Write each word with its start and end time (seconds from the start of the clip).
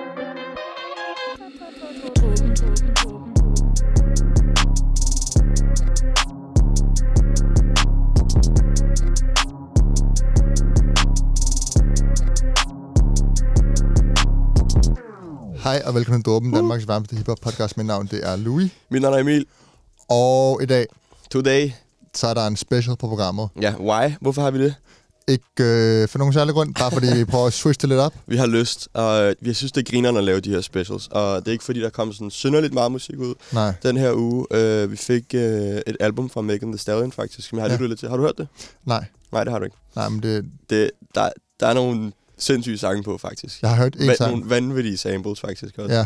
Hej 0.00 0.06
og 15.86 15.94
velkommen 15.94 16.22
til 16.22 16.32
Dråben, 16.32 16.52
Danmarks 16.52 16.88
varmeste 16.88 17.16
hiphop 17.16 17.38
podcast. 17.42 17.76
Mit 17.76 17.86
navn 17.86 18.06
det 18.06 18.28
er 18.28 18.36
Louis. 18.36 18.70
Mit 18.88 19.02
navn 19.02 19.14
er 19.14 19.18
Emil. 19.18 19.46
Og 20.08 20.62
i 20.62 20.66
dag, 20.66 20.86
Today. 21.30 21.70
så 22.14 22.26
er 22.26 22.34
der 22.34 22.46
en 22.46 22.56
special 22.56 22.96
på 22.96 23.08
programmet. 23.08 23.48
Ja, 23.60 23.74
why? 23.80 24.12
Hvorfor 24.20 24.42
har 24.42 24.50
vi 24.50 24.64
det? 24.64 24.74
Ikke 25.30 25.44
øh, 26.02 26.08
for 26.08 26.18
nogen 26.18 26.34
særlig 26.34 26.54
grund, 26.54 26.74
bare 26.74 26.90
fordi 26.90 27.06
vi 27.16 27.24
prøver 27.24 27.46
at 27.46 27.52
switche 27.52 27.80
det 27.82 27.88
lidt 27.88 28.00
op. 28.00 28.14
Vi 28.26 28.36
har 28.36 28.46
lyst, 28.46 28.88
og 28.92 29.22
øh, 29.24 29.34
vi 29.40 29.54
synes, 29.54 29.72
det 29.72 29.86
er 29.88 29.90
grinerne 29.90 30.18
at 30.18 30.24
lave 30.24 30.40
de 30.40 30.50
her 30.50 30.60
specials. 30.60 31.08
Og 31.10 31.40
det 31.40 31.48
er 31.48 31.52
ikke 31.52 31.64
fordi, 31.64 31.80
der 31.80 31.90
kommer 31.90 32.14
sådan 32.14 32.30
synderligt 32.30 32.74
meget 32.74 32.92
musik 32.92 33.18
ud 33.18 33.34
Nej, 33.52 33.72
den 33.82 33.96
her 33.96 34.12
uge. 34.14 34.46
Øh, 34.50 34.90
vi 34.90 34.96
fik 34.96 35.24
øh, 35.34 35.40
et 35.86 35.96
album 36.00 36.30
fra 36.30 36.40
Megan 36.40 36.68
Thee 36.72 36.78
Stallion, 36.78 37.12
faktisk, 37.12 37.48
som 37.48 37.58
jeg 37.58 37.62
har 37.64 37.68
Ja. 37.68 37.74
lyttet 37.74 37.88
lidt 37.88 38.00
til. 38.00 38.08
Har 38.08 38.16
du 38.16 38.22
hørt 38.22 38.38
det? 38.38 38.48
nej, 38.84 39.04
Nej, 39.32 39.44
det 39.44 39.52
har 39.52 39.58
du 39.58 39.64
ikke. 39.64 39.76
nej, 39.96 40.08
men 40.08 40.22
det, 40.22 40.44
Det, 40.70 40.90
der, 41.14 41.28
der 41.60 41.66
er 41.66 41.74
nogle 41.74 42.12
sindssyge 42.38 42.78
sange 42.78 43.02
på, 43.02 43.18
faktisk. 43.18 43.62
jeg 43.62 43.70
har 43.70 43.76
hørt 43.76 43.96
en 44.00 44.16
sang. 44.16 44.30
nogle 44.32 44.50
vanvittige 44.50 44.96
samples, 44.96 45.40
faktisk 45.40 45.78
også. 45.78 45.94
Ja, 45.94 46.04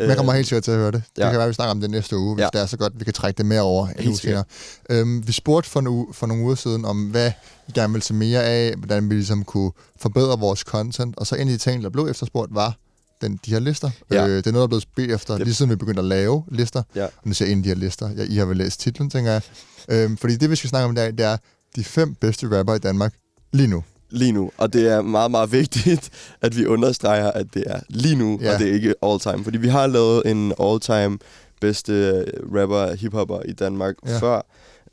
men 0.00 0.08
jeg 0.08 0.16
kommer 0.16 0.32
helt 0.32 0.46
sikkert 0.48 0.64
til 0.64 0.70
at 0.70 0.76
høre 0.76 0.90
det. 0.92 1.02
Det 1.16 1.22
ja. 1.22 1.28
kan 1.28 1.34
være, 1.34 1.42
at 1.42 1.48
vi 1.48 1.54
snakker 1.54 1.70
om 1.70 1.80
det 1.80 1.90
næste 1.90 2.16
uge, 2.18 2.34
hvis 2.34 2.42
Ja. 2.42 2.48
det 2.52 2.60
er 2.60 2.66
så 2.66 2.76
godt, 2.76 2.92
vi 2.96 3.04
kan 3.04 3.12
trække 3.14 3.38
det 3.38 3.46
mere 3.46 3.60
over 3.62 3.88
en 3.98 4.08
uge 4.08 4.16
senere. 4.18 4.44
Øhm, 4.90 5.26
vi 5.26 5.32
spurgte 5.32 5.70
for, 5.70 5.80
en 5.80 5.86
uge, 5.86 6.06
for 6.12 6.26
nogle 6.26 6.42
uger 6.44 6.54
siden 6.54 6.84
om, 6.84 7.04
hvad 7.06 7.32
vi 7.66 7.72
gerne 7.74 7.92
ville 7.92 8.04
se 8.04 8.14
mere 8.14 8.42
af, 8.44 8.74
hvordan 8.76 9.10
vi 9.10 9.14
ligesom 9.14 9.44
kunne 9.44 9.72
forbedre 10.00 10.38
vores 10.38 10.60
content, 10.60 11.18
og 11.18 11.26
så 11.26 11.34
en 11.34 11.40
af 11.40 11.46
de 11.52 11.58
ting, 11.58 11.82
der 11.82 11.88
blev 11.90 12.06
efterspurgt, 12.06 12.54
var 12.54 12.76
den, 13.20 13.40
de 13.46 13.50
her 13.50 13.58
lister. 13.60 13.90
Ja. 14.10 14.26
Øh, 14.26 14.36
det 14.36 14.46
er 14.46 14.52
noget, 14.52 14.54
der 14.54 14.62
er 14.62 14.66
blevet 14.66 14.88
bedt 14.96 15.10
efter, 15.10 15.38
lige 15.38 15.54
siden 15.54 15.70
vi 15.70 15.76
begyndte 15.76 16.00
at 16.00 16.04
lave 16.06 16.44
lister. 16.48 16.82
Ja. 16.94 17.04
Og 17.04 17.10
nu 17.24 17.34
ser 17.34 17.44
jeg 17.44 17.52
en 17.52 17.58
af 17.58 17.62
de 17.62 17.68
her 17.68 17.76
lister. 17.76 18.10
Ja, 18.10 18.22
I 18.28 18.36
har 18.36 18.44
vel 18.44 18.56
læst 18.56 18.80
titlen, 18.80 19.10
tænker 19.10 19.32
jeg. 19.32 19.42
Øhm, 19.88 20.16
fordi 20.16 20.36
det, 20.36 20.50
vi 20.50 20.56
skal 20.56 20.70
snakke 20.70 20.84
om 20.84 20.92
i 20.92 20.94
dag, 20.94 21.06
det 21.12 21.20
er 21.20 21.36
de 21.76 21.84
fem 21.84 22.14
bedste 22.14 22.58
rapper 22.58 22.74
i 22.74 22.78
Danmark 22.78 23.14
lige 23.52 23.66
nu. 23.66 23.84
Lige 24.10 24.32
nu. 24.32 24.50
Og 24.58 24.72
det 24.72 24.88
er 24.88 25.02
meget, 25.02 25.30
meget 25.30 25.52
vigtigt, 25.52 26.10
at 26.42 26.56
vi 26.56 26.66
understreger, 26.66 27.30
at 27.32 27.46
det 27.54 27.64
er 27.66 27.80
lige 27.88 28.16
nu, 28.16 28.38
Ja. 28.42 28.54
og 28.54 28.58
det 28.60 28.68
er 28.68 28.72
ikke 28.72 28.94
all 29.02 29.20
time. 29.20 29.44
Fordi 29.44 29.58
vi 29.58 29.68
har 29.68 29.86
lavet 29.86 30.22
en 30.30 30.52
all 30.60 30.80
time 30.80 31.18
bedste 31.60 32.24
rapper, 32.56 32.94
hiphopper 32.94 33.40
i 33.44 33.52
Danmark 33.52 33.94
Ja. 34.06 34.18
før. 34.18 34.40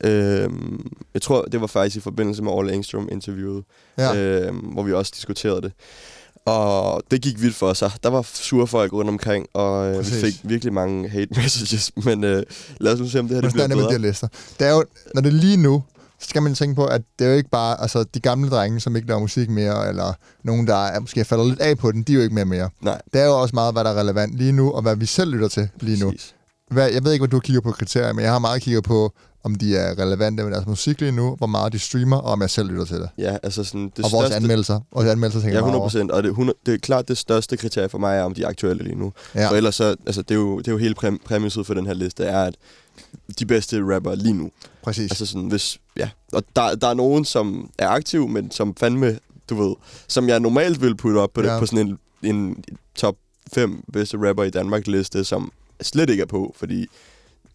Øhm, 0.04 0.92
jeg 1.14 1.22
tror, 1.22 1.42
det 1.42 1.62
var 1.62 1.68
faktisk 1.68 1.96
i 1.96 2.00
forbindelse 2.00 2.44
med 2.44 2.52
All 2.60 2.70
Engstrom 2.70 3.10
interviewet, 3.12 3.64
Ja. 3.98 4.16
øhm, 4.16 4.58
hvor 4.58 4.84
vi 4.84 4.94
også 4.94 5.12
diskuterede 5.16 5.62
det. 5.62 5.72
Og 6.46 7.04
det 7.12 7.22
gik 7.22 7.42
vildt 7.42 7.56
for 7.56 7.74
sig. 7.74 7.92
Der 8.04 8.10
var 8.10 8.22
sure 8.34 8.68
folk 8.68 8.94
rundt 8.94 9.10
omkring, 9.10 9.48
og 9.54 9.92
øh, 9.92 10.00
vi 10.00 10.04
fik 10.12 10.34
virkelig 10.44 10.74
mange 10.74 11.10
hate 11.10 11.28
messages. 11.42 11.92
Men 12.06 12.24
øh, 12.24 12.44
lad 12.80 12.94
os 12.94 13.00
nu 13.00 13.08
se, 13.10 13.20
om 13.20 13.28
det 13.28 13.36
her 13.38 13.42
det 13.42 13.52
bliver 13.52 13.64
er 13.64 13.68
det 13.68 13.78
bedre. 13.78 13.92
her 13.92 13.98
lister? 13.98 14.28
Det 14.60 14.68
er 14.68 14.72
jo, 14.72 14.84
når 15.16 15.22
det 15.22 15.34
lige 15.34 15.58
nu, 15.58 15.84
så 16.22 16.30
skal 16.30 16.42
man 16.42 16.54
tænke 16.56 16.76
på, 16.76 16.86
at 16.86 17.02
det 17.20 17.26
er 17.26 17.32
jo 17.32 17.38
ikke 17.38 17.50
bare 17.50 17.82
altså, 17.82 18.04
de 18.04 18.20
gamle 18.20 18.50
drenge, 18.50 18.80
som 18.80 18.96
ikke 18.96 19.08
laver 19.08 19.20
musik 19.22 19.50
mere, 19.50 19.90
eller 19.90 20.14
nogen, 20.44 20.68
der 20.68 20.76
er, 20.86 21.00
måske 21.00 21.26
falder 21.26 21.46
lidt 21.46 21.60
af 21.60 21.78
på 21.78 21.92
den, 21.92 22.04
de 22.04 22.12
er 22.12 22.16
jo 22.16 22.22
ikke 22.22 22.36
mere 22.36 22.46
mere. 22.46 22.70
Nej, 22.82 23.02
Det 23.14 23.22
er 23.22 23.26
jo 23.26 23.42
også 23.42 23.56
meget, 23.56 23.74
hvad 23.74 23.84
der 23.84 23.90
er 23.90 24.00
relevant 24.00 24.36
lige 24.38 24.52
nu, 24.52 24.72
og 24.72 24.82
hvad 24.82 24.96
vi 24.96 25.06
selv 25.06 25.32
lytter 25.32 25.48
til 25.48 25.70
lige 25.80 26.00
nu. 26.00 26.12
præcis. 26.12 26.36
Hvad, 26.72 26.90
jeg 26.90 27.04
ved 27.04 27.12
ikke, 27.12 27.22
hvad 27.22 27.30
du 27.30 27.40
kigger 27.40 27.62
på 27.62 27.72
kriterier, 27.72 28.14
men 28.14 28.24
jeg 28.24 28.32
har 28.32 28.40
meget 28.40 28.62
kigget 28.62 28.84
på, 28.84 29.14
om 29.44 29.56
de 29.56 29.78
er 29.78 30.00
relevante 30.00 30.44
med 30.44 30.52
deres 30.52 30.66
musik 30.68 31.00
lige 31.02 31.12
nu, 31.12 31.36
hvor 31.36 31.48
meget 31.48 31.74
de 31.74 31.80
streamer, 31.80 32.18
og 32.18 32.32
om 32.32 32.42
jeg 32.42 32.50
selv 32.50 32.68
lytter 32.70 32.86
til 32.86 32.96
det. 32.96 33.10
Ja, 33.18 33.38
altså 33.44 33.64
sådan 33.64 33.92
det 33.98 34.06
og 34.06 34.12
vores 34.12 34.26
største... 34.26 34.36
anmeldelser. 34.36 34.80
Vores 34.94 35.08
anmeldelser 35.08 35.40
tænker 35.40 35.54
Ja, 35.60 35.66
jeg 35.66 35.72
meget 35.72 35.76
100 35.76 35.80
over. 35.82 35.86
procent. 35.90 36.12
Og 36.12 36.24
det, 36.24 36.28
er 36.30 36.32
100, 36.32 36.58
det 36.66 36.74
er 36.74 36.78
klart 36.78 37.08
det 37.08 37.18
største 37.18 37.58
kriterie 37.58 37.90
for 37.90 37.98
mig 37.98 38.18
er, 38.18 38.24
om 38.24 38.34
de 38.34 38.44
er 38.44 38.48
aktuelle 38.48 38.84
lige 38.84 38.96
nu. 38.96 39.14
Ja. 39.36 39.50
For 39.50 39.56
ellers 39.56 39.76
så, 39.76 39.96
altså 40.06 40.22
det 40.22 40.32
er 40.32 40.36
jo, 40.40 40.58
det 40.58 40.68
er 40.68 40.72
jo 40.72 40.78
hele 40.78 40.96
præm, 40.96 41.20
præmisset 41.26 41.66
for 41.68 41.74
den 41.74 41.86
her 41.86 41.94
liste, 41.94 42.24
er, 42.24 42.44
at 42.44 42.56
de 43.40 43.46
bedste 43.46 43.96
rapper 43.96 44.16
lige 44.16 44.34
nu. 44.34 44.52
Præcis. 44.84 45.12
Altså 45.12 45.26
sådan, 45.26 45.48
hvis, 45.48 45.80
ja. 45.98 46.10
Og 46.34 46.44
der, 46.56 46.76
der 46.76 46.88
er 46.88 46.94
nogen, 46.94 47.26
som 47.26 47.70
er 47.78 47.88
aktiv, 47.90 48.28
men 48.28 48.52
som 48.52 48.76
fandme, 48.76 49.20
du 49.50 49.64
ved, 49.64 49.76
som 50.08 50.30
jeg 50.30 50.40
normalt 50.40 50.82
vil 50.82 50.96
putte 50.96 51.18
op 51.18 51.34
på, 51.34 51.42
Ja. 51.42 51.54
det, 51.54 51.60
på 51.60 51.66
sådan 51.66 51.88
en, 51.88 51.98
en 52.36 52.64
top 52.96 53.16
5 53.54 53.84
bedste 53.94 54.18
rapper 54.30 54.44
i 54.44 54.50
Danmark 54.50 54.88
liste, 54.88 55.24
som 55.24 55.52
slet 55.82 56.10
ikke 56.10 56.22
er 56.22 56.28
på, 56.28 56.56
fordi 56.60 56.88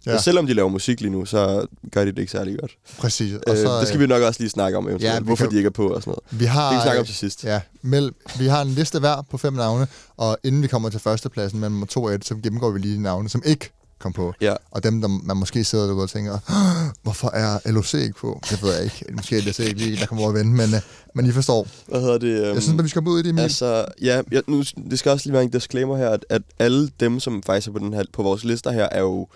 Ja. 0.07 0.19
selvom 0.19 0.47
de 0.47 0.55
laver 0.55 0.69
musik 0.69 1.01
lige 1.01 1.11
nu, 1.13 1.25
så 1.25 1.67
gør 1.93 2.05
de 2.05 2.11
det 2.11 2.19
ikke 2.19 2.33
særlig 2.33 2.59
godt. 2.61 2.77
Præcis. 2.99 3.35
Og 3.35 3.41
Og 3.47 3.57
så, 3.57 3.75
øh, 3.75 3.81
det 3.81 3.89
skal 3.89 4.01
vi 4.01 4.07
nok 4.07 4.23
også 4.23 4.41
lige 4.41 4.51
snakke 4.51 4.79
om 4.79 4.89
Ja, 5.01 5.21
hvorfor 5.21 5.45
kan- 5.45 5.53
de 5.53 5.57
ikke 5.57 5.67
er 5.67 5.71
på 5.71 5.89
og 5.89 6.03
sådan 6.03 6.11
noget. 6.11 6.41
vi 6.41 6.45
har, 6.45 6.63
Det 6.63 6.71
kan 6.71 6.79
vi 6.79 6.83
snakke 6.83 6.99
om 6.99 7.03
øh, 7.03 7.07
til 7.07 7.15
sidst. 7.15 7.45
Ja, 7.45 7.61
mel, 7.83 8.13
vi 8.39 8.47
har 8.47 8.63
en 8.63 8.69
liste 8.69 8.99
hver 8.99 9.23
på 9.31 9.39
fem 9.39 9.53
navne, 9.53 9.87
og 10.17 10.39
inden 10.45 10.63
vi 10.63 10.67
kommer 10.67 10.89
til 10.91 11.01
førstepladsen 11.01 11.61
mellem 11.61 11.73
nummer 11.73 11.87
to 11.87 12.03
og 12.03 12.15
et, 12.15 12.25
så 12.25 12.35
gennemgår 12.35 12.71
vi 12.71 12.79
lige 12.79 12.95
de 12.97 13.03
navne, 13.03 13.29
som 13.29 13.43
ikke 13.47 13.71
kom 13.99 14.13
på. 14.13 14.33
Ja. 14.41 14.55
Og 14.71 14.83
dem, 14.85 15.01
der 15.01 15.09
man 15.09 15.37
måske 15.37 15.65
sidder 15.65 15.87
derude 15.87 16.03
og 16.03 16.11
tænker, 16.11 16.33
"Åh, 16.33 16.93
hvorfor 17.03 17.31
er 17.31 17.71
LOC 17.71 17.95
ikke 17.95 18.15
på? 18.19 18.41
Det 18.51 18.63
ved 18.63 18.75
jeg 18.75 18.85
ikke. 18.85 19.05
Måske 19.13 19.39
er 19.39 19.43
LOC 19.43 19.59
ikke 19.59 19.75
lige, 19.81 19.97
der 19.97 20.07
kommer 20.07 20.23
over 20.25 20.33
at 20.33 20.39
vende, 20.39 20.53
men, 20.53 20.75
øh, 20.75 20.81
men 21.15 21.27
I 21.27 21.33
forstår. 21.33 21.67
Hvad 21.89 22.01
hedder 22.01 22.19
det? 22.19 22.49
Um, 22.49 22.55
Jeg 22.55 22.63
synes, 22.63 22.79
at 22.79 22.85
vi 22.85 22.89
skal 22.89 23.03
ud 23.09 23.19
i 23.21 23.23
det, 23.23 23.31
Emil. 23.31 23.43
Altså, 23.43 23.85
ja, 24.03 24.23
jeg, 24.33 24.43
nu, 24.47 24.63
det 24.91 24.99
skal 24.99 25.13
også 25.13 25.27
lige 25.27 25.33
være 25.33 25.43
en 25.43 25.51
disclaimer 25.51 25.97
her, 25.97 26.09
at, 26.11 26.27
at 26.29 26.43
alle 26.59 26.91
dem, 27.01 27.21
som 27.21 27.43
faktisk 27.43 27.69
er 27.69 27.73
på, 27.73 27.79
den 27.79 27.93
her, 27.93 28.05
på 28.13 28.23
vores 28.23 28.45
lister 28.45 28.71
her, 28.71 28.89
er 28.93 29.01
jo... 29.01 29.29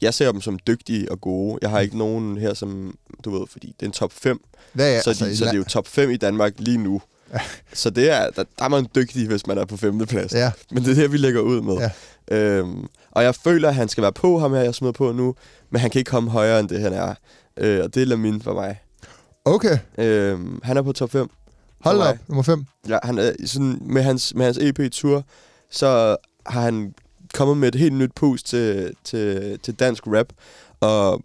Jeg 0.00 0.14
ser 0.14 0.32
dem 0.32 0.40
som 0.40 0.58
dygtige 0.66 1.12
og 1.12 1.20
gode. 1.20 1.58
Jeg 1.62 1.70
har 1.70 1.80
ikke 1.80 1.98
nogen 1.98 2.36
her, 2.38 2.54
som, 2.54 2.94
du 3.24 3.38
ved, 3.38 3.46
fordi 3.52 3.66
det 3.66 3.82
er 3.82 3.86
en 3.86 3.92
top 3.92 4.12
5. 4.12 4.40
Hvad 4.72 4.88
er, 4.90 4.92
Ja, 4.94 5.02
så, 5.02 5.10
altså, 5.10 5.24
de, 5.26 5.32
i 5.32 5.36
så 5.36 5.44
det 5.44 5.50
er 5.52 5.56
jo 5.56 5.64
top 5.64 5.88
5 5.88 6.10
i 6.10 6.16
Danmark 6.16 6.52
lige 6.58 6.78
nu. 6.78 7.02
Så 7.72 7.90
det 7.90 8.10
er, 8.10 8.30
der, 8.30 8.44
der 8.58 8.64
er 8.64 8.68
man 8.68 8.86
dygtig, 8.94 9.26
hvis 9.26 9.46
man 9.46 9.58
er 9.58 9.64
på 9.64 9.76
femte 9.76 10.06
plads. 10.06 10.32
Ja, 10.32 10.52
Men 10.70 10.84
det 10.84 10.90
er 10.90 10.94
det, 10.94 11.12
vi 11.12 11.16
lægger 11.16 11.40
ud 11.40 11.60
med. 11.60 11.74
Ja. 11.76 11.90
Øhm, 12.36 12.86
og 13.10 13.22
jeg 13.22 13.34
føler, 13.34 13.68
at 13.68 13.74
han 13.74 13.88
skal 13.88 14.02
være 14.02 14.12
på 14.12 14.38
ham 14.38 14.52
her, 14.52 14.60
jeg 14.60 14.74
smider 14.74 14.92
på 14.92 15.12
nu. 15.12 15.34
Men 15.70 15.80
han 15.80 15.90
kan 15.90 15.98
ikke 15.98 16.08
komme 16.10 16.30
højere 16.30 16.60
end 16.60 16.68
det, 16.68 16.80
han 16.80 16.92
er. 16.92 17.14
Øh, 17.56 17.84
og 17.84 17.94
det 17.94 18.02
er 18.02 18.06
Lamin 18.06 18.42
for 18.42 18.54
mig. 18.54 18.80
okay. 19.44 19.78
Øhm, 19.98 20.60
han 20.62 20.76
er 20.76 20.82
på 20.82 20.92
top 20.92 21.10
5. 21.10 21.30
Hold 21.80 22.00
op, 22.00 22.16
nummer 22.28 22.42
fem. 22.42 22.64
Ja, 22.88 22.98
han 23.02 23.18
er 23.18 23.32
sådan, 23.46 23.78
med 23.82 24.02
hans, 24.02 24.34
med 24.34 24.44
hans 24.44 24.58
EP-tur, 24.58 25.24
så 25.70 26.16
har 26.46 26.60
han 26.60 26.94
kommet 27.34 27.56
med 27.56 27.68
et 27.68 27.74
helt 27.74 27.94
nyt 27.94 28.10
pust 28.16 28.46
til, 28.46 28.90
til, 29.04 29.58
til 29.62 29.74
dansk 29.74 30.02
rap, 30.06 30.26
og 30.80 31.22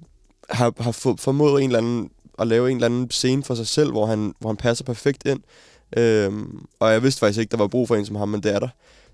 har, 0.50 0.74
har 0.84 1.16
formået 1.19 1.63
en 1.63 1.69
eller 1.69 1.80
anden, 1.80 2.09
at 2.40 2.47
lave 2.47 2.72
en 2.72 2.78
eller 2.78 2.86
anden 2.86 3.12
scene 3.12 3.44
for 3.44 3.56
sig 3.56 3.68
selv, 3.68 3.92
hvor 3.92 4.06
han, 4.06 4.34
hvor 4.40 4.50
han 4.50 4.58
passer 4.58 4.86
perfekt 4.86 5.25
ind. 5.25 5.40
Øhm, 5.98 6.66
og 6.80 6.92
jeg 6.92 7.04
vidste 7.04 7.20
faktisk 7.20 7.40
ikke, 7.40 7.52
der 7.52 7.58
var 7.58 7.68
brug 7.68 7.88
for 7.88 7.96
en 7.96 8.06
som 8.06 8.16
ham, 8.16 8.30
men 8.30 8.44
det 8.44 8.56
er 8.56 8.59
der. 8.59 8.68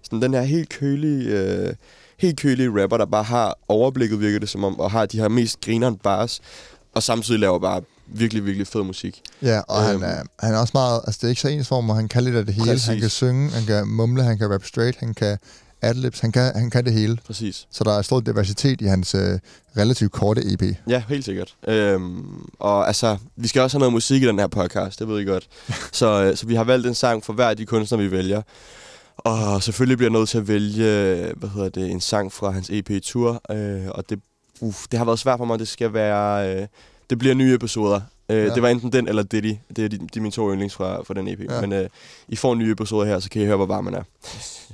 Sådan 0.04 0.22
den 0.22 0.34
her 0.34 0.42
helt 0.42 0.70
kølige, 0.70 1.24
øh, 1.24 1.74
helt 2.18 2.40
kølige 2.40 2.84
rapper, 2.84 2.98
der 2.98 3.06
bare 3.06 3.24
har 3.24 3.58
overblikket, 3.68 4.20
virker 4.20 4.40
det 4.40 4.50
som 4.50 4.64
om, 4.64 4.80
og 4.80 4.92
har 4.92 5.06
de 5.06 5.20
her 5.20 5.28
mest 5.28 5.62
grineren 5.62 5.96
bars, 5.96 6.42
og 6.96 7.04
samtidig 7.04 7.40
laver 7.40 7.60
bare 7.60 7.82
virkelig, 8.08 8.46
virkelig 8.46 8.68
fed 8.68 8.84
musik. 8.84 9.22
Ja, 9.42 9.60
og 9.60 9.94
øhm. 9.94 10.02
Han, 10.02 10.12
er, 10.12 10.24
han 10.40 10.54
er 10.54 10.58
også 10.58 10.72
meget, 10.74 11.02
altså 11.08 11.18
det 11.22 11.24
er 11.24 11.30
ikke 11.30 11.42
så 11.42 11.48
ensform, 11.48 11.86
hvor 11.86 11.94
han 11.94 12.08
kan 12.08 12.24
lidt 12.24 12.36
af 12.36 12.46
det 12.46 12.54
hele. 12.54 12.72
Præcis. 12.72 12.88
Han 12.88 13.00
kan 13.00 13.10
synge, 13.10 13.50
han 13.50 13.66
kan 13.66 13.88
mumle, 13.88 14.24
han 14.24 14.38
kan 14.38 14.54
rap 14.54 14.66
straight, 14.66 15.00
han 15.00 15.14
kan 15.14 15.38
adlibs, 15.82 16.20
han 16.20 16.32
kan, 16.32 16.52
han 16.56 16.70
kan 16.70 16.86
det 16.86 16.94
hele. 16.94 17.18
Præcis. 17.26 17.68
Så 17.72 17.84
der 17.84 17.98
er 17.98 18.02
stor 18.02 18.20
diversitet 18.20 18.82
i 18.82 18.86
hans 18.86 19.16
øh, 19.16 19.40
relativt 19.78 20.12
korte 20.12 20.42
EP. 20.54 20.64
Ja, 20.90 21.04
helt 21.10 21.26
sikkert. 21.26 21.56
Øhm, 21.68 22.26
og 22.60 22.88
altså, 22.88 23.18
vi 23.36 23.48
skal 23.48 23.62
også 23.62 23.78
have 23.78 23.80
noget 23.80 23.94
musik 23.94 24.24
i 24.24 24.28
den 24.28 24.40
her 24.40 24.48
podcast, 24.48 25.00
det 25.00 25.08
ved 25.08 25.20
I 25.20 25.24
godt. 25.26 25.48
så, 25.92 26.24
øh, 26.24 26.36
så 26.38 26.46
vi 26.48 26.56
har 26.56 26.64
valgt 26.64 26.88
en 26.88 26.96
sang 26.96 27.26
for 27.26 27.34
hver 27.34 27.50
af 27.50 27.58
de 27.58 27.66
kunstnere, 27.66 28.02
vi 28.02 28.12
vælger. 28.12 28.42
Og 29.18 29.64
selvfølgelig 29.64 29.98
bliver 29.98 30.12
jeg 30.12 30.20
nødt 30.20 30.30
til 30.30 30.38
at 30.38 30.48
vælge, 30.48 30.84
hvad 31.38 31.50
hedder 31.50 31.70
det, 31.70 31.92
en 31.92 32.02
sang 32.02 32.32
fra 32.34 32.52
hans 32.52 32.70
EP-tur. 32.70 33.42
Øh, 33.52 33.88
og 33.88 34.10
det, 34.10 34.20
uh, 34.62 34.74
det 34.92 34.98
har 34.98 35.06
været 35.06 35.20
svært 35.20 35.38
for 35.38 35.46
mig, 35.46 35.60
det 35.60 35.68
skal 35.68 35.94
være, 35.94 36.56
øh, 36.62 36.68
det 37.10 37.20
bliver 37.20 37.36
nye 37.36 37.54
episoder. 37.56 37.96
Øh, 37.96 38.38
Ja. 38.38 38.54
Det 38.54 38.62
var 38.62 38.70
enten 38.70 38.92
den 38.92 39.08
eller 39.08 39.24
Diddy. 39.24 39.56
Det 39.76 39.86
er, 39.86 39.90
de, 39.90 40.00
de 40.14 40.20
mine 40.22 40.32
to 40.32 40.52
yndlings 40.52 40.76
fra, 40.76 41.04
fra 41.04 41.14
den 41.14 41.28
EP. 41.28 41.40
Ja. 41.40 41.56
Ja. 41.56 41.62
Men 41.62 41.74
øh, 41.74 41.90
I 42.28 42.36
får 42.36 42.56
nye 42.56 42.72
episoder 42.72 43.06
her, 43.06 43.20
så 43.20 43.30
kan 43.30 43.42
I 43.42 43.46
høre, 43.46 43.56
hvor 43.56 43.66
varm 43.66 43.84
man 43.84 43.94
er. 43.94 44.04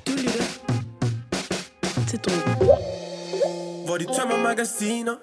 Du 0.08 0.12
lytter 0.12 0.55
Hvor 3.96 4.04
de 4.06 4.20
tømmer 4.20 4.38
magasiner 4.50 5.16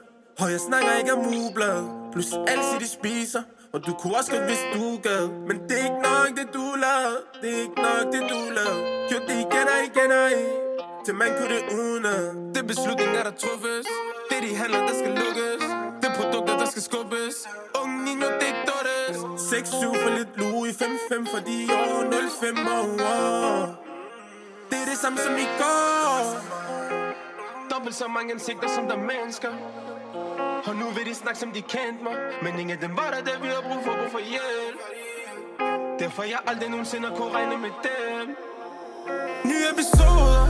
Og 0.43 0.47
jeg 0.55 0.61
snakker 0.69 0.93
ikke 1.01 1.13
om 1.19 1.23
ugeblad. 1.39 1.81
Plus 2.13 2.29
alt 2.53 2.67
de 2.83 2.89
spiser 2.99 3.43
Og 3.75 3.79
du 3.87 3.93
kunne 4.01 4.15
også 4.19 4.31
godt, 4.35 4.47
hvis 4.51 4.65
du 4.75 4.85
gad. 5.07 5.25
Men 5.49 5.57
det 5.69 5.77
er 5.81 5.85
ikke 5.89 6.03
nok, 6.11 6.31
det 6.39 6.49
du 6.57 6.65
lavede. 6.85 7.21
Det 7.43 7.51
er 7.57 7.61
ikke 7.67 7.81
nok, 7.87 8.05
det 8.15 8.23
du 8.33 8.41
lavede. 8.57 8.81
Gjort 9.09 9.25
det 9.29 9.37
igen 9.45 9.67
og 9.75 9.81
igen 9.89 10.11
og 10.19 10.27
igen. 10.35 10.51
Til 11.05 11.15
man 11.23 11.31
kunne 11.37 11.53
det 11.57 11.63
uden 11.79 12.05
Det 12.53 12.59
er 12.65 12.69
beslutninger, 12.73 13.23
der 13.29 13.35
truffes. 13.43 13.87
Det 14.29 14.37
er 14.39 14.43
de 14.47 14.53
handler, 14.61 14.81
der 14.89 14.95
skal 15.01 15.13
lukkes. 15.23 15.63
Det 16.01 16.07
er 16.11 16.15
produkter, 16.21 16.55
der 16.63 16.69
skal 16.73 16.83
skubbes. 16.89 17.37
Ungen 17.81 18.05
i 18.13 18.15
nu 18.21 18.27
det 18.39 18.47
er 18.47 18.51
ikke 18.53 18.65
dottes. 18.71 19.17
6-7 19.51 20.03
for 20.03 20.11
lidt 20.19 20.33
Louis 20.41 20.75
5-5 20.83 21.31
for 21.33 21.41
de 21.49 21.57
år. 21.83 21.99
0-5 22.13 22.73
år 22.79 23.61
Det 24.71 24.79
er 24.83 24.87
det 24.91 24.99
samme 25.03 25.19
som 25.27 25.35
i 25.45 25.49
går. 25.63 25.93
Dobbelt 27.73 27.95
så 27.95 28.09
mange 28.09 28.33
ansigter 28.33 28.69
som 28.69 28.85
der 28.89 28.97
mennesker. 28.97 29.49
Og 30.67 30.75
nu 30.77 30.87
vil 30.97 31.07
de 31.07 31.15
snakke 31.15 31.39
som 31.41 31.51
de 31.51 31.63
kendte 31.63 32.05
mig. 32.05 32.17
Men 32.43 32.53
ingen 32.61 32.71
af 32.71 32.79
dem 32.79 32.97
var 32.97 33.11
der, 33.15 33.23
der 33.25 33.41
vi 33.43 33.49
har 33.49 33.63
brug 33.69 33.85
for, 33.85 33.93
brug 33.93 34.11
for 34.11 34.19
hjælp. 34.19 34.79
Derfor 35.99 36.23
jeg 36.23 36.39
aldrig 36.47 36.71
nogensinde 36.71 37.09
kunne 37.17 37.33
regne 37.33 37.59
med 37.59 37.71
dem. 37.89 38.37
Nye 39.45 39.65
episoder. 39.73 40.43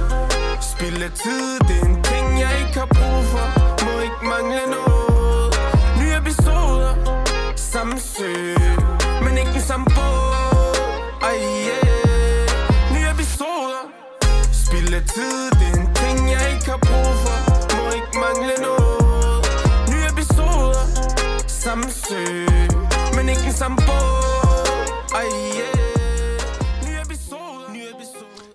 Spild 0.60 1.10
tid, 1.24 1.58
det 1.68 1.76
er 1.82 1.86
en 1.88 2.02
ting, 2.02 2.40
jeg 2.40 2.52
ikke 2.60 2.78
har 2.82 2.90
brug 2.98 3.20
for. 3.32 3.46
Må 3.84 4.00
ikke 4.00 4.24
mangle 4.32 4.62
noget. 4.76 5.54
Nye 6.00 6.14
episoder. 6.20 6.94
Samme 7.56 7.98
søg 7.98 8.91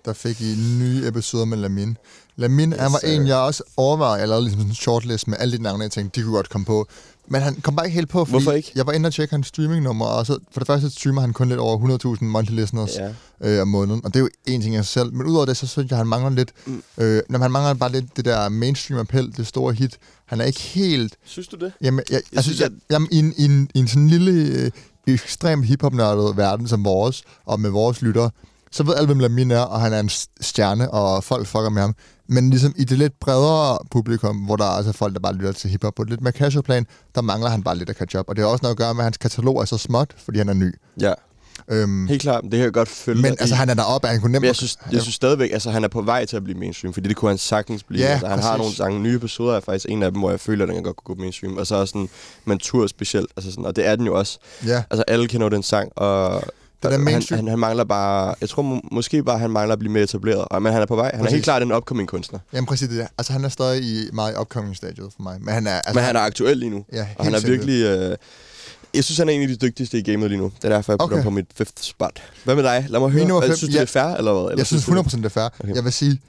der 0.08 0.14
fik 0.14 0.40
I 0.40 0.54
nye 0.78 1.06
episoder 1.06 1.44
med 1.44 1.58
Lamin. 1.58 1.96
Lamin, 2.36 2.72
yes, 2.72 2.78
han 2.80 2.92
var 2.92 2.98
en, 2.98 3.26
jeg 3.26 3.36
også 3.36 3.62
overvejede. 3.76 4.20
Jeg 4.20 4.28
lavede 4.28 4.42
ligesom 4.44 4.60
sådan 4.60 4.70
en 4.70 4.74
shortlist 4.74 5.28
med 5.28 5.36
alle 5.40 5.56
de 5.58 5.62
navne, 5.62 5.82
jeg 5.82 5.90
tænkte, 5.90 6.20
de 6.20 6.24
kunne 6.24 6.34
godt 6.36 6.48
komme 6.50 6.64
på. 6.64 6.86
Men 7.30 7.42
han 7.42 7.54
kom 7.54 7.76
bare 7.76 7.86
ikke 7.86 7.94
helt 7.94 8.08
på, 8.08 8.24
fordi 8.24 8.30
Hvorfor 8.30 8.52
ikke? 8.52 8.72
jeg 8.74 8.86
var 8.86 8.92
inde 8.92 9.06
og 9.06 9.12
tjekke 9.12 9.34
hans 9.34 9.46
streamingnummer, 9.46 10.06
og 10.06 10.26
så 10.26 10.38
for 10.52 10.60
det 10.60 10.66
første 10.66 10.90
streamer 10.90 11.20
han 11.20 11.32
kun 11.32 11.48
lidt 11.48 11.60
over 11.60 11.98
100.000 12.18 12.24
monthly 12.24 12.54
listeners 12.54 12.90
Ja. 12.96 13.14
øh, 13.56 13.62
om 13.62 13.68
måneden, 13.68 14.00
og 14.04 14.14
det 14.14 14.20
er 14.20 14.22
jo 14.22 14.28
en 14.46 14.62
ting 14.62 14.76
af 14.76 14.84
sig 14.84 14.92
selv. 14.92 15.12
Men 15.14 15.26
udover 15.26 15.46
det, 15.46 15.56
så 15.56 15.66
synes 15.66 15.90
jeg, 15.90 15.98
han 15.98 16.06
mangler 16.06 16.30
lidt, 16.30 16.52
mm. 16.66 16.82
øh, 16.98 17.22
når 17.30 17.38
han 17.38 17.50
mangler 17.50 17.74
bare 17.74 17.92
lidt 17.92 18.16
det 18.16 18.24
der 18.24 18.48
mainstream 18.48 19.00
appel, 19.00 19.32
det 19.36 19.46
store 19.46 19.72
hit. 19.74 19.98
Han 20.26 20.40
er 20.40 20.44
ikke 20.44 20.60
helt 20.60 21.14
Synes 21.24 21.48
du 21.48 21.56
det? 21.56 21.72
Jamen, 21.82 21.98
jeg, 22.10 22.14
jeg, 22.14 22.20
altså, 22.32 22.42
synes, 22.42 22.60
jeg, 22.60 22.66
at- 22.66 22.72
jamen, 22.90 23.08
i, 23.12 23.18
en, 23.18 23.34
i, 23.36 23.44
en, 23.44 23.70
i 23.74 23.78
en 23.78 23.88
sådan 23.88 24.08
lille, 24.08 24.30
øh, 24.32 24.70
ekstremt 25.06 25.66
hiphop-nørdet 25.66 26.36
verden 26.36 26.68
som 26.68 26.84
vores, 26.84 27.22
og 27.46 27.60
med 27.60 27.70
vores 27.70 28.02
lyttere, 28.02 28.30
så 28.72 28.82
ved 28.82 28.94
alle, 28.94 29.06
hvem 29.06 29.18
Lamin 29.18 29.50
er, 29.50 29.60
og 29.60 29.80
han 29.80 29.92
er 29.92 30.00
en 30.00 30.10
stjerne, 30.40 30.90
og 30.90 31.24
folk 31.24 31.46
fucker 31.46 31.68
med 31.68 31.82
ham. 31.82 31.94
Men 32.28 32.50
ligesom 32.50 32.74
i 32.76 32.84
det 32.84 32.98
lidt 32.98 33.20
bredere 33.20 33.78
publikum, 33.90 34.36
hvor 34.36 34.56
der 34.56 34.64
er 34.64 34.68
altså 34.70 34.92
folk, 34.92 35.14
der 35.14 35.20
bare 35.20 35.34
lytter 35.34 35.52
til 35.52 35.70
hiphop 35.70 35.94
på 35.94 36.02
et 36.02 36.10
lidt 36.10 36.20
mere 36.20 36.32
casual 36.32 36.62
plan, 36.62 36.86
der 37.14 37.22
mangler 37.22 37.50
han 37.50 37.62
bare 37.62 37.76
lidt 37.76 37.90
at 37.90 37.96
catch 37.96 38.16
up. 38.18 38.24
Og 38.28 38.36
det 38.36 38.44
har 38.44 38.50
også 38.50 38.62
noget 38.62 38.74
at 38.74 38.78
gøre 38.78 38.94
med, 38.94 39.00
at 39.00 39.04
hans 39.04 39.16
katalog 39.16 39.60
er 39.60 39.64
så 39.64 39.78
småt, 39.78 40.14
fordi 40.24 40.38
han 40.38 40.48
er 40.48 40.54
ny. 40.54 40.74
Ja, 41.00 41.12
Øhm, 41.70 42.06
helt 42.08 42.22
klart. 42.22 42.42
Det 42.42 42.50
kan 42.50 42.60
jeg 42.60 42.72
godt 42.72 42.88
følge 42.88 43.22
men 43.22 43.36
altså, 43.40 43.54
han 43.54 43.70
er 43.70 43.74
deroppe, 43.74 44.08
han 44.08 44.20
kunne 44.20 44.32
nemt... 44.32 44.42
Men 44.42 44.46
jeg 44.46 44.56
synes, 44.56 44.78
jeg 44.92 45.02
synes 45.02 45.14
stadigvæk, 45.14 45.52
altså 45.52 45.70
han 45.70 45.84
er 45.84 45.88
på 45.88 46.02
vej 46.02 46.24
til 46.24 46.36
at 46.36 46.44
blive 46.44 46.58
mainstream, 46.58 46.94
fordi 46.94 47.08
det 47.08 47.16
kunne 47.16 47.30
han 47.30 47.38
sagtens 47.38 47.82
blive. 47.82 48.02
Ja, 48.02 48.08
altså, 48.12 48.26
han 48.26 48.38
har 48.38 48.50
præcis. 48.50 48.58
nogle 48.58 48.74
sange, 48.74 49.00
nye 49.00 49.16
episoder 49.16 49.56
er 49.56 49.60
faktisk 49.60 49.86
en 49.88 50.02
af 50.02 50.12
dem, 50.12 50.20
hvor 50.20 50.30
jeg 50.30 50.40
føler, 50.40 50.64
at 50.64 50.68
den 50.68 50.76
kan 50.76 50.84
godt 50.84 50.96
kunne 50.96 51.14
gå 51.14 51.20
mainstream. 51.20 51.56
Og 51.56 51.66
så 51.66 51.76
er 51.76 51.84
sådan 51.84 52.08
Mantur 52.44 52.86
specielt, 52.86 53.30
altså 53.36 53.50
sådan, 53.50 53.64
og 53.64 53.76
det 53.76 53.86
er 53.86 53.96
den 53.96 54.06
jo 54.06 54.18
også. 54.18 54.38
Ja, 54.66 54.82
Altså 54.90 55.04
alle 55.08 55.28
kender 55.28 55.46
jo 55.46 55.50
den 55.50 55.62
sang, 55.62 55.92
og 55.96 56.42
den 56.82 56.92
er 56.92 57.10
han, 57.10 57.22
han, 57.30 57.48
han, 57.48 57.58
mangler 57.58 57.84
bare, 57.84 58.34
jeg 58.40 58.48
tror 58.48 58.62
må, 58.62 58.80
måske 58.92 59.22
bare, 59.22 59.38
han 59.38 59.50
mangler 59.50 59.72
at 59.72 59.78
blive 59.78 59.92
mere 59.92 60.02
etableret. 60.02 60.62
Men 60.62 60.72
han 60.72 60.82
er 60.82 60.86
på 60.86 60.96
vej. 60.96 61.10
Han 61.14 61.20
Præcis. 61.20 61.32
er 61.32 61.36
helt 61.36 61.44
klart 61.44 61.62
en 61.62 61.72
upcoming 61.72 62.08
kunstner. 62.08 62.38
Jamen 62.52 62.66
præcis 62.66 62.88
det 62.88 62.98
der. 62.98 63.06
Altså, 63.18 63.32
han 63.32 63.44
er 63.44 63.48
stadig 63.48 63.82
i 63.82 64.08
meget 64.12 64.36
upcoming 64.40 64.76
stadiet 64.76 65.12
for 65.16 65.22
mig. 65.22 65.36
Men 65.40 65.54
han 65.54 65.66
er... 65.66 65.70
Altså, 65.74 65.92
Men 65.94 66.04
han 66.04 66.16
er 66.16 66.20
aktuel 66.20 66.56
lige 66.56 66.70
nu. 66.70 66.84
Ja, 66.92 67.06
og 67.18 67.24
han 67.24 67.34
er 67.34 67.40
virkelig... 67.40 67.82
Øh, 67.84 68.16
jeg 68.94 69.04
synes, 69.04 69.18
han 69.18 69.28
er 69.28 69.32
en 69.32 69.42
af 69.42 69.48
de 69.48 69.56
dygtigste 69.56 69.98
i 69.98 70.02
gamet 70.02 70.30
lige 70.30 70.40
nu. 70.40 70.52
Det 70.56 70.64
er 70.64 70.68
derfor, 70.68 70.92
jeg 70.92 70.98
putter 70.98 71.04
Okay. 71.16 71.16
ham 71.16 71.24
på 71.24 71.30
mit 71.30 71.46
fifth 71.54 71.72
spot. 71.82 72.22
Hvad 72.44 72.54
med 72.54 72.62
dig? 72.64 72.86
Lad 72.88 73.00
mig 73.00 73.10
høre. 73.10 73.18
Min 73.20 73.28
nummer 73.28 73.42
Jeg 73.42 73.48
fem- 73.50 73.56
synes, 73.56 73.74
ja. 73.74 73.80
det 73.80 73.82
er 73.82 73.86
fair, 73.86 74.16
eller 74.16 74.32
hvad? 74.32 74.42
Eller 74.42 74.56
Jeg 74.56 74.66
synes 74.66 74.84
du 74.84 74.92
det- 74.96 75.06
100% 75.06 75.16
det 75.16 75.24
er 75.24 75.28
fair. 75.28 75.48
Okay. 75.60 75.74
Jeg 75.74 75.84
vil 75.84 75.92
sige, 75.92 76.20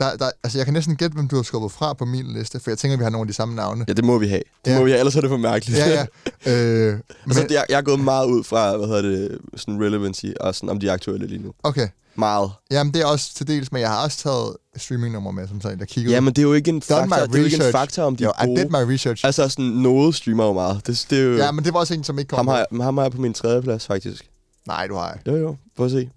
der, 0.00 0.16
der, 0.16 0.30
altså 0.44 0.58
jeg 0.58 0.64
kan 0.64 0.74
næsten 0.74 0.96
gætte, 0.96 1.14
hvem 1.14 1.28
du 1.28 1.36
har 1.36 1.42
skubbet 1.42 1.72
fra 1.72 1.92
på 1.92 2.04
min 2.04 2.26
liste, 2.32 2.60
for 2.60 2.70
jeg 2.70 2.78
tænker, 2.78 2.96
vi 2.96 3.02
har 3.02 3.10
nogle 3.10 3.22
af 3.22 3.26
de 3.28 3.32
samme 3.34 3.54
navne. 3.54 3.84
Ja, 3.88 3.92
det 3.92 4.04
må 4.04 4.18
vi 4.18 4.28
have. 4.28 4.42
Det 4.64 4.70
Ja. 4.70 4.78
må 4.78 4.84
vi 4.84 4.90
have, 4.90 4.98
ellers 4.98 5.16
er 5.16 5.20
det 5.20 5.30
for 5.30 5.36
mærkeligt. 5.36 5.78
Ja, 5.78 5.88
ja. 5.90 6.06
Øh, 6.52 6.92
men, 6.92 7.02
Altså, 7.26 7.46
jeg, 7.50 7.64
jeg 7.68 7.76
er 7.78 7.82
gået 7.82 8.00
meget 8.00 8.26
ud 8.26 8.44
fra, 8.44 8.76
hvad 8.76 8.86
hedder 8.88 9.02
det, 9.02 9.38
sådan 9.56 9.80
relevancy, 9.84 10.26
og 10.40 10.54
sådan, 10.54 10.68
om 10.68 10.80
de 10.80 10.88
er 10.88 10.92
aktuelle 10.92 11.26
lige 11.26 11.42
nu. 11.42 11.52
okay. 11.62 11.88
Meget. 12.16 12.50
Jamen, 12.70 12.94
det 12.94 13.02
er 13.02 13.06
også 13.06 13.34
til 13.34 13.46
dels, 13.48 13.72
men 13.72 13.80
jeg 13.82 13.90
har 13.90 14.04
også 14.04 14.18
taget 14.18 14.56
streamingnummer 14.76 15.30
med, 15.30 15.48
som 15.48 15.60
sagt, 15.60 15.80
jeg 15.80 15.88
kiggede. 15.88 16.14
Ja, 16.14 16.20
men 16.20 16.34
det 16.34 16.38
er 16.38 16.42
jo 16.42 16.52
ikke 16.52 16.68
en 16.70 16.82
faktor, 16.82 17.16
det 17.26 17.34
er 17.34 17.38
jo 17.38 17.44
ikke 17.44 17.54
en 17.56 17.60
research. 17.60 17.72
faktor, 17.78 18.02
om 18.02 18.16
de 18.16 18.24
jo, 18.24 18.32
er 18.38 18.44
I 18.46 18.48
did 18.48 18.56
gode. 18.70 18.86
my 18.86 18.92
research. 18.92 19.26
Altså, 19.26 19.48
sådan, 19.48 19.64
noget 19.64 20.14
streamer 20.14 20.44
jo 20.46 20.52
meget. 20.52 20.86
Det, 20.86 21.06
det 21.10 21.18
er 21.18 21.22
jo... 21.22 21.36
ja, 21.36 21.50
men 21.52 21.64
det 21.64 21.72
var 21.74 21.80
også 21.80 21.94
en, 21.94 22.04
som 22.04 22.18
ikke 22.18 22.28
kom 22.28 22.36
ham, 22.36 22.48
har, 22.48 22.56
jeg- 22.56 22.84
ham 22.84 22.96
har 22.96 23.04
jeg 23.04 23.12
på 23.12 23.20
min 23.20 23.34
tredje 23.34 23.62
plads, 23.62 23.86
faktisk. 23.86 24.28
Nej, 24.66 24.86
du 24.86 24.94
har 24.94 25.12
ikke. 25.12 25.30
Jo, 25.30 25.36
jo. 25.36 25.56
Prøv 25.76 25.86
at 25.86 25.92
se. 25.92 26.10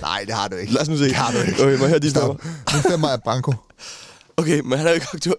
Nej, 0.00 0.24
det 0.26 0.34
har 0.34 0.48
du 0.48 0.56
ikke. 0.56 0.72
Lad 0.72 0.82
os 0.82 0.88
nu 0.88 0.96
se. 0.96 1.04
Det 1.04 1.14
har 1.14 1.32
du 1.32 1.38
ikke. 1.38 1.62
Okay, 1.62 1.76
må 1.76 1.82
jeg 1.84 1.88
høre 1.88 1.98
de 1.98 2.10
stemmer? 2.10 2.34
Min 2.72 2.82
femmer 2.82 3.08
er 3.08 3.16
Branko. 3.16 3.54
Okay, 4.36 4.60
men 4.60 4.78
han 4.78 4.86
er 4.86 4.90
jo 4.90 4.94
ikke 4.94 5.06
aktuel. 5.14 5.36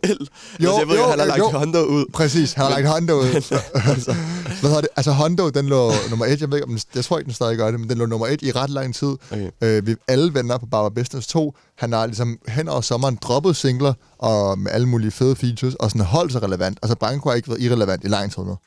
Jo, 0.59 0.69
altså, 0.69 0.79
jeg 0.79 0.87
ved, 0.87 0.95
jo, 0.97 1.09
han 1.09 1.19
har 1.19 1.25
lagt 1.25 1.39
jo. 1.39 1.49
Honda 1.49 1.81
ud. 1.81 2.05
Præcis, 2.13 2.53
han 2.53 2.63
har 2.65 2.71
lagt 2.71 2.87
Hondo 2.87 3.13
ud. 3.13 3.25
altså, 3.35 4.15
Hvad 4.45 4.69
hedder 4.69 4.81
det? 4.81 4.89
Altså, 4.95 5.11
Hondo, 5.11 5.49
den 5.49 5.65
lå 5.65 5.91
nummer 6.09 6.25
et. 6.25 6.41
Jeg, 6.41 6.51
ved 6.51 6.57
ikke, 6.57 6.65
om 6.65 6.69
den, 6.69 6.79
jeg 6.95 7.05
tror 7.05 7.17
ikke, 7.17 7.25
den 7.27 7.33
stadig 7.33 7.57
gør 7.57 7.71
det, 7.71 7.79
men 7.79 7.89
den 7.89 7.97
lå 7.97 8.05
nummer 8.05 8.27
et 8.27 8.41
i 8.41 8.51
ret 8.51 8.69
lang 8.69 8.95
tid. 8.95 9.07
okay. 9.31 9.49
Øh, 9.61 9.87
vi 9.87 9.95
alle 10.07 10.33
venner 10.33 10.57
på 10.57 10.65
Barber 10.65 10.89
Business 10.89 11.27
2. 11.27 11.53
Han 11.77 11.91
har 11.93 12.05
ligesom 12.05 12.37
hen 12.47 12.67
over 12.69 12.81
sommeren 12.81 13.15
droppet 13.21 13.55
singler 13.55 13.93
og 14.17 14.59
med 14.59 14.71
alle 14.71 14.87
mulige 14.87 15.11
fede 15.11 15.35
features, 15.35 15.75
og 15.75 15.91
sådan 15.91 16.05
holdt 16.05 16.31
sig 16.31 16.43
relevant. 16.43 16.77
Altså, 16.81 16.95
Branko 16.95 17.29
har 17.29 17.35
ikke 17.35 17.49
været 17.49 17.61
irrelevant 17.61 18.03
i 18.03 18.07
lang 18.07 18.31
tid 18.33 18.43
nu. 18.43 18.57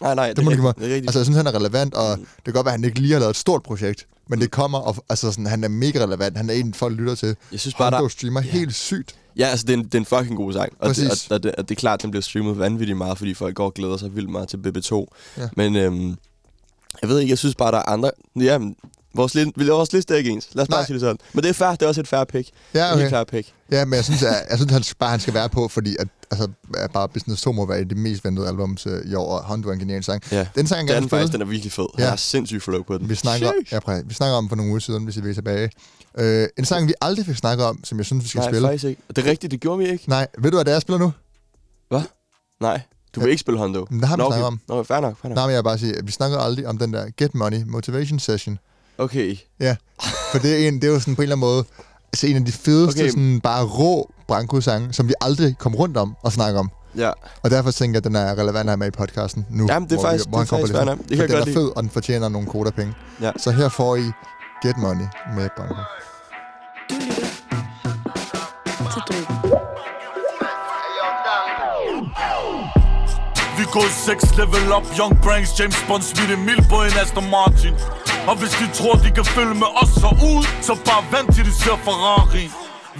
Nej, 0.00 0.14
nej, 0.14 0.32
Det 0.32 0.44
må 0.44 0.50
du 0.50 0.56
give 0.56 0.62
mig. 0.62 0.74
det 0.76 0.82
er 0.82 0.86
rigtigt. 0.86 1.06
Altså, 1.06 1.18
jeg 1.18 1.26
synes, 1.26 1.36
han 1.36 1.46
er 1.46 1.54
relevant, 1.54 1.94
og 1.94 2.18
det 2.18 2.44
kan 2.44 2.52
godt 2.54 2.64
være, 2.66 2.74
at 2.74 2.80
han 2.80 2.84
ikke 2.84 3.00
lige 3.00 3.12
har 3.12 3.20
lavet 3.20 3.30
et 3.30 3.36
stort 3.36 3.62
projekt, 3.62 4.06
men 4.28 4.40
det 4.40 4.50
kommer, 4.50 4.78
og 4.78 4.96
altså, 5.08 5.30
sådan, 5.32 5.46
han 5.46 5.64
er 5.64 5.68
mega 5.68 6.04
relevant. 6.04 6.36
Han 6.36 6.50
er 6.50 6.54
en, 6.54 6.74
folk 6.74 6.96
lytter 6.96 7.14
til. 7.14 7.36
Jeg 7.52 7.60
synes 7.60 7.74
bare, 7.74 7.90
der... 7.90 8.08
streamer 8.08 8.40
helt 8.40 8.74
sygt. 8.74 9.14
Ja, 9.36 9.46
altså, 9.46 9.66
det 9.66 9.72
er, 9.72 9.78
en, 9.78 9.84
det 9.84 9.94
er 9.94 9.98
en 9.98 10.04
fucking 10.04 10.36
god 10.36 10.52
sang. 10.52 10.72
Og 10.78 10.96
det, 10.96 11.10
og, 11.10 11.34
og, 11.34 11.42
det, 11.42 11.54
og 11.54 11.68
det 11.68 11.74
er 11.74 11.78
klart, 11.78 11.98
at 11.98 12.02
den 12.02 12.10
bliver 12.10 12.22
streamet 12.22 12.58
vanvittigt 12.58 12.98
meget, 12.98 13.18
fordi 13.18 13.34
folk 13.34 13.54
går 13.54 13.64
og 13.64 13.74
glæder 13.74 13.96
sig 13.96 14.16
vildt 14.16 14.30
meget 14.30 14.48
til 14.48 14.56
BB2. 14.56 15.06
Ja. 15.38 15.48
Men 15.56 15.76
øhm, 15.76 16.16
jeg 17.02 17.10
ved 17.10 17.18
ikke, 17.18 17.30
jeg 17.30 17.38
synes 17.38 17.54
bare, 17.54 17.72
der 17.72 17.78
er 17.78 17.82
andre... 17.82 18.10
Ja, 18.36 18.58
men 18.58 18.76
vores, 19.18 19.36
li- 19.36 19.70
vores 19.70 19.92
liste 19.92 20.14
er 20.14 20.18
ikke 20.18 20.30
ens. 20.30 20.48
Lad 20.52 20.62
os 20.62 20.68
bare 20.68 20.78
Nej. 20.80 20.86
sige 20.86 20.94
det 20.94 21.00
sådan. 21.00 21.16
Men 21.32 21.42
det 21.42 21.48
er 21.48 21.52
fair, 21.54 21.70
det 21.70 21.82
er 21.82 21.86
også 21.86 22.00
et 22.00 22.08
fair 22.08 22.24
pick. 22.24 22.48
Ja, 22.74 22.92
Okay. 22.92 23.00
Helt 23.00 23.10
fair 23.10 23.24
pick. 23.24 23.54
Ja, 23.70 23.84
men 23.84 23.94
jeg 23.94 24.04
synes, 24.04 24.22
at, 24.22 24.34
jeg 24.50 24.58
synes 24.58 24.72
han 24.72 24.82
bare, 24.98 25.10
han 25.10 25.20
skal 25.20 25.34
være 25.34 25.48
på, 25.48 25.68
fordi 25.68 25.96
at, 25.98 26.08
altså, 26.30 26.48
at 26.76 26.90
bare 26.92 27.08
Business 27.08 27.42
2 27.42 27.52
må 27.52 27.66
være 27.66 27.84
det 27.84 27.96
mest 27.96 28.24
ventede 28.24 28.48
album 28.48 28.76
til 28.76 29.02
i 29.06 29.14
år, 29.14 29.26
og 29.38 29.44
Hondo 29.44 29.68
er 29.68 29.72
en 29.72 29.78
genial 29.78 30.04
sang. 30.04 30.22
Ja. 30.32 30.46
Den 30.54 30.66
sang, 30.66 30.88
jeg 30.88 31.00
Den, 31.02 31.08
faktisk, 31.08 31.32
den 31.32 31.40
er 31.40 31.46
virkelig 31.46 31.72
fed. 31.72 31.86
Ja. 31.98 32.02
Jeg 32.02 32.10
har 32.10 32.16
sindssygt 32.16 32.62
flow 32.62 32.82
på 32.82 32.98
den. 32.98 33.08
vi 33.08 33.14
snakker, 33.14 33.48
Sheesh. 33.56 33.72
ja, 33.74 33.80
præcis. 33.80 34.04
vi 34.08 34.14
snakker 34.14 34.36
om 34.36 34.48
for 34.48 34.56
nogle 34.56 34.70
uger 34.70 34.80
siden, 34.80 35.04
hvis 35.04 35.16
I 35.16 35.20
vil 35.22 35.34
tilbage. 35.34 35.70
Øh, 36.18 36.48
en 36.58 36.64
sang, 36.64 36.88
vi 36.88 36.94
aldrig 37.00 37.26
fik 37.26 37.36
snakket 37.36 37.66
om, 37.66 37.84
som 37.84 37.98
jeg 37.98 38.06
synes, 38.06 38.24
vi 38.24 38.28
skal 38.28 38.38
Nej, 38.40 38.48
spille. 38.50 38.68
faktisk 38.68 38.84
ikke. 38.84 39.02
Det 39.08 39.18
er 39.18 39.30
rigtigt, 39.30 39.50
det 39.50 39.60
gjorde 39.60 39.78
vi 39.78 39.88
ikke. 39.88 40.08
Nej, 40.08 40.26
ved 40.38 40.50
du, 40.50 40.56
hvad 40.56 40.64
det 40.64 40.70
er, 40.70 40.74
jeg 40.74 40.82
spiller 40.82 40.98
nu? 40.98 41.12
Nej, 42.60 42.80
du 43.14 43.20
vil 43.20 43.30
ikke 43.30 43.40
spille 43.40 43.58
Hondo. 43.58 43.86
Men 43.90 44.00
der 44.00 44.06
har 44.06 44.16
vi 44.16 44.22
Nå, 44.22 44.28
snakket 44.30 44.46
okay. 44.46 44.52
om. 44.52 44.60
Nå, 44.76 44.82
fair 44.82 45.00
nok, 45.00 45.16
fair 45.22 45.28
nok. 45.28 45.36
Nej, 45.36 45.46
men 45.46 45.50
jeg 45.52 45.58
vil 45.58 45.64
bare 45.64 45.78
sige, 45.78 45.96
at 45.96 46.06
vi 46.06 46.12
snakker 46.12 46.38
aldrig 46.38 46.66
om 46.66 46.78
den 46.78 46.92
der 46.92 47.06
Get 47.16 47.34
Money 47.34 47.62
Motivation 47.66 48.18
Session. 48.18 48.58
Okay. 48.98 49.36
Ja, 49.60 49.76
for 50.32 50.38
det 50.38 50.64
er, 50.64 50.68
en, 50.68 50.74
det 50.74 50.84
er 50.84 50.88
jo 50.92 51.00
sådan 51.00 51.16
på 51.16 51.22
en 51.22 51.24
eller 51.24 51.36
anden 51.36 51.48
måde 51.48 51.64
altså 52.12 52.26
en 52.26 52.36
af 52.36 52.44
de 52.44 52.52
fedeste, 52.52 53.00
Okay. 53.00 53.10
sådan 53.10 53.40
bare 53.40 53.64
rå 53.64 54.10
Branko-sange, 54.28 54.92
som 54.92 55.08
vi 55.08 55.14
aldrig 55.20 55.58
kom 55.58 55.74
rundt 55.74 55.96
om 55.96 56.16
og 56.22 56.32
snakke 56.32 56.58
om. 56.58 56.70
Ja. 56.96 57.10
Og 57.42 57.50
derfor 57.50 57.70
tænker 57.70 57.92
jeg, 57.94 57.98
at 57.98 58.04
den 58.04 58.16
er 58.16 58.30
relevant 58.32 58.56
at 58.56 58.66
have 58.66 58.76
med 58.76 58.86
i 58.86 58.90
podcasten 58.90 59.46
nu. 59.50 59.66
Jamen, 59.70 59.88
det 59.88 59.94
er 59.96 60.00
hvor 60.00 60.08
faktisk- 60.08 60.26
vi, 60.26 60.30
hvor 60.30 60.38
det 60.38 60.52
er 60.52 60.56
faktisk 60.56 60.72
nok. 60.84 60.98
Det 60.98 61.08
kan 61.08 61.18
jeg 61.18 61.28
den 61.28 61.36
godt 61.36 61.40
er 61.40 61.44
lide. 61.44 61.54
fed, 61.56 61.70
og 61.76 61.82
den 61.82 61.90
fortjener 61.90 62.28
nogle 62.28 62.46
koder 62.48 62.70
penge. 62.70 62.94
Ja. 63.22 63.30
Så 63.36 63.50
her 63.50 63.68
får 63.68 63.96
I 63.96 64.10
Get 64.64 64.76
Money 64.76 65.06
med 65.36 65.48
Branko. 65.56 65.74
Du 66.90 66.94
lytter 66.94 67.22
til 68.94 69.02
Drogen. 69.18 69.66
Vi 73.58 73.64
går 73.72 73.86
6 74.06 74.36
level 74.36 74.72
up, 74.76 74.86
Young 74.98 75.14
Branks, 75.22 75.60
James 75.60 75.76
Bond, 75.88 76.02
smidt 76.02 76.30
Emil 76.30 76.60
på 76.70 76.76
en 76.86 76.92
Aston 77.02 77.30
Martin 77.30 77.74
og 78.30 78.36
hvis 78.40 78.54
de 78.60 78.66
tror, 78.78 78.94
de 79.04 79.10
kan 79.18 79.24
følge 79.24 79.54
med 79.62 79.70
os 79.82 79.90
så 80.02 80.10
ud 80.32 80.42
Så 80.66 80.72
bare 80.88 81.02
vent 81.12 81.34
til 81.34 81.44
de 81.48 81.54
ser 81.62 81.76
Ferrari. 81.86 82.44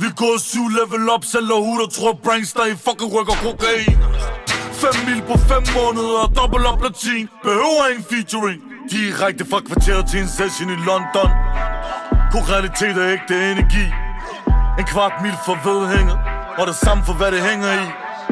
Vi 0.02 0.08
går 0.20 0.34
syv 0.50 0.66
level 0.78 1.04
up, 1.14 1.24
sælger 1.32 1.58
hud 1.66 1.80
og 1.86 1.90
tror 1.96 2.12
Branks, 2.24 2.52
der 2.58 2.66
i 2.74 2.76
fucking 2.86 3.10
rykker 3.16 3.36
kokain. 3.46 3.96
5 4.82 4.90
mil 5.08 5.20
på 5.30 5.34
5 5.52 5.62
måneder, 5.78 6.22
dobbelt 6.38 6.66
op 6.72 6.80
latin 6.86 7.24
Behøver 7.46 7.82
ingen 7.90 8.06
featuring. 8.12 8.60
Direkte 8.94 9.42
fra 9.50 9.60
kvarteret 9.68 10.04
til 10.10 10.18
en 10.24 10.30
session 10.38 10.70
i 10.76 10.78
London. 10.88 11.30
Koralitet 12.32 12.96
er 13.02 13.08
ægte 13.16 13.34
energi. 13.52 13.86
En 14.80 14.86
kvart 14.92 15.14
mil 15.24 15.36
for 15.46 15.56
vedhænget 15.68 16.18
Og 16.60 16.64
det 16.70 16.76
samme 16.84 17.02
for 17.08 17.14
hvad 17.20 17.30
det 17.34 17.42
hænger 17.50 17.70
i. 17.84 17.86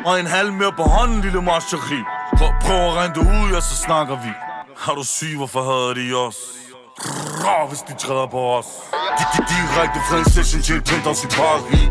Og 0.09 0.21
en 0.21 0.29
halv 0.37 0.51
mere 0.61 0.73
på 0.81 0.85
hånden, 0.95 1.21
lille 1.27 1.43
marcheri 1.43 2.01
Prøv, 2.39 2.51
prøv 2.65 2.81
at 2.89 2.93
regne 2.99 3.15
det 3.15 3.23
ud, 3.37 3.47
ja, 3.55 3.61
så 3.61 3.77
snakker 3.87 4.15
vi. 4.25 4.31
Har 4.85 4.95
du 4.95 5.05
syg, 5.05 5.37
hvorfor 5.37 5.63
havde 5.71 5.91
de 6.01 6.15
os? 6.15 6.37
Rå, 7.05 7.69
hvis 7.69 7.79
de 7.89 7.95
træder 7.95 8.27
på 8.27 8.41
os. 8.59 8.67
De, 9.19 9.25
de, 9.35 9.43
Direkte 9.53 10.01
fra 10.09 10.19
en 10.19 10.25
session 10.25 10.63
til 10.63 10.77
et 10.77 10.85
penthouse 10.85 11.27
i 11.27 11.31
Paris. 11.31 11.89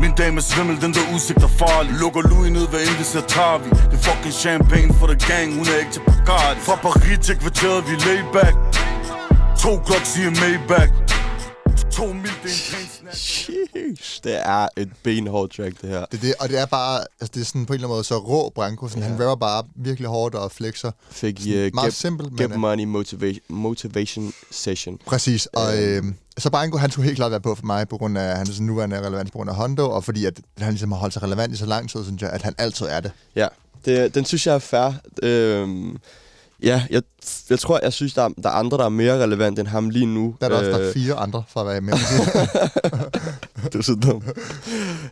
Min 0.00 0.12
dame 0.20 0.36
er 0.36 0.42
svimmel, 0.42 0.80
den 0.80 0.92
der 0.94 1.04
udsigt 1.14 1.42
er 1.42 1.52
farlig. 1.62 1.92
Lukker 1.92 2.22
Louis 2.30 2.52
ned, 2.52 2.68
hvad 2.68 2.80
end 2.80 2.96
vi 2.98 3.04
ser 3.04 3.20
tager 3.20 3.58
vi. 3.58 3.70
Det 3.70 3.98
er 3.98 4.02
fucking 4.08 4.34
champagne 4.34 4.94
for 4.98 5.06
the 5.06 5.18
gang, 5.30 5.48
hun 5.58 5.66
er 5.72 5.78
ikke 5.82 5.92
til 5.92 6.02
Bacardi. 6.08 6.60
Fra 6.60 6.76
Paris 6.86 7.18
til 7.26 7.36
kvarteret, 7.42 7.80
vi 7.88 7.94
laid 8.06 8.24
back. 8.32 8.56
To 9.62 9.70
kloks 9.86 10.16
i 10.18 10.22
en 10.30 10.36
Maybach. 10.42 11.03
To 11.92 12.06
mil, 12.12 12.22
det 12.22 12.50
er 12.50 12.54
en 12.54 12.70
grænsnat. 12.70 13.16
Sheesh, 13.16 14.24
det 14.24 14.36
er 14.48 14.68
et 14.76 14.90
benhårdt 15.02 15.52
track, 15.56 15.80
det 15.82 15.88
her. 15.90 16.04
Det, 16.12 16.22
det, 16.22 16.34
og 16.40 16.48
det 16.48 16.58
er 16.60 16.66
bare, 16.66 17.00
altså 17.20 17.30
det 17.34 17.40
er 17.40 17.44
sådan 17.44 17.66
på 17.66 17.72
en 17.72 17.74
eller 17.74 17.86
anden 17.88 17.94
måde 17.96 18.04
så 18.04 18.18
rå 18.18 18.52
Branko, 18.54 18.88
sådan, 18.88 19.02
ja. 19.02 19.08
han 19.08 19.20
rapper 19.20 19.34
bare 19.46 19.62
virkelig 19.76 20.08
hårdt 20.08 20.34
og 20.34 20.52
flexer. 20.52 20.90
Fik 21.10 21.38
Sådan 21.40 21.66
uh, 21.66 21.74
meget 21.74 21.86
get, 21.86 21.94
simpelt, 21.94 22.28
men 22.32 22.38
get 22.38 22.50
øh, 22.52 22.58
Money 22.60 22.84
motivation, 22.84 23.40
motivation 23.48 24.32
Session. 24.50 24.98
præcis. 25.06 25.46
Og 25.46 25.82
Øhm. 25.82 26.08
øh, 26.08 26.14
så 26.38 26.50
Branko, 26.50 26.76
han 26.78 26.90
skulle 26.90 27.04
helt 27.04 27.16
klart 27.16 27.30
være 27.30 27.40
på 27.40 27.54
for 27.54 27.66
mig, 27.66 27.88
på 27.88 27.98
grund 27.98 28.18
af 28.18 28.36
hans 28.36 28.60
nuværende 28.60 29.06
relevans 29.06 29.30
på 29.30 29.38
grund 29.38 29.50
af 29.50 29.56
Hondo, 29.56 29.90
og 29.90 30.04
fordi 30.04 30.24
at 30.24 30.40
han 30.58 30.72
ligesom 30.72 30.92
har 30.92 30.98
holdt 30.98 31.14
sig 31.14 31.22
relevant 31.22 31.52
i 31.52 31.56
så 31.56 31.66
lang 31.66 31.90
tid, 31.90 32.04
synes 32.04 32.22
jeg, 32.22 32.30
at 32.30 32.42
han 32.42 32.54
altid 32.58 32.86
er 32.86 33.00
det. 33.00 33.12
Ja, 33.36 33.48
det, 33.84 34.14
den 34.14 34.24
synes 34.24 34.46
jeg 34.46 34.54
er 34.54 34.58
fair. 34.58 34.90
Øhm, 35.22 35.96
ja, 36.62 36.82
jeg, 36.90 37.02
jeg 37.50 37.58
tror, 37.58 37.80
jeg 37.82 37.92
synes, 37.92 38.14
der 38.14 38.22
er, 38.22 38.28
der 38.28 38.48
er 38.48 38.52
andre, 38.52 38.78
der 38.78 38.84
er 38.84 38.88
mere 38.88 39.22
relevant 39.22 39.58
end 39.58 39.68
ham 39.68 39.90
lige 39.90 40.06
nu. 40.06 40.36
Der 40.40 40.46
er 40.46 40.50
der 40.50 40.56
også 40.58 40.70
der 40.70 40.78
er 40.78 40.88
Øh, 40.88 40.94
fire 40.94 41.14
andre, 41.14 41.42
for 41.48 41.60
at 41.60 41.66
være 41.66 41.80
med. 41.80 41.92
Du 43.72 43.78
er 43.78 43.82
så 43.82 43.94
dum. 43.94 44.22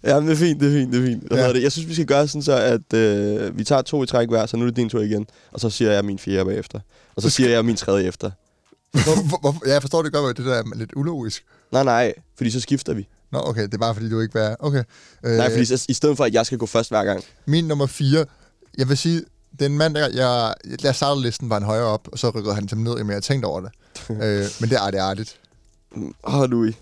ja, 0.04 0.20
men 0.20 0.28
det 0.28 0.34
er 0.34 0.38
fint, 0.38 0.60
det 0.60 0.68
er 0.68 0.80
fint, 0.80 0.92
det 0.92 1.02
er 1.02 1.06
fint. 1.06 1.22
Hvad 1.28 1.38
Ja. 1.38 1.52
det? 1.52 1.62
Jeg 1.62 1.72
synes, 1.72 1.88
vi 1.88 1.94
skal 1.94 2.06
gøre 2.06 2.28
sådan 2.28 2.42
så, 2.42 2.52
at 2.56 2.94
øh, 2.94 3.58
vi 3.58 3.64
tager 3.64 3.82
to 3.82 4.02
i 4.02 4.06
træk 4.06 4.28
hver, 4.28 4.46
så 4.46 4.56
nu 4.56 4.62
er 4.62 4.66
det 4.68 4.76
din 4.76 4.88
tur 4.88 5.00
igen. 5.00 5.26
Og 5.52 5.60
så 5.60 5.70
siger 5.70 5.92
jeg 5.92 6.04
min 6.04 6.18
fjerde 6.18 6.44
bagefter. 6.44 6.80
Og 7.16 7.22
så 7.22 7.30
siger 7.30 7.50
jeg 7.50 7.64
min 7.64 7.76
tredje 7.76 8.04
efter. 8.04 8.30
Hvor, 8.92 9.28
hvor, 9.28 9.38
hvor, 9.40 9.62
ja, 9.66 9.72
jeg 9.72 9.82
forstår 9.82 10.02
det 10.02 10.12
godt, 10.12 10.36
det 10.36 10.46
der 10.46 10.54
er 10.54 10.62
lidt 10.76 10.90
ulogisk. 10.96 11.44
Nej, 11.72 11.84
nej, 11.84 12.12
fordi 12.36 12.50
så 12.50 12.60
skifter 12.60 12.94
vi. 12.94 13.08
Nå, 13.32 13.38
okay, 13.44 13.62
det 13.62 13.74
er 13.74 13.78
bare 13.78 13.94
fordi, 13.94 14.10
du 14.10 14.20
ikke 14.20 14.34
var... 14.34 14.56
Okay. 14.58 14.82
Øh, 15.24 15.36
Nej, 15.36 15.50
fordi 15.50 15.64
så, 15.64 15.86
i 15.88 15.92
stedet 15.92 16.16
for, 16.16 16.24
at 16.24 16.34
jeg 16.34 16.46
skal 16.46 16.58
gå 16.58 16.66
først 16.66 16.90
hver 16.90 17.04
gang. 17.04 17.24
Min 17.46 17.64
nummer 17.64 17.86
4, 17.86 18.24
jeg 18.78 18.88
vil 18.88 18.96
sige, 18.96 19.22
den 19.60 19.78
mand, 19.78 19.94
der 19.94 20.08
jeg, 20.08 20.54
jeg 20.82 20.94
startede 20.94 21.22
listen, 21.22 21.50
var 21.50 21.56
en 21.56 21.62
højere 21.62 21.84
op, 21.86 22.08
og 22.12 22.18
så 22.18 22.30
rykkede 22.30 22.54
han 22.54 22.68
til 22.68 22.78
ned, 22.78 22.96
men 23.04 23.10
jeg 23.10 23.22
tænkte 23.22 23.46
over 23.46 23.60
det. 23.60 23.70
øh, 24.10 24.46
men 24.60 24.70
det 24.70 24.78
er 24.86 24.90
det 24.90 24.98
artigt. 24.98 25.36
Åh, 26.24 26.38
oh, 26.38 26.50
Louis. 26.50 26.74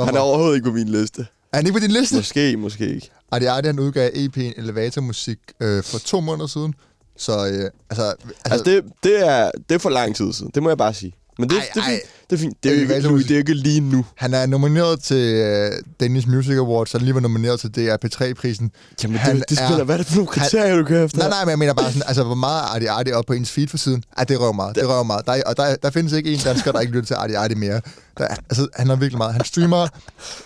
Han 0.00 0.16
er 0.16 0.20
overhovedet 0.20 0.54
ikke 0.54 0.68
på 0.68 0.74
min 0.74 0.88
liste. 0.88 1.26
er 1.52 1.56
han 1.56 1.66
ikke 1.66 1.78
på 1.78 1.82
din 1.82 1.90
liste? 1.90 2.16
Måske, 2.16 2.56
måske 2.56 2.94
ikke. 2.94 3.10
Arti 3.30 3.44
Arti, 3.44 3.66
han 3.66 3.78
udgav 3.78 4.10
EP'en 4.10 4.60
Elevatormusik 4.60 5.38
øh, 5.60 5.82
for 5.82 5.98
to 5.98 6.20
måneder 6.20 6.46
siden. 6.46 6.74
Så 7.16 7.32
øh, 7.32 7.42
altså... 7.42 7.70
altså, 7.90 8.14
Altså, 8.44 8.64
det, 8.64 8.84
det, 9.02 9.28
er, 9.28 9.50
det 9.68 9.74
er 9.74 9.78
for 9.78 9.90
lang 9.90 10.16
tid 10.16 10.32
siden. 10.32 10.50
Det 10.54 10.62
må 10.62 10.70
jeg 10.70 10.78
bare 10.78 10.94
sige. 10.94 11.14
Men 11.40 11.48
det, 11.50 11.56
Ej, 11.56 11.68
det, 11.74 11.80
er 11.82 11.86
fint. 11.88 12.02
det 12.30 12.36
er 12.36 12.40
fint. 12.40 12.62
Det 12.62 12.72
er 12.72 12.76
jo 12.76 12.94
ikke, 12.94 13.08
musik. 13.10 13.28
det 13.28 13.34
er 13.34 13.38
ikke 13.38 13.54
lige 13.54 13.80
nu. 13.80 14.04
han 14.16 14.34
er 14.34 14.46
nomineret 14.46 15.00
til 15.02 15.16
øh, 15.34 15.70
Danish 16.00 16.28
Music 16.28 16.52
Awards, 16.56 16.90
så 16.90 16.98
han 16.98 17.04
lige 17.04 17.14
var 17.14 17.20
nomineret 17.20 17.60
til 17.60 17.70
DR 17.70 17.96
P3-prisen. 18.04 18.70
Jamen, 19.02 19.16
Han 19.18 19.36
det, 19.36 19.44
det 19.50 19.58
er- 19.60 19.66
spiller, 19.68 19.84
hvad 19.84 19.94
er 19.94 19.98
det 19.98 20.06
for 20.06 20.14
nogle 20.14 20.28
kriterier, 20.28 20.76
du 20.76 20.84
kører 20.84 21.04
efter? 21.04 21.18
Nej, 21.18 21.28
nej, 21.28 21.44
men 21.44 21.50
jeg 21.50 21.58
mener 21.58 21.74
bare 21.74 21.86
sådan, 21.92 22.02
altså 22.06 22.22
hvor 22.22 22.34
meget 22.34 22.62
er 22.62 22.66
Arti 22.74 22.86
Arti 22.86 23.12
op 23.12 23.24
på 23.26 23.32
ens 23.32 23.50
feed 23.50 23.68
for 23.68 23.76
siden? 23.76 24.04
Ja, 24.18 24.24
det 24.24 24.40
røver 24.40 24.52
meget, 24.52 24.76
det 24.76 24.88
røver 24.88 25.02
meget. 25.02 25.26
Der, 25.26 25.32
er- 25.32 25.42
og 25.46 25.56
der, 25.56 25.76
der 25.82 25.90
findes 25.90 26.12
ikke 26.12 26.32
en 26.32 26.38
dansker, 26.44 26.72
der 26.72 26.80
ikke 26.80 26.92
lytter 26.92 27.06
til 27.06 27.14
Arti 27.14 27.32
Arti 27.34 27.54
mere. 27.54 27.80
Der, 28.18 28.24
er- 28.24 28.36
altså, 28.50 28.68
han 28.76 28.88
har 28.88 28.96
virkelig 28.96 29.18
meget. 29.18 29.32
Han 29.34 29.44
streamer 29.44 29.88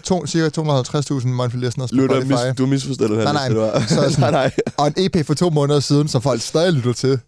to, 0.02 0.26
cirka 0.26 0.60
250.000 0.60 1.26
monthly 1.26 1.58
listeners 1.60 1.90
på 1.90 1.96
Spotify. 2.08 2.26
mis, 2.30 2.38
du 2.58 2.62
har 2.64 2.70
misforstået 2.70 3.10
den 3.10 3.18
her 3.18 3.32
Nej, 3.32 3.48
nej, 3.48 3.86
så 3.88 4.00
er 4.00 4.08
sådan- 4.08 4.20
nej, 4.20 4.30
nej. 4.30 4.50
Og 4.76 4.86
en 4.86 4.94
EP 4.96 5.26
for 5.26 5.34
to 5.34 5.50
måneder 5.50 5.80
siden, 5.80 6.08
som 6.08 6.22
folk 6.22 6.40
stadig 6.42 6.72
lytter 6.72 6.92
til. 6.92 7.18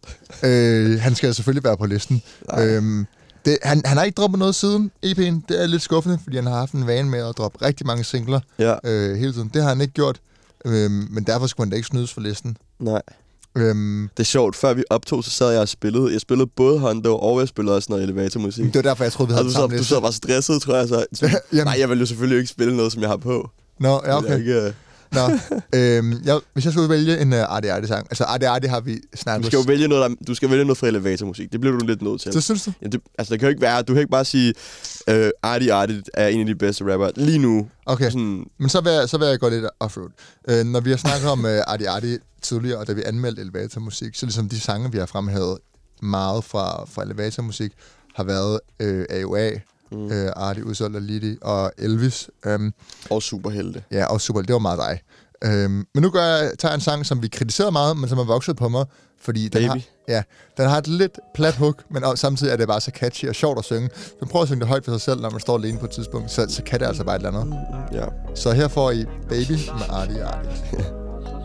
Øh, 0.43 1.01
han 1.01 1.15
skal 1.15 1.35
selvfølgelig 1.35 1.65
være 1.65 1.77
på 1.77 1.87
listen. 1.87 2.23
Øhm, 2.59 3.07
det, 3.47 3.59
han, 3.63 3.83
han 3.85 3.97
har 3.97 4.05
ikke 4.05 4.17
droppet 4.17 4.39
noget 4.39 4.55
siden 4.55 4.91
EP'en. 5.07 5.35
Det 5.49 5.63
er 5.63 5.67
lidt 5.67 5.83
skuffende, 5.83 6.19
fordi 6.25 6.37
han 6.37 6.47
har 6.47 6.55
haft 6.59 6.73
en 6.73 6.87
vane 6.87 7.11
med 7.11 7.19
at 7.29 7.39
droppe 7.39 7.65
rigtig 7.67 7.87
mange 7.87 8.05
singler 8.05 8.41
Ja, 8.59 8.75
øh, 8.85 9.17
hele 9.17 9.33
tiden. 9.33 9.51
Det 9.55 9.63
har 9.63 9.69
han 9.69 9.81
ikke 9.81 9.93
gjort. 9.95 10.21
Øhm, 10.65 11.07
men 11.11 11.25
derfor 11.25 11.47
skulle 11.47 11.65
han 11.65 11.71
da 11.71 11.77
ikke 11.77 11.87
snydes 11.89 12.13
for 12.13 12.21
listen. 12.21 12.57
nej. 12.81 13.03
Øhm, 13.59 14.09
Det 14.17 14.23
er 14.23 14.25
sjovt. 14.27 14.57
Før 14.57 14.75
vi 14.75 14.85
optog, 14.91 15.25
så 15.25 15.31
sad 15.31 15.51
jeg 15.51 15.61
og 15.61 15.69
spillede. 15.69 16.13
Jeg 16.13 16.21
spillede 16.21 16.51
både 16.57 16.79
Hondo, 16.79 17.19
og 17.19 17.41
jeg 17.41 17.49
spillede 17.49 17.77
også 17.77 17.87
noget 17.91 18.03
elevatormusik. 18.05 18.65
det 18.65 18.75
var 18.75 18.83
derfor, 18.83 19.05
jeg 19.05 19.13
troede, 19.13 19.29
vi 19.29 19.33
Og 19.33 19.37
havde 19.37 19.45
du 19.45 19.49
den 19.49 19.55
samme 19.57 19.73
sad, 19.73 19.79
du 19.79 19.85
sad 19.85 20.01
bare 20.01 20.13
stresset, 20.13 20.63
tror 20.63 20.77
jeg. 20.77 20.89
Så. 20.89 21.41
Nej, 21.65 21.77
jeg 21.79 21.91
vil 21.91 21.99
jo 21.99 22.07
selvfølgelig 22.07 22.39
ikke 22.39 22.51
spille 22.51 22.77
noget, 22.77 22.93
som 22.93 23.03
jeg 23.03 23.11
har 23.11 23.17
på. 23.17 23.51
Nå, 23.81 24.01
ja, 24.07 24.17
okay. 24.19 24.39
Ikke, 24.39 24.53
øh, 24.63 24.73
Nå, 25.13 25.21
øhm, 25.79 26.23
jeg, 26.25 26.41
hvis 26.53 26.65
jeg 26.65 26.73
skulle 26.73 26.89
vælge 26.89 27.21
en 27.21 27.33
uh, 27.33 27.39
Arti 27.39 27.67
Arti 27.67 27.87
sang, 27.87 28.07
altså 28.11 28.25
Arti 28.25 28.45
Arti 28.45 28.67
har 28.67 28.81
vi 28.81 28.95
du 28.95 29.01
snakket 29.15 29.47
skal 29.47 29.57
jo 29.57 29.65
vælge 29.67 29.89
noget, 29.89 30.11
der, 30.11 30.25
du 30.27 30.35
skal 30.35 30.51
vælge 30.51 30.65
noget 30.65 30.79
fra 30.79 30.87
elevatormusik. 30.87 31.53
Det 31.53 31.61
bliver 31.61 31.79
du 31.79 31.87
lidt 31.87 32.03
nødt 32.03 32.21
til. 32.21 32.33
Det 32.33 32.45
synes 32.45 32.65
du? 32.65 32.73
Ja, 32.83 32.87
det, 32.87 33.01
altså, 33.19 33.33
det 33.33 33.41
kan 33.41 33.47
jo 33.47 33.51
ikke 33.51 33.63
være, 33.63 33.83
du 33.83 33.93
kan 33.93 34.01
ikke 34.01 34.11
bare 34.11 34.25
sige, 34.25 34.55
øh, 35.09 35.31
Artie 35.43 35.73
Artie 35.73 36.03
er 36.15 36.29
en 36.29 36.41
af 36.41 36.47
de 36.47 36.55
bedste 36.55 36.93
rapper 36.93 37.11
lige 37.17 37.39
nu. 37.39 37.69
Okay, 37.87 38.11
Sådan, 38.11 38.47
men 38.59 38.69
så 38.69 38.81
vil, 38.81 38.93
jeg, 38.93 39.09
så 39.09 39.19
vil 39.19 39.29
jeg 39.29 39.39
gå 39.39 39.49
lidt 39.49 39.65
offroad. 39.81 40.09
Øh, 40.49 40.65
når 40.65 40.81
vi 40.81 40.91
har 40.91 40.97
snakket 40.97 41.31
om 41.31 41.45
uh, 41.45 41.51
Arti 41.67 41.85
Arti 41.85 42.17
tidligere, 42.43 42.79
og 42.79 42.87
da 42.87 42.93
vi 42.93 43.03
anmeldte 43.07 43.43
elevatormusik, 43.43 44.15
så 44.15 44.27
ligesom 44.27 44.49
de 44.49 44.61
sange, 44.61 44.93
vi 44.93 44.99
har 44.99 45.07
fremhævet 45.07 45.59
meget 46.03 46.45
fra, 46.45 46.85
fra 46.85 47.03
elevatormusik, 47.03 47.73
har 48.15 48.25
været 48.25 48.61
øh, 48.81 49.05
AOA, 49.11 49.51
mm. 49.93 50.13
øh, 50.13 50.33
Arti, 50.37 50.63
Udsolgt 50.63 50.97
og 50.97 51.03
Liddy 51.03 51.39
og 51.43 51.73
Elvis. 51.79 52.31
Øhm, 52.47 52.73
og 53.11 53.23
superhelte. 53.23 53.83
Ja, 53.93 54.05
og 54.07 54.21
super, 54.21 54.43
det 54.43 54.53
var 54.53 54.59
meget 54.59 54.79
dig. 54.79 55.01
Øhm, 55.45 55.87
men 55.95 56.03
nu 56.03 56.11
gør 56.11 56.23
jeg, 56.23 56.53
tager 56.59 56.73
jeg 56.73 56.75
en 56.75 56.81
sang, 56.81 57.07
som 57.07 57.23
vi 57.23 57.29
kritiserede 57.29 57.73
meget, 57.73 57.97
men 57.97 58.09
som 58.09 58.19
er 58.19 58.25
vokset 58.25 58.57
på 58.57 58.69
mig, 58.69 58.85
fordi 59.21 59.49
den 59.49 59.53
Baby. 59.53 59.67
har, 59.69 59.81
ja, 60.09 60.23
den 60.57 60.69
har 60.69 60.79
et 60.79 60.87
lidt 60.87 61.19
plat 61.35 61.55
hook, 61.55 61.83
men 61.91 62.05
også, 62.05 62.21
samtidig 62.21 62.53
er 62.53 62.57
det 62.57 62.69
bare 62.69 62.81
så 62.81 62.91
catchy 62.95 63.29
og 63.29 63.35
sjovt 63.35 63.59
at 63.59 63.65
synge. 63.65 63.91
Så 63.95 64.27
prøv 64.31 64.43
at 64.43 64.49
synge 64.49 64.61
det 64.61 64.69
højt 64.69 64.85
for 64.85 64.93
sig 64.93 65.01
selv, 65.01 65.21
når 65.21 65.31
man 65.31 65.41
står 65.41 65.59
alene 65.59 65.79
på 65.79 65.85
et 65.85 65.91
tidspunkt, 65.91 66.31
så, 66.31 66.47
så 66.49 66.63
kan 66.63 66.81
det 66.81 66.87
altså 66.87 67.05
bare 67.05 67.17
et 67.17 67.27
eller 67.27 67.41
andet. 67.41 67.59
Ja. 67.93 68.05
Så 68.35 68.53
her 68.53 68.69
får 68.69 68.91
I 68.91 69.05
Baby 69.29 69.53
med 69.53 69.87
Artie 69.91 70.25
Artie. 70.25 70.51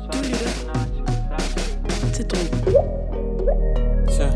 Du 0.08 0.18
lytter 0.18 0.48
til. 2.14 2.38
Ja. 4.20 4.32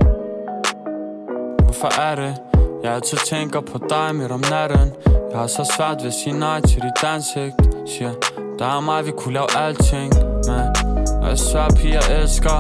Hvorfor 1.64 2.02
er 2.02 2.16
det? 2.16 2.55
Jeg 2.86 2.94
altid 2.94 3.18
tænker 3.18 3.62
på 3.62 3.78
dig 3.90 4.16
midt 4.16 4.32
om 4.32 4.44
natten. 4.52 4.94
Jeg 5.32 5.40
har 5.40 5.48
så 5.48 5.74
svært 5.78 5.98
ved 6.00 6.08
at 6.08 6.14
sige 6.14 6.40
nej 6.40 6.62
til 6.62 6.82
dit 6.86 7.04
ansigt 7.04 7.56
Siger, 7.94 8.14
der 8.60 8.66
er 8.78 8.80
mig, 8.80 9.06
vi 9.06 9.12
kunne 9.18 9.34
lave 9.34 9.50
alting 9.58 10.14
Men 10.48 11.28
jeg 11.30 11.38
svær 11.38 11.68
piger 11.80 12.02
elsker. 12.20 12.58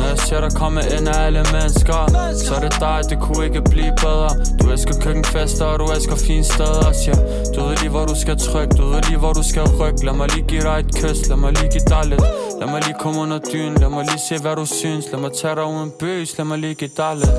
Når 0.00 0.08
jeg 0.08 0.18
ser 0.18 0.40
dig 0.40 0.52
komme 0.62 0.80
ind 0.96 1.08
af 1.08 1.18
alle 1.26 1.42
mennesker 1.52 1.98
Så 2.44 2.54
er 2.54 2.60
det 2.66 2.74
dig, 2.80 2.98
det 3.10 3.18
kunne 3.24 3.44
ikke 3.48 3.62
blive 3.72 3.92
bedre. 4.04 4.30
Du 4.60 4.70
elsker 4.70 4.94
køkkenfester, 5.04 5.64
og 5.64 5.78
du 5.78 5.86
elsker 5.94 6.16
fine 6.26 6.44
steder 6.44 6.92
Siger, 6.92 7.18
du 7.54 7.60
ved 7.64 7.76
lige, 7.76 7.90
hvor 7.90 8.04
du 8.04 8.16
skal 8.22 8.36
trykke. 8.48 8.72
Du 8.80 8.84
ved 8.92 9.02
lige, 9.08 9.18
hvor 9.18 9.32
du 9.32 9.42
skal 9.50 9.62
rykke. 9.80 10.04
Lad 10.06 10.14
mig 10.20 10.28
lige 10.34 10.46
give 10.52 10.62
dig 10.68 10.76
et 10.84 10.90
kys, 11.00 11.28
lad 11.30 11.36
mig 11.36 11.52
lige 11.58 11.70
give 11.74 11.86
dig 11.94 12.04
lidt. 12.12 12.24
Lad 12.60 12.68
mig 12.72 12.80
lige 12.86 12.96
komme 13.02 13.20
under 13.20 13.38
dynen. 13.52 13.74
Lad 13.82 13.90
mig 13.96 14.04
lige 14.10 14.22
se, 14.28 14.34
hvad 14.44 14.56
du 14.56 14.66
synes. 14.80 15.04
Lad 15.12 15.20
mig 15.20 15.32
tage 15.40 15.54
dig 15.54 15.64
uden 15.64 15.90
bøs, 16.00 16.38
lad 16.38 16.46
mig 16.46 16.58
lige 16.58 16.74
give 16.74 16.94
dig 16.96 17.14
lidt. 17.22 17.36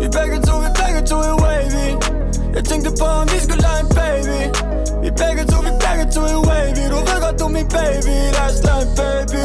Vi 0.00 0.06
begge 0.18 0.36
to, 0.46 0.54
vi 0.64 0.70
to 1.08 1.16
er 1.16 1.36
wavy. 1.44 1.86
Jeg 2.54 2.64
tænkte 2.64 2.90
på, 3.00 3.04
om 3.04 3.28
vi 3.32 3.38
skulle 3.44 3.62
lege 3.68 3.80
en 3.80 3.90
baby. 4.00 4.40
Vi 5.02 5.10
begge 5.22 5.42
to, 5.50 5.56
vi 5.66 5.72
begge 5.84 6.04
to 6.14 6.20
er 6.34 6.40
wavy. 6.48 6.84
Du 6.92 6.98
ved 7.08 7.18
godt, 7.24 7.36
du 7.40 7.44
er 7.44 7.54
min 7.58 7.68
baby. 7.78 8.16
Lad 8.36 8.46
os 8.50 8.58
lege 8.66 8.82
en 8.86 8.92
baby. 9.00 9.44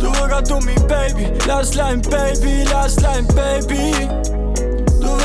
Du 0.00 0.06
ved 0.16 0.26
godt, 0.32 0.48
du 0.48 0.54
er 0.60 0.64
min 0.70 0.82
baby. 0.94 1.24
Lad 1.48 1.60
os 1.62 1.74
lege 1.78 1.92
en 1.92 2.02
baby. 2.14 2.52
Lad 2.72 2.84
os 2.86 2.96
lege 3.04 3.18
en 3.18 3.28
baby. 3.40 3.84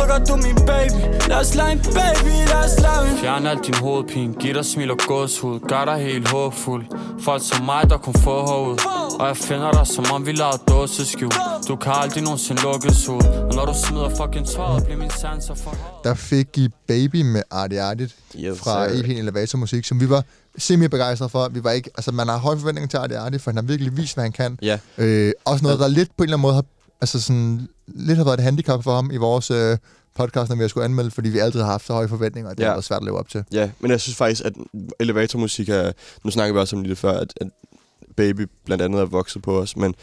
Godt, 0.09 0.27
du 0.29 0.35
min 0.35 0.55
baby. 0.55 1.01
Lad 1.29 1.37
os 1.39 1.55
lege 1.55 1.71
en 1.71 1.79
baby 1.79 2.33
Lad 2.51 2.65
os 2.65 2.79
lege 2.79 3.11
en 3.11 3.17
Fjern 3.17 3.47
alt 3.47 3.65
din 3.67 3.73
hovedpine, 3.73 4.33
giv 4.33 4.53
dig 4.53 4.65
smil 4.65 4.91
og 4.91 4.97
gåshud 5.07 5.59
Gør 5.59 5.85
dig 5.85 5.97
helt 6.03 6.27
håbfuld 6.29 6.85
Folk 7.19 7.41
som 7.45 7.65
mig, 7.65 7.89
der 7.89 7.97
kun 7.97 8.13
får 8.13 8.47
hoved 8.47 8.77
Og 9.19 9.27
jeg 9.27 9.37
finder 9.37 9.71
dig, 9.71 9.87
som 9.87 10.05
om 10.13 10.25
vi 10.25 10.31
lavede 10.31 10.57
dåseskjul. 10.69 11.31
Du 11.67 11.75
kan 11.75 11.91
aldrig 11.95 12.23
nogensinde 12.23 12.61
lukkes 12.61 13.09
ud. 13.09 13.21
Og 13.21 13.53
når 13.55 13.65
du 13.65 13.73
smider 13.85 14.09
fucking 14.09 14.47
tøjet, 14.47 14.83
bliver 14.83 14.97
min 14.97 15.09
sanser 15.09 15.53
for 15.55 15.75
Der 16.03 16.13
fik 16.13 16.57
I 16.57 16.69
Baby 16.87 17.21
med 17.21 17.43
Artie 17.51 17.81
Artie 17.81 18.09
Yes, 18.39 18.59
fra 18.59 18.89
sir. 18.89 18.95
EP'en 19.03 19.17
Elevatormusik, 19.19 19.85
som 19.85 19.99
vi 19.99 20.09
var 20.09 20.23
semi 20.57 20.87
begejstrede 20.87 21.29
for. 21.29 21.49
Vi 21.51 21.63
var 21.63 21.71
ikke, 21.71 21.89
altså 21.97 22.11
man 22.11 22.27
har 22.27 22.37
høje 22.37 22.57
forventninger 22.57 22.87
til 22.89 22.97
Artie 22.97 23.17
Artie, 23.17 23.39
for 23.39 23.51
han 23.51 23.55
har 23.55 23.63
virkelig 23.63 23.97
vist, 23.97 24.13
hvad 24.13 24.23
han 24.23 24.31
kan. 24.31 24.59
Ja. 24.61 24.77
Øh, 24.97 25.31
også 25.45 25.63
noget, 25.63 25.79
der 25.79 25.87
lidt 25.87 26.09
på 26.17 26.23
en 26.23 26.23
eller 26.23 26.37
anden 26.37 26.41
måde 26.41 26.53
har, 26.53 26.63
altså 27.01 27.21
sådan, 27.21 27.67
lidt 27.87 28.17
har 28.17 28.25
været 28.25 28.37
et 28.37 28.43
handicap 28.43 28.83
for 28.83 28.95
ham 28.95 29.11
i 29.11 29.17
vores 29.17 29.51
øh, 29.51 29.77
podcast, 30.15 30.49
når 30.49 30.55
vi 30.55 30.61
har 30.63 30.67
skulle 30.67 30.85
anmelde, 30.85 31.11
fordi 31.11 31.29
vi 31.29 31.39
altid 31.39 31.59
har 31.61 31.71
haft 31.71 31.85
så 31.87 31.93
høje 31.93 32.07
forventninger, 32.07 32.49
og 32.49 32.57
det 32.57 32.63
Ja. 32.63 32.67
har 32.67 32.73
været 32.75 32.83
svært 32.85 33.01
at 33.01 33.05
leve 33.05 33.17
op 33.19 33.29
til. 33.29 33.43
Ja, 33.51 33.69
men 33.79 33.91
jeg 33.91 34.01
synes 34.01 34.15
faktisk, 34.15 34.41
at 34.45 34.53
elevatormusik 34.99 35.69
er... 35.69 35.91
Nu 36.23 36.31
snakker 36.31 36.53
vi 36.53 36.59
også 36.59 36.75
om 36.75 36.83
lidt 36.83 36.99
før, 36.99 37.11
at, 37.11 37.33
at 37.41 37.47
Baby 38.17 38.47
blandt 38.65 38.83
andet 38.83 39.01
er 39.01 39.05
vokset 39.05 39.41
på 39.41 39.59
os, 39.59 39.77
men 39.77 39.95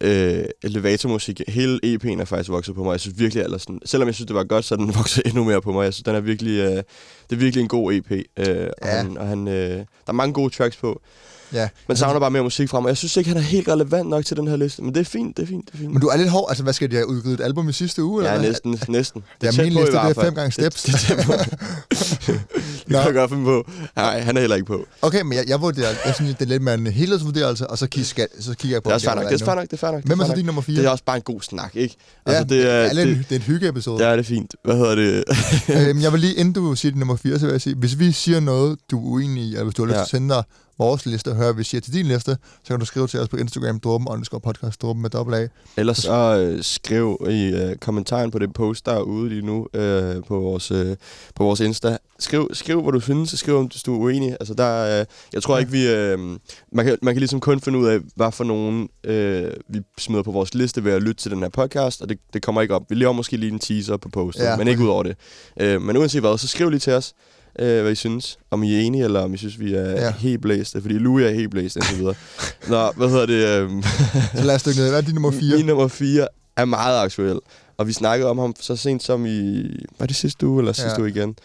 øh, 0.00 0.44
elevatormusik, 0.62 1.40
hele 1.48 1.80
EP'en 1.84 2.20
er 2.20 2.24
faktisk 2.24 2.50
vokset 2.50 2.74
på 2.74 2.84
mig. 2.84 2.92
Jeg 2.92 3.00
synes 3.00 3.18
virkelig, 3.18 3.42
eller 3.44 3.58
sådan, 3.58 3.80
selvom 3.84 4.08
jeg 4.08 4.14
synes, 4.14 4.26
det 4.26 4.36
var 4.36 4.44
godt, 4.44 4.64
så 4.64 4.74
er 4.74 4.76
den 4.78 4.94
vokset 4.98 5.22
endnu 5.26 5.44
mere 5.44 5.62
på 5.62 5.72
mig. 5.72 5.84
Jeg 5.84 5.94
synes, 5.94 6.04
den 6.04 6.14
er 6.14 6.20
virkelig, 6.20 6.58
øh, 6.58 6.70
det 6.70 6.84
er 7.32 7.36
virkelig 7.36 7.62
en 7.62 7.68
god 7.68 7.92
EP, 7.92 8.10
øh, 8.12 8.18
og, 8.36 8.46
Ja. 8.88 8.96
han, 8.96 9.18
og 9.18 9.26
han, 9.26 9.48
øh, 9.48 9.54
der 9.76 9.84
er 10.08 10.12
mange 10.12 10.32
gode 10.34 10.54
tracks 10.54 10.76
på. 10.76 11.00
Ja. 11.52 11.68
Man 11.88 11.96
savner 11.96 12.20
bare 12.20 12.30
mere 12.30 12.42
musik 12.42 12.68
fra 12.68 12.76
ham, 12.76 12.84
og 12.84 12.88
jeg 12.88 12.96
synes 12.96 13.16
ikke, 13.16 13.28
han 13.28 13.36
er 13.36 13.42
helt 13.42 13.68
relevant 13.68 14.08
nok 14.08 14.24
til 14.24 14.36
den 14.36 14.48
her 14.48 14.56
liste. 14.56 14.82
Men 14.82 14.94
det 14.94 15.00
er 15.00 15.04
fint, 15.04 15.36
det 15.36 15.42
er 15.42 15.46
fint, 15.46 15.66
det 15.66 15.74
er 15.74 15.78
fint. 15.78 15.92
Men 15.92 16.00
du 16.00 16.06
er 16.06 16.16
lidt 16.16 16.28
hård. 16.30 16.46
Altså, 16.48 16.62
hvad 16.62 16.72
skal 16.72 16.90
de 16.90 16.96
have 16.96 17.08
udgivet 17.08 17.40
et 17.40 17.44
album 17.44 17.68
i 17.68 17.72
sidste 17.72 18.04
uge? 18.04 18.24
Ja, 18.24 18.34
eller 18.34 18.48
næsten, 18.48 18.78
næsten. 18.88 19.22
Ja, 19.42 19.50
tæt 19.50 19.64
min 19.64 19.72
på 19.74 19.78
i 19.78 19.82
liste, 19.82 19.96
det 19.98 20.16
er 20.16 20.22
fem 20.22 20.34
gange 20.34 20.52
steps. 20.52 20.82
Det, 20.82 20.92
det, 20.94 21.10
er 21.18 21.24
på. 21.24 21.32
det 22.26 22.40
kan 22.88 22.96
jeg 23.04 23.14
godt 23.14 23.30
finde 23.30 23.44
på. 23.44 23.70
Nej, 23.96 24.20
han 24.20 24.36
er 24.36 24.40
heller 24.40 24.56
ikke 24.56 24.66
på. 24.66 24.86
Okay, 25.02 25.22
men 25.22 25.32
jeg, 25.32 25.44
jeg 25.48 25.60
vurderer, 25.60 25.88
jeg 26.06 26.14
synes, 26.14 26.34
det 26.34 26.42
er 26.42 26.48
lidt 26.48 26.62
mere 26.62 26.74
en 26.74 26.86
helhedsvurdering, 26.86 27.70
og 27.70 27.78
så 27.78 27.86
kigger, 27.86 28.06
skal, 28.06 28.28
så 28.40 28.54
kigger 28.54 28.74
jeg 28.76 28.82
på... 28.82 28.88
Det 28.88 28.90
er 28.90 28.94
også 28.94 29.14
nok, 29.14 29.30
det 29.30 29.40
er 29.40 29.44
fair 29.44 29.54
nok, 29.54 29.64
det 29.64 29.72
er 29.72 29.76
fair 29.76 29.90
nok. 29.90 30.04
Hvem 30.04 30.20
er 30.20 30.24
så 30.26 30.34
din 30.34 30.44
nummer 30.44 30.62
fire? 30.62 30.76
Det 30.76 30.84
er 30.86 30.90
også 30.90 31.04
bare 31.04 31.16
en 31.16 31.22
god 31.22 31.40
snak, 31.40 31.70
ikke? 31.76 31.96
Ja, 32.26 32.32
Altså, 32.32 32.44
det 32.54 32.70
er, 32.70 32.88
det, 32.88 33.06
det, 33.06 33.16
det 33.28 33.32
er 33.32 33.36
en 33.36 33.42
hyggeepisode. 33.42 33.98
det 33.98 34.06
er 34.06 34.16
det 34.16 34.26
fint. 34.26 34.54
Hvad 34.64 34.76
hedder 34.76 34.94
det? 34.94 35.24
øhm, 35.88 36.00
jeg 36.02 36.12
vil 36.12 36.20
lige, 36.26 36.34
inden 36.34 36.54
du 36.54 36.74
siger 36.74 36.92
din 36.92 36.98
nummer 36.98 37.16
4, 37.16 37.38
så 37.38 37.46
vil 37.46 37.52
jeg 37.52 37.60
sige, 37.60 37.74
hvis 37.76 37.98
vi 37.98 38.12
siger 38.12 38.40
noget, 38.40 38.78
du 38.90 38.98
er 38.98 39.10
uenig 39.12 39.42
i, 39.44 39.48
eller 39.52 39.64
hvis 39.64 39.74
du 39.74 39.82
har 39.82 39.86
lyst 39.86 39.94
Ja. 39.98 39.98
til 39.98 40.02
at 40.04 40.08
sende 40.08 40.34
dig 40.34 40.42
vores 40.82 41.06
liste 41.06 41.28
og 41.28 41.36
høre, 41.36 41.46
hvad 41.46 41.54
vi 41.54 41.64
siger 41.64 41.80
til 41.80 41.92
din 41.92 42.06
liste, 42.06 42.36
så 42.62 42.68
kan 42.68 42.78
du 42.80 42.84
skrive 42.86 43.06
til 43.06 43.20
os 43.20 43.28
på 43.28 43.36
Instagram, 43.36 43.80
dråben 43.80 44.08
underscore 44.08 44.40
podcast, 44.40 44.82
dråben 44.82 45.02
med 45.02 45.10
dobbelt 45.10 45.36
A. 45.36 45.46
Ellers 45.80 45.98
så 45.98 46.38
øh, 46.38 46.62
skriv 46.64 47.26
i 47.30 47.42
øh, 47.44 47.76
kommentaren 47.76 48.30
på 48.30 48.38
det 48.38 48.52
post, 48.54 48.86
der 48.86 48.92
er 48.92 49.00
ude 49.00 49.28
lige 49.28 49.42
nu 49.42 49.66
øh, 49.74 50.16
på, 50.28 50.40
vores, 50.40 50.70
øh, 50.70 50.96
på 51.34 51.44
vores 51.44 51.60
Insta. 51.60 51.96
Skriv, 52.18 52.48
skriv, 52.52 52.82
hvad 52.82 52.92
du 52.92 53.00
synes, 53.00 53.32
og 53.32 53.38
skriv, 53.38 53.56
om 53.56 53.70
du 53.86 53.94
er 53.94 53.98
uenig. 53.98 54.36
Altså, 54.40 54.54
der, 54.54 55.00
øh, 55.00 55.06
jeg 55.32 55.42
tror 55.42 55.54
Ja. 55.54 55.60
ikke, 55.60 55.72
vi... 55.72 55.88
Øh, 55.88 56.18
man, 56.72 56.84
kan, 56.86 56.98
man 57.02 57.14
kan 57.14 57.18
ligesom 57.18 57.40
kun 57.40 57.60
finde 57.60 57.78
ud 57.78 57.86
af, 57.86 57.98
hvad 58.16 58.32
for 58.32 58.44
nogen 58.44 58.88
øh, 59.04 59.52
vi 59.68 59.80
smider 59.98 60.22
på 60.22 60.30
vores 60.32 60.54
liste 60.54 60.84
ved 60.84 60.92
at 60.92 61.02
lytte 61.02 61.22
til 61.22 61.30
den 61.30 61.38
her 61.42 61.48
podcast, 61.48 62.02
og 62.02 62.08
det, 62.08 62.18
det 62.32 62.42
kommer 62.42 62.62
ikke 62.62 62.74
op. 62.74 62.82
Vi 62.88 62.94
laver 62.94 63.12
måske 63.12 63.36
lige 63.36 63.52
en 63.52 63.58
teaser 63.58 63.96
på 63.96 64.08
postet, 64.08 64.44
Ja, 64.44 64.56
men 64.56 64.68
ikke 64.68 64.82
ud 64.82 64.88
over 64.88 65.02
det. 65.02 65.16
Øh, 65.60 65.82
men 65.82 65.96
uanset 65.96 66.20
hvad, 66.20 66.38
så 66.38 66.48
skriv 66.48 66.70
lige 66.70 66.80
til 66.80 66.92
os, 66.92 67.12
øh, 67.58 67.82
hvad 67.82 67.92
I 67.92 67.94
synes. 67.94 68.38
Om 68.50 68.62
I 68.62 68.74
er 68.76 68.80
enige, 68.80 69.04
eller 69.04 69.20
om 69.20 69.34
I 69.34 69.36
synes, 69.36 69.60
vi 69.60 69.74
er 69.74 69.90
Ja. 69.90 70.12
helt 70.12 70.40
blæste. 70.42 70.80
Fordi 70.80 70.94
Louis 70.94 71.24
er 71.26 71.30
helt 71.30 71.50
blæst, 71.50 71.76
indtil 71.76 71.98
videre. 71.98 72.14
Nå, 72.68 72.90
hvad 72.96 73.08
hedder 73.08 73.26
det? 73.26 73.62
Øh, 73.62 73.82
Så 74.40 74.44
lad 74.44 74.54
os 74.54 74.62
dykke 74.62 74.78
ned. 74.80 74.88
Hvad 74.88 74.98
er 74.98 75.04
din 75.04 75.14
nummer 75.14 75.30
4? 75.30 75.56
min 75.56 75.66
nummer 75.66 75.88
4 75.88 76.28
er 76.56 76.64
meget 76.64 76.98
aktuel. 77.04 77.38
Og 77.76 77.86
vi 77.86 77.92
snakkede 77.92 78.30
om 78.30 78.38
ham 78.38 78.54
så 78.60 78.76
sent 78.76 79.02
som 79.02 79.26
i... 79.26 79.62
Var 79.98 80.06
det 80.06 80.16
sidste 80.16 80.46
uge, 80.46 80.58
eller 80.60 80.72
sidste 80.72 80.90
Ja. 80.90 81.00
uge 81.00 81.08
igen? 81.10 81.36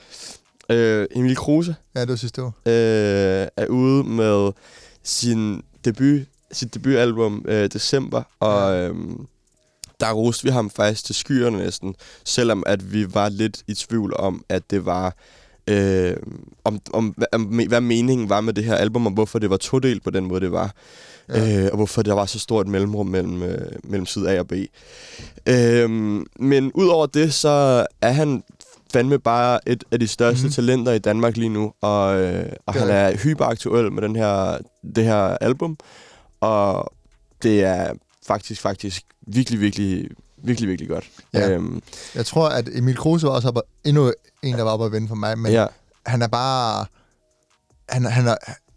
Øh, 0.70 1.08
Emil 1.16 1.36
Kruse 1.36 1.76
Ja, 1.96 2.02
det 2.02 2.10
var 2.10 2.16
sidste 2.16 2.42
år. 2.44 2.48
øh, 2.66 3.48
er 3.58 3.66
ude 3.70 4.04
med 4.04 4.52
sin 5.04 5.62
debut, 5.86 6.22
sit 6.52 6.74
debutalbum 6.74 7.46
øh, 7.48 7.70
december, 7.74 8.24
og 8.40 8.72
Ja. 8.74 8.88
øh, 8.88 8.96
der 10.00 10.12
roste 10.12 10.44
vi 10.44 10.50
ham 10.50 10.70
faktisk 10.70 11.06
til 11.06 11.16
skyerne 11.16 11.58
næsten, 11.58 11.96
selvom 12.26 12.64
at 12.66 12.94
vi 12.94 13.14
var 13.14 13.30
lidt 13.30 13.62
i 13.68 13.74
tvivl 13.74 14.14
om, 14.20 14.44
at 14.50 14.72
det 14.72 14.86
var... 14.86 15.16
Øh, 15.68 16.16
om, 16.64 16.80
om, 16.94 17.14
hvad, 17.18 17.28
om, 17.32 17.42
hvad 17.68 17.82
meningen 17.82 18.30
var 18.30 18.42
med 18.42 18.54
det 18.54 18.64
her 18.64 18.76
album, 18.76 19.06
og 19.06 19.12
hvorfor 19.14 19.40
det 19.40 19.50
var 19.50 19.58
todelt 19.58 20.04
på 20.04 20.10
den 20.10 20.26
måde, 20.26 20.42
det 20.42 20.52
var. 20.52 20.74
Ja. 21.30 21.46
Ja. 21.46 21.64
Øh, 21.64 21.70
og 21.72 21.76
hvorfor 21.78 22.02
der 22.02 22.14
var 22.14 22.26
så 22.26 22.40
stort 22.40 22.68
mellemrum 22.68 23.06
mellem, 23.08 23.44
øh, 23.44 23.72
mellem 23.84 24.06
side 24.06 24.30
A 24.32 24.40
og 24.40 24.48
B. 24.48 24.54
Øh, 25.48 25.90
men 26.40 26.72
udover 26.76 27.06
det, 27.06 27.34
så 27.34 27.86
er 28.02 28.12
han 28.12 28.44
fandme 28.94 29.20
bare 29.20 29.70
et 29.70 29.84
af 29.92 30.00
de 30.00 30.08
største 30.08 30.44
Mhm. 30.44 30.48
mm. 30.48 30.52
talenter 30.52 30.92
i 30.92 31.00
Danmark 31.00 31.38
lige 31.38 31.50
nu, 31.50 31.74
og, 31.82 32.22
øh, 32.22 32.46
og 32.66 32.76
er 32.76 32.80
han 32.80 32.90
er 32.90 33.18
hyperaktuel 33.18 33.92
med 33.92 34.02
den 34.04 34.16
her, 34.16 34.58
det 34.96 35.04
her 35.04 35.18
album, 35.18 35.78
og 36.40 36.94
det 37.44 37.64
er 37.64 37.92
faktisk, 38.28 38.62
faktisk 38.62 39.04
virkelig, 39.28 39.60
virkelig, 39.62 40.10
virkelig, 40.44 40.70
virkelig 40.70 40.90
godt. 40.90 41.10
Ja. 41.34 41.50
Øhm, 41.50 41.82
Jeg 42.16 42.26
tror, 42.26 42.50
at 42.50 42.70
Emil 42.74 42.96
Kruse 42.98 43.28
var 43.28 43.34
også 43.34 43.48
oppe, 43.48 43.62
endnu 43.86 44.14
en, 44.44 44.54
der 44.58 44.64
var 44.64 44.72
oppe 44.72 44.86
at 44.86 44.92
vinde 44.92 45.08
for 45.08 45.16
mig, 45.16 45.40
men 45.40 45.52
ja. 45.52 45.66
han 46.06 46.22
er 46.22 46.28
bare... 46.28 46.86
Han, 47.90 48.06
han 48.06 48.28
er... 48.28 48.36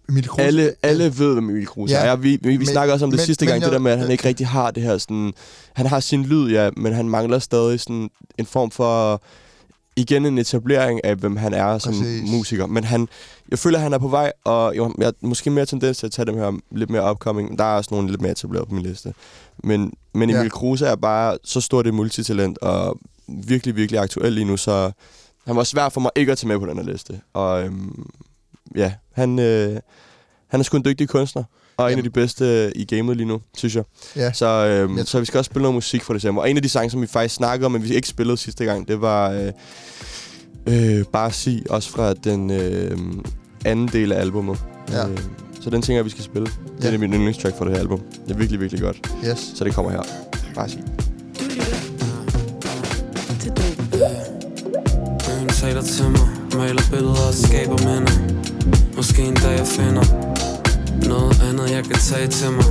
Emil 0.09 0.29
Kruse... 0.29 0.43
Alle, 0.43 0.75
alle 0.83 1.05
ved, 1.19 1.33
hvem 1.33 1.51
Emil 1.51 1.67
Kruse 1.67 1.95
Ja. 1.95 2.07
er. 2.07 2.17
Vi, 2.17 2.31
vi, 2.31 2.49
vi 2.51 2.57
Men- 2.57 2.67
snakker 2.67 2.95
også 2.95 3.05
om 3.05 3.11
det 3.11 3.19
men- 3.19 3.27
sidste 3.27 3.45
men 3.45 3.49
gang, 3.51 3.61
jeg- 3.63 3.67
det 3.67 3.73
der 3.73 3.79
med, 3.79 3.93
at 3.93 3.99
han 3.99 4.11
ikke 4.11 4.29
rigtig 4.29 4.47
har 4.47 4.71
det 4.71 4.83
her 4.83 4.99
sådan... 4.99 5.33
Han 5.73 5.87
har 5.87 6.01
sin 6.01 6.23
lyd, 6.25 6.51
ja, 6.51 6.71
men 6.77 6.93
han 6.93 7.09
mangler 7.09 7.39
stadig 7.39 7.81
sådan 7.81 8.11
en 8.39 8.47
form 8.47 8.71
for... 8.71 9.23
Igen 10.01 10.27
en 10.27 10.39
etablering 10.39 11.05
af, 11.05 11.17
hvem 11.17 11.37
han 11.37 11.55
er 11.55 11.79
som 11.79 11.93
Præcis. 11.93 12.31
musiker. 12.31 12.67
Men 12.67 12.85
han, 12.85 13.09
jeg 13.51 13.59
føler, 13.59 13.79
at 13.79 13.83
han 13.83 13.93
er 13.93 13.99
på 13.99 14.09
vej, 14.09 14.33
og 14.45 14.77
jo, 14.77 14.95
jeg 14.99 15.07
har 15.07 15.13
måske 15.21 15.51
mere 15.51 15.67
tendens 15.67 15.99
til 15.99 16.07
at 16.07 16.13
tage 16.13 16.27
dem 16.27 16.35
her 16.35 16.53
lidt 16.71 16.91
mere 16.91 17.11
upcoming. 17.11 17.59
Der 17.59 17.65
er 17.65 17.77
også 17.77 17.89
nogle 17.93 18.11
lidt 18.11 18.21
mere 18.21 18.33
etableret 18.33 18.69
på 18.69 18.75
min 18.75 18.83
liste. 18.83 19.15
Men, 19.65 19.93
men 20.15 20.31
Ja. 20.31 20.37
Emil 20.39 20.51
Kruse 20.51 20.87
er 20.87 20.97
bare 20.97 21.39
så 21.45 21.61
stort 21.61 21.87
et 21.87 21.95
multitalent, 21.95 22.59
og 22.59 22.99
virkelig, 23.29 23.77
virkelig 23.77 24.01
aktuel 24.01 24.33
lige 24.33 24.45
nu, 24.45 24.57
så 24.57 24.93
han 25.47 25.57
var 25.57 25.65
svær 25.65 25.89
for 25.89 26.01
mig 26.01 26.11
ikke 26.17 26.33
at 26.33 26.39
tage 26.39 26.49
med 26.49 26.59
på 26.59 26.67
den 26.67 26.77
her 26.79 26.85
liste. 26.93 27.21
Og 27.33 27.63
øhm, 27.65 28.07
ja, 28.77 28.93
han, 29.13 29.39
øh, 29.39 29.81
han 30.49 30.61
er 30.61 30.65
sgu 30.65 30.77
en 30.77 30.85
dygtig 30.85 31.09
kunstner, 31.09 31.45
og 31.83 31.93
en 31.93 31.99
af 31.99 32.05
de 32.05 32.11
bedste 32.11 32.45
øh, 32.45 32.73
i 32.75 32.85
gamet 32.85 33.17
lige 33.17 33.27
nu, 33.29 33.41
synes 33.57 33.77
jeg. 33.77 33.85
Ja. 34.17 34.33
Så, 34.33 34.47
øhm, 34.47 34.97
Jeg- 34.99 35.07
så 35.07 35.21
vi 35.21 35.25
skal 35.27 35.39
også 35.39 35.49
spille 35.49 35.63
noget 35.63 35.75
musik 35.75 36.03
for 36.05 36.13
december. 36.15 36.43
Og 36.43 36.51
en 36.51 36.57
af 36.57 36.63
de 36.63 36.69
sange, 36.69 36.91
som 36.91 37.03
vi 37.03 37.07
faktisk 37.07 37.35
snakkede 37.35 37.67
om, 37.67 37.73
men 37.73 37.83
vi 37.85 37.95
ikke 37.95 38.09
spillede 38.09 38.37
sidste 38.37 38.65
gang, 38.65 38.89
det 38.89 39.01
var 39.01 39.31
øh, 39.31 40.99
øh, 40.99 41.05
Bare 41.13 41.33
Sig, 41.33 41.63
også 41.71 41.91
fra 41.91 42.15
den 42.15 42.51
øh, 42.51 42.99
anden 43.65 43.89
del 43.89 44.13
af 44.13 44.21
albumet. 44.21 44.59
Ja. 44.91 45.09
Øh, 45.09 45.19
så 45.61 45.71
den 45.71 45.83
tænker 45.83 45.95
jeg, 45.99 46.05
vi 46.05 46.11
skal 46.11 46.25
spille. 46.25 46.47
Det 46.79 46.85
Ja. 46.85 46.95
er 46.95 46.99
min 46.99 47.13
yndlingstrack 47.15 47.57
for 47.59 47.65
det 47.65 47.75
her 47.75 47.81
album. 47.81 48.01
Det 48.27 48.35
er 48.35 48.39
virkelig, 48.39 48.61
virkelig 48.61 48.83
godt. 48.83 49.11
Yes. 49.31 49.39
Så 49.55 49.65
det 49.65 49.75
kommer 49.75 49.91
her. 49.91 50.03
Bare 50.55 50.69
Sig. 50.69 50.83
Taler 55.51 55.83
til 55.83 56.05
mig 56.11 56.29
Maler 56.57 56.83
billeder 56.91 57.27
og 57.29 57.35
skaber 57.35 57.79
minder 57.79 58.13
Måske 58.97 59.23
en 59.23 59.35
dag 59.35 59.59
jeg 59.59 59.67
finder 59.67 60.03
noget 61.09 61.43
andet 61.49 61.71
jeg 61.71 61.85
kan 61.85 61.99
tage 62.09 62.29
til 62.29 62.51
mig. 62.53 62.65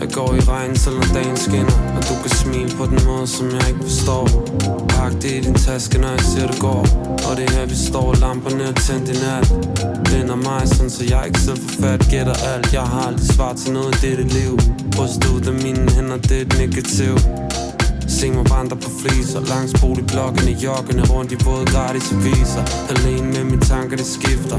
Jeg 0.00 0.08
går 0.12 0.34
i 0.34 0.40
regn 0.40 0.76
selvom 0.76 1.04
dagen 1.14 1.36
skinner 1.36 1.76
Og 1.96 2.02
du 2.08 2.14
kan 2.22 2.30
smile 2.30 2.70
på 2.78 2.84
den 2.86 3.00
måde 3.06 3.26
som 3.26 3.46
jeg 3.50 3.68
ikke 3.68 3.82
forstår. 3.82 4.24
Pak 4.88 5.12
det 5.12 5.30
i 5.30 5.40
din 5.40 5.54
taske 5.54 5.98
når 5.98 6.08
jeg 6.08 6.20
ser 6.20 6.46
det 6.46 6.60
går. 6.60 6.82
Og 7.28 7.36
det 7.36 7.44
er 7.44 7.50
her 7.50 7.66
vi 7.66 7.74
står 7.74 8.14
Lamperne 8.14 8.64
er 8.64 8.72
tændt 8.72 9.08
i 9.08 9.16
nat. 9.24 9.46
Blinder 10.04 10.36
mig 10.36 10.68
sådan 10.68 10.90
så 10.90 11.04
jeg 11.04 11.22
ikke 11.26 11.40
selv 11.40 11.58
får 11.58 11.82
fat. 11.82 12.00
Gætter 12.10 12.36
alt 12.52 12.72
Jeg 12.72 12.82
har 12.82 13.00
aldrig 13.06 13.26
svar 13.26 13.52
til 13.52 13.72
noget 13.72 13.90
i 13.96 14.06
dette 14.06 14.22
liv. 14.22 14.52
Ryst 14.98 15.22
ud 15.34 15.40
af 15.46 15.54
mine 15.64 15.90
hænder 15.90 16.16
det 16.16 16.36
er 16.36 16.40
et 16.40 16.54
negativ 16.58 17.14
Se 18.20 18.30
mig 18.30 18.50
vandre 18.50 18.76
på 18.76 18.90
fliser. 19.00 19.40
Langs 19.40 19.72
boligblokkene, 19.80 20.50
joggende 20.50 21.04
rundt 21.12 21.32
i 21.32 21.36
våde 21.44 21.64
gratis 21.66 22.12
aviser. 22.12 22.64
Alene 22.90 23.26
med 23.32 23.44
mine 23.44 23.60
tanker, 23.60 23.96
det 23.96 24.06
skifter. 24.06 24.58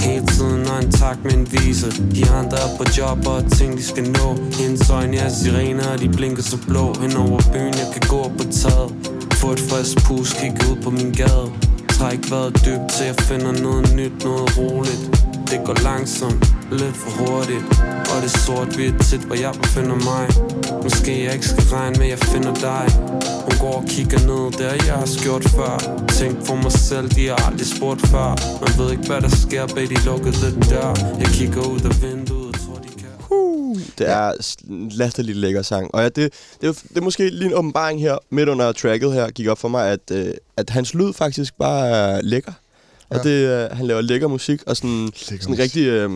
Hele 0.00 0.26
tiden 0.26 0.66
og 0.66 0.78
en 0.82 0.92
tak 0.92 1.18
med 1.24 1.32
en 1.32 1.46
vise. 1.52 1.90
De 2.14 2.22
andre 2.38 2.56
er 2.56 2.70
på 2.78 2.84
job 2.98 3.26
og 3.26 3.52
ting, 3.58 3.76
de 3.78 3.82
skal 3.82 4.04
nå. 4.10 4.36
Hendes 4.60 4.90
øjne 4.90 5.16
er 5.16 5.28
sirener, 5.28 5.88
og 5.92 6.00
de 6.00 6.08
blinker 6.08 6.42
så 6.42 6.58
blå. 6.68 6.94
Hen 7.00 7.16
over 7.16 7.40
byen, 7.52 7.74
jeg 7.82 7.88
kan 7.92 8.02
gå 8.08 8.22
på 8.38 8.44
taget. 8.62 8.90
Få 9.32 9.52
et 9.52 9.60
frisk 9.60 10.04
pus, 10.06 10.32
kigge 10.32 10.58
ud 10.70 10.76
på 10.82 10.90
min 10.90 11.12
gade. 11.12 11.46
Træk 11.88 12.30
vejret 12.30 12.54
dybt 12.64 12.86
til 12.94 13.06
jeg 13.06 13.16
finder 13.18 13.52
noget 13.62 13.94
nyt, 13.96 14.24
noget 14.24 14.58
roligt. 14.58 15.33
Det 15.54 15.64
går 15.64 15.82
langsomt, 15.82 16.40
lidt 16.80 16.96
for 17.02 17.10
hurtigt. 17.18 17.64
Og 18.10 18.16
det 18.22 18.30
er 18.34 18.38
sort-hvidt 18.46 18.96
tit, 19.08 19.20
hvor 19.20 19.36
jeg 19.44 19.52
befinder 19.62 19.98
mig. 20.10 20.24
Måske 20.82 21.24
jeg 21.24 21.32
ikke 21.32 21.46
skal 21.46 21.64
regne 21.76 21.96
med, 21.98 22.06
at 22.06 22.10
jeg 22.10 22.18
finder 22.18 22.54
dig. 22.68 22.84
Hun 23.46 23.54
går 23.64 23.74
og 23.82 23.84
kigger 23.94 24.20
ned, 24.30 24.44
der 24.58 24.70
jeg 24.88 24.96
har 25.02 25.10
skjort 25.16 25.44
før. 25.56 25.74
Tænk 26.18 26.46
for 26.46 26.56
mig 26.64 26.72
selv, 26.72 27.06
de 27.16 27.28
har 27.28 27.38
aldrig 27.48 27.66
spurgt 27.76 28.00
før. 28.12 28.28
Man 28.62 28.72
ved 28.78 28.88
ikke, 28.94 29.06
hvad 29.10 29.20
der 29.20 29.32
sker 29.44 29.66
bag 29.66 29.86
de 29.92 29.98
lukkede 30.08 30.50
dør. 30.70 30.90
Jeg 31.22 31.28
kigger 31.38 31.62
ud 31.74 31.80
af 31.90 31.94
vinduet, 32.02 32.54
tror 32.62 32.78
de 32.84 32.90
kan 33.02 33.14
Det 33.98 34.06
er 34.18 34.32
en 34.68 34.88
latterlig 34.88 35.36
lækker 35.36 35.62
sang. 35.62 35.94
Og 35.94 36.02
ja, 36.02 36.08
det, 36.08 36.32
det, 36.60 36.66
er, 36.68 36.72
det 36.72 36.96
er 36.96 37.06
måske 37.08 37.30
lige 37.30 37.46
en 37.46 37.54
åbenbaring 37.54 38.00
her, 38.00 38.16
midt 38.30 38.48
under 38.48 38.72
tracket 38.72 39.12
her, 39.12 39.30
gik 39.30 39.48
op 39.48 39.58
for 39.58 39.68
mig, 39.68 39.84
at, 39.90 40.04
øh, 40.12 40.34
at 40.56 40.70
hans 40.70 40.94
lyd 40.94 41.12
faktisk 41.12 41.58
bare 41.58 41.88
er 41.88 42.20
lækker. 42.22 42.52
Og 43.10 43.16
Ja. 43.16 43.22
det, 43.22 43.64
øh, 43.70 43.76
han 43.76 43.86
laver 43.86 44.00
lækker 44.00 44.28
musik, 44.28 44.62
og 44.66 44.76
sådan, 44.76 45.08
sådan 45.16 45.38
musik. 45.48 45.58
rigtig... 45.62 45.86
Øh, 45.86 46.10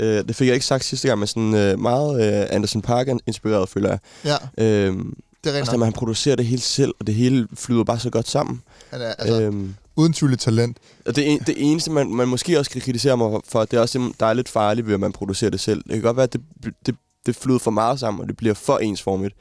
øh, 0.00 0.28
det 0.28 0.36
fik 0.36 0.46
jeg 0.46 0.54
ikke 0.54 0.66
sagt 0.66 0.84
sidste 0.84 1.08
gang, 1.08 1.18
men 1.18 1.26
sådan 1.28 1.54
øh, 1.54 1.78
meget 1.78 2.40
øh, 2.42 2.46
Anderson 2.50 2.82
Park-inspireret, 2.82 3.68
føler 3.68 3.88
jeg. 3.88 3.98
Ja, 4.24 4.64
Øh, 4.64 4.96
det 5.44 5.56
er 5.58 5.70
når 5.70 5.76
man 5.78 5.92
producerer 5.92 6.36
det 6.36 6.46
hele 6.46 6.62
selv, 6.62 6.92
og 7.00 7.06
det 7.06 7.14
hele 7.14 7.48
flyder 7.54 7.84
bare 7.84 7.98
så 7.98 8.10
godt 8.10 8.28
sammen. 8.28 8.62
Han 8.90 9.00
er 9.02 9.14
altså, 9.14 9.40
Øhm, 9.42 9.74
uden 9.96 10.12
tvivl 10.12 10.32
et 10.32 10.38
talent. 10.38 10.76
og 11.06 11.16
det, 11.16 11.30
en, 11.32 11.38
det 11.46 11.54
eneste, 11.58 11.90
man, 11.90 12.14
man 12.14 12.28
måske 12.28 12.58
også 12.58 12.70
kan 12.70 12.80
kritisere 12.80 13.16
mig 13.16 13.40
for, 13.48 13.64
det 13.64 13.76
er 13.76 13.80
også, 13.80 14.12
der 14.20 14.26
er 14.26 14.32
lidt 14.34 14.48
farligt 14.48 14.86
ved, 14.86 14.94
at 14.94 15.00
man 15.00 15.12
producerer 15.12 15.50
det 15.50 15.60
selv. 15.60 15.82
Det 15.82 15.92
kan 15.92 16.02
godt 16.02 16.16
være, 16.16 16.24
at 16.24 16.32
det, 16.32 16.40
det, 16.86 16.94
det 17.26 17.36
flyder 17.36 17.58
for 17.58 17.70
meget 17.70 18.00
sammen, 18.00 18.20
og 18.20 18.28
det 18.28 18.36
bliver 18.36 18.54
for 18.54 18.78
ensformigt. 18.78 19.34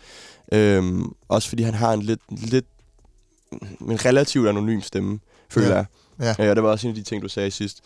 Øhm, 0.52 1.06
også 1.30 1.50
fordi 1.50 1.64
han 1.64 1.74
har 1.74 1.94
en 1.94 2.02
lidt, 2.02 2.20
lidt 2.32 2.66
en 3.90 4.06
relativt 4.06 4.48
anonym 4.50 4.82
stemme, 4.82 5.20
føler 5.50 5.68
Ja. 5.68 5.76
jeg. 5.76 5.86
Ja. 6.24 6.36
ja. 6.46 6.56
det 6.56 6.64
var 6.64 6.70
også 6.70 6.88
en 6.88 6.92
af 6.92 6.96
de 6.96 7.04
ting, 7.04 7.22
du 7.24 7.28
sagde 7.28 7.52
sidst. 7.52 7.78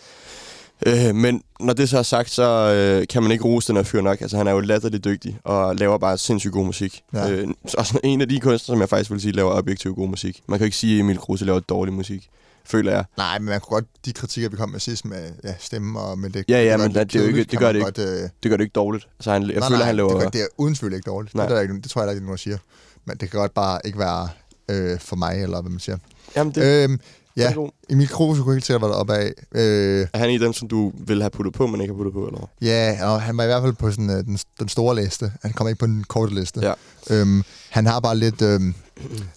Øh, 0.86 1.16
men 1.16 1.42
når 1.60 1.74
det 1.74 1.90
så 1.90 1.98
er 1.98 2.04
sagt, 2.04 2.30
så 2.32 2.44
øh, 2.74 3.08
kan 3.08 3.24
man 3.24 3.32
ikke 3.32 3.44
rose 3.44 3.68
den 3.68 3.76
her 3.76 3.84
fyr 3.84 4.02
nok. 4.02 4.22
Altså, 4.22 4.38
han 4.38 4.48
er 4.48 4.52
jo 4.52 4.60
latterligt 4.60 5.04
dygtig 5.06 5.40
og 5.44 5.76
laver 5.76 5.98
bare 5.98 6.18
sindssygt 6.18 6.54
god 6.54 6.66
musik. 6.66 7.02
Ja. 7.14 7.30
Øh, 7.32 7.48
så 7.68 7.76
også 7.78 8.00
en 8.04 8.22
af 8.22 8.30
de 8.30 8.40
kunstnere, 8.40 8.76
som 8.76 8.80
jeg 8.82 8.90
faktisk 8.90 9.12
vil 9.12 9.22
sige, 9.22 9.32
laver 9.32 9.52
objektiv 9.52 9.96
god 9.96 10.10
musik. 10.10 10.42
Man 10.48 10.60
kan 10.60 10.64
jo 10.64 10.66
ikke 10.66 10.78
sige, 10.78 10.94
at 10.96 11.00
Emil 11.00 11.18
Kruse 11.18 11.46
laver 11.46 11.60
dårlig 11.60 11.94
musik, 11.94 12.30
føler 12.66 12.92
jeg. 12.92 13.06
Nej, 13.18 13.40
men 13.40 13.46
man 13.46 13.60
kunne 13.62 13.76
godt, 13.76 13.86
de 14.06 14.14
kritikker, 14.14 14.50
vi 14.50 14.56
kom 14.56 14.70
med 14.70 14.80
sidst 14.80 15.06
med 15.06 15.30
ja, 15.44 15.54
stemme 15.60 16.00
og 16.00 16.20
med 16.20 16.30
det. 16.30 16.46
Ja, 16.50 16.64
ja, 16.64 16.72
det 16.72 16.80
men 16.80 16.94
det 16.96 17.16
jo 17.16 17.22
ikke- 17.22 17.44
det 17.44 17.60
gør 17.60 17.72
det 17.72 17.84
godt, 17.84 17.98
øh, 17.98 18.06
Det 18.06 18.30
gør 18.50 18.58
det 18.58 18.64
ikke 18.64 18.74
dårligt. 18.74 19.08
Altså, 19.20 19.32
han, 19.32 19.42
jeg 19.50 19.56
nej, 19.60 19.68
føler, 19.68 19.78
nej, 19.78 19.86
han 19.88 19.96
laver... 19.96 20.10
Det, 20.14 20.22
gør, 20.22 20.30
det 20.30 20.42
er 20.42 20.48
uden 20.58 20.76
tvivl 20.76 20.94
ikke 20.94 21.06
dårligt. 21.10 21.36
Nej. 21.36 21.46
Det, 21.46 21.52
er 21.52 21.56
der 21.56 21.62
ikke, 21.62 21.74
det 21.82 21.90
tror 21.92 22.02
jeg 22.04 22.12
ikke, 22.12 22.26
nogen 22.26 22.38
siger. 22.38 22.58
Men 23.06 23.18
det 23.18 23.32
kan 23.32 23.40
godt 23.40 23.54
bare 23.54 23.80
ikke 23.86 24.00
være 24.00 24.30
øh, 24.70 25.00
for 25.00 25.16
mig, 25.16 25.44
eller 25.44 25.62
hvad 25.62 25.72
man 25.72 25.80
siger. 25.80 25.98
Jamen, 26.36 26.54
det, 26.56 26.84
Øhm, 26.84 26.98
det 26.98 27.06
ja. 27.38 27.54
Emil 27.90 28.08
Kruse 28.08 28.42
kunne 28.42 28.54
helt 28.56 28.66
sikkert 28.66 28.82
være 28.82 28.92
deroppe 28.92 29.14
af. 29.14 29.32
Øh, 29.56 30.08
Er 30.14 30.18
han 30.18 30.30
af 30.30 30.40
dem, 30.40 30.54
som 30.54 30.68
du 30.68 30.92
vil 31.08 31.22
have 31.22 31.30
puttet 31.30 31.54
på, 31.54 31.68
men 31.68 31.82
ikke 31.82 31.94
har 31.94 31.98
puttet 31.98 32.14
på, 32.14 32.28
eller 32.28 32.50
ja, 32.62 32.98
og 33.02 33.22
han 33.22 33.38
var 33.38 33.44
i 33.44 33.48
hvert 33.48 33.62
fald 33.64 33.74
på 33.74 33.92
sådan, 33.92 34.10
øh, 34.10 34.24
den, 34.26 34.40
den 34.60 34.68
store 34.70 34.96
liste. 34.96 35.32
Han 35.42 35.54
kommer 35.54 35.70
ikke 35.70 35.80
på 35.80 35.86
den 35.86 36.04
korte 36.04 36.36
liste. 36.36 36.60
Ja. 36.62 36.74
Øhm, 37.10 37.44
han 37.70 37.86
har 37.86 38.00
bare 38.00 38.18
lidt... 38.18 38.42
Øhm, 38.42 38.74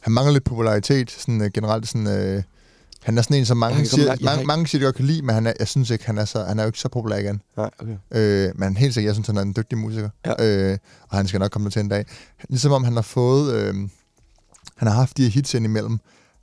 han 0.01 0.13
mangler 0.13 0.33
lidt 0.33 0.45
popularitet, 0.45 1.11
sådan 1.11 1.43
øh, 1.43 1.51
generelt 1.55 1.89
sådan... 1.89 2.07
Øh, 2.07 2.43
han 3.03 3.19
er 3.19 3.23
sådan 3.23 3.37
en, 3.37 3.47
som 3.47 3.57
mange, 3.57 3.87
siger, 3.87 4.05
langt- 4.07 4.23
mange, 4.25 4.41
ikke- 4.41 4.47
mange 4.47 4.67
siger, 4.67 4.81
de 4.81 4.85
godt 4.85 4.97
kan 4.97 5.05
lide, 5.05 5.23
men 5.23 5.35
han 5.35 5.47
er, 5.47 5.53
jeg 5.59 5.69
synes 5.69 5.91
ikke, 5.91 6.07
han 6.07 6.19
er, 6.19 6.25
så, 6.25 6.45
han 6.45 6.59
er 6.59 6.63
jo 6.63 6.67
ikke 6.69 6.79
så 6.79 6.89
populær 6.89 7.17
igen. 7.17 7.41
Nej, 7.57 7.71
okay. 7.79 7.97
Øh, 8.11 8.53
men 8.55 8.77
helt 8.77 8.95
sikkert, 8.95 9.07
jeg 9.09 9.15
synes, 9.15 9.27
han 9.27 9.37
er 9.37 9.43
en 9.43 9.55
dygtig 9.57 9.79
musiker. 9.79 10.09
Ja. 10.27 10.71
Øh, 10.73 10.79
og 11.09 11.17
han 11.17 11.27
skal 11.29 11.41
nok 11.41 11.51
komme 11.51 11.71
til 11.71 11.81
en 11.81 11.89
dag. 11.89 12.05
Ligesom 12.49 12.73
om 12.73 12.85
han 12.85 12.95
har 12.95 13.03
fået... 13.03 13.55
Øh, 13.55 13.75
han 14.77 14.89
har 14.89 14.95
haft 14.95 15.17
de 15.17 15.23
her 15.23 15.31
hits 15.31 15.55
indimellem, 15.55 15.99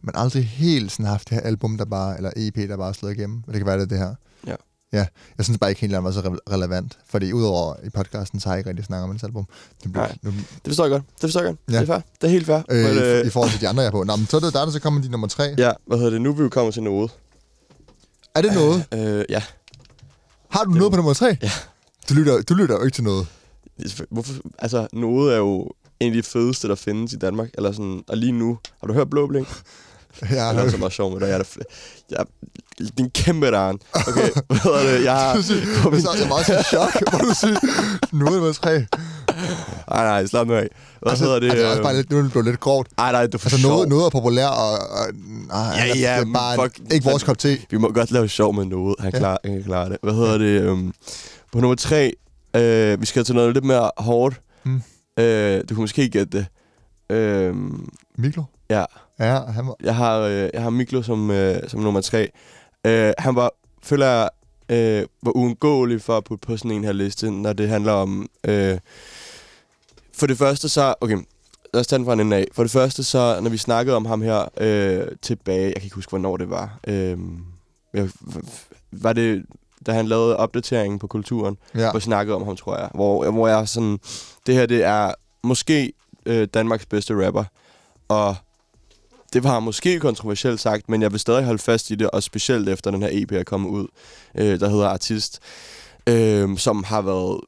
men 0.07 0.21
aldrig 0.21 0.45
helt 0.47 0.91
sådan 0.91 1.05
haft 1.05 1.29
det 1.29 1.35
her 1.35 1.41
album, 1.41 1.77
der 1.77 1.85
bare, 1.85 2.17
eller 2.17 2.31
EP, 2.35 2.55
der 2.55 2.77
bare 2.77 2.89
er 2.89 2.93
slået 2.93 3.17
igennem. 3.17 3.41
Det 3.41 3.53
kan 3.55 3.65
være, 3.65 3.79
det 3.79 3.89
det 3.89 3.97
her. 3.97 4.15
Ja. 4.47 4.55
Ja, 4.93 5.05
jeg 5.37 5.45
synes 5.45 5.57
bare 5.59 5.71
ikke 5.71 5.81
helt, 5.81 5.95
at 5.95 6.03
var 6.03 6.11
så 6.11 6.19
re- 6.19 6.53
relevant. 6.53 6.97
Fordi 7.09 7.33
udover 7.33 7.75
i 7.83 7.89
podcasten, 7.89 8.39
så 8.39 8.49
har 8.49 8.55
jeg 8.55 8.59
ikke 8.59 8.69
rigtig 8.69 8.85
snakket 8.85 9.03
om 9.03 9.09
hans 9.09 9.23
album. 9.23 9.45
Det 9.83 9.93
Nej. 9.95 10.15
nu, 10.21 10.31
Det 10.31 10.39
forstår 10.65 10.83
jeg 10.83 10.91
godt. 10.91 11.03
Det 11.13 11.21
forstår 11.21 11.41
jeg 11.41 11.47
godt. 11.47 11.59
Ja. 11.69 11.73
Det 11.73 11.81
er 11.81 11.85
fair. 11.85 12.01
Det 12.21 12.27
er 12.27 12.31
helt 12.31 12.45
fair. 12.45 12.61
øh, 12.69 12.83
men, 12.83 12.93
i, 12.95 12.99
øh, 12.99 13.25
I 13.25 13.29
forhold 13.29 13.51
til 13.51 13.61
de 13.61 13.67
andre, 13.67 13.81
jeg 13.81 13.87
er 13.87 13.91
på. 13.91 14.03
Nå, 14.03 14.15
men 14.15 14.25
så 14.27 14.37
er 14.37 14.41
det 14.41 14.53
der, 14.53 14.65
der 14.65 14.71
så 14.71 14.79
kommer 14.79 15.01
de 15.01 15.09
nummer 15.09 15.27
tre. 15.27 15.43
ja, 15.57 15.71
hvad 15.87 15.97
hedder 15.97 16.11
det? 16.11 16.21
Nu 16.21 16.29
er 16.29 16.33
vi 16.35 16.43
jo 16.43 16.49
kommet 16.49 16.73
til 16.73 16.83
noget. 16.83 17.11
Er 18.35 18.41
det 18.41 18.53
noget? 18.53 18.85
Øh, 18.93 19.25
ja. 19.29 19.43
Har 20.49 20.63
du 20.63 20.69
noget 20.71 20.91
på 20.91 20.95
nummer 20.95 21.13
tre? 21.13 21.37
Ja. 21.41 21.51
Du 22.09 22.13
lytter, 22.13 22.41
du 22.41 22.53
lytter 22.53 22.75
jo 22.75 22.83
ikke 22.83 22.95
til 22.95 23.03
noget. 23.03 23.27
Hvorfor? 24.09 24.33
Altså, 24.59 24.87
noget 24.93 25.33
er 25.33 25.37
jo 25.37 25.71
en 25.99 26.07
af 26.11 26.13
de 26.13 26.23
fedeste, 26.23 26.67
der 26.67 26.75
findes 26.75 27.13
i 27.13 27.17
Danmark. 27.17 27.49
Eller 27.53 27.71
sådan, 27.71 28.03
og 28.07 28.17
lige 28.17 28.31
nu, 28.31 28.57
har 28.79 28.87
du 28.87 28.93
hørt 28.93 29.09
Blå 29.09 29.27
Blink? 29.27 29.47
Ja, 30.21 30.27
Det 30.49 30.57
er 30.59 30.63
også 30.63 30.77
meget 30.77 30.93
sjovt 30.93 31.13
med 31.13 31.21
dig. 31.21 31.27
Jeg 31.27 31.39
er, 31.39 31.43
jeg, 32.11 32.25
det 32.77 32.99
er 32.99 33.03
en 33.03 33.09
kæmpe 33.09 33.51
darn. 33.51 33.77
Okay, 34.07 34.29
hvad 34.47 34.57
hedder 34.57 34.83
det? 34.97 35.03
Jeg 35.03 35.13
har... 35.13 35.35
du 35.37 35.41
siger, 35.41 35.61
så 36.01 36.15
jeg 36.21 36.29
var 36.29 36.35
også 36.35 36.59
i 36.59 36.63
chok, 36.63 36.93
hvor 37.09 37.19
du 37.19 37.33
siger, 37.39 37.59
nu 38.15 38.25
er 38.25 38.29
det 38.29 38.37
nummer 38.39 38.53
tre. 38.53 38.73
Nej, 39.89 40.03
nej, 40.03 40.25
slap 40.25 40.47
nu 40.47 40.53
af. 40.53 40.67
Hvad 41.01 41.11
altså, 41.11 41.25
hedder 41.25 41.39
det? 41.39 41.45
Altså, 41.49 41.57
det 41.57 41.65
er 41.65 41.69
også 41.71 41.83
bare 41.83 41.91
øh, 41.93 41.97
lidt, 41.97 42.09
nu 42.11 42.17
er 42.17 42.21
det 42.21 42.31
blevet 42.31 42.45
lidt 42.45 42.59
grovt. 42.59 42.87
Ej, 42.97 43.11
nej, 43.11 43.25
det 43.25 43.33
er 43.33 43.37
for 43.37 43.45
Altså, 43.45 43.59
sjov. 43.59 43.71
noget, 43.71 43.89
noget 43.89 44.05
er 44.05 44.09
populær, 44.09 44.47
og, 44.47 44.71
og 44.71 45.05
nej, 45.47 45.59
Ja, 45.75 45.81
altså, 45.83 45.99
ja, 45.99 46.19
det 46.19 46.27
er 46.27 46.33
bare 46.33 46.55
fuck, 46.63 46.93
ikke 46.93 47.05
vores 47.09 47.23
kop 47.23 47.37
te. 47.37 47.57
Vi 47.71 47.77
må 47.77 47.91
godt 47.91 48.11
lave 48.11 48.29
sjov 48.29 48.53
med 48.55 48.65
noget. 48.65 48.95
Han, 48.99 49.11
Ja. 49.13 49.17
ja. 49.17 49.19
klar, 49.21 49.37
han 49.45 49.53
kan 49.53 49.63
klare 49.63 49.89
det. 49.89 49.97
Hvad 50.03 50.13
hedder 50.13 50.37
det? 50.37 50.61
Øhm, 50.61 50.93
på 51.53 51.59
nummer 51.59 51.75
tre, 51.75 52.13
øh, 52.55 53.01
vi 53.01 53.05
skal 53.05 53.23
til 53.23 53.35
noget 53.35 53.53
lidt 53.53 53.65
mere 53.65 53.91
hårdt. 53.97 54.41
Mm. 54.65 54.81
Øh, 55.19 55.59
du 55.61 55.67
kan 55.67 55.77
måske 55.77 56.09
gætte 56.09 56.37
det. 56.37 56.45
Øhm, 57.15 57.89
Miklo? 58.17 58.43
Ja, 58.69 58.85
Ja, 59.19 59.39
han 59.39 59.67
var... 59.67 59.75
jeg 59.83 59.95
har, 59.95 60.19
øh, 60.19 60.49
jeg 60.53 60.61
har 60.61 60.69
Miklo 60.69 61.01
som, 61.01 61.31
øh, 61.31 61.69
som 61.69 61.79
nummer 61.79 62.01
tre. 62.01 62.29
Øh, 62.85 63.13
han 63.17 63.35
var, 63.35 63.51
føler 63.83 64.05
jeg, 64.05 64.29
øh, 64.69 65.05
var 65.23 65.31
uundgåelig 65.37 66.01
for 66.01 66.17
at 66.17 66.23
putte 66.23 66.47
på 66.47 66.57
sådan 66.57 66.71
en 66.71 66.83
her 66.83 66.91
liste, 66.91 67.31
når 67.31 67.53
det 67.53 67.69
handler 67.69 67.91
om... 67.91 68.27
Øh, 68.43 68.77
for 70.13 70.27
det 70.27 70.37
første 70.37 70.69
så... 70.69 70.93
Okay, 71.01 71.17
lad 71.73 71.81
os 71.81 71.87
tage 71.87 71.97
den 71.97 72.05
fra 72.05 72.13
en 72.13 72.19
ende 72.19 72.37
af. 72.37 72.47
For 72.53 72.63
det 72.63 72.71
første 72.71 73.03
så, 73.03 73.39
når 73.41 73.49
vi 73.49 73.57
snakkede 73.57 73.95
om 73.95 74.05
ham 74.05 74.21
her 74.21 74.45
øh, 74.57 75.07
tilbage... 75.21 75.65
Jeg 75.65 75.73
kan 75.73 75.83
ikke 75.83 75.95
huske, 75.95 76.09
hvornår 76.09 76.37
det 76.37 76.49
var. 76.49 76.79
Øh, 76.87 77.17
jeg, 77.93 78.09
var 78.91 79.13
det, 79.13 79.45
da 79.85 79.91
han 79.91 80.07
lavede 80.07 80.37
opdateringen 80.37 80.99
på 80.99 81.07
kulturen? 81.07 81.57
Ja. 81.75 81.91
hvor 81.91 81.99
snakkede 81.99 82.35
om 82.35 82.43
ham, 82.43 82.55
tror 82.55 82.77
jeg. 82.77 82.89
Hvor, 82.93 83.31
hvor 83.31 83.47
jeg 83.47 83.67
sådan, 83.67 83.99
det 84.47 84.55
her 84.55 84.65
det 84.65 84.83
er 84.83 85.13
måske 85.43 85.93
øh, 86.25 86.47
Danmarks 86.53 86.85
bedste 86.85 87.25
rapper, 87.25 87.43
og 88.07 88.35
det 89.33 89.43
var 89.43 89.59
måske 89.59 89.99
kontroversielt 89.99 90.59
sagt, 90.59 90.89
men 90.89 91.01
jeg 91.01 91.11
vil 91.11 91.19
stadig 91.19 91.45
holde 91.45 91.59
fast 91.59 91.91
i 91.91 91.95
det, 91.95 92.09
og 92.09 92.23
specielt 92.23 92.69
efter 92.69 92.91
den 92.91 93.01
her 93.01 93.09
EP 93.11 93.31
er 93.31 93.43
kommet 93.43 93.69
ud, 93.69 93.87
øh, 94.35 94.59
der 94.59 94.69
hedder 94.69 94.87
Artist, 94.87 95.39
øh, 96.07 96.57
som 96.57 96.83
har 96.83 97.01
været 97.01 97.39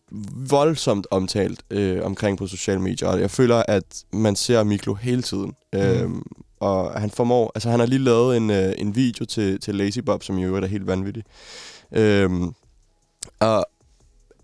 voldsomt 0.50 1.08
omtalt 1.12 1.60
øh, 1.70 2.06
omkring 2.06 2.38
på 2.38 2.48
sociale 2.48 2.82
medier, 2.82 3.10
og 3.10 3.22
jeg 3.22 3.32
føler, 3.32 3.64
at 3.68 4.04
man 4.14 4.36
ser 4.36 4.64
Miklo 4.64 4.94
hele 4.94 5.22
tiden. 5.22 5.54
Mm. 5.74 5.80
Øh, 5.80 6.10
og 6.60 7.02
han 7.02 7.10
formår, 7.10 7.52
altså 7.56 7.70
han 7.70 7.80
har 7.80 7.88
lige 7.88 8.04
lavet 8.04 8.38
en, 8.38 8.50
øh, 8.50 8.74
en 8.78 8.96
video 8.96 9.26
til, 9.26 9.60
til 9.60 9.76
Lazy 9.76 10.00
Bob, 10.00 10.24
som 10.24 10.38
i 10.38 10.44
øvrigt 10.44 10.66
er 10.66 10.70
helt 10.70 10.88
vanvittig. 10.88 11.24
Øh, 11.92 12.30
og 13.40 13.66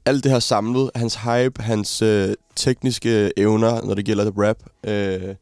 alt 0.05 0.23
det 0.23 0.31
her 0.31 0.39
samlet, 0.39 0.91
hans 0.95 1.15
hype, 1.15 1.61
hans 1.61 2.01
øh, 2.01 2.33
tekniske 2.55 3.31
evner, 3.37 3.81
når 3.81 3.93
det 3.93 4.05
gælder 4.05 4.31
rap, 4.37 4.57
øh, 4.83 5.35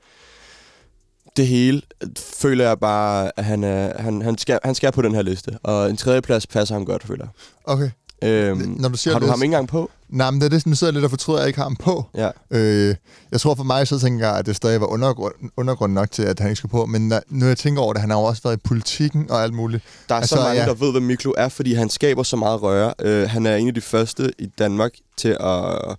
det 1.37 1.47
hele, 1.47 1.81
føler 2.17 2.67
jeg 2.67 2.79
bare, 2.79 3.31
at 3.37 3.45
han, 3.45 3.63
er, 3.63 4.01
han, 4.01 4.21
han, 4.21 4.37
skal, 4.37 4.59
han 4.63 4.75
skal 4.75 4.91
på 4.91 5.01
den 5.01 5.15
her 5.15 5.21
liste. 5.21 5.57
Og 5.63 5.89
en 5.89 5.97
tredjeplads 5.97 6.47
passer 6.47 6.75
ham 6.75 6.85
godt, 6.85 7.03
føler 7.07 7.27
Okay. 7.63 7.83
jeg. 7.83 8.29
Øhm, 8.29 8.75
Når 8.79 8.89
du 8.89 8.97
siger 8.97 9.13
har 9.13 9.19
du 9.19 9.25
det, 9.25 9.31
ham 9.31 9.41
ikke 9.43 9.45
engang 9.45 9.67
på? 9.67 9.91
Nej, 10.09 10.31
men 10.31 10.41
det 10.41 10.45
er 10.45 10.49
det, 10.49 10.65
nu 10.65 10.75
sidder 10.75 10.91
jeg 10.91 10.93
lidt 10.93 11.03
og 11.05 11.09
fortryder, 11.09 11.39
at 11.39 11.41
jeg 11.41 11.47
ikke 11.47 11.59
har 11.59 11.65
ham 11.65 11.75
på. 11.75 12.05
Ja. 12.15 12.29
Øh, 12.51 12.95
jeg 13.31 13.41
tror 13.41 13.55
for 13.55 13.63
mig, 13.63 13.87
så 13.87 13.99
tænker 13.99 14.27
jeg, 14.27 14.37
at 14.37 14.45
det 14.45 14.55
stadig 14.55 14.81
var 14.81 14.87
undergrund, 14.87 15.33
undergrund 15.57 15.93
nok 15.93 16.11
til, 16.11 16.23
at 16.23 16.39
han 16.39 16.49
ikke 16.49 16.57
skulle 16.57 16.71
på. 16.71 16.85
Men 16.85 17.07
når, 17.29 17.47
jeg 17.47 17.57
tænker 17.57 17.81
over 17.81 17.93
det, 17.93 18.01
han 18.01 18.09
har 18.09 18.17
jo 18.17 18.23
også 18.23 18.41
været 18.43 18.57
i 18.57 18.59
politikken 18.59 19.31
og 19.31 19.43
alt 19.43 19.53
muligt. 19.53 19.83
Der 20.09 20.15
er 20.15 20.19
altså, 20.19 20.35
så 20.35 20.41
mange, 20.41 20.61
ja. 20.61 20.67
der 20.67 20.73
ved, 20.73 20.91
hvad 20.91 21.01
Miklo 21.01 21.33
er, 21.37 21.49
fordi 21.49 21.73
han 21.73 21.89
skaber 21.89 22.23
så 22.23 22.35
meget 22.35 22.61
røre. 22.61 22.93
Øh, 23.01 23.29
han 23.29 23.45
er 23.45 23.55
en 23.55 23.67
af 23.67 23.73
de 23.73 23.81
første 23.81 24.31
i 24.39 24.45
Danmark 24.45 24.91
til 25.17 25.37
at... 25.39 25.95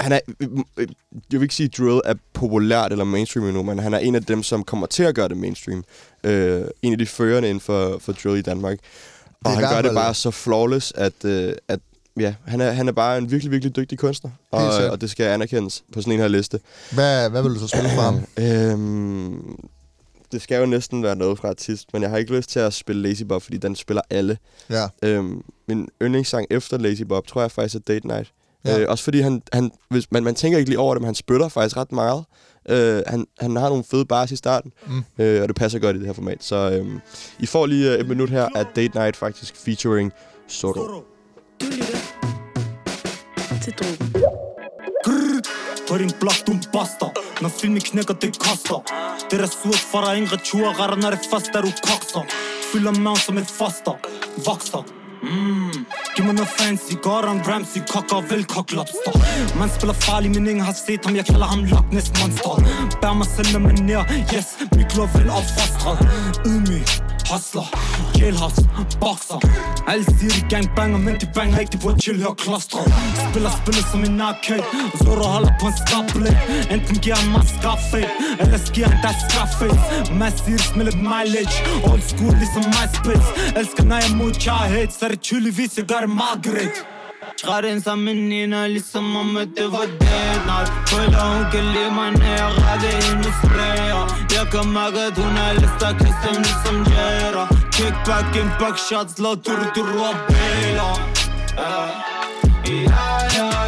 Han 0.00 0.12
er, 0.12 0.20
øh, 0.40 0.88
jeg 1.32 1.40
vil 1.40 1.42
ikke 1.42 1.54
sige, 1.54 1.66
at 1.66 1.78
drill 1.78 2.00
er 2.04 2.14
populært 2.32 2.92
eller 2.92 3.04
mainstream 3.04 3.46
endnu, 3.46 3.62
men 3.62 3.78
han 3.78 3.94
er 3.94 3.98
en 3.98 4.14
af 4.14 4.24
dem, 4.24 4.42
som 4.42 4.64
kommer 4.64 4.86
til 4.86 5.02
at 5.02 5.14
gøre 5.14 5.28
det 5.28 5.36
mainstream. 5.36 5.84
Øh, 6.24 6.64
en 6.82 6.92
af 6.92 6.98
de 6.98 7.06
førende 7.06 7.48
inden 7.48 7.60
for, 7.60 7.98
for 7.98 8.12
drill 8.12 8.38
i 8.38 8.42
Danmark. 8.42 8.78
Og 9.44 9.50
han 9.50 9.74
gør 9.74 9.82
det 9.82 9.94
bare 9.94 10.14
så 10.14 10.30
flawless, 10.30 10.92
at, 10.96 11.24
øh, 11.24 11.52
at 11.68 11.80
ja, 12.20 12.34
han, 12.46 12.60
er, 12.60 12.70
han 12.70 12.88
er 12.88 12.92
bare 12.92 13.18
en 13.18 13.30
virkelig, 13.30 13.52
virkelig 13.52 13.76
dygtig 13.76 13.98
kunstner. 13.98 14.30
Og, 14.50 14.90
og 14.90 15.00
det 15.00 15.10
skal 15.10 15.24
anerkendes 15.24 15.84
på 15.92 16.00
sådan 16.00 16.12
en 16.12 16.20
her 16.20 16.28
liste. 16.28 16.60
Hvad, 16.92 17.30
hvad 17.30 17.42
vil 17.42 17.54
du 17.54 17.58
så 17.58 17.66
spille 17.66 17.90
for 17.94 18.02
ham? 18.02 18.26
Øhm, 18.44 19.56
det 20.32 20.42
skal 20.42 20.60
jo 20.60 20.66
næsten 20.66 21.02
være 21.02 21.16
noget 21.16 21.38
fra 21.38 21.48
artist, 21.48 21.92
men 21.92 22.02
jeg 22.02 22.10
har 22.10 22.16
ikke 22.16 22.36
lyst 22.36 22.50
til 22.50 22.58
at 22.58 22.74
spille 22.74 23.02
Lazy 23.02 23.22
Bob, 23.22 23.42
fordi 23.42 23.56
den 23.56 23.76
spiller 23.76 24.02
alle. 24.10 24.38
Ja. 24.70 24.86
Øhm, 25.02 25.44
min 25.68 25.88
yndlingssang 26.02 26.46
efter 26.50 26.78
Lazy 26.78 27.02
Bob, 27.02 27.26
tror 27.26 27.40
jeg 27.40 27.50
faktisk 27.50 27.74
er 27.74 27.78
Date 27.78 28.06
Night. 28.06 28.32
Ja. 28.64 28.78
Øh, 28.80 28.86
også 28.88 29.04
fordi 29.04 29.20
han, 29.20 29.42
han 29.52 29.70
hvis, 29.90 30.12
man, 30.12 30.24
man 30.24 30.34
tænker 30.34 30.58
ikke 30.58 30.70
lige 30.70 30.78
over 30.78 30.94
det, 30.94 31.00
men 31.02 31.06
han 31.06 31.14
spytter 31.14 31.48
faktisk 31.48 31.76
ret 31.76 31.92
meget. 31.92 32.24
Øh, 32.68 33.02
han, 33.06 33.26
han 33.40 33.56
har 33.56 33.68
nogle 33.68 33.84
fede 33.90 34.04
bars 34.04 34.30
i 34.32 34.36
starten, 34.36 34.72
Mm. 34.86 35.04
øh, 35.18 35.42
og 35.42 35.48
det 35.48 35.56
passer 35.56 35.78
godt 35.78 35.96
i 35.96 35.98
det 35.98 36.06
her 36.06 36.14
format. 36.14 36.38
Så 36.44 36.56
øhm, 36.70 37.00
I 37.38 37.46
får 37.46 37.66
lige 37.66 37.92
øh, 37.92 38.00
et 38.00 38.08
minut 38.08 38.30
her 38.30 38.48
af 38.54 38.66
Date 38.76 38.98
Night 38.98 39.16
faktisk 39.16 39.56
featuring 39.56 40.12
Soto. 40.48 40.80
Du 40.80 41.64
lytter 41.64 41.86
til 43.62 43.72
Drogen. 43.72 44.24
På 45.88 45.98
din 45.98 46.10
blok, 46.20 46.38
du 46.46 46.52
er 46.52 46.56
en 46.56 46.64
buster 46.72 47.10
Når 47.42 47.48
filmen 47.48 47.80
knækker, 47.80 48.14
det 48.14 48.38
koster 48.38 48.82
Det 49.30 49.40
er 49.40 49.46
surt 49.46 49.82
for 49.92 50.00
dig, 50.04 50.16
ingen 50.16 50.32
retur 50.32 50.80
Retter, 50.80 50.96
når 50.96 51.10
det 51.10 51.18
først 51.30 51.50
er 51.54 51.60
du 51.60 51.70
kokser 51.88 52.22
Fylder 52.72 52.90
maven 52.92 53.16
som 53.18 53.38
et 53.38 53.46
foster 53.46 53.94
Vokser 54.46 54.82
Mm. 55.24 55.86
Giv 56.16 56.24
mig 56.24 56.34
noget 56.34 56.48
fancy, 56.58 56.94
Gordon 57.02 57.40
Ramsay, 57.48 57.80
kokker 57.92 58.16
og 58.16 58.24
velkok 58.30 58.72
lobster. 58.72 59.12
Man 59.58 59.68
spiller 59.76 59.94
farlig, 59.94 60.30
men 60.30 60.46
ingen 60.46 60.64
har 60.64 60.76
set 60.86 61.00
ham. 61.04 61.16
Jeg 61.16 61.26
kalder 61.26 61.46
ham 61.46 61.64
Loch 61.64 61.92
Ness 61.92 62.12
Monster. 62.20 62.54
Bær 63.00 63.12
mig 63.12 63.26
selv 63.36 63.48
med 63.54 63.62
manér, 63.70 64.02
yes 64.34 64.46
Mit 64.76 64.88
glor 64.92 65.08
vel 65.18 65.30
opfostret. 65.30 65.98
Ydmyg, 66.46 66.86
hustler, 67.30 67.66
jailhouse, 68.18 68.62
boxer. 69.00 69.40
Alle 69.88 70.04
siger 70.04 70.32
de 70.38 70.42
gangbanger, 70.54 70.98
men 70.98 71.14
de 71.20 71.26
banger 71.34 71.58
ikke 71.58 71.72
De 71.72 71.78
burde 71.78 71.98
tilhøre 72.00 72.34
klostret 72.34 72.86
Spiller 73.30 73.50
spillet 73.60 73.84
som 73.92 74.00
en 74.04 74.20
arcade 74.20 74.64
Zoro 75.02 75.26
holder 75.34 75.52
på 75.60 75.66
en 75.66 75.76
skarp 75.82 76.06
blade 76.14 76.38
Enten 76.74 76.96
giver 77.04 77.16
han 77.16 77.28
mig 77.32 77.44
scarfade 77.54 78.10
Eller 78.40 78.58
giver 78.74 78.88
han 78.92 78.98
dig 79.06 79.14
skarface 79.24 79.80
Mads 80.20 80.38
siger 80.44 80.76
med 80.76 80.84
lidt 80.84 81.00
mileage 81.12 81.56
Old 81.90 82.04
school 82.10 82.34
ligesom 82.42 82.64
MySpace. 82.74 83.28
Elsker 83.60 83.84
når 83.90 83.98
jeg 84.04 84.10
modtager 84.20 84.66
hate 84.74 84.92
Cele 85.22 85.50
vise 85.50 85.82
doar 85.82 86.06
magret 86.06 86.84
Shqare 87.40 87.72
nësa 87.76 87.94
minina 87.96 88.64
lisë 88.70 89.00
më 89.04 89.22
me 89.32 89.44
të 89.56 89.66
vëdinat 89.72 90.72
Fëlla 90.90 91.26
unë 91.34 91.50
këlli 91.54 91.84
ma 91.96 92.06
në 92.14 92.36
gade 92.58 92.92
i 93.08 93.12
në 93.20 93.34
spreja 93.40 94.00
Ja 94.34 94.46
ka 94.52 94.64
më 94.74 94.86
gëtë 94.96 95.26
unë 95.26 95.44
e 95.50 95.58
lista 95.60 95.92
kësëm 96.00 96.40
në 96.40 96.56
së 96.62 96.74
gjera 96.90 97.46
Kick 97.74 98.06
back, 98.06 98.36
impact 98.38 98.78
shots, 98.78 99.18
la 99.18 99.34
tërë 99.34 99.72
të 99.74 99.82
bela. 99.90 100.90
Eh. 101.58 103.63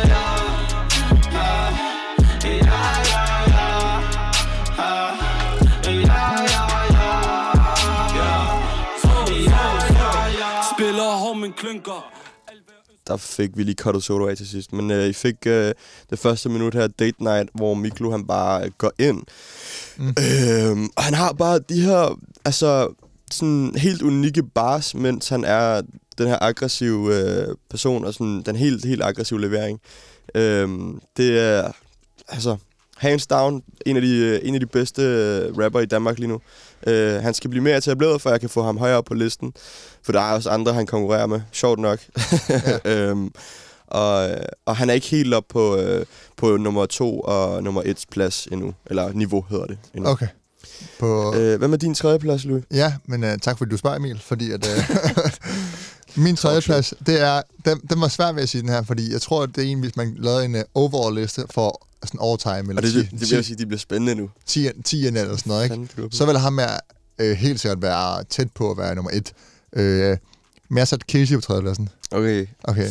Der 13.06 13.16
fik 13.16 13.50
vi 13.56 13.62
lige 13.62 13.74
Cotto 13.74 14.00
Solo 14.00 14.28
af 14.28 14.36
til 14.36 14.48
sidst. 14.48 14.72
Men 14.72 14.90
øh, 14.90 15.06
I 15.06 15.12
fik 15.12 15.36
øh, 15.46 15.72
det 16.10 16.18
første 16.18 16.48
minut 16.48 16.74
her, 16.74 16.86
Date 16.86 17.24
Night, 17.24 17.50
hvor 17.54 17.74
Miklo 17.74 18.10
han 18.10 18.26
bare 18.26 18.70
går 18.70 18.92
ind. 18.98 19.22
Mm. 19.96 20.08
Øhm, 20.08 20.88
og 20.96 21.02
han 21.02 21.14
har 21.14 21.32
bare 21.32 21.58
de 21.58 21.80
her, 21.80 22.20
altså, 22.44 22.94
sådan 23.30 23.74
helt 23.76 24.02
unikke 24.02 24.42
bars, 24.42 24.94
mens 24.94 25.28
han 25.28 25.44
er 25.44 25.82
den 26.18 26.28
her 26.28 26.38
aggressive 26.40 27.14
øh, 27.14 27.54
person, 27.70 28.04
og 28.04 28.14
sådan 28.14 28.42
den 28.42 28.56
helt, 28.56 28.84
helt 28.84 29.02
aggressive 29.02 29.40
levering. 29.40 29.80
Øhm, 30.34 31.00
det 31.16 31.40
er, 31.40 31.72
altså, 32.28 32.56
hands 32.96 33.26
down, 33.26 33.62
en 33.86 33.96
af 33.96 34.02
de, 34.02 34.16
øh, 34.16 34.40
en 34.42 34.54
af 34.54 34.60
de 34.60 34.66
bedste 34.66 35.02
øh, 35.02 35.58
rapper 35.58 35.80
i 35.80 35.86
Danmark 35.86 36.18
lige 36.18 36.28
nu. 36.28 36.40
Øh, 36.86 37.22
han 37.22 37.34
skal 37.34 37.50
blive 37.50 37.62
mere 37.62 37.76
etableret, 37.76 38.22
for 38.22 38.30
jeg 38.30 38.40
kan 38.40 38.48
få 38.48 38.62
ham 38.62 38.78
højere 38.78 38.96
op 38.98 39.04
på 39.04 39.14
listen. 39.14 39.52
For 40.02 40.12
der 40.12 40.20
er 40.20 40.34
også 40.34 40.50
andre, 40.50 40.72
han 40.72 40.86
konkurrerer 40.86 41.26
med. 41.26 41.40
Sjovt 41.52 41.78
nok. 41.78 41.98
Ja. 42.48 42.78
øhm, 43.08 43.32
og, 43.86 44.28
og 44.66 44.76
han 44.76 44.90
er 44.90 44.94
ikke 44.94 45.06
helt 45.06 45.34
op 45.34 45.44
på, 45.48 45.76
øh, 45.76 46.06
på 46.36 46.56
nummer 46.56 46.86
to 46.86 47.20
og 47.20 47.62
nummer 47.62 47.82
et 47.84 48.04
plads 48.10 48.48
endnu. 48.52 48.74
Eller 48.86 49.12
niveau 49.12 49.44
hedder 49.50 49.66
det 49.66 49.78
endnu. 49.94 50.10
Okay. 50.10 50.26
På, 50.98 51.34
Øh, 51.36 51.58
hvad 51.58 51.68
med 51.68 51.78
din 51.78 51.94
tredje 51.94 52.18
plads, 52.18 52.44
Louis? 52.44 52.64
Ja, 52.70 52.94
men 53.06 53.24
uh, 53.24 53.30
tak 53.42 53.58
fordi 53.58 53.70
du 53.70 53.76
spørger, 53.76 53.96
Emil, 53.96 54.20
fordi 54.20 54.50
at... 54.50 54.66
Uh, 54.66 55.30
min 56.24 56.36
tredje 56.36 56.60
plads, 56.60 56.94
det 57.06 57.20
er... 57.20 57.42
Den, 57.64 57.80
den 57.90 58.00
var 58.00 58.08
svært 58.08 58.36
ved 58.36 58.42
at 58.42 58.48
sige 58.48 58.62
den 58.62 58.70
her, 58.70 58.82
fordi 58.82 59.12
jeg 59.12 59.22
tror, 59.22 59.42
at 59.42 59.50
det 59.56 59.64
er 59.64 59.68
en, 59.68 59.80
hvis 59.80 59.96
man 59.96 60.14
lavede 60.18 60.44
en 60.44 60.54
uh, 60.54 60.60
overall-liste 60.74 61.42
for 61.50 61.86
sådan 62.06 62.20
all 62.22 62.38
time, 62.38 62.70
eller 62.70 62.76
Og 62.76 62.82
det, 62.82 62.92
10, 62.92 62.98
det, 62.98 63.10
det 63.10 63.20
vil 63.20 63.30
jeg 63.30 63.44
sige, 63.44 63.56
de 63.56 63.66
bliver 63.66 63.78
spændende 63.78 64.14
nu. 64.14 64.30
10, 64.46 64.68
10 64.84 65.06
eller 65.06 65.20
sådan 65.20 65.40
noget, 65.46 65.64
ikke? 65.64 65.88
Du. 65.96 66.08
Så 66.10 66.26
vil 66.26 66.38
ham 66.38 66.58
her 66.58 66.78
øh, 67.18 67.36
helt 67.36 67.60
sikkert 67.60 67.82
være 67.82 68.24
tæt 68.24 68.48
på 68.54 68.70
at 68.70 68.78
være 68.78 68.94
nummer 68.94 69.10
et. 69.14 69.32
Øh, 69.72 70.16
men 70.68 70.76
jeg 70.76 70.80
har 70.80 70.84
sat 70.84 71.00
Casey 71.00 71.34
på 71.34 71.40
tredjepladsen. 71.40 71.88
Okay. 72.10 72.46
Okay. 72.64 72.90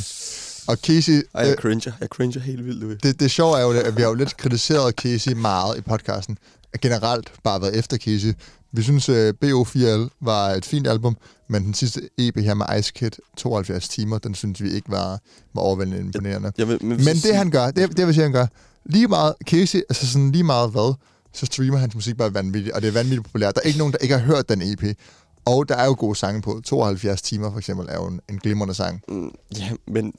Og 0.68 0.78
Casey... 0.78 1.28
Ej, 1.34 1.48
jeg 1.48 1.56
cringer. 1.60 1.92
Jeg 2.00 2.08
cringer 2.08 2.40
helt 2.40 2.66
vildt, 2.66 2.80
Louis. 2.80 2.98
det, 3.04 3.20
det 3.20 3.32
sjove 3.32 3.58
er 3.58 3.62
jo, 3.62 3.72
at 3.72 3.98
vi 3.98 4.02
har 4.02 4.10
jo 4.10 4.16
lidt 4.16 4.38
kritiseret 4.38 4.94
Casey 4.94 5.34
meget 5.34 5.78
i 5.78 5.82
podcasten. 5.82 6.38
Generelt 6.82 7.32
bare 7.44 7.62
været 7.62 7.76
efter 7.76 7.98
Casey. 7.98 8.34
Vi 8.72 8.82
synes, 8.82 9.10
uh, 9.10 9.30
BO4L 9.46 10.10
var 10.22 10.50
et 10.50 10.66
fint 10.66 10.88
album, 10.88 11.18
men 11.48 11.66
den 11.66 11.74
sidste 11.74 12.02
EP 12.18 12.38
her 12.38 12.54
med 12.54 12.66
Ice 12.80 12.92
Kid, 12.96 13.12
72 13.38 13.90
timer, 13.90 14.18
den 14.18 14.36
synes 14.36 14.64
vi 14.64 14.72
ikke 14.72 14.92
var, 14.92 15.20
var 15.54 15.62
overvældende 15.62 16.00
imponerende. 16.00 16.52
Jeg 16.58 16.68
vil, 16.68 16.86
men, 16.86 16.98
Men 16.98 17.16
det 17.16 17.36
han 17.36 17.52
gør, 17.52 17.72
det, 17.72 17.98
det 17.98 18.06
vil 18.06 18.14
sige, 18.14 18.24
han 18.24 18.32
gør, 18.32 18.48
lige 18.86 19.08
meget, 19.08 19.36
Casey, 19.46 19.80
altså 19.90 20.08
sådan 20.12 20.32
lige 20.32 20.44
meget 20.44 20.72
hvad, 20.72 20.94
så 21.34 21.46
streamer 21.46 21.78
hans 21.78 21.96
musik 21.96 22.18
bare 22.18 22.34
vanvittigt, 22.34 22.76
og 22.76 22.82
det 22.82 22.88
er 22.88 22.92
vanvittigt 22.92 23.24
populært. 23.24 23.56
Der 23.56 23.62
er 23.62 23.68
ikke 23.68 23.80
nogen, 23.80 23.94
der 23.94 23.98
ikke 24.00 24.18
har 24.18 24.26
hørt 24.26 24.50
den 24.50 24.62
EP. 24.62 24.98
Og 25.46 25.70
der 25.70 25.76
er 25.76 25.86
jo 25.86 25.96
gode 26.00 26.16
sange 26.16 26.42
på. 26.42 26.62
72 26.64 27.22
timer 27.22 27.52
for 27.52 27.58
eksempel 27.58 27.88
er 27.90 27.96
jo 27.96 28.08
en, 28.08 28.20
en 28.30 28.38
glimrende 28.40 28.74
sang. 28.74 29.02
Mm, 29.08 29.32
Ja, 29.60 29.70
men 29.88 30.14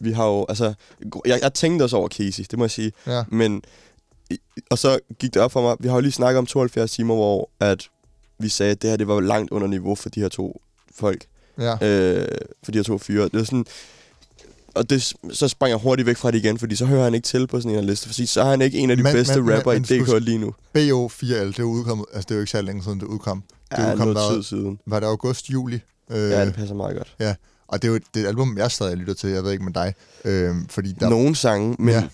vi 0.00 0.12
har 0.12 0.26
jo, 0.26 0.46
altså... 0.48 0.74
Jeg, 1.26 1.38
jeg 1.42 1.54
tænkte 1.54 1.82
også 1.82 1.96
over 1.96 2.08
Casey, 2.08 2.44
det 2.50 2.58
må 2.58 2.64
jeg 2.64 2.70
sige. 2.70 2.92
Ja. 3.06 3.24
Men... 3.28 3.62
Og 4.70 4.78
så 4.78 4.98
gik 5.18 5.34
det 5.34 5.42
op 5.42 5.52
for 5.52 5.62
mig, 5.62 5.76
vi 5.80 5.88
har 5.88 5.94
jo 5.94 6.00
lige 6.00 6.12
snakket 6.12 6.38
om 6.38 6.46
72 6.46 6.90
timer, 6.90 7.14
hvor 7.14 7.50
at 7.60 7.88
vi 8.38 8.48
sagde, 8.48 8.72
at 8.72 8.82
det 8.82 8.90
her 8.90 8.96
det 8.96 9.08
var 9.08 9.20
langt 9.20 9.50
under 9.50 9.66
niveau 9.68 9.94
for 9.94 10.08
de 10.08 10.20
her 10.20 10.28
to 10.28 10.60
folk. 10.94 11.24
Ja. 11.58 11.72
Øh, 11.72 12.28
for 12.62 12.72
de 12.72 12.78
her 12.78 12.82
to 12.82 12.98
fyre. 12.98 13.24
Det 13.24 13.34
er 13.40 13.44
sådan... 13.44 13.66
Og 14.74 14.90
det, 14.90 15.12
så 15.32 15.48
sprang 15.48 15.70
jeg 15.70 15.78
hurtigt 15.78 16.06
væk 16.06 16.16
fra 16.16 16.30
det 16.30 16.38
igen, 16.38 16.58
fordi 16.58 16.76
så 16.76 16.84
hører 16.86 17.04
han 17.04 17.14
ikke 17.14 17.24
til 17.26 17.46
på 17.46 17.60
sådan 17.60 17.78
en 17.78 17.84
liste. 17.84 18.08
Fordi 18.08 18.26
så 18.26 18.40
er 18.40 18.44
han 18.50 18.62
ikke 18.62 18.78
en 18.78 18.90
af 18.90 18.96
de 18.96 19.02
Men- 19.02 19.12
bedste 19.12 19.42
men- 19.42 19.54
rapper 19.56 19.72
men- 19.72 19.82
i 19.82 19.86
DK 19.86 20.24
lige 20.24 20.38
nu. 20.38 20.54
BO4L, 20.78 21.46
det 21.46 21.58
er 21.58 21.62
udkommet, 21.62 22.06
altså 22.14 22.26
det 22.26 22.30
er 22.30 22.34
jo 22.34 22.40
ikke 22.40 22.50
så 22.50 22.62
længe 22.62 22.82
siden, 22.84 23.00
det 23.00 23.06
udkom. 23.06 23.42
Det 23.70 23.78
Ja, 23.78 23.92
udkom 23.92 24.08
noget 24.08 24.34
tid 24.34 24.42
siden. 24.42 24.78
Var 24.86 25.00
det 25.00 25.06
august, 25.06 25.50
juli? 25.50 25.80
Øh, 26.10 26.30
Ja, 26.30 26.44
det 26.46 26.54
passer 26.54 26.74
meget 26.74 26.96
godt. 26.96 27.14
ja. 27.20 27.34
Og 27.68 27.82
det 27.82 27.88
er 27.88 27.92
jo 27.92 27.98
det 28.14 28.22
et 28.22 28.26
album, 28.26 28.58
jeg 28.58 28.70
stadig 28.70 28.96
lytter 28.96 29.14
til, 29.14 29.30
jeg 29.30 29.44
ved 29.44 29.52
ikke 29.52 29.64
med 29.64 29.72
dig. 29.72 29.94
Øh, 30.24 30.54
fordi 30.68 30.92
der, 31.00 31.08
Nogle 31.08 31.36
sange, 31.36 31.76
men... 31.78 31.88
Ja. 31.94 32.04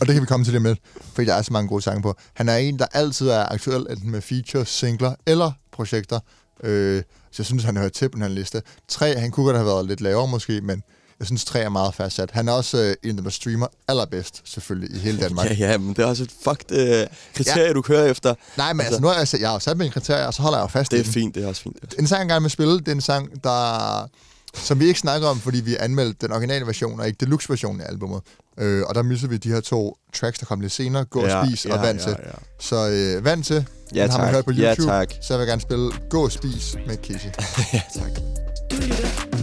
Og 0.00 0.06
det 0.06 0.14
kan 0.14 0.20
vi 0.22 0.26
komme 0.26 0.44
til 0.46 0.52
lige 0.52 0.62
med, 0.62 0.76
fordi 1.14 1.26
der 1.26 1.34
er 1.34 1.42
så 1.42 1.52
mange 1.52 1.68
gode 1.68 1.82
sange 1.82 2.02
på. 2.02 2.14
Han 2.34 2.48
er 2.48 2.56
en, 2.56 2.78
der 2.78 2.86
altid 2.92 3.28
er 3.28 3.52
aktuel, 3.52 3.86
enten 3.90 4.10
med 4.10 4.20
features, 4.20 4.68
singler 4.68 5.14
eller 5.26 5.52
projekter. 5.72 6.20
Øh, 6.64 7.02
så 7.30 7.36
jeg 7.38 7.46
synes, 7.46 7.64
han 7.64 7.76
hører 7.76 7.88
til 7.88 8.08
på 8.08 8.14
den 8.14 8.22
her 8.22 8.28
liste. 8.28 8.62
Tre, 8.88 9.18
han 9.18 9.30
kunne 9.30 9.44
godt 9.46 9.56
have 9.56 9.66
været 9.66 9.86
lidt 9.86 10.00
lavere 10.00 10.28
måske, 10.28 10.60
men 10.60 10.82
jeg 11.18 11.26
synes, 11.26 11.44
tre 11.44 11.60
er 11.60 11.68
meget 11.68 11.94
fastsat. 11.94 12.30
Han 12.30 12.48
er 12.48 12.52
også 12.52 12.78
øh, 12.78 12.94
en 13.02 13.08
af 13.10 13.14
dem, 13.14 13.24
der 13.24 13.30
streamer 13.30 13.66
allerbedst, 13.88 14.42
selvfølgelig, 14.44 14.96
i 14.96 14.98
hele 14.98 15.20
Danmark. 15.20 15.46
Ja, 15.50 15.54
ja, 15.54 15.78
men 15.78 15.88
det 15.88 15.98
er 15.98 16.06
også 16.06 16.22
et 16.22 16.30
fucked 16.44 16.78
øh, 16.78 17.06
kriterie, 17.36 17.66
ja. 17.66 17.72
du 17.72 17.82
kører 17.82 18.04
efter. 18.04 18.34
Nej, 18.56 18.72
men 18.72 18.86
altså, 18.86 19.00
nu 19.00 19.06
har 19.06 19.14
jeg, 19.14 19.28
sat- 19.28 19.40
jeg 19.40 19.48
har 19.48 19.54
jo 19.54 19.60
sat 19.60 19.76
mine 19.76 19.90
kriterier, 19.90 20.26
og 20.26 20.34
så 20.34 20.42
holder 20.42 20.58
jeg 20.58 20.62
jo 20.62 20.68
fast 20.68 20.90
Det 20.90 20.96
i 20.96 21.00
er 21.00 21.04
dem. 21.04 21.12
fint, 21.12 21.34
det 21.34 21.44
er 21.44 21.48
også 21.48 21.62
fint. 21.62 21.94
En 21.98 22.06
sang, 22.06 22.20
jeg 22.20 22.28
gerne 22.28 22.42
vil 22.42 22.50
spille, 22.50 22.78
det 22.78 22.88
er 22.88 22.92
en 22.92 23.00
sang, 23.00 23.44
der, 23.44 24.08
som 24.54 24.80
vi 24.80 24.86
ikke 24.86 25.00
snakker 25.00 25.28
om, 25.28 25.40
fordi 25.40 25.60
vi 25.60 25.76
anmeldte 25.80 26.26
den 26.26 26.32
originale 26.34 26.66
version, 26.66 27.00
og 27.00 27.06
ikke 27.06 27.16
deluxe-versionen 27.20 27.80
af 27.80 27.88
albummet. 27.88 28.20
Øh, 28.58 28.82
og 28.88 28.94
der 28.94 29.02
missede 29.02 29.30
vi 29.30 29.36
de 29.36 29.48
her 29.48 29.60
to 29.60 29.96
tracks, 30.14 30.38
der 30.38 30.46
kom 30.46 30.60
lidt 30.60 30.72
senere, 30.72 31.04
Gå 31.04 31.26
Ja, 31.26 31.36
og 31.40 31.46
Spis 31.46 31.66
ja, 31.66 31.76
og 31.76 31.82
Vand 31.82 31.98
ja, 31.98 32.04
til. 32.04 32.16
ja. 32.26 32.30
Så 32.60 32.88
øh, 32.88 33.24
Vand 33.24 33.44
til, 33.44 33.66
Ja, 33.94 34.02
den 34.02 34.10
har 34.10 34.18
man 34.18 34.26
tak. 34.26 34.34
hørt 34.34 34.44
på 34.44 34.50
Ja, 34.52 34.70
YouTube, 34.70 34.88
tak. 34.92 35.10
så 35.22 35.34
jeg 35.34 35.38
vil 35.40 35.48
gerne 35.48 35.60
spille 35.62 35.90
Gå 36.10 36.24
og 36.24 36.32
Spis 36.32 36.76
med 36.86 36.96
Casey. 36.96 37.28
ja, 37.74 37.80
tak. 37.94 39.33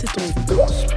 Til 0.00 0.08
Drogen. 0.08 0.90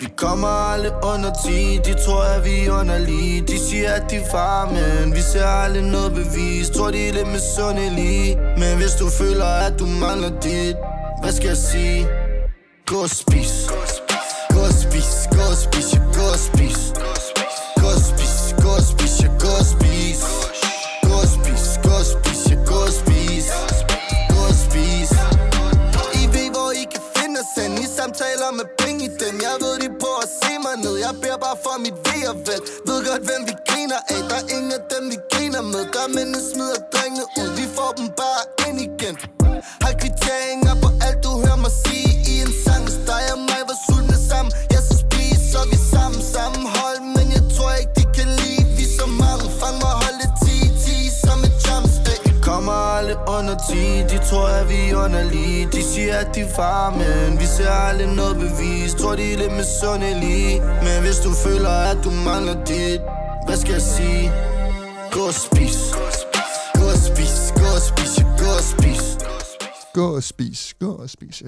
Vi 0.00 0.06
kommer 0.16 0.48
alle 0.72 0.90
under 1.02 1.30
10 1.46 1.78
De 1.84 1.94
tror 2.04 2.22
at 2.22 2.44
vi 2.44 2.66
er 2.66 2.80
underlige 2.80 3.40
De 3.40 3.58
siger 3.58 3.92
at 3.92 4.10
de 4.10 4.16
er 4.16 4.30
far, 4.30 4.70
men 4.70 5.14
Vi 5.14 5.20
ser 5.20 5.46
aldrig 5.46 5.82
noget 5.82 6.12
bevis 6.12 6.70
Tror 6.70 6.90
de 6.90 7.08
er 7.08 7.12
lidt 7.12 7.28
misundelige 7.28 8.36
Men 8.36 8.76
hvis 8.76 8.94
du 9.00 9.08
føler 9.10 9.44
at 9.44 9.78
du 9.78 9.86
mangler 9.86 10.40
dit 10.40 10.76
Hvad 11.22 11.32
skal 11.32 11.48
jeg 11.48 11.56
sige? 11.56 12.06
Gå 12.86 12.96
og 12.96 13.10
spis 13.10 13.52
Gå 14.54 14.60
og 14.60 14.72
spis 14.82 15.28
Gå 15.30 15.42
og 15.52 15.56
spis 15.64 15.94
Ja, 15.94 15.98
gå 16.16 16.24
og 16.34 16.38
spis 16.48 16.78
Gå 17.80 17.86
og 17.96 18.00
spis 18.10 18.54
Gå 18.62 18.70
og 18.78 18.82
spis 18.92 19.14
Ja, 19.22 19.28
gå 19.42 19.50
og 19.60 19.66
spis 19.72 20.20
Gå 21.02 21.12
og 21.22 21.26
spis 21.34 21.64
Gå 21.84 21.90
og 22.00 22.06
spis 22.14 22.49
samtaler 28.00 28.50
med 28.60 28.66
penge 28.82 29.00
i 29.08 29.10
dem. 29.22 29.34
Jeg 29.46 29.54
ved, 29.62 29.74
de 29.82 29.88
prøver 30.02 30.20
at 30.26 30.30
se 30.42 30.52
mig 30.64 30.76
ned. 30.84 30.94
Jeg 31.04 31.12
beder 31.22 31.38
bare 31.46 31.58
for 31.64 31.74
mit 31.84 31.96
ved 32.06 32.22
og 32.32 32.36
vel. 32.48 32.60
Ved 32.88 32.98
godt, 33.08 33.22
hvem 33.28 33.42
vi 33.48 33.54
griner 33.68 34.00
af. 34.14 34.20
Der 34.30 34.38
er 34.42 34.46
ingen 34.56 34.72
af 34.78 34.82
dem, 34.92 35.02
vi 35.12 35.18
griner 35.32 35.62
med. 35.72 35.82
Der 35.94 36.04
mændene 36.16 36.40
smider 36.50 36.80
drengene 36.94 37.24
ud. 37.40 37.48
Vi 37.60 37.66
får 37.76 37.90
dem 37.98 38.08
bare 38.20 38.42
ind 38.66 38.78
igen. 38.88 39.14
Har 39.84 39.92
kvittering 40.00 40.59
10 53.68 53.76
De 54.12 54.18
tror 54.30 54.46
at 54.48 54.68
vi 54.68 54.90
er 54.90 55.04
underlige 55.04 55.68
De 55.72 55.82
siger 55.94 56.16
at 56.16 56.34
de 56.34 56.44
far, 56.56 56.90
men 56.90 57.40
Vi 57.40 57.44
ser 57.56 57.70
aldrig 57.70 58.08
noget 58.20 58.36
bevis 58.36 58.94
Tror 58.94 59.16
de 59.16 59.32
er 59.32 59.36
lidt 59.38 59.52
misundelige 59.56 60.60
Men 60.60 60.96
hvis 61.04 61.18
du 61.24 61.30
føler 61.46 61.68
at 61.70 61.98
du 62.04 62.10
mangler 62.10 62.64
dit 62.64 63.00
Hvad 63.46 63.56
skal 63.56 63.72
jeg 63.72 63.82
sige? 63.82 64.32
Gå 65.12 65.20
og 65.20 65.34
spis 65.34 65.78
Gå 66.74 66.84
og 66.94 66.98
spis 67.08 67.34
Gå 67.60 67.66
og 67.76 67.82
spis 67.90 68.14
Gå 68.38 68.48
og 68.58 68.62
spis 68.72 69.04
Gå 69.94 70.16
og 70.16 70.22
Spis, 70.22 70.74
Gå 70.80 70.92
og 70.92 71.10
Spis. 71.10 71.42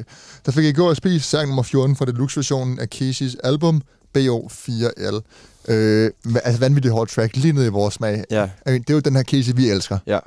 Der 0.47 0.53
fik 0.53 0.65
jeg 0.65 0.75
Gå 0.75 0.89
og 0.89 0.97
Spis, 0.97 1.25
sang 1.25 1.47
nummer 1.49 1.63
14 1.63 1.97
fra 1.97 2.05
deluxe-versionen 2.05 2.79
af 2.79 2.87
Casey's 2.95 3.35
album, 3.45 3.83
BO4L. 4.19 5.21
Øh, 5.69 6.11
altså 6.45 6.61
vanvittigt 6.61 6.95
hårdt 6.95 7.11
track, 7.11 7.37
lige 7.37 7.53
ned 7.53 7.65
i 7.65 7.69
vores 7.69 7.95
smag. 7.95 8.25
Ja. 8.31 8.49
Øh, 8.69 8.75
Det 8.75 8.91
er 8.91 8.95
jo 8.95 9.01
den 9.01 9.17
her 9.17 9.23
Casey, 9.23 9.53
vi 9.57 9.71
elsker. 9.71 9.99
Ja. 10.07 10.19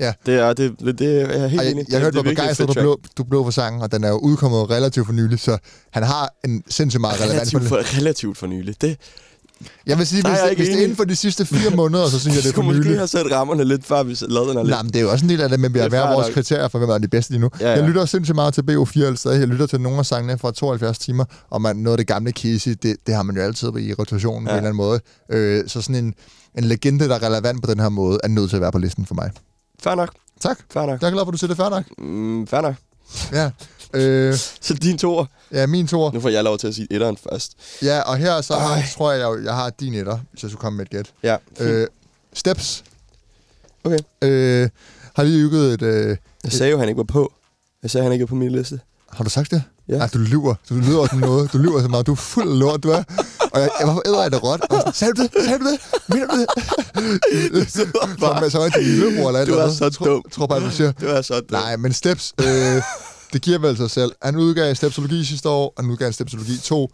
Ja. 0.00 0.12
Det 0.26 0.34
er, 0.34 0.52
det, 0.52 0.74
det, 0.80 0.98
det 0.98 1.22
er 1.22 1.40
jeg 1.40 1.50
helt 1.50 1.62
jeg, 1.62 1.70
enig. 1.70 1.84
jeg 1.88 2.00
hørte, 2.00 2.18
er 2.18 2.22
virkelig 2.22 2.32
et 2.32 2.36
begejstret, 2.38 2.68
du 2.68 2.72
blev, 2.72 3.00
du 3.18 3.24
blev 3.24 3.44
for 3.44 3.50
sangen, 3.50 3.82
og 3.82 3.92
den 3.92 4.04
er 4.04 4.08
jo 4.08 4.18
udkommet 4.18 4.70
relativt 4.70 5.06
for 5.06 5.12
nylig, 5.12 5.40
så 5.40 5.58
han 5.92 6.02
har 6.02 6.34
en 6.44 6.62
sindssygt 6.68 7.00
meget 7.00 7.16
track. 7.18 7.30
relevans. 7.30 7.54
Relativt 7.54 7.68
for, 7.68 7.98
relativt 7.98 8.38
for 8.38 8.46
nylig. 8.46 8.74
Det, 8.80 8.96
Jeg 9.86 9.98
vil 9.98 10.06
sige, 10.06 10.22
er 10.24 10.28
hvis, 10.28 10.38
jeg 10.40 10.48
det, 10.48 10.58
hvis 10.58 10.68
det 10.68 10.78
er 10.78 10.82
inden 10.82 10.96
for 10.96 11.04
de 11.04 11.16
sidste 11.16 11.46
fire 11.46 11.76
måneder, 11.80 12.08
så 12.08 12.20
synes 12.20 12.36
jeg, 12.36 12.42
det 12.42 12.48
er 12.48 12.54
for 12.54 12.62
skulle 12.62 12.76
måske 12.78 12.96
have 12.96 13.08
sat 13.08 13.32
rammerne 13.32 13.64
lidt, 13.64 13.84
før 13.86 14.02
vi 14.02 14.16
lavede 14.28 14.48
den 14.48 14.56
her 14.56 14.64
lidt. 14.64 14.70
Nej, 14.70 14.82
men 14.82 14.92
det 14.92 14.98
er 14.98 15.02
jo 15.02 15.10
også 15.10 15.24
en 15.24 15.28
del 15.28 15.40
af 15.40 15.48
det, 15.48 15.60
men 15.60 15.74
vi 15.74 15.78
har 15.78 15.86
er 15.86 15.88
hver 15.88 16.12
vores 16.14 16.26
nok. 16.26 16.34
kriterier 16.34 16.68
for, 16.68 16.78
hvem 16.78 16.90
er 16.90 16.98
de 16.98 17.08
bedste 17.08 17.32
lige 17.32 17.40
nu. 17.40 17.50
Ja, 17.60 17.70
ja. 17.70 17.78
Jeg 17.78 17.88
lytter 17.88 18.04
sindssygt 18.04 18.34
meget 18.34 18.54
til 18.54 18.62
BO4 18.70 19.14
stadig. 19.16 19.40
Jeg 19.40 19.48
lytter 19.48 19.66
til 19.66 19.80
nogle 19.80 19.98
af 19.98 20.06
sangene 20.06 20.38
fra 20.38 20.50
72 20.52 20.98
timer, 20.98 21.24
og 21.50 21.62
man, 21.62 21.76
noget 21.76 21.94
af 21.94 21.98
det 21.98 22.06
gamle 22.06 22.30
Casey, 22.30 22.76
det, 22.82 22.96
det 23.06 23.14
har 23.14 23.22
man 23.22 23.36
jo 23.36 23.42
altid 23.42 23.68
i 23.68 23.94
rotationen 23.94 24.46
ja. 24.46 24.52
på 24.52 24.58
en 24.58 24.64
eller 24.66 24.68
anden 24.70 24.76
måde. 24.76 25.00
Øh, 25.30 25.68
så 25.68 25.80
sådan 25.82 26.04
en, 26.04 26.14
en 26.58 26.64
legende, 26.64 27.08
der 27.08 27.14
er 27.14 27.22
relevant 27.22 27.62
på 27.64 27.70
den 27.70 27.80
her 27.80 27.88
måde, 27.88 28.18
er 28.24 28.28
nødt 28.28 28.50
til 28.50 28.56
at 28.56 28.62
være 28.62 28.72
på 28.72 28.78
listen 28.78 29.06
for 29.06 29.14
mig. 29.14 29.30
Fair 29.82 29.94
nok. 29.94 30.14
Tak. 30.40 30.58
Fair 30.70 30.86
nok. 30.86 31.00
Jeg 31.00 31.06
er 31.06 31.10
glad 31.10 31.22
for, 31.24 31.28
at 31.28 31.32
du 31.32 31.38
siger 31.38 31.48
det 31.48 31.56
fair 31.56 31.68
nok. 31.68 31.84
Mm, 31.98 32.46
fair 32.46 32.60
nok. 32.60 32.74
Ja. 33.32 33.50
Øh, 33.94 34.34
Så 34.60 34.74
din 34.74 34.98
toer. 34.98 35.24
ja, 35.52 35.66
min 35.66 35.86
tor. 35.86 36.12
Nu 36.12 36.20
får 36.20 36.28
jeg 36.28 36.44
lov 36.44 36.58
til 36.58 36.66
at 36.68 36.74
sige 36.74 36.86
etteren 36.90 37.16
først. 37.30 37.52
Ja, 37.82 38.00
og 38.00 38.16
her 38.16 38.40
så 38.40 38.54
Ej. 38.54 38.82
tror 38.94 39.12
jeg, 39.12 39.20
jeg, 39.20 39.44
jeg 39.44 39.54
har 39.54 39.70
din 39.70 39.94
etter, 39.94 40.18
hvis 40.30 40.42
jeg 40.42 40.50
skulle 40.50 40.60
komme 40.60 40.76
med 40.76 40.84
et 40.86 40.90
gæt. 40.90 41.12
Ja. 41.22 41.36
Øh, 41.60 41.86
Steps. 42.34 42.84
Okay. 43.84 43.98
Øh, 44.22 44.68
har 45.16 45.22
lige 45.22 45.38
ygget 45.38 45.74
et... 45.74 45.82
Øh, 45.82 46.16
Jeg 46.44 46.52
sagde 46.52 46.70
jo, 46.72 46.78
han 46.78 46.88
ikke 46.88 46.98
var 46.98 47.04
på. 47.04 47.32
Jeg 47.82 47.90
sagde, 47.90 48.02
han 48.02 48.12
ikke 48.12 48.22
var 48.22 48.26
på 48.26 48.34
min 48.34 48.50
liste. 48.52 48.80
har 49.10 49.24
du 49.24 49.30
sagt 49.30 49.50
det? 49.50 49.62
Ja. 49.88 49.96
Ej, 49.98 50.06
du 50.14 50.18
lyver. 50.18 50.54
Du 50.68 50.74
lyver 50.74 51.06
som 51.06 51.18
noget. 51.18 51.52
Du 51.52 51.58
lyver 51.58 51.82
så 51.82 51.88
meget. 51.88 52.06
Du 52.06 52.12
er 52.12 52.16
fuld 52.16 52.48
af 52.48 52.58
lort, 52.58 52.82
du 52.82 52.90
er. 52.90 53.02
Og 53.52 53.60
jeg, 53.60 53.70
jeg 53.80 53.88
var 53.88 54.02
æder 54.06 54.24
af 54.24 54.30
det 54.30 54.42
råt. 54.42 54.60
Og 54.70 54.94
sagde 54.94 55.14
du 55.14 55.22
det? 55.22 55.30
Sagde 55.44 55.58
du 55.58 55.64
det? 55.70 55.78
Mener 56.08 56.26
du 56.26 56.36
det? 56.40 56.46
Som, 57.72 57.92
som 58.50 58.60
er 58.62 58.68
din 58.76 58.82
lillebror 58.84 59.28
eller 59.28 59.44
Du 59.44 59.52
er 59.54 59.70
så 59.70 59.90
Tror- 59.90 60.06
dum. 60.06 60.22
Tror 60.32 60.46
bare, 60.46 60.60
du 60.60 60.70
siger. 60.70 60.92
Det 60.92 61.08
var 61.08 61.22
så 61.22 61.34
dumt. 61.34 61.50
Nej, 61.50 61.76
men 61.76 61.92
Steps, 61.92 62.32
øh, 62.40 62.82
det 63.32 63.42
giver 63.42 63.58
vel 63.58 63.76
sig 63.76 63.90
selv. 63.90 64.12
Han 64.22 64.36
udgav 64.36 64.74
Stepsologi 64.74 65.24
sidste 65.24 65.48
år, 65.48 65.72
og 65.76 65.84
han 65.84 65.90
udgav 65.90 66.12
Stepsologi 66.12 66.58
2 66.58 66.88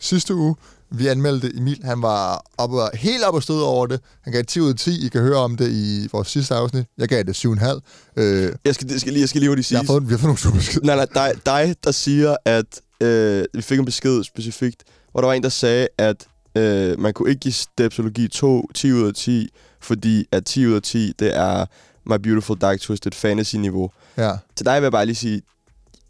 sidste 0.00 0.34
uge. 0.34 0.56
Vi 0.90 1.06
anmeldte 1.06 1.56
Emil, 1.56 1.80
han 1.84 2.02
var 2.02 2.42
oppe, 2.58 2.82
og- 2.82 2.90
helt 2.94 3.24
op 3.24 3.34
og 3.34 3.42
stød 3.42 3.60
over 3.60 3.86
det. 3.86 4.00
Han 4.22 4.32
gav 4.32 4.44
10 4.44 4.60
ud 4.60 4.68
af 4.68 4.74
10. 4.76 5.06
I 5.06 5.08
kan 5.08 5.20
høre 5.20 5.36
om 5.36 5.56
det 5.56 5.70
i 5.72 6.08
vores 6.12 6.28
sidste 6.28 6.54
afsnit. 6.54 6.84
Jeg 6.98 7.08
gav 7.08 7.22
det 7.22 7.36
7,5. 7.36 7.80
Øh, 8.16 8.52
Jeg 8.64 8.74
skal, 8.74 8.90
jeg 8.90 9.00
skal 9.00 9.12
lige, 9.12 9.20
jeg 9.20 9.28
skal 9.28 9.40
lige 9.40 9.50
hurtigt 9.50 9.66
sige. 9.66 9.76
jeg 9.78 9.82
har 9.86 9.86
fået, 9.86 10.02
vi 10.08 10.10
har 10.10 10.18
fået 10.18 10.22
nogle 10.24 10.38
super 10.38 10.56
beskeder. 10.56 10.86
Nej, 10.86 10.96
nej, 11.14 11.32
dig, 11.32 11.46
dig 11.46 11.74
der 11.84 11.90
siger, 11.92 12.36
at 12.44 12.80
øh, 13.00 13.44
vi 13.54 13.62
fik 13.62 13.78
en 13.78 13.84
besked 13.84 14.24
specifikt, 14.24 14.84
hvor 15.12 15.20
der 15.20 15.26
var 15.28 15.34
en, 15.34 15.42
der 15.42 15.48
sagde, 15.48 15.88
at 15.98 16.26
øh, 16.54 17.00
man 17.00 17.12
kunne 17.12 17.28
ikke 17.30 17.40
give 17.40 17.52
Stepsologi 17.52 18.28
2 18.28 18.68
10 18.74 18.92
ud 18.92 19.06
af 19.08 19.14
10, 19.14 19.48
fordi 19.80 20.26
at 20.32 20.44
10 20.44 20.66
ud 20.66 20.72
af 20.74 20.82
10, 20.82 21.12
det 21.18 21.36
er 21.36 21.66
My 22.06 22.14
Beautiful 22.22 22.58
Dark 22.58 22.80
Twisted 22.80 23.12
Fantasy-niveau. 23.12 23.90
Ja. 24.16 24.32
Til 24.56 24.66
dig 24.66 24.74
vil 24.76 24.82
jeg 24.84 24.92
bare 24.92 25.06
lige 25.06 25.16
sige, 25.16 25.42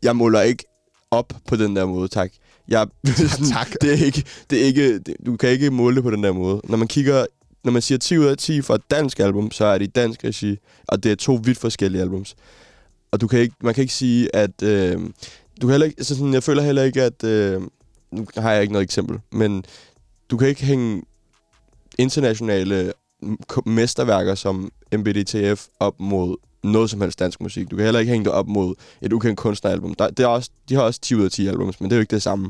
jeg 0.02 0.16
måler 0.16 0.40
ikke 0.40 0.64
op 1.10 1.32
på 1.48 1.56
den 1.56 1.76
der 1.76 1.86
måde, 1.86 2.08
tak. 2.08 2.30
Jeg, 2.68 2.86
tak. 3.54 3.72
Det 3.80 3.92
er 3.92 4.04
ikke, 4.04 4.24
det 4.50 4.60
er 4.62 4.64
ikke, 4.64 4.98
det, 4.98 5.16
du 5.26 5.36
kan 5.36 5.50
ikke 5.50 5.70
måle 5.70 5.96
det 5.96 6.04
på 6.04 6.10
den 6.10 6.22
der 6.22 6.32
måde. 6.32 6.60
Når 6.64 6.76
man 6.76 6.88
kigger, 6.88 7.26
når 7.64 7.72
man 7.72 7.82
siger 7.82 7.98
10 7.98 8.18
ud 8.18 8.24
af 8.24 8.36
10 8.36 8.62
for 8.62 8.74
et 8.74 8.90
dansk 8.90 9.20
album, 9.20 9.50
så 9.50 9.64
er 9.64 9.78
det 9.78 9.86
i 9.86 9.90
dansk 9.90 10.24
regi, 10.24 10.58
og 10.88 11.02
det 11.02 11.12
er 11.12 11.16
to 11.16 11.40
vidt 11.44 11.58
forskellige 11.58 12.02
albums. 12.02 12.36
Og 13.10 13.20
du 13.20 13.26
kan 13.26 13.40
ikke, 13.40 13.54
man 13.62 13.74
kan 13.74 13.82
ikke 13.82 13.94
sige, 13.94 14.36
at... 14.36 14.62
Øh, 14.62 15.00
du 15.60 15.66
kan 15.66 15.70
heller 15.70 15.86
ikke, 15.86 15.98
altså 15.98 16.16
sådan, 16.16 16.34
jeg 16.34 16.42
føler 16.42 16.62
heller 16.62 16.82
ikke, 16.82 17.02
at... 17.02 17.24
Øh, 17.24 17.62
nu 18.12 18.26
har 18.36 18.52
jeg 18.52 18.62
ikke 18.62 18.72
noget 18.72 18.84
eksempel, 18.84 19.18
men 19.32 19.64
du 20.30 20.36
kan 20.36 20.48
ikke 20.48 20.64
hænge 20.64 21.02
internationale 21.98 22.92
mesterværker 23.66 24.34
som 24.34 24.72
MBDTF 24.96 25.66
op 25.80 26.00
mod 26.00 26.36
noget 26.62 26.90
som 26.90 27.00
helst 27.00 27.18
dansk 27.18 27.40
musik. 27.40 27.70
Du 27.70 27.76
kan 27.76 27.84
heller 27.84 28.00
ikke 28.00 28.12
hænge 28.12 28.24
det 28.24 28.32
op 28.32 28.46
mod 28.48 28.74
et 29.02 29.12
ukendt 29.12 29.38
kunstneralbum. 29.38 29.94
Der, 29.94 30.10
det 30.10 30.20
er 30.22 30.26
også, 30.26 30.50
de 30.68 30.74
har 30.74 30.82
også 30.82 31.00
10 31.00 31.14
ud 31.14 31.24
af 31.24 31.30
10 31.30 31.46
albums, 31.48 31.80
men 31.80 31.90
det 31.90 31.94
er 31.94 31.98
jo 31.98 32.00
ikke 32.00 32.14
det 32.14 32.22
samme. 32.22 32.44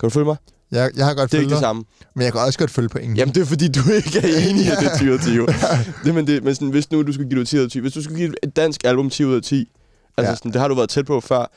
Kan 0.00 0.08
du 0.08 0.10
følge 0.10 0.24
mig? 0.26 0.36
Jeg, 0.70 0.90
jeg 0.96 1.06
har 1.06 1.14
godt 1.14 1.32
Det 1.32 1.38
er 1.38 1.42
ikke 1.42 1.50
det 1.52 1.60
samme. 1.60 1.84
men 2.14 2.24
jeg 2.24 2.32
kan 2.32 2.40
også 2.40 2.58
godt 2.58 2.70
følge 2.70 2.88
på 2.88 2.98
ingen. 2.98 3.16
Jamen, 3.16 3.34
det 3.34 3.40
er 3.40 3.44
fordi, 3.46 3.68
du 3.68 3.80
ikke 3.90 4.18
er 4.18 4.48
enig 4.50 4.64
i, 4.64 4.68
at 4.68 4.78
det 4.80 4.88
er 4.92 4.98
10 4.98 5.08
ud 5.08 5.14
af 5.14 5.20
10. 5.20 5.30
jo. 5.34 5.46
det, 6.04 6.14
men 6.14 6.26
det, 6.26 6.44
men 6.44 6.54
sådan, 6.54 6.68
hvis 6.70 6.90
nu 6.90 7.02
du 7.02 7.12
skulle 7.12 7.28
give 7.30 7.40
det 7.40 7.48
10 7.48 7.58
ud 7.58 7.62
af 7.64 7.70
10, 7.70 7.78
hvis 7.78 7.92
du 7.92 8.02
skulle 8.02 8.18
give 8.18 8.34
et 8.42 8.56
dansk 8.56 8.80
album 8.84 9.10
10 9.10 9.24
ud 9.24 9.34
af 9.34 9.42
10, 9.42 9.68
altså 10.16 10.30
Ja. 10.30 10.36
sådan, 10.36 10.52
det 10.52 10.60
har 10.60 10.68
du 10.68 10.74
været 10.74 10.88
tæt 10.90 11.06
på 11.06 11.20
før, 11.20 11.50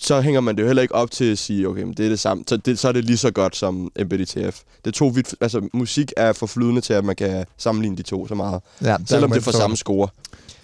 så 0.00 0.20
hænger 0.20 0.40
man 0.40 0.56
det 0.56 0.62
jo 0.62 0.66
heller 0.66 0.82
ikke 0.82 0.94
op 0.94 1.10
til 1.10 1.32
at 1.32 1.38
sige, 1.38 1.68
okay, 1.68 1.82
men 1.82 1.94
det 1.94 2.04
er 2.04 2.08
det 2.08 2.20
samme. 2.20 2.44
Så, 2.48 2.56
det, 2.56 2.78
så 2.78 2.88
er 2.88 2.92
det 2.92 3.04
lige 3.04 3.16
så 3.16 3.30
godt 3.30 3.56
som 3.56 3.74
MBDTF. 4.00 4.60
Det 4.84 4.86
er 4.86 4.90
to 4.90 5.06
vidt, 5.06 5.34
altså 5.40 5.68
musik 5.72 6.12
er 6.16 6.32
for 6.32 6.46
flydende 6.46 6.80
til, 6.80 6.92
at 6.92 7.04
man 7.04 7.16
kan 7.16 7.44
sammenligne 7.58 7.96
de 7.96 8.02
to 8.02 8.28
så 8.28 8.34
meget. 8.34 8.60
ja, 8.82 8.96
Selvom 9.06 9.30
det 9.30 9.36
er 9.38 9.42
for 9.42 9.52
man 9.52 9.60
samme 9.60 9.76
score. 9.76 10.08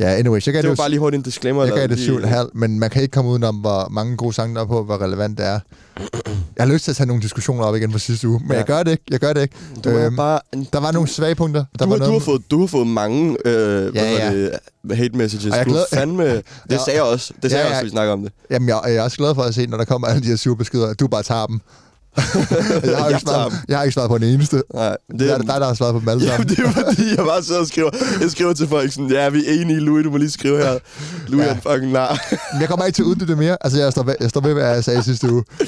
Ja, 0.00 0.06
anyways, 0.18 0.46
jeg 0.46 0.52
gav 0.52 0.58
Det 0.58 0.62
det, 0.64 0.68
var 0.68 0.72
jo- 0.72 0.76
bare 0.76 0.88
lige 0.90 1.00
hurtigt 1.00 1.18
en 1.20 1.24
disclaimer. 1.24 1.64
jeg 1.64 1.72
gav 1.74 1.86
det 1.86 1.98
lige- 1.98 2.06
7,5, 2.06 2.50
men 2.54 2.78
man 2.78 2.90
kan 2.90 3.02
ikke 3.02 3.12
komme 3.12 3.30
udenom, 3.30 3.54
hvor 3.56 3.88
mange 3.90 4.16
gode 4.16 4.32
sange 4.34 4.54
der 4.54 4.60
er 4.60 4.66
på, 4.66 4.84
hvor 4.84 5.02
relevant 5.02 5.38
det 5.38 5.46
er. 5.46 5.60
Jeg 6.56 6.66
har 6.66 6.72
lyst 6.72 6.84
til 6.84 6.90
at 6.92 6.96
tage 6.96 7.06
nogle 7.06 7.22
diskussioner 7.22 7.64
op 7.64 7.76
igen 7.76 7.92
fra 7.92 7.98
sidste 7.98 8.28
uge, 8.28 8.40
men 8.40 8.50
Ja. 8.50 8.56
jeg 8.56 8.64
gør 8.64 8.82
det 8.82 8.90
ikke. 8.90 9.02
Jeg 9.10 9.20
gør 9.20 9.32
det 9.32 9.42
ikke. 9.42 9.54
Du 9.84 9.88
Øhm, 9.90 10.16
bare... 10.16 10.40
en- 10.52 10.68
Der 10.72 10.80
var 10.80 10.92
nogle 10.92 11.08
svage 11.08 11.34
punkter. 11.34 11.64
Der 11.78 11.84
Du, 11.84 11.90
var 11.90 11.98
har, 11.98 12.06
du, 12.06 12.12
har 12.12 12.18
fået, 12.18 12.42
du 12.50 12.60
har 12.60 12.66
fået 12.66 12.86
mange 12.86 13.36
øh, 13.44 13.96
ja, 13.96 14.12
Ja, 14.12 14.30
ja. 14.30 14.42
Det, 14.88 14.96
hate 14.96 15.16
messages. 15.16 15.46
Og 15.52 15.56
jeg 15.58 15.64
Du 15.66 15.70
glæder- 15.70 15.84
fandme... 15.92 16.24
Det 16.34 16.42
Ja. 16.70 16.78
sagde 16.84 16.96
jeg 16.98 17.02
også. 17.02 17.32
Det 17.42 17.50
sagde 17.50 17.64
Ja, 17.64 17.68
også, 17.68 17.74
ja. 17.76 17.80
da 17.80 17.84
vi 17.84 17.90
snakker 17.90 18.12
om 18.12 18.22
det. 18.22 18.32
Jamen, 18.50 18.68
jeg, 18.68 18.80
jeg 18.84 18.94
er 18.94 19.02
også 19.02 19.16
glad 19.16 19.34
for 19.34 19.42
at 19.42 19.54
se, 19.54 19.66
når 19.66 19.76
der 19.76 19.84
kommer 19.84 20.08
alle 20.08 20.22
de 20.22 20.26
her 20.28 20.36
sure 20.36 20.56
beskeder, 20.56 20.86
at 20.88 21.00
du 21.00 21.06
bare 21.08 21.22
tager 21.22 21.46
dem. 21.46 21.60
Jeg, 22.16 22.98
har 22.98 23.08
Jeg 23.10 23.20
svaret, 23.20 23.52
jeg 23.68 23.76
har 23.76 23.84
ikke 23.84 23.92
svaret 23.94 24.08
på 24.10 24.18
den 24.18 24.28
eneste. 24.34 24.62
Nej, 24.74 24.96
Det, 25.10 25.20
det 25.20 25.30
er 25.32 25.38
dig, 25.38 25.46
der 25.46 25.66
har 25.66 25.74
svaret 25.74 25.94
på 25.94 26.00
dem 26.00 26.08
alle 26.08 26.24
Jamen, 26.24 26.48
det 26.48 26.58
er 26.58 26.70
fordi, 26.70 27.08
jeg 27.16 27.24
bare 27.24 27.42
sidder 27.42 27.60
og 27.60 27.66
skriver, 27.66 27.90
jeg 28.20 28.30
skriver 28.30 28.52
til 28.52 28.68
folk 28.68 28.92
sådan, 28.92 29.10
ja, 29.10 29.28
vi 29.28 29.44
er 29.46 29.52
enige, 29.62 29.80
Louis, 29.80 30.04
du 30.04 30.10
må 30.10 30.16
lige 30.16 30.30
skrive 30.30 30.56
her. 30.58 30.78
Louis 31.28 31.44
Ja. 31.46 31.50
er 31.50 31.54
en 31.54 31.60
fucking 31.62 31.92
nar. 31.92 32.20
Jeg 32.60 32.68
kommer 32.68 32.86
ikke 32.86 32.96
til 32.96 33.02
at 33.02 33.06
uddybe 33.06 33.26
det 33.26 33.38
mere. 33.38 33.56
Altså, 33.60 33.78
jeg 33.78 33.92
står, 33.92 34.02
ved, 34.02 34.14
jeg 34.20 34.30
står 34.30 34.40
ved, 34.40 34.52
hvad 34.52 34.74
jeg 34.74 34.84
sagde 34.84 35.02
sidste 35.02 35.32
uge. 35.32 35.44
Øh, 35.60 35.66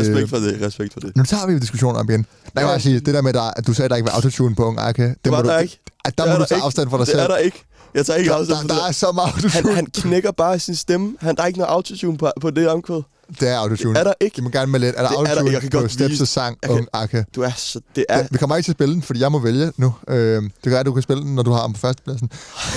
Respekt 0.00 0.28
for 0.30 0.36
det, 0.36 0.58
respekt 0.66 0.92
for 0.92 1.00
det. 1.00 1.16
Nu 1.16 1.24
tager 1.24 1.46
vi 1.46 1.58
diskussionen 1.58 1.96
op 1.96 2.10
igen. 2.10 2.26
Der 2.54 2.60
kan 2.60 2.70
jeg 2.70 2.82
sige, 2.82 3.00
det 3.00 3.14
der 3.14 3.22
med, 3.22 3.32
der, 3.32 3.42
at 3.56 3.66
du 3.66 3.72
sagde, 3.72 3.84
at 3.84 3.90
der 3.90 3.96
ikke 3.96 4.06
var 4.08 4.14
autotune 4.14 4.54
på 4.54 4.64
Ung 4.64 4.78
Arke. 4.80 5.02
Det 5.02 5.14
Det 5.24 5.32
var 5.32 5.42
må 5.42 5.48
der 5.48 5.56
du, 5.56 5.62
ikke. 5.62 5.80
At 6.04 6.18
der 6.18 6.24
Det 6.24 6.32
må 6.32 6.36
du 6.36 6.40
der 6.40 6.46
tage 6.46 6.56
ikke. 6.58 6.64
afstand 6.64 6.90
fra 6.90 6.96
dig 6.98 7.06
Det 7.06 7.12
selv. 7.12 7.20
er 7.22 7.26
der 7.26 7.36
ikke. 7.36 7.64
Jeg 7.94 8.06
tager 8.06 8.16
ikke 8.16 8.30
Der, 8.30 8.36
afstand 8.36 8.58
der, 8.68 8.74
fra 8.74 8.74
der 8.74 8.80
det. 8.82 8.88
er 8.88 8.92
så 8.92 9.12
meget 9.12 9.26
autotune. 9.34 9.50
Han, 9.68 9.74
han 9.74 9.86
knækker 9.86 10.30
bare 10.30 10.58
sin 10.58 10.74
stemme. 10.76 11.16
Han, 11.20 11.36
der 11.36 11.42
er 11.42 11.46
ikke 11.46 11.58
noget 11.58 11.72
autotune 11.72 12.18
på, 12.18 12.30
på 12.40 12.50
det 12.50 12.68
omkvæd. 12.68 13.02
Det 13.40 13.48
er 13.48 13.56
autotune. 13.58 13.98
Er 13.98 14.04
der 14.04 14.12
ikke? 14.20 14.34
Jeg 14.36 14.44
må 14.44 14.50
gerne 14.50 14.72
med 14.72 14.80
lidt. 14.80 14.94
Er 14.96 15.02
der 15.02 15.08
Det 15.08 15.16
er 15.18 15.22
der. 15.22 15.28
autotune 15.30 15.52
Jeg 15.52 15.60
kan 15.60 15.70
på 15.70 15.78
godt 15.80 15.92
Steps' 15.92 16.24
sang 16.24 16.60
kan- 16.60 16.70
Ung 16.70 16.86
Arke? 16.92 17.24
Du 17.34 17.42
er 17.42 17.50
så... 17.56 17.80
Det 17.96 18.04
er... 18.08 18.18
Ja. 18.18 18.26
Vi 18.30 18.38
kommer 18.38 18.56
ikke 18.56 18.66
til 18.66 18.72
at 18.72 18.76
spille 18.76 18.94
den, 18.94 19.02
fordi 19.02 19.20
jeg 19.20 19.32
må 19.32 19.38
vælge 19.38 19.72
nu. 19.76 19.94
Øh, 20.08 20.42
det 20.42 20.52
kan 20.62 20.70
være, 20.72 20.80
at 20.80 20.86
du 20.86 20.92
kan 20.92 21.02
spille 21.02 21.22
den, 21.22 21.34
når 21.34 21.42
du 21.42 21.50
har 21.50 21.60
ham 21.60 21.72
på 21.72 21.78
førstepladsen. 21.80 22.30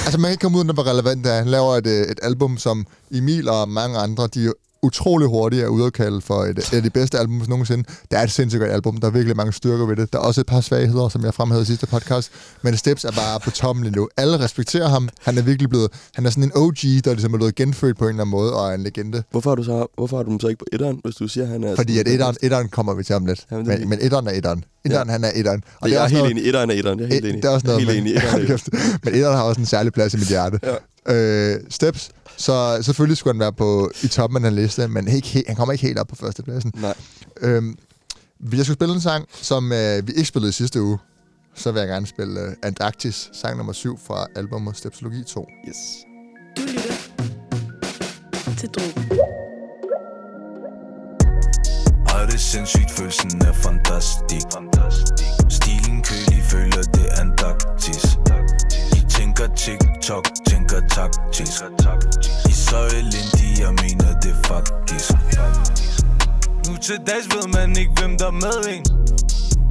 Altså, 0.06 0.18
man 0.20 0.24
kan 0.30 0.32
ikke 0.32 0.42
komme 0.42 0.58
ud, 0.58 0.64
når 0.64 0.74
hvor 0.74 0.84
relevant 0.88 1.24
det 1.26 1.32
er. 1.34 1.38
Han 1.38 1.48
laver 1.48 1.76
et, 1.76 1.88
øh, 1.88 2.02
et 2.02 2.20
album, 2.24 2.58
som 2.58 2.86
Emil 3.12 3.50
og 3.50 3.70
mange 3.70 3.98
andre, 3.98 4.28
de 4.28 4.46
er 4.46 4.52
utrolig 4.84 5.28
hurtigt 5.28 5.64
er 5.64 5.68
ude 5.68 5.86
at 5.86 5.94
kalde 5.94 6.22
for 6.22 6.44
et, 6.44 6.58
et 6.58 6.74
af 6.74 6.84
de 6.84 6.90
bedste 6.90 7.20
albums 7.20 7.48
nogensinde. 7.50 7.84
Det 8.12 8.20
er 8.20 8.24
et 8.24 8.32
sindssygt 8.32 8.60
godt 8.60 8.72
album. 8.72 8.98
Der 8.98 9.08
er 9.08 9.12
virkelig 9.12 9.38
mange 9.38 9.54
styrker 9.54 9.86
ved 9.86 9.96
det. 9.96 10.14
Der 10.14 10.20
er 10.20 10.24
også 10.24 10.42
et 10.42 10.48
par 10.48 10.62
svagheder, 10.62 11.10
som 11.10 11.24
jeg 11.26 11.34
fremhævede 11.34 11.64
i 11.64 11.66
sidste 11.66 11.88
podcast. 11.88 12.32
Men 12.62 12.78
Steps 12.78 13.04
er 13.06 13.12
bare 13.12 13.40
på 13.40 13.52
toppen 13.52 13.84
lige 13.86 13.96
nu. 13.96 14.10
Alle 14.18 14.40
respekterer 14.40 14.88
ham. 14.90 15.10
Han 15.24 15.38
er 15.38 15.42
virkelig 15.42 15.70
blevet... 15.70 15.90
Han 16.16 16.26
er 16.26 16.30
sådan 16.30 16.44
en 16.44 16.52
OG, 16.56 16.76
der 16.76 17.12
ligesom 17.14 17.34
er 17.34 17.38
blevet 17.38 17.56
genfødt 17.56 17.98
på 17.98 18.04
en 18.06 18.10
eller 18.10 18.22
anden 18.24 18.32
måde, 18.32 18.54
og 18.54 18.70
er 18.70 18.74
en 18.74 18.84
legende. 18.84 19.24
Hvorfor 19.32 19.50
har 19.50 19.56
du 19.56 19.64
så, 19.64 19.86
hvorfor 19.98 20.18
har 20.18 20.24
du 20.24 20.30
dem 20.32 20.40
så 20.40 20.48
ikke 20.48 20.60
på 20.60 20.66
etteren, 20.74 21.02
hvis 21.04 21.16
du 21.16 21.28
siger, 21.28 21.46
han 21.48 21.64
er... 21.64 21.76
Fordi 21.76 22.00
at 22.00 22.08
etteren, 22.08 22.36
etteren 22.44 22.70
kommer 22.70 22.94
vi 22.94 23.04
til 23.04 23.16
om 23.16 23.26
lidt. 23.26 23.46
Jamen, 23.52 23.66
det 23.66 23.74
er 23.74 23.80
Men, 23.80 23.90
men 23.90 24.00
etteren 24.02 24.28
er 24.28 24.32
etteren. 24.32 24.64
Etteren, 24.86 25.10
han 25.10 25.24
er 25.24 25.32
etteren. 25.36 25.64
Og 25.82 25.90
jeg 25.90 25.98
er 25.98 26.02
også 26.04 26.16
helt 26.16 26.24
noget- 26.24 26.32
enig. 26.32 26.48
Etteren 26.48 26.70
er 26.70 26.74
etteren. 26.74 27.00
Jeg 27.00 27.06
er 27.06 27.14
helt 27.14 27.26
Eh, 27.26 27.30
enig. 27.30 27.44
Det 27.44 27.50
er 27.50 27.54
også 27.54 27.68
noget 27.68 27.82
helt 27.86 27.98
enig. 28.00 28.16
Etteren 28.16 28.36
er 28.42 28.44
etteren. 28.54 29.00
Men 29.04 29.14
etteren 29.14 29.36
har 29.38 29.44
også 29.44 29.62
en 29.62 29.66
særlig 29.68 29.94
plads 29.94 30.14
i 30.14 30.18
mit 30.18 30.28
hjerte. 30.28 30.60
Ja. 30.64 30.76
Øh, 31.10 31.56
Steps, 31.70 32.10
så 32.38 32.80
selvfølgelig 32.82 33.18
skulle 33.18 33.34
han 33.34 33.40
være 33.40 33.54
på, 33.54 33.92
i 34.04 34.08
toppen 34.08 34.46
af 34.46 34.52
den 34.52 34.60
liste, 34.64 34.88
men 34.88 35.08
ikke, 35.08 35.28
he- 35.28 35.44
han 35.48 35.56
kommer 35.56 35.74
ikke 35.74 35.86
helt 35.88 36.00
op 36.00 36.08
på 36.08 36.16
førstepladsen. 36.16 36.72
Nej. 36.76 36.94
Øhm, 37.42 37.76
hvis 38.40 38.58
jeg 38.58 38.66
skulle 38.66 38.78
spille 38.78 38.96
en 38.96 39.02
sang, 39.02 39.26
som 39.32 39.72
øh, 39.72 40.08
vi 40.08 40.14
ikke 40.14 40.26
spillede 40.28 40.50
i 40.50 40.54
sidste 40.54 40.82
uge, 40.82 40.98
så 41.56 41.72
vil 41.72 41.80
jeg 41.80 41.88
gerne 41.88 42.08
spille 42.08 42.40
øh, 42.42 42.54
Antarktis, 42.64 43.30
sang 43.34 43.58
nummer 43.58 43.74
7 43.74 44.00
fra 44.08 44.28
albumet 44.36 44.78
Stepsologi 44.78 45.24
2. 45.24 45.48
Yes. 45.70 45.76
Du 46.58 46.62
lytter 46.62 46.96
til 48.58 48.70
Drogen. 48.70 49.10
Ej, 52.08 52.26
det 52.26 52.34
er 52.34 52.38
sindssygt, 52.38 52.92
følelsen 52.92 53.42
er 53.42 53.54
fantastisk 53.54 54.48
Stilen 55.50 56.04
kølig, 56.04 56.44
føler 56.44 56.82
det 56.82 57.06
Antarktis 57.22 58.04
I 59.00 59.02
tænker 59.10 59.48
TikTok, 59.56 60.26
tænker 60.82 60.90
taktisk. 60.90 61.64
I 62.50 62.52
så 62.52 62.78
elendige, 62.78 63.64
jeg 63.64 63.74
mener 63.84 64.20
det 64.20 64.36
faktisk. 64.46 65.12
Nu 66.68 66.78
til 66.78 66.98
dags 67.08 67.28
ved 67.36 67.48
man 67.54 67.78
ikke, 67.78 67.92
hvem 68.00 68.18
der 68.18 68.28
er 68.28 68.32
med 68.32 68.60
en 68.76 68.84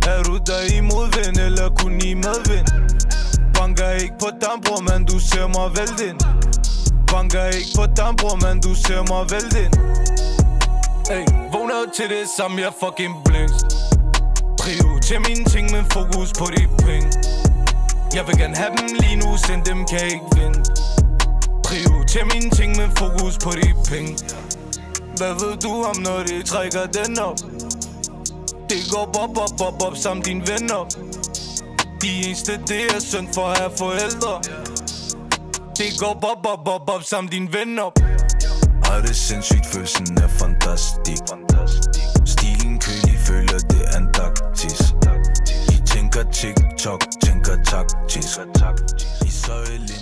Er 0.07 0.23
du 0.23 0.39
der 0.47 0.63
i 0.77 0.81
modvind, 0.81 1.37
eller 1.37 1.69
kun 1.69 2.01
i 2.01 2.15
medvind? 2.15 2.69
Banker 3.55 3.91
ikke 3.91 4.15
på 4.19 4.29
dambror, 4.43 4.81
men 4.89 5.05
du 5.05 5.19
ser 5.19 5.47
mig 5.47 5.69
vælte 5.77 6.05
ind. 6.09 6.21
Banker 7.07 7.45
ikke 7.45 7.73
på 7.77 7.87
dambror, 7.97 8.37
men 8.45 8.61
du 8.61 8.75
ser 8.75 9.03
mig 9.13 9.23
vælte 9.33 9.59
ind. 9.65 9.75
Hey, 11.11 11.25
vågner 11.53 11.81
til 11.97 12.09
det 12.15 12.27
samme, 12.37 12.61
jeg 12.61 12.73
fucking 12.83 13.15
blinks 13.25 13.59
Prio 14.61 14.89
til 15.09 15.19
mine 15.29 15.45
ting, 15.45 15.71
men 15.75 15.85
fokus 15.85 16.33
på 16.39 16.47
de 16.55 16.63
penge. 16.85 17.09
Jeg 18.15 18.27
vil 18.27 18.39
gerne 18.39 18.57
have 18.57 18.71
dem 18.79 18.89
lige 19.01 19.17
nu, 19.17 19.37
send 19.47 19.63
dem 19.65 19.79
kan 19.91 20.05
ikke 20.05 20.31
vente 20.37 20.84
til 22.15 22.27
mine 22.35 22.51
ting, 22.51 22.77
med 22.77 22.89
fokus 22.99 23.39
på 23.45 23.51
de 23.51 23.69
penge. 23.91 24.13
Hvad 25.17 25.35
ved 25.43 25.57
du 25.65 25.73
om, 25.91 25.97
når 26.07 26.19
de 26.29 26.43
trækker 26.43 26.87
den 26.87 27.19
op? 27.19 27.39
Det 28.71 28.83
går 28.93 29.05
bop, 29.15 29.31
bop, 29.35 29.53
bop, 29.59 29.75
bop, 29.79 29.95
din 30.25 30.41
ven 30.41 30.49
venner. 30.49 30.83
De 32.03 32.09
eneste, 32.27 32.53
det 32.53 32.83
er 32.95 33.01
synd 33.01 33.29
for 33.35 33.47
at 33.47 33.59
have 33.59 33.73
forældre. 33.79 34.35
Det 35.79 35.91
går 36.01 36.15
bop, 36.21 36.39
bop, 36.43 36.65
bop, 36.65 36.87
bop, 36.87 37.31
din 37.33 37.43
ven 37.43 37.53
venner. 37.53 37.89
Ej, 38.91 39.01
det 39.01 39.17
sindssygt, 39.17 39.67
følelsen 39.67 40.19
er 40.25 40.29
fantastisk. 40.29 41.23
Stilen 42.35 42.79
kølig, 42.87 43.19
føler 43.27 43.59
det 43.71 43.83
er 43.85 43.97
Antarktis 43.97 44.81
I 45.75 45.77
tænker 45.87 46.23
TikTok, 46.33 47.01
tænker 47.25 47.57
taktisk. 47.65 48.39
I 49.27 49.31
så 49.31 49.57
elit 49.75 49.94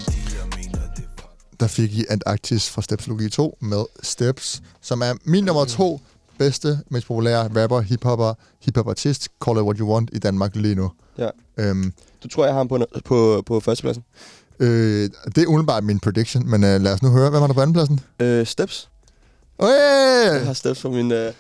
der 1.63 1.69
fik 1.69 1.93
I 1.95 2.05
Antarktis 2.11 2.71
fra 2.71 2.83
Stepsologi 2.83 3.29
2 3.29 3.59
med 3.61 3.85
Steps, 4.03 4.63
som 4.81 5.01
er 5.03 5.13
min 5.25 5.45
nummer 5.45 5.65
to 5.65 6.01
bedste, 6.39 6.79
mest 6.89 7.07
populære 7.07 7.51
rapper, 7.63 7.81
hiphopper, 7.81 8.35
hiphop-artist, 8.61 9.29
call 9.45 9.57
it 9.59 9.63
what 9.63 9.79
you 9.79 9.93
want, 9.95 10.11
i 10.13 10.19
Danmark 10.19 10.57
lige 10.57 10.75
nu. 10.75 10.91
Ja. 11.19 11.29
Øhm, 11.57 11.93
Du 12.23 12.29
tror, 12.29 12.45
jeg 12.45 12.53
har 12.55 12.59
ham 12.61 12.69
på, 12.69 12.87
på, 13.05 13.43
på 13.47 13.61
førstepladsen? 13.61 14.05
øh, 14.59 15.11
det 15.35 15.39
er 15.39 15.47
umiddelbart 15.47 15.85
min 15.85 16.01
prediction, 16.01 16.51
men 16.51 16.65
øh, 16.65 16.81
lad 16.81 16.93
os 16.93 17.03
nu 17.03 17.11
høre, 17.11 17.31
hvad 17.31 17.41
var 17.41 17.47
der 17.47 17.55
på 17.55 17.61
andenpladsen? 17.61 18.01
Øh, 18.21 18.47
steps. 18.47 18.89
Øh, 19.63 19.69
Jeg 19.69 20.47
har 20.47 20.53
steps 20.53 20.83
på 20.83 20.91
min... 20.91 21.13
Øh, 21.13 21.33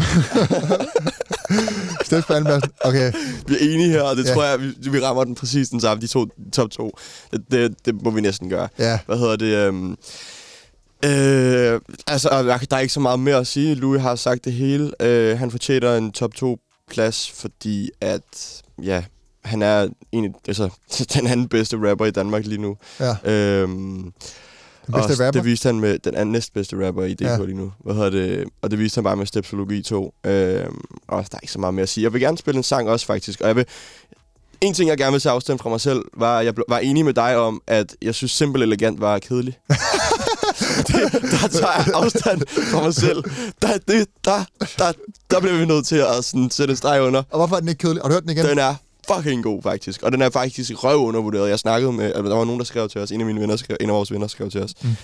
På 2.26 2.32
andenpladsen. 2.32 2.70
Okay, 2.84 3.12
vi 3.46 3.54
er 3.54 3.58
enige 3.74 3.88
her, 3.88 4.02
og 4.02 4.16
det 4.16 4.26
Ja. 4.28 4.34
tror 4.34 4.44
jeg, 4.44 4.60
vi, 4.60 4.90
vi 4.90 5.00
rammer 5.00 5.24
den 5.24 5.34
præcis 5.34 5.68
den 5.68 5.80
samme, 5.80 6.00
de 6.00 6.06
to 6.06 6.26
top 6.52 6.70
to. 6.70 6.98
Det, 7.32 7.42
det, 7.50 7.86
det 7.86 8.02
må 8.02 8.10
vi 8.10 8.20
næsten 8.20 8.50
gøre. 8.50 8.68
ja. 8.78 8.98
Hvad 9.06 9.18
hedder 9.18 9.36
det? 9.36 9.54
Øhm, 9.56 9.90
øh, 11.04 11.80
altså, 12.06 12.28
der 12.70 12.76
er 12.76 12.80
ikke 12.80 12.92
så 12.92 13.00
meget 13.00 13.18
mere 13.20 13.36
at 13.36 13.46
sige. 13.46 13.74
Louis 13.74 14.02
har 14.02 14.16
sagt 14.16 14.44
det 14.44 14.52
hele. 14.52 14.92
Øh, 15.00 15.38
han 15.38 15.50
fortjener 15.50 15.96
en 15.96 16.12
top 16.12 16.34
2 16.34 16.58
plads, 16.90 17.30
fordi 17.30 17.90
at, 18.00 18.62
ja, 18.82 19.04
han 19.44 19.62
er 19.62 19.88
en 20.12 20.34
altså, 20.48 20.68
den 21.14 21.26
anden 21.26 21.48
bedste 21.48 21.90
rapper 21.90 22.06
i 22.06 22.10
Danmark 22.10 22.46
lige 22.46 22.60
nu. 22.60 22.76
ja. 23.00 23.16
Øhm, 23.32 24.12
og 24.94 25.10
rapper. 25.10 25.30
Det 25.30 25.44
viste 25.44 25.66
han 25.66 25.80
med 25.80 25.98
den 25.98 26.14
anden 26.14 26.32
næstbedste 26.32 26.86
rapper 26.86 27.04
i 27.04 27.14
DK 27.14 27.20
Ja. 27.20 27.36
lige 27.44 27.56
nu. 27.56 27.72
Hvad 27.84 27.94
hedder 27.94 28.10
det? 28.10 28.44
Og 28.62 28.70
det 28.70 28.78
viste 28.78 28.96
han 28.96 29.04
bare 29.04 29.16
med 29.16 29.26
Stepsologi 29.26 29.82
2. 29.82 30.14
Øhm, 30.26 30.80
og 31.08 31.24
der 31.30 31.36
er 31.36 31.40
ikke 31.42 31.52
så 31.52 31.58
meget 31.58 31.74
mere 31.74 31.82
at 31.82 31.88
sige. 31.88 32.04
Jeg 32.04 32.12
vil 32.12 32.20
gerne 32.20 32.38
spille 32.38 32.58
en 32.58 32.62
sang 32.62 32.88
også, 32.88 33.06
faktisk. 33.06 33.40
Og 33.40 33.48
jeg 33.48 33.56
vil... 33.56 33.64
En 34.60 34.74
ting, 34.74 34.88
jeg 34.88 34.98
gerne 34.98 35.12
vil 35.12 35.20
tage 35.20 35.32
afstand 35.32 35.58
fra 35.58 35.70
mig 35.70 35.80
selv, 35.80 36.02
var, 36.16 36.38
at 36.38 36.46
jeg 36.46 36.54
var 36.68 36.78
enig 36.78 37.04
med 37.04 37.14
dig 37.14 37.36
om, 37.36 37.62
at 37.66 37.96
jeg 38.02 38.14
synes 38.14 38.32
Simpel 38.32 38.62
Elegant 38.62 39.00
var 39.00 39.18
kedelig. 39.18 39.58
det, 40.86 41.12
der 41.12 41.48
tager 41.48 41.72
jeg 41.76 41.94
afstand 41.94 42.42
fra 42.72 42.82
mig 42.82 42.94
selv. 42.94 43.24
Der, 43.62 43.68
det, 43.88 44.06
der, 44.24 44.44
der, 44.78 44.92
der 45.30 45.40
bliver 45.40 45.56
vi 45.58 45.64
nødt 45.66 45.86
til 45.86 45.96
at 45.96 46.24
sådan, 46.24 46.50
sætte 46.50 46.72
en 46.72 46.76
streg 46.76 47.02
under. 47.02 47.22
Og 47.30 47.38
hvorfor 47.38 47.56
er 47.56 47.60
den 47.60 47.68
ikke 47.68 47.78
kedelig? 47.78 48.02
Har 48.02 48.08
du 48.08 48.12
hørt 48.14 48.22
den 48.22 48.30
igen? 48.30 48.44
Den 48.44 48.58
er 48.58 48.74
fucking 49.14 49.42
god, 49.44 49.62
faktisk. 49.62 50.02
Og 50.02 50.12
den 50.12 50.22
er 50.22 50.30
faktisk 50.30 50.84
røv 50.84 50.98
undervurderet. 50.98 51.50
Jeg 51.50 51.58
snakkede 51.58 51.92
med... 51.92 52.04
Altså, 52.04 52.22
der 52.22 52.36
var 52.36 52.44
nogen, 52.44 52.58
der 52.60 52.64
skrev 52.64 52.88
til 52.88 53.00
os. 53.00 53.10
En 53.10 53.20
af 53.20 53.26
mine 53.26 53.40
venner 53.40 53.56
skrev, 53.56 53.76
en 53.80 53.88
af 53.90 53.94
vores 53.94 54.12
venner 54.12 54.26
skrev 54.26 54.50
til 54.50 54.62
os. 54.62 54.70
Mm. 54.82 54.88
Mm. 54.88 54.96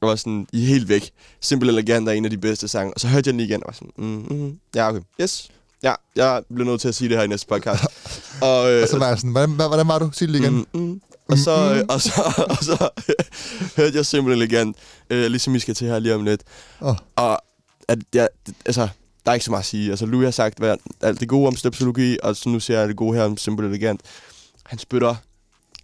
Og 0.00 0.08
var 0.08 0.16
sådan, 0.16 0.46
I 0.52 0.62
er 0.62 0.66
helt 0.66 0.88
væk. 0.88 1.10
Simpel 1.40 1.68
Elegant 1.68 2.08
er 2.08 2.12
en 2.12 2.24
af 2.24 2.30
de 2.30 2.38
bedste 2.38 2.68
sange. 2.68 2.94
Og 2.94 3.00
så 3.00 3.08
hørte 3.08 3.28
jeg 3.28 3.32
den 3.32 3.40
igen, 3.40 3.62
og 3.62 3.66
var 3.66 3.72
sådan, 3.72 3.90
mm, 4.30 4.36
mm, 4.38 4.58
ja, 4.74 4.88
okay. 4.88 5.00
Yes. 5.20 5.48
Ja, 5.82 5.94
jeg 6.16 6.42
bliver 6.54 6.70
nødt 6.70 6.80
til 6.80 6.88
at 6.88 6.94
sige 6.94 7.08
det 7.08 7.16
her 7.16 7.24
i 7.24 7.26
næste 7.26 7.46
podcast. 7.46 7.84
og, 8.42 8.72
øh, 8.72 8.82
Og 8.82 8.88
så 8.88 8.98
var 8.98 9.08
jeg 9.08 9.16
sådan, 9.18 9.30
hvordan, 9.30 9.50
hvad- 9.50 9.66
hvordan 9.68 9.88
var 9.88 9.98
du? 9.98 10.10
Sig 10.12 10.28
det 10.28 10.34
igen. 10.36 10.66
Mm, 10.72 10.80
mm. 10.80 11.00
Og 11.28 11.38
så, 11.38 11.74
øh, 11.74 11.84
og 11.88 12.00
så, 12.00 12.22
og 12.58 12.64
så 12.64 12.88
hørte 13.76 13.96
jeg 13.96 14.06
simpelthen 14.06 14.42
elegant, 14.42 14.76
øh, 15.10 15.26
ligesom 15.30 15.54
I 15.54 15.58
skal 15.58 15.74
til 15.74 15.86
her 15.86 15.98
lige 15.98 16.14
om 16.14 16.24
lidt. 16.24 16.42
Åh. 16.82 16.94
Og 17.16 17.38
at 17.88 17.98
jeg, 18.14 18.28
altså, 18.66 18.88
der 19.24 19.30
er 19.30 19.34
ikke 19.34 19.44
så 19.44 19.50
meget 19.50 19.62
at 19.62 19.66
sige. 19.66 19.90
Altså, 19.90 20.06
Louis 20.06 20.24
har 20.24 20.30
sagt 20.30 20.58
hvad, 20.58 20.76
alt 21.00 21.20
det 21.20 21.28
gode 21.28 21.46
om 21.46 21.56
stepsologi, 21.56 22.18
og 22.22 22.36
så 22.36 22.48
nu 22.48 22.60
ser 22.60 22.78
jeg 22.78 22.88
det 22.88 22.96
gode 22.96 23.16
her 23.16 23.24
om 23.24 23.36
Simple 23.36 23.66
Elegant. 23.68 24.00
Han 24.66 24.78
spytter 24.78 25.14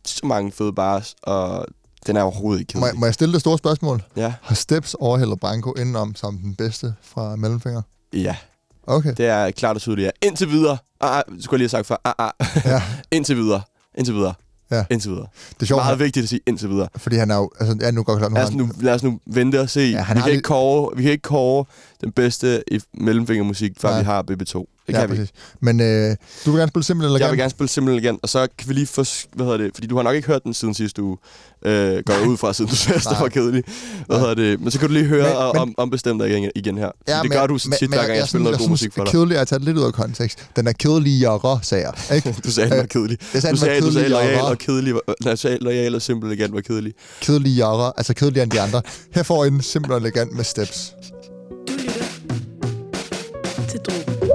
så 0.05 0.27
mange 0.27 0.53
fede 0.53 0.73
bars, 0.73 1.15
og 1.23 1.67
den 2.07 2.17
er 2.17 2.23
overhovedet 2.23 2.61
ikke 2.61 2.71
Må, 2.75 2.81
kedelig. 2.81 2.93
jeg- 2.95 3.01
må 3.01 3.07
jeg 3.07 3.15
stille 3.15 3.33
det 3.33 3.41
store 3.41 3.59
spørgsmål? 3.59 4.03
Ja, 4.17 4.35
Har 4.43 4.55
Steps 4.55 4.95
overhældet 4.95 5.41
Branko 5.41 5.73
indenom 5.73 6.15
som 6.15 6.39
den 6.39 6.55
bedste 6.55 6.95
fra 7.03 7.37
Mellemfinger? 7.37 7.83
ja, 8.13 8.37
Okay. 8.89 9.15
det 9.17 9.27
er 9.27 9.51
klart 9.51 9.77
og 9.77 9.83
tydeligt. 9.83 10.07
Ja. 10.23 10.27
Indtil 10.27 10.51
videre. 10.51 10.79
Ah, 11.01 11.17
ah, 11.17 11.23
skulle 11.41 11.41
jeg 11.53 11.59
lige 11.59 11.77
have 11.77 11.85
sagt 11.85 11.87
før. 11.87 11.97
Ah, 12.05 12.15
ah. 12.19 12.31
Ja. 12.65 12.83
Indtil 13.17 13.37
videre. 13.37 13.63
Indtil 13.99 14.15
videre. 14.15 14.35
Ja. 14.71 14.85
Indtil 14.91 15.11
videre. 15.11 15.27
Det 15.55 15.63
er 15.63 15.67
sjovt, 15.67 15.79
Meget 15.79 15.97
han, 15.97 16.05
vigtigt 16.05 16.23
at 16.23 16.29
sige 16.29 16.41
indtil 16.47 16.69
videre. 16.71 16.89
fordi 16.97 17.17
han 17.17 17.31
er 17.31 17.37
jo... 17.37 17.51
Altså, 17.61 17.77
ja, 17.81 17.91
nu 17.91 18.03
går 18.03 18.19
klart, 18.19 18.31
nu 18.33 18.37
Lad 18.37 18.45
os, 18.47 18.55
nu, 18.55 18.69
lad 18.81 18.95
os 18.95 19.03
nu 19.03 19.21
vente 19.27 19.61
og 19.61 19.71
se. 19.71 19.81
Ja, 19.81 19.87
Ja, 19.87 20.01
vi, 20.01 20.05
kan 20.07 20.17
lidt- 20.17 20.27
ikke 20.27 20.43
kåre, 20.43 20.97
vi 20.97 21.03
kan 21.03 21.13
ikke 21.13 21.23
kåre 21.23 21.65
den 22.01 22.13
bedste 22.13 22.65
i 22.73 22.81
mellemfingermusik, 22.95 23.73
før 23.81 23.89
Nej. 23.89 23.99
vi 23.99 24.05
har 24.05 24.23
BB2. 24.31 24.65
Det 24.87 24.93
ja, 24.93 25.01
kan 25.01 25.11
vi. 25.11 25.17
præcis. 25.17 25.33
Men 25.61 25.81
øh, 25.81 26.17
du 26.47 26.51
vil 26.51 26.59
gerne 26.59 26.69
spille 26.69 26.85
simpelthen 26.85 27.15
eller 27.15 27.27
Jeg 27.27 27.31
vil 27.33 27.39
gerne 27.39 27.51
spille 27.51 27.69
simpelthen 27.69 28.05
igen, 28.05 28.19
og 28.23 28.29
så 28.29 28.47
kan 28.59 28.69
vi 28.69 28.75
lige 28.75 28.87
få, 28.87 29.05
hvad 29.35 29.47
hedder 29.47 29.59
det, 29.59 29.71
fordi 29.75 29.87
du 29.87 29.97
har 29.97 30.03
nok 30.03 30.15
ikke 30.17 30.29
hørt 30.29 30.45
den 30.45 30.55
siden 30.55 30.75
sidste 30.75 31.03
uge, 31.03 31.17
øh, 31.65 32.03
går 32.07 32.15
jeg 32.15 32.29
ud 32.29 32.37
fra, 32.37 32.53
siden 32.53 32.69
du 32.71 32.77
synes, 32.77 33.07
det 33.07 33.17
var 33.21 33.29
kedeligt. 33.29 33.67
Hvad 34.07 34.19
hedder 34.19 34.35
det, 34.35 34.61
men 34.61 34.71
så 34.71 34.79
kan 34.79 34.89
du 34.89 34.93
lige 34.95 35.05
høre 35.05 35.53
Men- 35.53 35.61
om, 35.63 35.75
ombestemt 35.77 36.21
dig 36.23 36.31
igen, 36.31 36.51
igen 36.55 36.79
her. 36.79 36.91
Ja, 37.09 37.15
det 37.15 37.23
men- 37.23 37.31
gør 37.33 37.47
du 37.47 37.59
så 37.59 37.71
tit, 37.71 37.91
men 37.91 37.99
hver 37.99 38.07
gang 38.07 38.19
jeg, 38.19 38.29
spiller 38.29 38.45
noget 38.45 38.59
god 38.59 38.69
musik 38.69 38.93
for 38.93 39.05
dig. 39.05 39.13
kedelig 39.13 39.37
er 39.37 39.41
at 39.41 39.49
tage 39.49 39.59
det 39.59 39.65
lidt 39.67 39.79
ud 39.79 39.83
af 39.85 39.93
kontekst. 39.93 40.39
Den 40.57 40.67
er 40.67 40.73
kedeligere, 40.73 41.59
sagde 41.63 41.85
jeg. 42.09 42.17
Ikke? 42.17 42.35
Du 42.45 42.51
sagde, 42.51 42.71
den 42.71 42.77
var 42.77 42.83
Øh, 42.83 42.89
kedelig. 42.89 43.19
Jeg 43.35 43.43
sagde, 43.43 43.55
Du 43.57 43.61
sagde, 43.61 43.81
du 43.81 43.93
sagde 43.93 44.09
lojal 44.09 44.41
og 44.41 44.59
kedelig. 44.59 44.95
var- 44.95 45.15
Nej, 45.25 45.37
sagde 45.37 45.59
lojal 45.61 45.95
og 45.95 46.03
simpel 46.03 46.33
igen 46.33 46.55
var 46.55 46.61
kedelig. 46.61 46.93
Kedeligere, 47.21 47.93
altså 47.97 48.15
kedeligere 48.15 48.43
end 48.43 48.51
de 48.53 48.61
andre. 48.61 48.83
Her 49.15 49.23
får 49.23 49.45
I 49.45 49.49
en 49.49 49.63
simpel 49.63 49.93
og 49.93 49.99
elegant 49.99 50.33
med 50.33 50.45
steps. 50.45 50.93
Du 51.69 51.73
lytter 51.73 51.93
til 53.69 53.81
Drogen. 53.81 54.26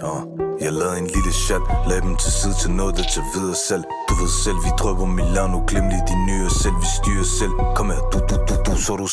Uh, 0.00 0.22
jeg 0.60 0.72
lavede 0.72 0.98
en 0.98 1.06
lille 1.16 1.32
chat, 1.32 1.62
Lagde 1.88 2.02
dem 2.06 2.16
til 2.16 2.32
side 2.32 2.54
til 2.62 2.70
noget, 2.70 2.96
der 2.98 3.04
tager 3.12 3.28
videre 3.34 3.58
selv. 3.68 3.84
Du 4.08 4.14
ved 4.20 4.30
selv, 4.44 4.58
vi 4.66 4.70
drøber 4.80 5.06
Milano 5.06 5.58
Glem 5.68 5.86
lige 5.92 6.04
de 6.12 6.16
nye 6.28 6.44
og 6.50 6.54
selv, 6.62 6.76
vi 6.84 6.88
styrer 6.98 7.28
selv. 7.40 7.54
Kom 7.76 7.86
her, 7.94 8.02
du, 8.12 8.18
du, 8.28 8.36
du, 8.48 8.54
du, 8.66 8.72
så 8.84 8.92
er 8.94 9.00
du 9.04 9.08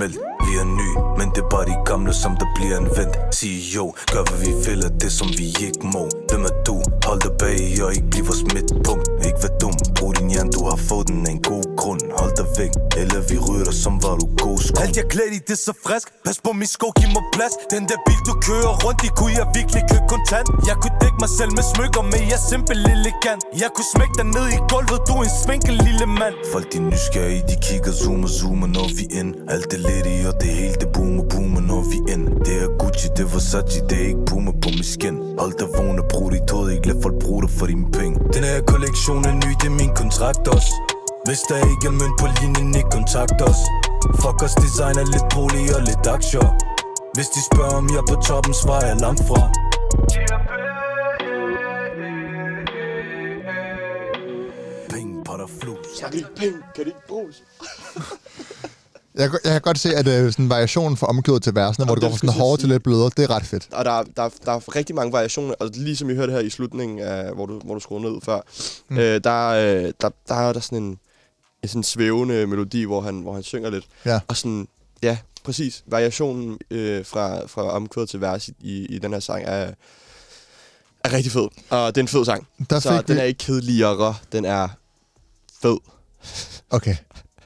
meld 0.00 0.14
Vi 0.46 0.52
er 0.62 0.66
ny, 0.80 0.88
men 1.18 1.26
det 1.34 1.40
er 1.44 1.50
bare 1.54 1.66
de 1.72 1.76
gamle, 1.90 2.12
som 2.22 2.32
der 2.40 2.48
bliver 2.56 2.76
anvendt 2.80 3.14
Sig 3.38 3.54
jo, 3.76 3.84
gør 4.12 4.22
hvad 4.28 4.38
vi 4.44 4.50
vil 4.66 4.80
af 4.88 4.92
det, 5.02 5.12
som 5.18 5.28
vi 5.38 5.46
ikke 5.66 5.84
må. 5.94 6.02
Hvem 6.28 6.42
er 6.50 6.54
du? 6.66 6.76
Hold 7.06 7.20
dig 7.26 7.34
bag 7.42 7.60
og 7.84 7.88
ikke 7.96 8.08
bliv 8.10 8.24
vores 8.30 8.44
midtpunkt. 8.54 9.06
Ikke 9.26 9.38
vær 9.44 9.52
dum, 9.62 9.76
brug 9.96 10.10
din 10.18 10.28
hjerne, 10.32 10.50
du 10.56 10.62
har 10.70 10.78
fået 10.88 11.06
den 11.08 11.20
en 11.34 11.40
god 11.50 11.64
grund. 11.84 12.00
Hold 12.20 12.34
dig 12.40 12.48
væk, 12.60 12.72
eller 13.00 13.20
vi 13.30 13.36
ryger 13.46 13.66
dig, 13.70 13.76
som 13.84 13.94
var 14.04 14.14
du 14.20 14.26
god 14.44 14.58
sko 14.64 14.74
Alt 14.82 14.94
jeg 15.00 15.06
klædt 15.14 15.32
i, 15.38 15.40
det 15.48 15.54
er 15.58 15.62
så 15.68 15.74
frisk. 15.86 16.06
Pas 16.26 16.38
på 16.46 16.50
min 16.60 16.70
sko, 16.76 16.86
giv 16.98 17.08
mig 17.16 17.24
plads. 17.36 17.54
Den 17.74 17.82
der 17.90 17.98
bil, 18.06 18.20
du 18.28 18.34
kører 18.46 18.72
rundt 18.84 19.00
i, 19.08 19.10
kunne 19.18 19.34
jeg 19.40 19.46
virkelig 19.58 19.82
købe 19.90 20.06
kontant? 20.14 20.48
Jeg 20.68 20.76
kunne 20.82 20.96
dække 21.02 21.18
mig 21.24 21.32
selv 21.38 21.50
med 21.58 21.64
smykker, 21.72 22.02
men 22.12 22.22
jeg 22.30 22.38
er 22.40 22.44
simpel 22.52 22.78
elegant. 22.94 23.42
Jeg 23.62 23.70
kunne 23.74 23.90
smække 23.94 24.14
dig 24.20 24.28
ned 24.36 24.46
i 24.56 24.58
gulvet, 24.72 25.00
du 25.08 25.12
er 25.20 25.24
en 25.30 25.34
svinkel 25.42 25.74
lille 25.86 26.06
mand. 26.20 26.36
Folk 26.52 26.66
de 26.72 26.76
er 26.82 26.86
nysgerrige, 26.92 27.42
de 27.50 27.56
kigger, 27.66 27.92
zoomer, 28.02 28.30
zoomer, 28.38 28.68
når 28.76 28.88
vi 28.98 29.04
ind. 29.20 29.30
Alt 29.54 29.66
det 29.72 29.80
lidt 29.88 30.06
i, 30.14 30.16
og 30.30 30.34
det 30.42 30.50
hele, 30.60 30.76
det 30.82 30.88
boomer, 30.96 31.24
boomer, 31.32 31.62
når 31.70 31.82
vi 31.92 31.98
ind. 32.14 32.24
Det 32.46 32.54
er 32.64 32.68
Gucci, 32.80 33.06
det 33.16 33.24
er 33.26 33.30
Versace, 33.34 33.80
det 33.88 33.96
er 34.02 34.06
ikke 34.12 34.24
Puma 34.30 34.52
på 34.62 34.68
min 34.76 34.88
skin. 34.94 35.16
Hold 35.40 35.54
dig 35.60 35.68
vågne, 35.76 36.02
brug 36.12 36.26
dit 36.34 36.50
hoved, 36.54 36.68
ikke 36.74 36.86
lad 36.90 36.98
folk 37.04 37.16
bruge 37.24 37.40
dig 37.44 37.52
for 37.58 37.66
dine 37.70 37.86
penge. 37.98 38.14
Den 38.34 38.42
her 38.50 38.58
kollektion 38.72 39.22
er 39.30 39.34
ny, 39.44 39.50
det 39.60 39.68
er 39.72 39.76
min 39.82 39.92
kontrakt 40.00 40.48
også 40.56 40.74
Hvis 41.26 41.40
der 41.48 41.56
ikke 41.72 41.86
er 41.86 41.94
mønt 42.00 42.16
på 42.20 42.26
linjen, 42.40 42.74
ikke 42.74 42.90
kontakt 42.90 43.38
os 43.50 43.60
Fuck 44.22 44.38
os 44.46 44.54
designer 44.64 45.04
lidt 45.14 45.26
bolig 45.34 45.76
og 45.76 45.82
lidt 45.82 46.06
aktier 46.16 46.46
Hvis 47.14 47.28
de 47.34 47.40
spørger 47.50 47.74
om 47.80 47.88
jeg 47.88 47.96
er 48.04 48.06
på 48.14 48.16
toppen, 48.28 48.54
svarer 48.62 48.86
jeg 48.86 48.96
langt 49.00 49.20
fra 49.28 49.40
Penge, 54.90 55.24
potter, 55.24 55.46
flus 55.60 55.86
Kan 56.00 56.10
det 56.12 56.18
ikke 56.18 56.34
penge? 56.36 56.58
Kan 56.74 56.84
det 56.84 56.86
ikke 56.86 57.06
bruges? 57.08 57.42
Jeg, 59.16 59.30
kan- 59.30 59.40
jeg 59.44 59.52
kan 59.52 59.60
godt 59.60 59.78
se, 59.78 59.96
at 59.96 60.08
øh, 60.08 60.32
sådan 60.32 60.48
variationen 60.50 60.96
fra 60.96 61.06
omkødet 61.06 61.42
til 61.42 61.54
versene, 61.54 61.86
hvor 61.86 61.94
det 61.94 62.02
det 62.02 62.10
går 62.10 62.16
fra 62.16 62.26
sådan 62.26 62.40
hårdt 62.40 62.60
til 62.60 62.68
lidt 62.68 62.82
blødere, 62.82 63.10
det 63.16 63.24
er 63.24 63.30
ret 63.30 63.44
fedt. 63.46 63.68
Og 63.72 63.84
der, 63.84 63.90
er- 63.90 64.02
der, 64.16 64.22
er- 64.22 64.28
der 64.44 64.52
er 64.52 64.76
rigtig 64.76 64.94
mange 64.96 65.12
variationer, 65.12 65.54
og 65.60 65.70
ligesom 65.74 66.10
I 66.10 66.14
hørte 66.14 66.32
her 66.32 66.40
i 66.40 66.50
slutningen, 66.50 66.98
af, 66.98 67.34
hvor, 67.34 67.46
du, 67.46 67.58
hvor 67.64 67.74
du 67.74 67.80
skruede 67.80 68.02
ned 68.12 68.20
før, 68.24 68.40
mm. 68.88 68.98
øh, 68.98 69.20
der, 69.24 69.48
øh, 69.48 69.92
der, 70.00 70.10
der 70.28 70.34
er 70.34 70.52
der 70.52 70.60
sådan 70.60 70.78
en, 70.82 70.98
en 71.64 71.68
sådan 71.68 71.82
svævende 71.82 72.46
melodi, 72.46 72.82
hvor 72.84 73.00
han, 73.00 73.20
hvor 73.20 73.34
han 73.34 73.42
synger 73.42 73.70
lidt. 73.70 73.84
Ja. 74.06 74.20
Og 74.28 74.36
sådan, 74.36 74.68
ja, 75.02 75.18
præcis. 75.44 75.82
Variationen 75.86 76.58
øh, 76.70 77.06
fra, 77.06 77.46
fra 77.46 77.62
omkvædet 77.62 78.08
til 78.10 78.20
vers 78.20 78.48
i, 78.48 78.86
i, 78.86 78.98
den 78.98 79.12
her 79.12 79.20
sang 79.20 79.44
er, 79.44 79.70
er 81.04 81.12
rigtig 81.12 81.32
fed. 81.32 81.48
Og 81.70 81.94
det 81.94 82.00
er 82.00 82.04
en 82.04 82.08
fed 82.08 82.24
sang. 82.24 82.46
Der 82.70 82.80
Så 82.80 82.96
fik 82.98 83.08
den 83.08 83.16
vi... 83.16 83.20
er 83.20 83.24
ikke 83.24 83.38
kedeligere, 83.38 84.14
den 84.32 84.44
er 84.44 84.68
fed. 85.62 85.76
Okay, 86.70 86.96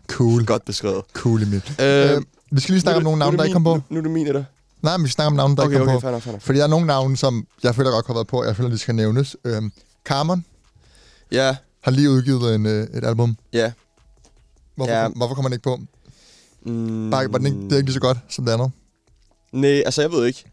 cool. 0.07 0.45
Godt 0.47 0.65
beskrevet. 0.65 1.03
Cool, 1.13 1.43
Emil. 1.43 1.63
Øh, 1.81 2.17
Øh, 2.17 2.23
vi 2.51 2.61
skal 2.61 2.73
lige 2.73 2.81
snakke 2.81 2.97
om 2.97 3.03
nogle 3.03 3.19
navne, 3.19 3.37
der 3.39 3.45
ikke 3.45 3.53
kom 3.53 3.65
på. 3.65 3.75
Nu, 3.75 3.83
nu 3.89 3.99
er 3.99 4.03
det 4.03 4.11
min, 4.11 4.27
eller? 4.27 4.45
Nej, 4.83 4.97
men 4.97 5.05
vi 5.05 5.11
snakker 5.11 5.31
om 5.31 5.37
navne, 5.37 5.57
der 5.57 5.63
Okay, 5.63 5.73
ikke 5.75 5.79
kom 5.79 5.89
okay, 5.89 5.97
på. 5.97 6.01
fair 6.01 6.11
nok, 6.11 6.23
fair. 6.23 6.39
Fordi 6.39 6.59
der 6.59 6.65
er 6.65 6.69
nogle 6.69 6.87
navne, 6.87 7.17
som 7.17 7.47
jeg 7.63 7.75
føler 7.75 7.91
godt 7.91 8.07
har 8.07 8.15
været 8.15 8.27
på, 8.27 8.45
jeg 8.45 8.57
føler, 8.57 8.71
de 8.71 8.79
skal 8.79 8.95
nævnes. 8.95 9.37
Øhm, 9.45 9.73
Carmen 10.05 10.45
Ja, 11.33 11.57
har 11.81 11.91
lige 11.91 12.11
udgivet 12.11 12.55
en, 12.55 12.67
øh, 12.67 12.83
et 12.95 13.05
album. 13.05 13.37
ja. 13.53 13.73
Hvorfor, 14.79 14.93
Ja. 14.93 15.09
hvorfor 15.17 15.35
kommer 15.35 15.49
den 15.49 15.55
ikke 15.55 15.63
på? 15.63 15.79
Mm, 16.67 17.11
Bare, 17.11 17.33
var 17.33 17.39
den 17.39 17.47
ikke, 17.47 17.59
det 17.59 17.73
er 17.73 17.77
ikke 17.77 17.87
lige 17.89 17.95
så 17.95 18.01
godt 18.01 18.19
som 18.29 18.45
det 18.45 18.53
andet. 18.53 18.71
Nej, 19.53 19.71
altså 19.87 20.01
jeg 20.03 20.11
ved 20.13 20.27
ikke. 20.27 20.45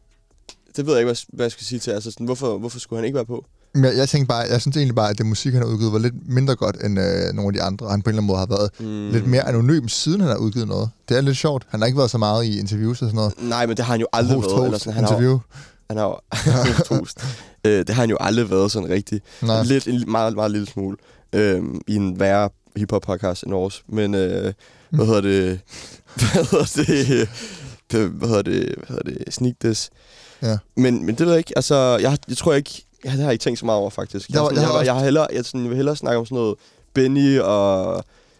Det 0.75 0.85
ved 0.85 0.93
jeg 0.93 1.01
ikke, 1.01 1.07
hvad, 1.07 1.17
hvad 1.33 1.45
jeg 1.45 1.51
skal 1.51 1.65
sige 1.65 1.79
til. 1.79 1.91
Altså, 1.91 2.11
sådan, 2.11 2.25
hvorfor, 2.25 2.57
hvorfor 2.57 2.79
skulle 2.79 2.97
han 2.97 3.05
ikke 3.05 3.15
være 3.15 3.25
på? 3.25 3.45
Men 3.73 3.83
jeg, 3.85 3.97
jeg 3.97 4.09
tænkte 4.09 4.27
bare, 4.27 4.37
jeg 4.49 4.61
synes 4.61 4.77
egentlig 4.77 4.95
bare, 4.95 5.09
at 5.09 5.17
det 5.17 5.25
musik, 5.25 5.53
han 5.53 5.61
har 5.61 5.69
udgivet, 5.69 5.93
var 5.93 5.99
lidt 5.99 6.13
mindre 6.29 6.55
godt 6.55 6.75
end 6.83 6.99
øh, 6.99 7.33
nogle 7.33 7.47
af 7.49 7.53
de 7.53 7.61
andre. 7.61 7.89
Han 7.89 8.01
på 8.01 8.09
en 8.09 8.13
eller 8.13 8.21
anden 8.21 8.27
måde 8.27 8.37
har 8.39 8.45
været 8.45 8.69
mm. 8.79 9.11
lidt 9.11 9.27
mere 9.27 9.47
anonym, 9.47 9.87
siden 9.87 10.19
han 10.21 10.29
har 10.29 10.37
udgivet 10.37 10.67
noget. 10.67 10.89
Det 11.09 11.17
er 11.17 11.21
lidt 11.21 11.37
sjovt. 11.37 11.65
Han 11.69 11.79
har 11.79 11.85
ikke 11.87 11.97
været 11.97 12.11
så 12.11 12.17
meget 12.17 12.45
i 12.45 12.59
interviews 12.59 13.01
og 13.01 13.07
sådan 13.07 13.15
noget. 13.15 13.33
Nej, 13.41 13.65
men 13.65 13.77
det 13.77 13.85
har 13.85 13.93
han 13.93 14.01
jo 14.01 14.07
aldrig 14.13 14.35
Host, 14.35 14.47
været. 14.47 14.57
host, 14.59 14.65
eller 14.65 14.77
sådan. 14.79 14.93
Han 14.93 15.03
har, 15.03 15.11
interview. 15.11 15.39
han 15.89 15.97
har 15.97 16.07
jo 16.89 16.95
host. 16.97 17.17
øh, 17.65 17.77
det 17.79 17.89
har 17.89 18.01
han 18.03 18.09
jo 18.09 18.17
aldrig 18.19 18.49
været 18.51 18.71
sådan 18.71 18.89
rigtigt. 18.89 19.23
Nej. 19.41 19.63
Lidt, 19.63 19.87
en 19.87 20.03
meget, 20.11 20.33
meget 20.35 20.51
lille 20.51 20.67
smule. 20.67 20.97
Øh, 21.33 21.63
I 21.87 21.95
en 21.95 22.19
værre 22.19 22.49
hiphop 22.77 23.01
podcast 23.01 23.43
end 23.43 23.51
vores. 23.53 23.83
Men, 23.87 24.13
øh, 24.15 24.53
hvad 24.89 25.05
hedder 25.05 25.21
det? 25.21 25.59
Hvad 26.33 26.45
hedder 26.51 26.83
det? 26.85 27.29
Det- 27.91 28.09
Hvad 28.09 28.27
hedder 28.27 28.41
det? 28.41 28.75
Hvad 28.77 28.87
hedder 28.87 29.03
det? 29.25 29.33
Sneak 29.33 29.53
this. 29.61 29.89
Ja. 30.41 30.57
Men, 30.75 31.05
men 31.05 31.15
det 31.15 31.25
ved 31.25 31.33
jeg 31.33 31.37
ikke. 31.37 31.53
Altså, 31.55 31.75
jeg, 32.01 32.17
jeg 32.29 32.37
tror 32.37 32.53
ikke... 32.53 32.85
Jeg, 33.03 33.11
det 33.11 33.19
har 33.19 33.25
jeg 33.27 33.33
ikke 33.33 33.43
tænkt 33.43 33.59
så 33.59 33.65
meget 33.65 33.79
over, 33.79 33.89
faktisk. 33.89 34.29
Jeg, 34.29 34.35
Jeg 34.35 34.41
jeg, 34.43 34.45
sådan, 34.49 34.55
jeg 34.57 34.61
jeg, 34.63 34.71
har 34.73 34.79
jeg, 34.79 34.95
jeg, 34.95 35.03
hellere, 35.03 35.27
jeg, 35.33 35.45
sådan, 35.45 35.61
jeg 35.61 35.69
vil 35.69 35.75
hellere 35.75 35.95
snakke 35.95 36.17
om 36.19 36.25
sådan 36.25 36.35
noget 36.35 36.55
Benny 36.93 37.39
og, 37.39 37.95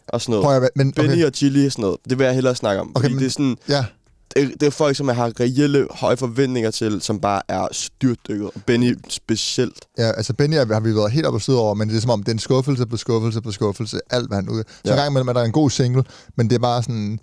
og 0.08 0.22
sådan 0.22 0.32
noget. 0.32 0.44
Prøv 0.46 0.64
at, 0.64 0.70
men, 0.76 0.92
Benny 0.92 1.12
okay, 1.14 1.26
og 1.26 1.32
Chili 1.36 1.66
og 1.66 1.72
sådan 1.72 1.82
noget. 1.84 1.98
Det 2.10 2.20
vil 2.20 2.26
jeg 2.26 2.34
hellere 2.34 2.56
snakke 2.56 2.82
om. 2.82 2.92
Okay, 2.96 3.02
fordi 3.02 3.14
men- 3.14 3.20
det 3.20 3.28
er 3.28 3.32
sådan... 3.32 3.58
ja, 3.70 3.86
Det, 4.36 4.54
det 4.60 4.68
er 4.68 4.70
folk, 4.70 4.96
som 4.96 5.08
jeg 5.08 5.16
har 5.16 5.32
reelle 5.40 5.88
høje 5.92 6.18
forventninger 6.18 6.72
til, 6.72 7.02
som 7.02 7.20
bare 7.20 7.42
er 7.48 7.68
styrtdykket. 7.72 8.48
Og 8.48 8.62
Benny 8.66 8.98
specielt. 9.10 9.80
ja, 9.98 10.12
altså 10.12 10.34
Benny 10.34 10.56
har 10.56 10.80
vi 10.80 10.96
været 10.96 11.12
helt 11.12 11.26
op 11.26 11.34
og 11.34 11.42
stød 11.42 11.56
over, 11.56 11.74
men 11.74 11.90
det 11.90 11.98
er 11.98 12.02
som 12.02 12.10
om, 12.10 12.24
det 12.24 12.28
er 12.28 12.34
en 12.34 12.40
skuffelse 12.40 12.86
på 12.86 12.98
skuffelse 12.98 13.42
på 13.42 13.52
skuffelse, 13.52 14.00
alt 14.10 14.28
hvad 14.28 14.38
han 14.38 14.50
ud. 14.50 14.64
Så 14.68 14.82
Ja. 14.86 14.92
ja. 14.92 14.98
gang 14.98 15.12
imellem 15.12 15.28
er 15.28 15.34
der 15.34 15.44
en 15.44 15.52
god 15.52 15.70
single, 15.70 16.04
men 16.36 16.50
det 16.50 16.56
er 16.56 16.60
bare 16.60 16.84
sådan, 16.84 17.20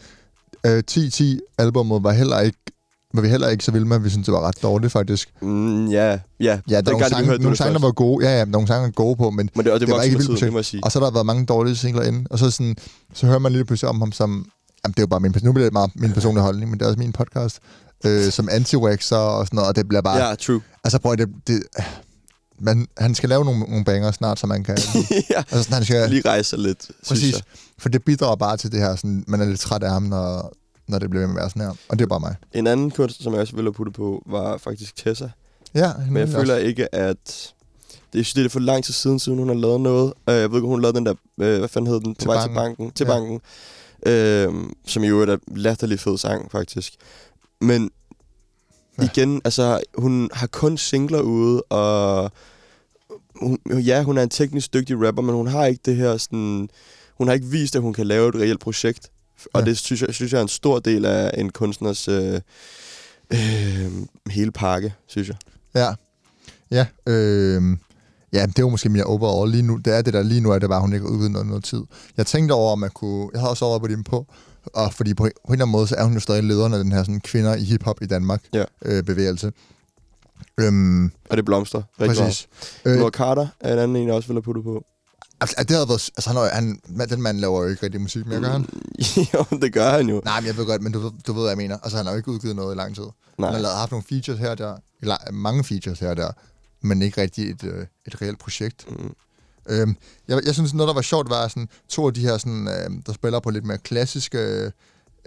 øh, 0.67 0.83
10-10 0.91 1.39
albummet 1.59 2.03
var 2.03 2.13
heller 2.13 2.41
ikke, 2.41 2.59
var 3.15 3.23
vi 3.23 3.29
heller 3.29 3.49
ikke 3.49 3.65
så 3.65 3.73
vilde 3.73 3.87
med, 3.87 3.99
vi 3.99 4.11
synes, 4.11 4.25
det 4.25 4.33
var 4.35 4.41
ret 4.41 4.63
dårligt 4.63 4.93
faktisk. 4.93 5.33
Mm, 5.43 5.87
ja, 5.87 6.19
ja. 6.41 6.61
Ja, 6.71 6.81
der 6.81 6.93
er 6.95 7.11
nogle 7.11 7.27
hørte 7.27 7.43
nogle 7.43 7.51
det 7.51 7.59
sange 7.59 7.75
der 7.75 7.81
var 7.81 7.93
gode, 7.93 8.29
ja, 8.29 8.39
ja, 8.39 8.45
nogle 8.45 8.69
sange 8.69 8.87
er 8.87 8.91
gode 8.91 9.17
på, 9.17 9.31
men 9.31 9.51
Men 9.55 9.65
det, 9.65 9.73
og 9.73 9.81
det, 9.81 9.89
det 9.89 9.97
var 9.97 10.03
ikke 10.03 10.17
vildt 10.17 10.31
projekt. 10.31 10.73
det. 10.73 10.85
Og 10.85 10.93
så 10.93 10.99
har 10.99 11.07
der 11.07 11.13
været 11.13 11.27
mange 11.27 11.47
dårlige 11.47 11.77
singler 11.77 12.03
inde, 12.03 12.27
og 12.31 12.39
så, 12.39 12.51
sådan, 12.51 12.77
så 13.15 13.27
hører 13.27 13.39
man 13.39 13.53
lige 13.53 13.65
pludselig 13.65 13.89
om 13.89 14.01
ham 14.01 14.13
som... 14.13 14.47
Jamen, 14.85 14.93
det 14.93 14.99
er 14.99 15.03
jo 15.03 15.07
bare 15.07 15.21
min, 15.21 15.35
nu 15.43 15.53
bliver 15.53 15.67
det 15.67 15.73
meget 15.73 15.91
min 15.95 16.13
personlige 16.13 16.43
holdning, 16.43 16.71
men 16.71 16.79
det 16.79 16.85
er 16.85 16.89
også 16.89 16.99
min 16.99 17.13
podcast. 17.13 17.59
Øh, 18.05 18.33
som 18.33 18.49
anti 18.53 18.77
og 18.77 18.93
sådan 19.11 19.47
noget, 19.53 19.69
og 19.69 19.77
det 19.77 19.89
bliver 19.89 20.01
bare... 20.03 20.29
Ja, 20.29 20.35
true. 20.35 20.61
Altså, 20.85 20.99
prøv 20.99 21.13
at 21.13 21.19
det... 21.19 21.29
det 21.47 21.63
man, 22.61 22.87
han 22.99 23.15
skal 23.15 23.29
lave 23.29 23.45
nogle, 23.45 23.61
nogle 23.61 23.85
banger 23.85 24.11
snart, 24.11 24.39
så 24.39 24.47
man 24.47 24.65
kan... 24.65 24.79
ja. 25.31 25.37
altså, 25.37 25.63
sådan, 25.63 25.75
han 25.75 25.85
skal, 25.85 26.11
Lige 26.11 26.29
rejse 26.29 26.51
sig 26.51 26.59
lidt, 26.59 26.83
synes 26.83 27.09
præcis. 27.09 27.33
jeg. 27.35 27.43
For 27.79 27.89
det 27.89 28.05
bidrager 28.05 28.37
bare 28.37 28.57
til 28.57 28.73
det 28.73 28.81
her, 28.81 28.97
sådan, 28.97 29.25
man 29.27 29.41
er 29.41 29.45
lidt 29.45 29.61
træt 29.61 29.83
af 29.83 29.91
ham, 29.91 30.03
når, 30.03 30.53
når 30.89 30.99
det 30.99 31.11
bliver 31.11 31.21
ved 31.27 31.29
med 31.29 31.37
at 31.37 31.41
være 31.41 31.51
sådan 31.51 31.63
her. 31.63 31.75
Og 31.89 31.99
det 31.99 32.05
er 32.05 32.09
bare 32.09 32.21
mig. 32.21 32.35
En 32.53 32.67
anden 32.67 32.91
kunst, 32.91 33.23
som 33.23 33.33
jeg 33.33 33.41
også 33.41 33.55
ville 33.55 33.69
have 33.69 33.75
puttet 33.75 33.95
på, 33.95 34.23
var 34.27 34.59
faktisk 34.59 34.97
Tessa. 34.97 35.29
Ja, 35.75 35.93
Men 36.11 36.17
jeg 36.17 36.29
føler 36.29 36.55
også. 36.55 36.67
ikke, 36.67 36.95
at... 36.95 37.53
Det, 38.13 38.19
jeg 38.19 38.25
synes, 38.25 38.35
det 38.35 38.45
er 38.45 38.49
for 38.49 38.61
lang 38.61 38.85
tid 38.85 38.95
siden, 38.95 39.19
siden 39.19 39.39
hun 39.39 39.49
har 39.49 39.55
lavet 39.55 39.81
noget. 39.81 40.13
Øh, 40.29 40.35
jeg 40.35 40.51
ved 40.51 40.59
ikke, 40.59 40.69
hun 40.69 40.81
lavede 40.83 40.97
den 40.97 41.07
der... 41.07 41.15
Øh, 41.41 41.59
hvad 41.59 41.69
fanden 41.69 41.91
hed 41.93 42.01
den? 42.01 42.15
Til 42.15 42.27
vej 42.29 42.37
banken. 42.37 42.55
til 42.55 42.55
banken. 42.57 42.91
Til 42.91 43.05
Ja. 43.07 43.13
banken. 43.13 43.41
Øh, 44.07 44.53
som 44.87 45.05
jo 45.05 45.21
er 45.21 45.33
en 45.33 45.57
latterlig 45.57 46.01
fed 46.01 46.19
sang, 46.19 46.51
faktisk. 46.53 46.93
Men 47.61 47.91
Ja. 48.99 49.05
igen, 49.05 49.41
altså, 49.45 49.81
hun 49.99 50.31
har 50.33 50.47
kun 50.47 50.79
singler 50.79 51.21
ude, 51.21 51.63
og... 51.63 52.31
Hun, 53.41 53.59
ja, 53.67 54.03
hun 54.03 54.19
er 54.19 54.23
en 54.23 54.29
teknisk 54.31 54.75
dygtig 54.75 55.07
rapper, 55.07 55.23
men 55.23 55.35
hun 55.35 55.47
har 55.47 55.67
ikke 55.67 55.81
det 55.85 55.97
her 55.97 56.17
sådan... 56.17 56.69
Hun 57.19 57.27
har 57.29 57.35
ikke 57.35 57.47
vist, 57.47 57.77
at 57.77 57.83
hun 57.83 57.93
kan 57.93 58.07
lave 58.07 58.29
et 58.29 58.35
reelt 58.35 58.61
projekt. 58.61 59.11
Og 59.55 59.61
Ja. 59.61 59.65
det 59.67 59.79
synes 59.79 60.03
jeg, 60.03 60.15
synes 60.15 60.33
jeg 60.33 60.39
er 60.39 60.43
en 60.43 60.49
stor 60.49 60.79
del 60.79 61.05
af 61.05 61.31
en 61.41 61.51
kunstners 61.51 62.09
øh, 62.09 62.41
øh, 63.33 63.93
hele 64.31 64.51
pakke, 64.53 64.95
synes 65.07 65.29
jeg. 65.29 65.37
Ja. 65.75 65.95
Ja, 66.71 66.87
øh, 67.13 67.63
ja, 68.33 68.43
det 68.47 68.59
er 68.59 68.63
jo 68.63 68.69
måske 68.69 68.89
mere 68.89 69.05
overall 69.05 69.51
lige 69.51 69.63
nu. 69.63 69.77
Det 69.77 69.95
er 69.97 70.03
det 70.03 70.15
der 70.15 70.23
lige 70.23 70.41
nu, 70.41 70.51
er 70.51 70.59
det 70.59 70.69
bare, 70.69 70.81
hun 70.81 70.93
ikke 70.93 71.07
har 71.07 71.13
udgivet 71.13 71.31
noget, 71.31 71.47
noget 71.47 71.65
tid. 71.65 71.83
Jeg 72.17 72.27
tænkte 72.27 72.53
over, 72.53 72.73
om 72.73 72.79
man 72.79 72.91
kunne... 72.91 73.31
Jeg 73.33 73.41
havde 73.41 73.51
også 73.51 73.65
over 73.65 73.79
på 73.79 73.87
din 73.87 74.05
på, 74.05 74.27
og 74.75 74.95
fordi 74.95 75.15
på, 75.15 75.23
på 75.23 75.25
en 75.25 75.53
eller 75.53 75.65
anden 75.65 75.73
måde, 75.73 75.87
så 75.87 75.95
er 75.99 76.05
hun 76.05 76.15
jo 76.15 76.21
stadig 76.21 76.45
lederen 76.45 76.73
af 76.75 76.79
den 76.85 76.93
her 76.93 77.03
sådan, 77.03 77.21
kvinder 77.21 77.55
i 77.55 77.65
hiphop 77.65 78.03
i 78.03 78.07
Danmark 78.07 78.43
Ja. 78.55 78.65
øh, 78.85 79.03
bevægelse. 79.03 79.53
Øhm, 80.61 81.05
Og 81.31 81.37
det 81.37 81.45
blomstrer 81.45 81.83
rigtig 82.01 82.23
præcis. 82.25 82.49
meget. 82.85 82.95
Øh, 82.97 83.01
Lord 83.01 83.13
Carter 83.13 83.47
er 83.61 83.73
en 83.73 83.79
anden 83.79 83.97
en, 83.97 84.07
jeg 84.07 84.15
også 84.15 84.29
vil 84.29 84.35
have 84.35 84.43
puttet 84.43 84.65
på. 84.65 84.85
altså, 85.41 85.57
det 85.59 85.71
havde 85.71 85.89
været... 85.89 86.11
Altså, 86.17 86.31
han, 86.31 86.37
er- 86.37 86.55
han, 86.55 87.09
den 87.11 87.23
mand 87.23 87.39
laver 87.39 87.63
jo 87.63 87.69
ikke 87.69 87.83
rigtig 87.83 88.01
musik 88.01 88.27
mere, 88.27 88.41
gør 88.41 88.49
han? 88.49 88.67
jo, 89.35 89.45
det 89.63 89.73
gør 89.73 89.91
han 89.91 90.09
jo. 90.09 90.23
Nej, 90.25 90.41
men 90.41 90.47
jeg 90.47 90.57
ved 90.57 90.67
godt, 90.67 90.83
men 90.83 90.93
du, 90.93 91.13
du 91.27 91.33
ved, 91.33 91.43
hvad 91.43 91.51
jeg 91.51 91.57
mener. 91.57 91.79
Altså, 91.83 91.97
han 91.97 92.07
har 92.07 92.13
jo 92.13 92.17
ikke 92.17 92.31
udgivet 92.31 92.57
noget 92.57 92.75
i 92.75 92.79
lang 92.79 92.95
tid. 92.95 93.05
Nej. 93.39 93.49
Han 93.49 93.55
har 93.55 93.63
lavet, 93.63 93.77
haft 93.77 93.91
nogle 93.91 94.05
features 94.09 94.39
her 94.39 94.51
og 94.51 94.59
der, 94.59 94.77
mange 95.33 95.65
features 95.65 95.99
her 96.01 96.11
og 96.11 96.17
der, 96.17 96.31
men 96.83 97.03
ikke 97.03 97.21
rigtig 97.21 97.51
et, 97.51 97.65
øh, 97.65 97.87
et 98.07 98.23
reelt 98.23 98.39
projekt. 98.39 98.87
Mm. 98.91 99.13
Øhm, 99.69 99.97
jeg, 100.29 100.41
jeg 100.47 100.55
synes, 100.55 100.75
noget, 100.75 100.89
der 100.89 100.95
var 100.95 101.03
sjovt, 101.03 101.31
var 101.31 101.49
sådan, 101.49 101.69
to 101.89 102.07
af 102.07 102.15
de 102.15 102.21
her, 102.21 102.39
sådan, 102.39 102.69
øh, 102.69 102.91
der 103.07 103.13
spiller 103.13 103.41
på 103.41 103.51
lidt 103.51 103.65
mere 103.67 103.79
klassiske 103.79 104.73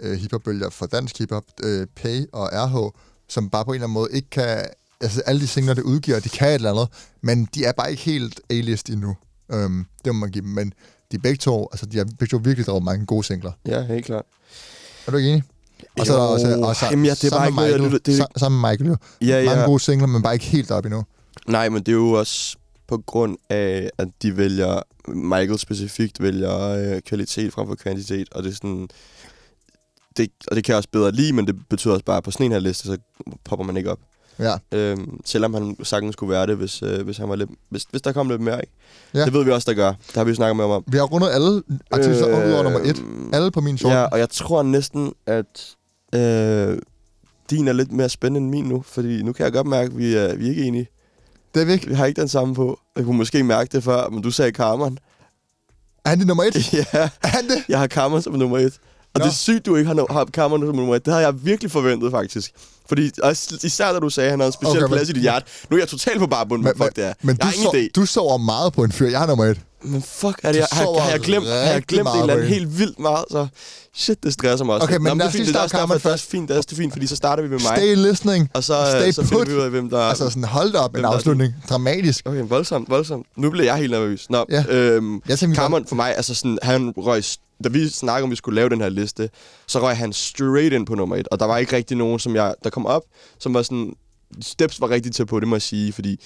øh, 0.00 0.18
hiphopbølger 0.18 0.70
for 0.70 0.86
dansk 0.86 1.18
hiphop, 1.18 1.44
øh, 1.62 1.86
Pay 1.96 2.24
og 2.32 2.50
RH, 2.52 2.98
som 3.28 3.50
bare 3.50 3.64
på 3.64 3.70
en 3.70 3.74
eller 3.74 3.84
anden 3.86 3.94
måde 3.94 4.08
ikke 4.12 4.30
kan... 4.30 4.64
Altså, 5.00 5.20
alle 5.26 5.40
de 5.40 5.46
singler, 5.46 5.74
det 5.74 5.82
udgiver, 5.82 6.20
de 6.20 6.28
kan 6.28 6.48
et 6.48 6.54
eller 6.54 6.70
andet, 6.70 6.88
men 7.22 7.48
de 7.54 7.64
er 7.64 7.72
bare 7.72 7.90
ikke 7.90 8.02
helt 8.02 8.40
A-list 8.50 8.88
endnu. 8.90 9.16
Øhm, 9.52 9.86
det 10.04 10.14
må 10.14 10.20
man 10.20 10.30
give 10.30 10.42
dem, 10.44 10.50
men 10.50 10.72
de 11.12 11.18
begge 11.18 11.36
to, 11.38 11.68
altså, 11.72 11.86
de 11.86 11.96
har 11.98 12.04
begge 12.04 12.26
to 12.26 12.40
virkelig 12.44 12.66
drevet 12.66 12.82
mange 12.82 13.06
gode 13.06 13.24
singler. 13.24 13.52
Ja, 13.66 13.82
helt 13.82 14.06
klart. 14.06 14.24
Er 15.06 15.10
du 15.10 15.16
ikke 15.16 15.30
enig? 15.30 15.42
Og 16.00 16.06
så 16.06 16.12
er 16.12 16.16
der 16.16 16.24
også, 16.26 16.60
og 16.62 16.76
så, 16.76 16.86
Jamen, 16.90 17.04
ja, 17.04 17.10
det 17.10 17.24
er 17.24 17.30
bare 17.30 17.46
ikke 17.46 17.56
noget, 17.56 17.70
jeg 17.72 17.80
lytter- 17.80 17.98
det 17.98 18.20
er 18.20 18.24
sa- 18.24 18.38
sammen 18.38 18.60
med 18.60 18.70
Michael 18.70 18.88
jo. 18.90 18.96
Ja, 19.20 19.44
Mange 19.44 19.60
ja. 19.60 19.66
gode 19.66 19.80
singler, 19.80 20.06
men 20.06 20.22
bare 20.22 20.34
ikke 20.34 20.46
helt 20.46 20.70
op 20.70 20.84
endnu. 20.84 21.04
Nej, 21.48 21.68
men 21.68 21.82
det 21.82 21.88
er 21.88 21.96
jo 21.96 22.12
også 22.12 22.56
på 22.86 22.98
grund 23.06 23.36
af, 23.50 23.90
at 23.98 24.08
de 24.22 24.36
vælger, 24.36 24.82
Michael 25.08 25.58
specifikt 25.58 26.22
vælger 26.22 26.68
øh, 26.68 27.00
kvalitet 27.00 27.52
frem 27.52 27.68
for 27.68 27.74
kvantitet, 27.74 28.28
og 28.32 28.42
det 28.42 28.50
er 28.50 28.54
sådan, 28.54 28.88
det, 30.16 30.30
og 30.48 30.56
det 30.56 30.64
kan 30.64 30.72
jeg 30.72 30.76
også 30.76 30.88
bedre 30.92 31.12
lide, 31.12 31.32
men 31.32 31.46
det 31.46 31.56
betyder 31.68 31.94
også 31.94 32.04
bare, 32.04 32.16
at 32.16 32.24
på 32.24 32.30
sådan 32.30 32.46
en 32.46 32.52
her 32.52 32.58
liste, 32.58 32.86
så 32.86 32.98
popper 33.44 33.66
man 33.66 33.76
ikke 33.76 33.90
op. 33.90 33.98
Ja. 34.38 34.54
Øhm, 34.72 35.20
selvom 35.24 35.54
han 35.54 35.76
sagtens 35.82 36.12
skulle 36.12 36.30
være 36.30 36.46
det, 36.46 36.56
hvis, 36.56 36.82
øh, 36.82 37.04
hvis, 37.04 37.16
han 37.16 37.28
var 37.28 37.36
lidt, 37.36 37.50
hvis, 37.70 37.86
hvis 37.90 38.02
der 38.02 38.12
kom 38.12 38.28
lidt 38.30 38.40
mere, 38.40 38.60
ikke? 38.60 38.72
Ja. 39.14 39.24
Det 39.24 39.32
ved 39.32 39.44
vi 39.44 39.50
også, 39.50 39.70
der 39.70 39.76
gør. 39.76 39.88
Det 39.88 40.14
har 40.14 40.24
vi 40.24 40.30
jo 40.30 40.34
snakket 40.34 40.56
med 40.56 40.64
om. 40.64 40.84
Vi 40.86 40.96
har 40.98 41.04
rundet 41.04 41.28
alle 41.30 41.62
artister 41.90 42.28
øh, 42.28 42.48
ud 42.48 42.52
over 42.52 42.62
nummer 42.62 42.80
et. 42.80 43.02
Alle 43.32 43.50
på 43.50 43.60
min 43.60 43.78
sort. 43.78 43.92
Ja, 43.92 44.04
og 44.04 44.18
jeg 44.18 44.30
tror 44.30 44.62
næsten, 44.62 45.12
at 45.26 45.76
øh, 46.14 46.78
din 47.50 47.68
er 47.68 47.72
lidt 47.72 47.92
mere 47.92 48.08
spændende 48.08 48.44
end 48.44 48.50
min 48.50 48.64
nu, 48.64 48.82
fordi 48.82 49.22
nu 49.22 49.32
kan 49.32 49.44
jeg 49.44 49.52
godt 49.52 49.66
mærke, 49.66 49.86
at 49.86 49.98
vi 49.98 50.14
er, 50.14 50.36
vi 50.36 50.46
er 50.46 50.50
ikke 50.50 50.64
enige. 50.64 50.88
Det 51.56 51.62
er 51.62 51.66
vi 51.66 51.72
ikke. 51.72 51.86
Vi 51.88 51.94
har 51.94 52.06
ikke 52.06 52.20
den 52.20 52.28
samme 52.28 52.54
på. 52.54 52.80
Jeg 52.96 53.04
kunne 53.04 53.16
måske 53.16 53.42
mærke 53.42 53.68
det 53.72 53.84
før, 53.84 54.08
men 54.08 54.22
du 54.22 54.30
sagde 54.30 54.50
Carmen. 54.52 54.98
Er 56.04 56.08
han 56.08 56.18
det 56.18 56.26
nummer 56.26 56.44
et? 56.44 56.72
ja, 56.72 56.84
Er 57.22 57.28
han 57.28 57.48
det? 57.48 57.64
jeg 57.68 57.78
har 57.78 57.86
Carmen 57.86 58.22
som 58.22 58.32
nummer 58.32 58.58
et. 58.58 58.78
Og 59.16 59.20
Nå. 59.20 59.24
det 59.24 59.30
er 59.30 59.34
sygt, 59.36 59.66
du 59.66 59.76
ikke 59.76 59.88
har, 59.88 60.12
har 60.12 60.24
Carmen 60.24 60.60
som 60.66 60.74
nummer 60.76 60.96
et. 60.96 61.04
Det 61.06 61.12
havde 61.14 61.26
jeg 61.26 61.34
virkelig 61.44 61.70
forventet, 61.70 62.10
faktisk. 62.10 62.52
Fordi 62.88 63.10
også, 63.22 63.58
især 63.62 63.92
da 63.92 63.98
du 63.98 64.10
sagde, 64.10 64.26
at 64.26 64.32
han 64.32 64.40
havde 64.40 64.48
en 64.48 64.52
speciel 64.52 64.70
Okay, 64.70 64.78
okay, 64.84 64.90
men- 64.90 64.96
plads 64.98 65.08
i 65.08 65.12
dit 65.12 65.22
hjerte. 65.22 65.46
Nu 65.70 65.76
er 65.76 65.80
jeg 65.80 65.88
totalt 65.88 66.18
på 66.18 66.26
barbund, 66.26 66.62
men, 66.62 66.72
fuck 66.76 66.96
det 66.96 67.04
er. 67.04 67.12
Men 67.22 67.28
jeg 67.28 67.42
du, 67.42 67.46
har 67.46 67.52
ingen 67.74 67.86
idé. 67.86 67.90
du 67.96 68.06
sover 68.06 68.36
meget 68.38 68.72
på 68.72 68.84
en 68.84 68.92
fyr. 68.92 69.08
Jeg 69.08 69.18
har 69.18 69.26
nummer 69.26 69.44
et. 69.44 69.60
Men 69.84 70.02
fuck, 70.02 70.40
er 70.42 70.52
det, 70.52 70.58
jeg, 70.58 70.66
har, 70.72 71.00
har, 71.00 71.10
jeg 71.10 71.20
glemt, 71.20 71.46
har 71.46 71.54
jeg 71.54 71.82
glemt 71.82 72.08
et 72.08 72.20
eller 72.20 72.34
andet 72.34 72.48
helt 72.48 72.78
vildt 72.78 72.98
meget, 72.98 73.24
så 73.30 73.46
shit, 73.94 74.22
det 74.22 74.32
stresser 74.32 74.64
mig 74.64 74.74
også. 74.74 74.84
Okay, 74.84 74.96
men 74.96 75.02
Nå, 75.02 75.14
lad 75.14 75.26
os 75.26 75.32
fint, 75.32 75.44
lige 75.44 75.54
starte 75.54 75.70
Carmen 75.70 75.96
det 75.98 76.04
er 76.06 76.12
også 76.12 76.26
fint, 76.26 76.48
det 76.48 76.54
er 76.54 76.58
også 76.58 76.74
fint, 76.76 76.92
fordi 76.92 77.06
så 77.06 77.16
starter 77.16 77.42
vi 77.42 77.48
med 77.48 77.58
mig. 77.58 77.76
Stay 77.76 77.94
listening. 77.96 78.50
Og 78.54 78.64
så, 78.64 78.74
Stay 79.00 79.10
så 79.10 79.22
finder 79.24 79.38
put. 79.44 79.48
vi 79.48 79.54
ud 79.54 79.60
af, 79.60 79.70
hvem 79.70 79.90
der... 79.90 79.98
Altså 80.00 80.28
sådan, 80.28 80.44
hold 80.44 80.72
da 80.72 80.78
op, 80.78 80.94
en 80.96 81.02
der 81.04 81.08
afslutning. 81.10 81.54
Dramatisk. 81.70 82.22
Okay, 82.26 82.42
voldsomt, 82.48 82.90
voldsomt. 82.90 83.26
Nu 83.36 83.50
bliver 83.50 83.64
jeg 83.64 83.76
helt 83.76 83.90
nervøs. 83.90 84.30
Nå, 84.30 84.44
Ja. 84.50 84.64
øhm, 84.68 85.20
Jeg 85.28 85.38
Cameron 85.38 85.86
for 85.86 85.94
mig, 85.96 86.16
altså 86.16 86.34
sådan, 86.34 86.58
han 86.62 86.92
røg, 86.96 87.22
da 87.64 87.68
vi 87.68 87.88
snakkede 87.88 88.24
om, 88.24 88.30
vi 88.30 88.36
skulle 88.36 88.56
lave 88.56 88.68
den 88.68 88.80
her 88.80 88.88
liste, 88.88 89.30
så 89.66 89.80
røg 89.82 89.96
han 89.96 90.12
straight 90.12 90.72
ind 90.72 90.86
på 90.86 90.94
nummer 90.94 91.16
et, 91.16 91.28
og 91.28 91.38
der 91.40 91.46
var 91.46 91.58
ikke 91.58 91.76
rigtig 91.76 91.96
nogen, 91.96 92.18
som 92.18 92.34
jeg, 92.34 92.54
der 92.64 92.70
kom 92.70 92.86
op, 92.86 93.02
som 93.38 93.54
var 93.54 93.62
sådan, 93.62 93.92
steps 94.40 94.80
var 94.80 94.90
rigtig 94.90 95.12
til 95.12 95.26
på, 95.26 95.40
det 95.40 95.48
må 95.48 95.54
jeg 95.56 95.62
sige, 95.62 95.92
fordi 95.92 96.20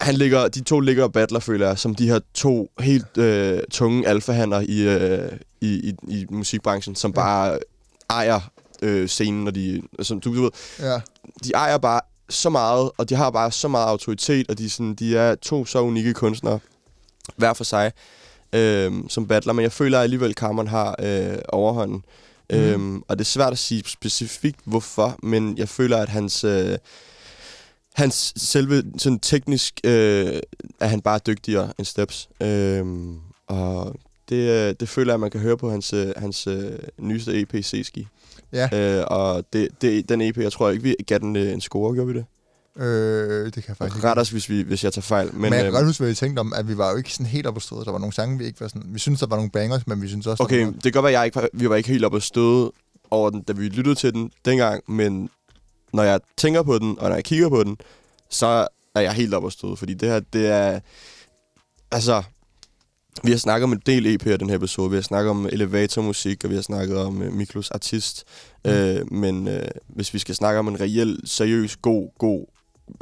han 0.00 0.14
ligger, 0.14 0.48
de 0.48 0.60
to 0.62 0.80
ligger 0.80 1.04
og 1.04 1.12
battler, 1.12 1.40
føler 1.40 1.66
jeg, 1.66 1.78
som 1.78 1.94
de 1.94 2.06
her 2.08 2.20
to 2.34 2.70
helt 2.80 3.18
øh, 3.18 3.60
tunge 3.70 4.08
alfahander 4.08 4.60
i, 4.60 4.80
øh, 4.88 5.32
i, 5.60 5.68
i, 5.68 5.94
i 6.08 6.26
musikbranchen, 6.30 6.94
som 6.94 7.12
bare 7.12 7.58
ejer 8.10 8.40
øh, 8.82 9.08
scenen, 9.08 9.44
når 9.44 9.50
de, 9.50 9.82
som 10.02 10.20
du, 10.20 10.36
du 10.36 10.42
ved, 10.42 10.50
Ja. 10.80 11.00
de 11.44 11.50
ejer 11.54 11.78
bare 11.78 12.00
så 12.28 12.50
meget, 12.50 12.90
og 12.98 13.08
de 13.08 13.14
har 13.14 13.30
bare 13.30 13.52
så 13.52 13.68
meget 13.68 13.86
autoritet, 13.86 14.50
og 14.50 14.58
de, 14.58 14.70
sådan, 14.70 14.94
de 14.94 15.16
er 15.16 15.34
to 15.34 15.64
så 15.64 15.80
unikke 15.82 16.14
kunstnere, 16.14 16.58
hver 17.36 17.52
for 17.52 17.64
sig, 17.64 17.92
øh, 18.52 18.92
som 19.08 19.26
battler. 19.26 19.52
Men 19.52 19.62
jeg 19.62 19.72
føler 19.72 19.98
at 19.98 20.02
alligevel, 20.02 20.30
at 20.30 20.36
Cameron 20.36 20.66
har 20.66 20.96
øh, 20.98 21.38
overhånden. 21.48 22.04
Mm. 22.50 22.58
Øhm, 22.58 23.02
og 23.08 23.18
det 23.18 23.24
er 23.24 23.28
svært 23.28 23.52
at 23.52 23.58
sige 23.58 23.82
specifikt, 23.86 24.60
hvorfor, 24.64 25.18
men 25.22 25.58
jeg 25.58 25.68
føler, 25.68 25.96
at 25.96 26.08
hans... 26.08 26.44
Øh, 26.44 26.78
hans 27.94 28.32
selve 28.36 28.84
sådan 28.98 29.18
teknisk 29.18 29.80
øh, 29.84 30.40
er 30.80 30.86
han 30.86 31.00
bare 31.00 31.20
dygtigere 31.26 31.72
end 31.78 31.84
Steps. 31.84 32.28
Øhm, 32.42 33.18
og 33.46 33.94
det, 34.28 34.68
øh, 34.68 34.74
det 34.80 34.88
føler 34.88 35.12
jeg, 35.12 35.14
at 35.14 35.20
man 35.20 35.30
kan 35.30 35.40
høre 35.40 35.56
på 35.56 35.70
hans, 35.70 35.92
øh, 35.92 36.12
hans 36.16 36.46
øh, 36.46 36.78
nyeste 36.98 37.40
EP, 37.40 37.64
Seski. 37.64 38.06
Ja. 38.52 38.98
Øh, 38.98 39.04
og 39.06 39.44
det, 39.52 39.68
det, 39.82 40.08
den 40.08 40.20
EP, 40.20 40.36
jeg 40.36 40.52
tror 40.52 40.70
ikke, 40.70 40.82
vi 40.82 40.96
gav 41.06 41.18
den 41.18 41.36
øh, 41.36 41.52
en 41.52 41.60
score, 41.60 41.94
gjorde 41.94 42.12
vi 42.12 42.18
det? 42.18 42.24
Øh, 42.76 43.44
det 43.44 43.52
kan 43.54 43.64
jeg 43.68 43.76
faktisk. 43.76 44.04
Ret 44.04 44.18
os, 44.18 44.30
hvis, 44.30 44.48
vi, 44.48 44.62
hvis 44.62 44.84
jeg 44.84 44.92
tager 44.92 45.02
fejl. 45.02 45.32
Men, 45.32 45.40
Men, 45.40 45.52
jeg 45.52 45.58
kan 45.60 45.66
øh, 45.66 45.72
godt 45.72 45.86
huske, 45.86 46.00
hvad 46.00 46.08
vi 46.08 46.14
tænkte 46.14 46.40
om, 46.40 46.52
at 46.56 46.68
vi 46.68 46.78
var 46.78 46.90
jo 46.90 46.96
ikke 46.96 47.12
sådan 47.12 47.26
helt 47.26 47.46
oppe 47.46 47.60
på 47.60 47.62
stødet. 47.62 47.86
Der 47.86 47.92
var 47.92 47.98
nogle 47.98 48.12
sange, 48.12 48.38
vi 48.38 48.44
ikke 48.44 48.60
var 48.60 48.68
sådan... 48.68 48.82
Vi 48.86 48.98
synes 48.98 49.20
der 49.20 49.26
var 49.26 49.36
nogle 49.36 49.50
bangers, 49.50 49.86
men 49.86 50.02
vi 50.02 50.08
synes 50.08 50.26
også, 50.26 50.42
okay, 50.42 50.64
var... 50.64 50.70
det 50.72 50.82
kan 50.82 50.92
godt 50.92 51.04
være, 51.04 51.12
jeg 51.12 51.24
ikke, 51.24 51.36
var- 51.36 51.48
vi 51.52 51.68
var 51.68 51.76
ikke 51.76 51.88
helt 51.88 52.04
oppe 52.04 52.16
at 52.16 52.22
støde 52.22 52.72
over 53.10 53.30
den, 53.30 53.42
da 53.42 53.52
vi 53.52 53.68
lyttede 53.68 53.94
til 53.94 54.12
den 54.12 54.30
dengang, 54.44 54.82
men 54.88 55.30
når 55.92 56.02
jeg 56.02 56.20
tænker 56.36 56.62
på 56.62 56.78
den, 56.78 56.98
og 56.98 57.08
når 57.08 57.14
jeg 57.16 57.24
kigger 57.24 57.48
på 57.48 57.64
den, 57.64 57.76
så 58.30 58.66
er 58.94 59.00
jeg 59.00 59.12
helt 59.12 59.34
oppe 59.34 59.46
at 59.46 59.52
støde, 59.52 59.76
fordi 59.76 59.94
det 59.94 60.08
her, 60.08 60.20
det 60.32 60.46
er... 60.46 60.80
Altså, 61.90 62.22
Vi 63.24 63.30
har 63.30 63.38
snakket 63.38 63.64
om 63.64 63.72
en 63.72 63.82
del 63.86 64.06
EP'er 64.06 64.36
den 64.36 64.48
her 64.48 64.56
episode. 64.56 64.90
Vi 64.90 64.96
har 64.96 65.02
snakket 65.02 65.30
om 65.30 65.46
elevatormusik, 65.46 66.44
og 66.44 66.50
vi 66.50 66.54
har 66.54 66.62
snakket 66.62 66.96
om 66.98 67.20
uh, 67.20 67.32
Miklos 67.32 67.70
artist. 67.70 68.24
Mm. 68.64 68.70
Uh, 68.70 69.12
men 69.12 69.48
uh, 69.48 69.54
hvis 69.88 70.14
vi 70.14 70.18
skal 70.18 70.34
snakke 70.34 70.58
om 70.58 70.68
en 70.68 70.80
reel, 70.80 71.20
seriøs, 71.24 71.76
god, 71.76 72.08
god, 72.18 72.46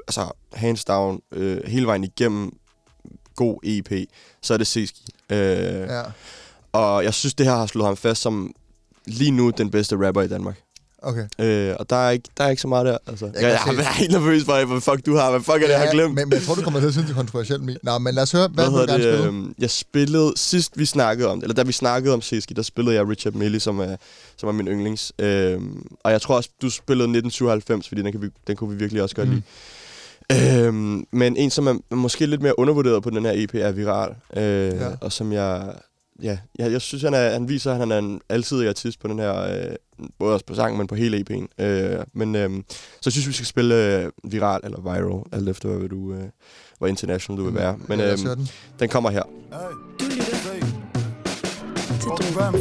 altså 0.09 0.31
hands 0.53 0.85
down, 0.85 1.21
uh, 1.37 1.57
hele 1.67 1.87
vejen 1.87 2.05
igennem 2.05 2.53
god 3.37 3.59
EP, 3.65 3.93
så 4.43 4.55
er 4.55 4.59
det 4.59 4.67
Seski. 4.67 5.03
Uh, 5.33 5.37
Ja. 5.39 6.03
Og 6.73 7.05
jeg 7.05 7.15
synes, 7.15 7.35
det 7.35 7.47
her 7.47 7.55
har 7.57 7.67
slået 7.67 7.87
ham 7.87 7.97
fast 7.97 8.23
som 8.23 8.53
lige 9.07 9.31
nu 9.31 9.51
den 9.51 9.71
bedste 9.71 10.07
rapper 10.07 10.23
i 10.23 10.29
Danmark. 10.29 10.61
Okay. 11.03 11.27
Øh, 11.39 11.75
og 11.79 11.91
der 11.91 11.97
er, 11.97 12.11
ikke, 12.11 12.29
der 12.39 12.45
er 12.45 12.49
ikke 12.49 12.63
så 12.63 12.69
meget 12.69 12.87
der. 12.87 12.99
Altså. 13.07 13.27
Jeg, 13.27 13.43
jeg, 13.43 13.51
jeg, 13.67 13.75
jeg 13.79 13.85
er 13.85 13.93
helt 13.93 14.13
nervøs 14.13 14.45
for, 14.45 14.65
hvad 14.65 14.81
fuck 14.81 15.07
du 15.07 15.17
har. 15.17 15.31
Hvad 15.31 15.41
fuck 15.41 15.55
er 15.57 15.59
det, 15.67 15.69
jeg 15.69 15.79
har 15.81 15.91
glemt? 15.93 16.15
Men, 16.15 16.29
men 16.29 16.33
jeg 16.39 16.43
tror, 16.43 16.55
du 16.55 16.63
kommer 16.63 16.81
til 16.81 16.87
at 16.87 16.93
synes, 16.93 17.07
det 17.07 17.13
er 17.13 17.17
kontroversielt. 17.17 17.63
Min. 17.65 17.77
Nå, 17.83 17.99
men 17.99 18.15
lad 18.15 18.23
os 18.23 18.33
høre, 18.33 18.49
hvad, 18.49 18.71
Hvad 18.71 18.87
du 18.87 18.93
gerne 18.93 19.05
det? 19.05 19.19
spille. 19.21 19.39
Øh, 19.49 19.55
jeg 19.59 19.71
spillede, 19.71 20.33
sidst 20.37 20.79
vi 20.79 20.85
snakkede 20.85 21.29
om 21.29 21.39
eller 21.43 21.55
da 21.55 21.63
vi 21.63 21.73
snakkede 21.73 22.15
om 22.15 22.23
Seski, 22.23 22.55
der 22.55 22.63
spillede 22.63 22.97
jeg 22.97 23.09
Richard 23.09 23.35
Millie, 23.35 23.61
som 23.61 23.79
er, 23.81 23.97
som 24.37 24.49
er 24.49 24.53
min 24.53 24.69
yndlings. 24.69 25.13
Øh, 25.19 25.61
og 26.05 26.13
jeg 26.13 26.23
tror 26.23 26.37
også, 26.37 26.51
du 26.63 26.71
spillede 26.71 27.05
1997, 27.05 27.89
fordi 27.89 28.03
den, 28.03 28.13
kan 28.13 28.23
vi, 28.23 28.29
den 28.47 28.57
kunne 28.57 28.71
vi 28.71 28.77
virkelig 28.77 29.03
også 29.03 29.17
godt 29.17 29.29
Mm. 29.29 29.35
lide. 29.35 29.43
Øhm, 30.33 31.05
men 31.11 31.37
en, 31.37 31.51
som 31.51 31.67
er 31.67 31.95
måske 31.95 32.27
lidt 32.27 32.43
mere 32.43 32.59
undervurderet 32.59 33.03
på 33.03 33.11
den 33.11 33.25
her 33.25 33.33
EP, 33.35 33.55
er 33.55 33.73
Viral. 33.73 34.15
Øh, 34.37 34.81
Ja. 34.81 34.89
Og 35.01 35.13
som 35.13 35.33
jeg... 35.33 35.75
Ja, 36.23 36.39
jeg, 36.59 36.73
jeg 36.73 36.81
synes, 36.81 37.03
han, 37.03 37.15
er, 37.15 37.31
han 37.31 37.49
viser, 37.49 37.73
at 37.73 37.79
han 37.79 37.93
er 37.93 37.99
en 37.99 38.21
alsidig 38.29 38.69
artist 38.69 39.01
på 39.01 39.09
den 39.09 39.19
her... 39.19 39.43
Øh, 39.43 39.77
både 40.19 40.35
også 40.35 40.47
på 40.47 40.55
sangen, 40.55 40.79
men 40.79 40.87
på 40.87 40.95
hele 40.95 41.25
EP'en. 41.31 41.65
Øh, 41.65 42.05
men 42.13 42.35
øh, 42.37 42.51
så 43.01 43.03
jeg 43.05 43.13
synes, 43.13 43.29
vi 43.29 43.33
skal 43.33 43.47
spille 43.47 44.03
øh, 44.05 44.11
Viral 44.33 44.61
eller 44.65 44.81
Viral, 44.81 45.23
alt 45.33 45.49
efter 45.49 45.69
hvad 45.69 45.89
du... 45.89 46.13
Øh, 46.15 46.23
hvor 46.79 46.87
international 46.87 47.39
du 47.39 47.45
vil 47.45 47.55
være. 47.55 47.77
Men 47.89 47.99
Ja, 48.01 48.13
øh, 48.13 48.19
den. 48.19 48.49
den 48.81 48.89
kommer 48.89 49.11
her. 49.11 49.23
Du 50.01 50.05
lytter 50.05 50.25
til 50.25 50.63
Drogen. 52.05 52.55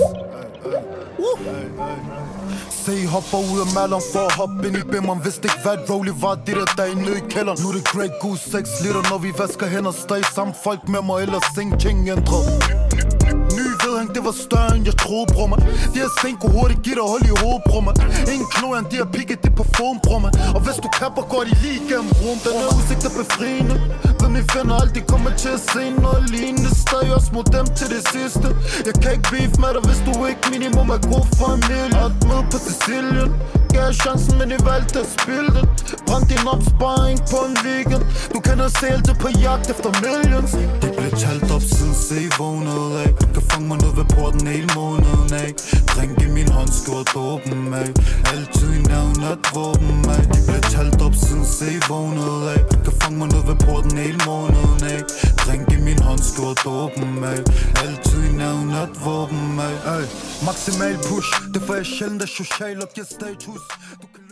Se, 2.87 2.93
I 3.03 3.05
hopper 3.05 3.37
ud 3.53 3.59
af 3.59 3.69
malderen 3.75 4.03
for 4.13 4.19
at 4.19 4.33
hoppe 4.33 4.67
ind 4.67 4.77
i 4.77 4.83
bimmeren 4.91 5.19
Vidste 5.25 5.45
ikke 5.47 5.61
hvad 5.63 5.89
Rolly 5.89 6.13
var, 6.21 6.35
det 6.35 6.55
der 6.55 6.65
dag 6.77 6.95
nede 6.95 7.17
i 7.17 7.25
kælderen 7.29 7.57
Nu 7.61 7.67
er 7.69 7.73
det 7.73 7.83
Grey 7.83 8.09
Goose 8.21 8.51
6 8.51 8.69
liter, 8.83 9.03
når 9.11 9.17
vi 9.17 9.31
vasker 9.37 9.67
hænder 9.67 9.91
Stadig 9.91 10.25
samme 10.35 10.53
folk 10.63 10.89
med 10.89 11.01
mig, 11.01 11.21
ellers 11.21 11.57
ingenting 11.61 12.09
ændret 12.09 12.45
Forbedring, 13.97 14.15
det 14.15 14.25
var 14.25 14.35
større 14.47 14.75
end 14.75 14.85
jeg 14.85 14.97
troede, 15.03 15.25
bror 15.33 15.47
mig. 15.47 15.59
De 15.93 15.97
her 16.03 16.09
sten 16.17 16.35
kunne 16.41 16.53
hurtigt 16.59 16.81
give 16.85 16.95
dig 16.99 17.05
hul 17.11 17.23
i 17.31 17.33
hovedet, 17.41 17.63
bror 17.69 17.81
mig. 17.87 17.95
Ingen 18.33 18.49
kloren, 18.55 18.85
de 18.91 18.95
har 19.01 19.09
pikket 19.17 19.39
det 19.45 19.53
på 19.59 19.63
form, 19.77 19.97
bror 20.05 20.19
mig. 20.25 20.31
Og 20.55 20.61
hvis 20.65 20.77
du 20.83 20.89
kapper, 20.99 21.23
går 21.33 21.41
de 21.47 21.53
lige 21.63 21.77
igennem 21.81 22.11
rum 22.21 22.37
Den 22.45 22.55
her 22.61 22.69
udsigt 22.77 23.03
er 23.09 23.13
befriende. 23.21 23.75
Hvem 24.19 24.33
I 24.41 24.43
finder 24.53 24.75
aldrig 24.83 25.03
kommer 25.13 25.31
til 25.43 25.51
at 25.57 25.61
se 25.73 25.83
noget 26.05 26.23
lignende. 26.33 26.71
Stadig 26.85 27.09
også 27.17 27.29
mod 27.35 27.45
dem 27.57 27.65
til 27.79 27.87
det 27.95 28.03
sidste. 28.13 28.47
Jeg 28.87 28.95
kan 29.01 29.09
ikke 29.15 29.27
beef 29.31 29.53
med 29.63 29.71
dig, 29.75 29.83
hvis 29.87 29.99
du 30.07 30.13
ikke 30.31 30.43
minimum 30.53 30.89
er 30.95 31.01
god 31.13 31.25
familie 31.41 31.97
Har 31.99 32.09
et 32.11 32.17
møde 32.29 32.45
på 32.51 32.57
Sicilien. 32.65 33.31
Gav 33.73 33.81
jer 33.87 33.95
chancen, 34.03 34.33
men 34.39 34.47
I 34.57 34.59
valgte 34.69 34.97
at 35.03 35.09
spille 35.17 35.51
det 35.57 35.65
Brændte 36.07 36.29
din 36.33 36.47
opsparing 36.55 37.19
på 37.31 37.37
en 37.47 37.55
weekend. 37.65 38.03
Du 38.33 38.39
kan 38.45 38.55
have 38.63 38.73
selv 38.83 39.01
det 39.07 39.15
på 39.23 39.29
jagt 39.45 39.69
efter 39.73 39.89
millions. 40.05 40.51
Det 40.81 40.91
blev 40.97 41.11
talt 41.25 41.51
op 41.55 41.65
siden 41.75 41.95
se 42.07 42.19
vågnede 42.39 42.91
af. 43.03 43.09
Du 43.21 43.25
kan 43.33 43.43
fange 43.51 43.67
mig 43.67 43.77
ned 43.87 43.95
ved 43.95 44.05
porten 44.15 44.47
hele 44.47 44.69
måneden 44.75 45.33
af. 45.33 45.53
Drink 45.93 46.21
i 46.21 46.27
min 46.37 46.49
hånd, 46.51 46.71
skriver 46.79 47.03
dåben 47.03 47.73
af. 47.73 47.89
Altid 48.33 48.69
i 48.79 48.81
navn 48.81 49.23
at 49.33 49.39
våben 49.55 50.09
af. 50.15 50.23
Det 50.33 50.41
blev 50.47 50.61
talt 50.75 51.01
op 51.01 51.15
siden 51.25 51.45
se 51.45 51.69
vågnede 51.89 52.51
af. 52.53 52.61
Kan 52.85 52.93
fange 53.01 53.17
mig 53.17 53.27
ned 53.33 53.43
ved 53.49 53.57
porten 53.65 53.97
hele 53.97 54.19
måneden 54.25 54.83
af. 54.93 55.01
Drink 55.45 55.67
i 55.77 55.79
min 55.87 55.99
hånd, 56.07 56.19
skriver 56.31 56.55
dåben 56.69 57.23
af. 57.33 57.39
Altid 57.83 58.21
i 58.29 58.33
navn 58.43 58.69
at 58.83 58.93
våben 59.05 59.59
af. 59.69 59.75
Ay, 59.93 60.03
Maximal 60.45 60.95
push, 61.09 61.29
det 61.53 61.61
får 61.61 61.75
jeg 61.75 61.85
sjældent 61.85 62.21
af 62.21 62.27
social 62.27 62.81
og 62.83 62.89
giver 62.95 63.07
status. 63.17 63.61
Du 64.01 64.07
kan 64.15 64.23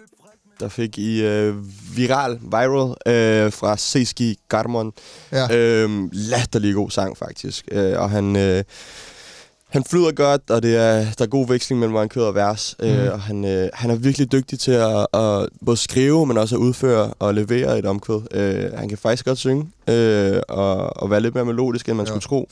Der 0.60 0.70
fik 0.70 0.97
I 0.97 1.24
øh, 1.24 1.56
Viral, 1.97 2.39
Viral, 2.41 2.89
øh, 3.14 3.53
fra 3.53 3.78
Seski 3.78 4.39
Garmon. 4.49 4.91
Ja. 5.32 5.45
Øh, 5.58 5.89
latterlig 6.12 6.74
god 6.74 6.89
sang, 6.91 7.18
faktisk. 7.18 7.66
Øh, 7.72 7.99
og 7.99 8.10
han... 8.10 8.36
Øh, 8.36 8.64
han 9.70 9.84
flyder 9.84 10.11
godt, 10.11 10.49
og 10.49 10.63
det 10.63 10.76
er, 10.76 11.05
der 11.18 11.26
er 11.26 11.28
god 11.28 11.47
veksling 11.47 11.80
mellem 11.80 11.93
markør 11.93 12.22
og 12.22 12.36
vers. 12.36 12.76
Mm. 12.80 12.86
Øh, 12.88 13.13
og 13.13 13.22
han, 13.22 13.45
øh, 13.45 13.70
han 13.74 13.89
er 13.91 13.95
virkelig 13.95 14.32
dygtig 14.32 14.59
til 14.59 14.72
at, 14.72 15.07
at 15.13 15.49
både 15.66 15.78
skrive, 15.78 16.26
men 16.26 16.38
også 16.38 16.55
at 16.55 16.59
udføre 16.59 17.13
og 17.20 17.34
levere 17.34 17.80
et 17.80 17.86
omkvæd. 17.86 18.22
Øh, 18.32 18.74
han 18.80 18.89
kan 18.89 18.97
faktisk 18.97 19.26
godt 19.26 19.38
synge, 19.38 19.70
øh, 19.89 20.41
og, 20.49 20.97
og 21.01 21.09
være 21.11 21.20
lidt 21.22 21.36
mere 21.36 21.45
melodisk, 21.45 21.89
end 21.89 21.97
man 21.97 22.05
Ja. 22.05 22.09
skulle 22.09 22.22
tro. 22.22 22.49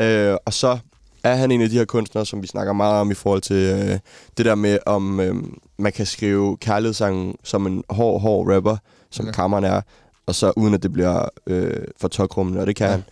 Øh, 0.00 0.36
og 0.44 0.52
så 0.54 0.78
er 1.24 1.34
han 1.34 1.50
en 1.50 1.62
af 1.62 1.68
de 1.68 1.78
her 1.78 1.84
kunstnere, 1.84 2.26
som 2.26 2.42
vi 2.42 2.46
snakker 2.46 2.72
meget 2.72 3.00
om 3.00 3.10
i 3.10 3.14
forhold 3.14 3.40
til 3.40 3.56
øh, 3.56 3.98
det 4.36 4.46
der 4.46 4.54
med, 4.54 4.78
om 4.86 5.20
øh, 5.20 5.34
man 5.78 5.92
kan 5.92 6.06
skrive 6.06 6.56
kærlighedssangen 6.56 7.34
som 7.44 7.66
en 7.66 7.84
hård, 7.90 8.20
hård 8.20 8.54
rapper, 8.54 8.76
som 9.10 9.24
Ja. 9.24 9.28
ja. 9.28 9.32
kammeren 9.32 9.64
er, 9.64 9.80
og 10.26 10.34
så 10.34 10.52
uden 10.56 10.74
at 10.74 10.82
det 10.82 10.92
bliver 10.92 11.28
øh, 11.46 11.76
for 12.00 12.08
tokrummende, 12.08 12.60
og 12.60 12.66
det 12.66 12.76
kan 12.76 12.86
Ja. 12.86 12.90
han. 12.92 13.04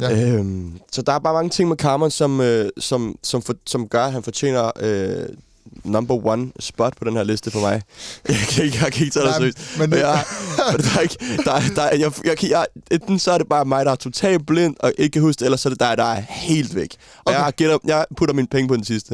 Ja. 0.00 0.26
Øhm, 0.28 0.72
så 0.92 1.02
der 1.02 1.12
er 1.12 1.18
bare 1.18 1.34
mange 1.34 1.50
ting 1.50 1.68
med 1.68 1.76
Cameron, 1.76 2.10
som, 2.10 2.40
øh, 2.40 2.70
som, 2.78 3.16
som, 3.22 3.42
for, 3.42 3.54
som 3.66 3.88
gør, 3.88 4.04
at 4.04 4.12
han 4.12 4.22
fortjener 4.22 4.70
øh, 4.80 5.26
number 5.84 6.26
one 6.26 6.52
spot 6.60 6.94
på 6.98 7.04
den 7.04 7.16
her 7.16 7.22
liste 7.24 7.50
for 7.50 7.60
mig. 7.60 7.82
Jeg 8.28 8.36
kan 8.36 8.64
ikke, 8.64 8.78
jeg 8.82 8.92
kan 8.92 9.04
ikke 9.06 9.14
tage 9.14 9.26
det 9.26 9.34
seriøst. 9.34 9.58
men 9.78 9.92
jeg, 9.92 10.24
der 10.56 10.96
er 10.96 11.00
ikke, 11.00 11.16
der, 11.44 11.52
er- 11.52 11.60
der, 11.76 11.82
er- 11.82 11.96
jeg, 11.96 12.12
jeg, 12.24 12.50
jeg, 12.50 12.66
enten 12.90 13.18
så 13.18 13.32
er 13.32 13.38
det 13.38 13.48
bare 13.48 13.64
mig, 13.64 13.84
der 13.86 13.92
er 13.92 13.96
totalt 13.96 14.46
blind 14.46 14.76
og 14.80 14.92
ikke 14.98 15.12
kan 15.12 15.22
huske 15.22 15.38
det, 15.40 15.44
eller 15.44 15.56
så 15.58 15.68
er 15.68 15.70
det 15.70 15.80
dig, 15.80 15.94
der 15.98 16.04
er 16.04 16.20
helt 16.28 16.74
væk. 16.74 16.94
Og 17.18 17.22
Okay. 17.26 17.38
jeg, 17.44 17.52
gætter, 17.56 17.78
jeg 17.84 18.06
putter 18.16 18.34
mine 18.34 18.48
penge 18.48 18.68
på 18.68 18.76
den 18.76 18.84
sidste. 18.84 19.12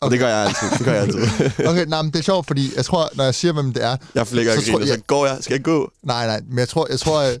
Og 0.00 0.06
Okay. 0.06 0.12
det 0.12 0.20
gør 0.20 0.28
jeg 0.28 0.38
altid. 0.46 0.78
Det 0.78 0.84
gør 0.86 0.92
jeg 0.92 1.02
altid. 1.02 1.20
Okay, 1.70 1.84
nej, 1.86 2.02
men 2.02 2.12
det 2.12 2.18
er 2.18 2.22
sjovt, 2.22 2.46
fordi 2.46 2.70
jeg 2.76 2.84
tror, 2.84 3.08
når 3.14 3.24
jeg 3.24 3.34
siger, 3.34 3.52
hvem 3.52 3.72
det 3.72 3.84
er... 3.84 3.96
Jeg 4.14 4.26
flækker 4.26 4.52
Så 4.52 4.58
og 4.58 4.64
griner, 4.64 4.86
jeg- 4.86 4.96
så 4.96 5.02
går 5.06 5.26
jeg. 5.26 5.36
Skal 5.40 5.54
jeg 5.54 5.62
gå? 5.62 5.90
Nej, 6.02 6.26
nej, 6.26 6.40
men 6.48 6.58
jeg 6.58 6.68
tror, 6.68 6.86
jeg 6.90 6.98
tror, 7.00 7.20
jeg, 7.22 7.38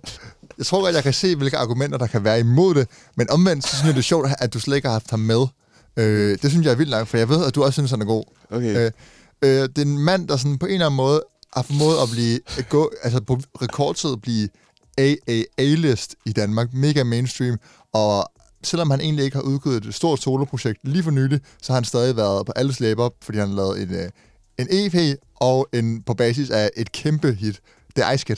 jeg 0.60 0.66
tror 0.66 0.82
godt, 0.82 0.94
jeg 0.94 1.02
kan 1.02 1.12
se, 1.12 1.36
hvilke 1.36 1.56
argumenter, 1.56 1.98
der 1.98 2.06
kan 2.06 2.24
være 2.24 2.40
imod 2.40 2.74
det. 2.74 2.88
Men 3.16 3.30
omvendt, 3.30 3.64
så 3.64 3.76
synes 3.76 3.86
jeg, 3.86 3.94
det 3.94 3.98
er 3.98 4.02
sjovt, 4.02 4.28
at 4.38 4.54
du 4.54 4.60
slet 4.60 4.76
ikke 4.76 4.88
har 4.88 4.92
haft 4.92 5.10
ham 5.10 5.20
med. 5.20 5.46
Øh, 5.96 6.38
det 6.42 6.50
synes 6.50 6.64
jeg 6.66 6.72
er 6.72 6.76
vildt 6.76 6.90
nok, 6.90 7.06
for 7.06 7.16
jeg 7.16 7.28
ved, 7.28 7.46
at 7.46 7.54
du 7.54 7.62
også 7.62 7.72
synes, 7.72 7.90
han 7.90 8.00
er 8.00 8.06
god. 8.06 8.24
Okay. 8.50 8.76
Øh, 8.76 8.90
øh, 9.42 9.50
det 9.50 9.78
er 9.78 9.82
en 9.82 9.98
mand, 9.98 10.28
der 10.28 10.36
sådan 10.36 10.58
på 10.58 10.66
en 10.66 10.72
eller 10.72 10.86
anden 10.86 10.96
måde 10.96 11.22
har 11.52 11.62
formået 11.62 11.96
at 12.02 12.08
blive, 12.12 12.40
at 12.58 12.68
gå, 12.68 12.92
altså 13.02 13.20
på 13.20 13.38
rekordtid 13.62 14.16
blive 14.16 14.48
AAA-list 14.98 16.14
i 16.26 16.32
Danmark. 16.32 16.74
Mega 16.74 17.04
mainstream. 17.04 17.58
Og 17.92 18.30
selvom 18.62 18.90
han 18.90 19.00
egentlig 19.00 19.24
ikke 19.24 19.36
har 19.36 19.42
udgivet 19.42 19.86
et 19.86 19.94
stort 19.94 20.22
soloprojekt 20.22 20.78
lige 20.84 21.02
for 21.02 21.10
nylig, 21.10 21.40
så 21.62 21.72
har 21.72 21.74
han 21.74 21.84
stadig 21.84 22.16
været 22.16 22.46
på 22.46 22.52
alles 22.56 22.80
læber, 22.80 23.08
fordi 23.22 23.38
han 23.38 23.48
har 23.48 23.56
lavet 23.56 23.82
en, 23.82 23.94
øh, 23.94 24.10
en 24.58 24.66
EP 24.70 25.18
og 25.40 25.68
en 25.72 26.02
på 26.02 26.14
basis 26.14 26.50
af 26.50 26.70
et 26.76 26.92
kæmpe 26.92 27.32
hit. 27.32 27.60
Det 27.96 28.04
er 28.04 28.12
Ice 28.12 28.24
Kid. 28.24 28.36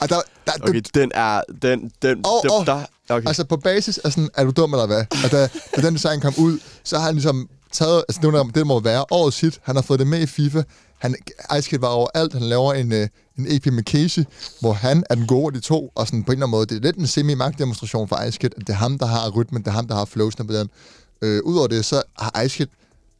Og 0.00 0.08
der, 0.08 0.16
der, 0.46 0.52
Okay, 0.62 0.82
den 0.94 1.12
er... 1.14 1.40
Den, 1.62 1.92
den, 2.02 2.26
Og- 2.26 2.40
den, 2.42 2.50
og- 2.50 2.66
der, 2.66 2.84
okay. 3.08 3.28
Altså 3.28 3.44
på 3.44 3.56
basis 3.56 3.98
af 3.98 4.12
sådan, 4.12 4.30
er 4.34 4.44
du 4.44 4.50
dum 4.50 4.72
eller 4.72 4.86
hvad? 4.86 5.04
Og 5.24 5.30
da, 5.30 5.48
da 5.76 5.80
den 5.86 5.94
design 5.94 6.20
kom 6.20 6.34
ud, 6.38 6.58
så 6.84 6.98
har 6.98 7.04
han 7.06 7.14
ligesom 7.14 7.48
taget, 7.72 8.04
altså 8.08 8.20
det, 8.22 8.32
må- 8.32 8.50
det 8.54 8.66
må 8.66 8.80
være 8.80 9.04
årets 9.10 9.40
hit. 9.40 9.60
Han 9.62 9.74
har 9.76 9.82
fået 9.82 9.98
det 10.00 10.06
med 10.06 10.20
i 10.20 10.26
FIFA. 10.26 10.62
Han, 10.98 11.14
Ice 11.58 11.70
Kid 11.70 11.78
var 11.78 11.88
overalt. 11.88 12.32
Han 12.32 12.42
laver 12.42 12.72
en, 12.74 12.92
øh, 12.92 13.08
en 13.38 13.46
EP 13.48 13.66
med 13.66 13.82
Casey, 13.82 14.24
hvor 14.60 14.72
han 14.72 15.04
er 15.10 15.14
den 15.14 15.26
gode 15.26 15.46
af 15.46 15.52
de 15.52 15.60
to, 15.60 15.92
og 15.94 16.06
sådan 16.06 16.24
på 16.24 16.32
en 16.32 16.36
eller 16.38 16.46
anden 16.46 16.50
måde, 16.50 16.66
det 16.66 16.76
er 16.76 16.80
lidt 16.80 16.96
en 16.96 17.06
semi-magtdemonstration 17.06 18.08
for 18.08 18.22
Ice 18.22 18.38
Kid, 18.38 18.50
at 18.56 18.60
det 18.66 18.68
er 18.68 18.72
ham, 18.76 18.98
der 18.98 19.06
har 19.06 19.30
rytmen, 19.30 19.62
det 19.62 19.68
er 19.68 19.72
ham, 19.72 19.86
der 19.88 19.94
har 19.94 20.04
flowsene 20.04 20.46
på 20.46 20.52
den. 20.52 20.68
Øh, 21.22 21.42
Udover 21.44 21.66
det, 21.66 21.84
så 21.84 22.02
har 22.18 22.42
Ice 22.42 22.56
Kid, 22.56 22.66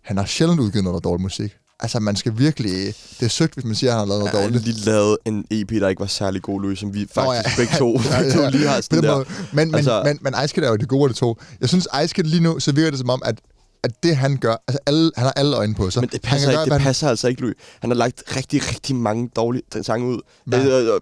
han 0.03 0.16
har 0.16 0.24
sjældent 0.24 0.61
udgivet 0.61 0.85
noget 0.85 1.05
dårlig 1.05 1.22
musik. 1.22 1.57
Altså, 1.81 2.01
man 2.01 2.16
skal 2.16 2.33
virkelig... 2.39 2.95
Det 3.20 3.27
er 3.27 3.29
søgt, 3.29 3.55
hvis 3.55 3.64
man 3.64 3.74
siger, 3.74 3.93
at 3.93 3.99
han 3.99 4.09
har 4.09 4.16
lavet 4.18 4.20
noget 4.20 4.35
har 4.35 4.43
dårligt. 4.51 4.64
lige 4.64 4.85
lavet 4.85 5.18
en 5.24 5.45
EP, 5.51 5.70
der 5.70 5.89
ikke 5.89 6.01
var 6.01 6.07
særlig 6.07 6.43
god, 6.43 6.61
Louis, 6.62 6.79
som 6.79 6.95
vi 6.95 7.07
faktisk 7.14 7.27
Nå, 7.27 7.33
ja. 7.33 7.43
begge 7.57 7.77
to, 7.79 7.93
begge 8.18 8.33
to 8.37 8.51
lige 8.51 8.68
har 8.68 8.81
sådan 8.81 9.03
der. 9.03 9.14
måde. 9.14 9.27
Men, 9.53 9.66
men, 9.68 9.74
Altså- 9.74 9.91
altså, 9.93 10.18
men, 10.22 10.33
men 10.35 10.45
Ice 10.45 10.55
Kid 10.55 10.62
er 10.62 10.68
jo 10.68 10.77
det 10.77 10.89
gode 10.89 11.03
af 11.03 11.09
det 11.09 11.16
to. 11.16 11.37
Jeg 11.61 11.68
synes, 11.68 11.89
Ice 12.05 12.14
Kid 12.14 12.22
lige 12.24 12.43
nu, 12.43 12.61
så 12.61 12.72
virker 12.72 12.91
det 12.91 12.99
som 12.99 13.11
om, 13.11 13.22
at, 13.24 13.41
at 13.85 14.03
det 14.03 14.16
han 14.16 14.37
gør, 14.37 14.57
altså 14.68 14.79
alle, 14.87 15.11
han 15.16 15.24
har 15.24 15.33
alle 15.37 15.57
øjne 15.57 15.74
på 15.74 15.91
sig. 15.91 16.03
Men 16.03 16.11
det 16.11 16.22
passer, 16.22 16.49
ikke, 16.51 16.57
gøre, 16.57 16.64
det 16.64 16.72
han- 16.72 16.81
passer 16.83 17.09
altså 17.09 17.29
ikke, 17.29 17.41
Louis. 17.41 17.55
Han 17.81 17.91
har 17.91 17.95
lagt 17.97 18.22
rigtig, 18.37 18.68
rigtig 18.68 18.97
mange 18.97 19.31
dårlige 19.37 19.62
sange 19.83 20.07
ud. 20.09 20.20
Hvad? 20.47 20.66
Øh, 20.83 20.87
øh, 20.95 21.01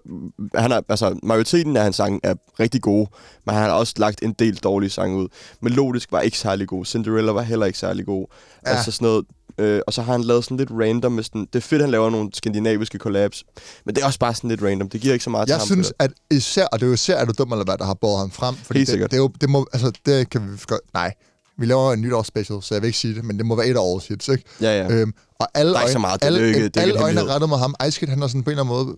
han 0.55 0.71
har, 0.71 0.83
altså, 0.89 1.19
majoriteten 1.23 1.77
af 1.77 1.83
hans 1.83 1.95
sange 1.95 2.19
er 2.23 2.33
rigtig 2.59 2.81
gode, 2.81 3.09
men 3.45 3.55
han 3.55 3.63
har 3.63 3.71
også 3.71 3.93
lagt 3.97 4.23
en 4.23 4.33
del 4.39 4.55
dårlige 4.55 4.89
sange 4.89 5.17
ud. 5.17 5.27
Melodisk 5.61 6.11
var 6.11 6.21
ikke 6.21 6.37
særlig 6.37 6.67
god. 6.67 6.85
Cinderella 6.85 7.31
var 7.31 7.41
heller 7.41 7.65
ikke 7.65 7.79
særlig 7.79 8.05
god. 8.05 8.25
Ja. 8.65 8.69
Ja. 8.71 8.75
Altså 8.75 8.91
sådan 8.91 9.05
noget... 9.05 9.25
Øh, 9.57 9.81
og 9.87 9.93
så 9.93 10.01
har 10.01 10.11
han 10.11 10.23
lavet 10.23 10.43
sådan 10.43 10.57
lidt 10.57 10.69
random 10.71 11.11
med 11.11 11.23
sådan... 11.23 11.41
Det 11.53 11.55
er 11.55 11.59
fedt, 11.61 11.81
han 11.81 11.91
laver 11.91 12.09
nogle 12.09 12.29
skandinaviske 12.33 12.97
collabs. 12.97 13.43
Men 13.85 13.95
det 13.95 14.01
er 14.01 14.05
også 14.05 14.19
bare 14.19 14.35
sådan 14.35 14.49
lidt 14.49 14.61
random. 14.63 14.89
Det 14.89 15.01
giver 15.01 15.13
ikke 15.13 15.23
så 15.23 15.29
meget 15.29 15.49
Jeg 15.49 15.61
synes, 15.61 15.87
det 15.87 15.95
at 15.99 16.11
især, 16.31 16.65
og 16.65 16.79
det 16.79 16.85
er 16.85 16.87
jo 16.87 16.93
især, 16.93 17.17
at 17.17 17.27
du 17.27 17.33
dum 17.37 17.51
eller 17.51 17.65
hvad, 17.65 17.77
der 17.77 17.85
har 17.85 17.93
båret 17.93 18.19
ham 18.19 18.31
frem. 18.31 18.55
Fordi 18.55 18.79
Helt 18.79 18.87
det, 18.87 18.91
sikkert. 18.93 19.11
det, 19.11 19.17
er 19.17 19.21
jo, 19.21 19.29
det 19.41 19.49
må, 19.49 19.67
altså, 19.73 19.91
det 20.05 20.29
kan 20.29 20.41
vi 20.51 20.57
godt, 20.67 20.81
nej. 20.93 21.13
Vi 21.57 21.65
laver 21.65 21.93
en 21.93 22.01
nytårsspecial, 22.01 22.63
så 22.63 22.75
jeg 22.75 22.81
vil 22.81 22.87
ikke 22.87 22.99
sige 22.99 23.15
det, 23.15 23.25
men 23.25 23.37
det 23.37 23.45
må 23.45 23.55
være 23.55 23.67
et 23.67 23.75
af 23.75 23.79
årets 23.79 24.07
hits, 24.07 24.27
ikke? 24.27 24.43
Ja, 24.61 24.83
ja. 24.83 24.91
Øhm, 24.91 25.13
og 25.39 25.47
alle 25.53 25.71
Der 25.71 25.77
er 25.77 25.83
øjne, 25.83 25.91
så 25.93 25.99
meget, 25.99 26.19
det 26.21 26.27
alle, 26.27 26.47
ikke- 26.47 26.63
det 26.63 26.77
alle 26.77 26.99
øjne 27.01 27.19
er 27.19 27.25
rettet 27.33 27.49
mod 27.49 27.57
ham. 27.57 27.75
Ice 27.87 27.99
Kid, 27.99 28.07
han 28.07 28.21
har 28.21 28.27
sådan 28.27 28.43
på 28.43 28.49
en 28.49 28.51
eller 28.59 28.63
anden 28.73 28.85
måde 28.85 28.97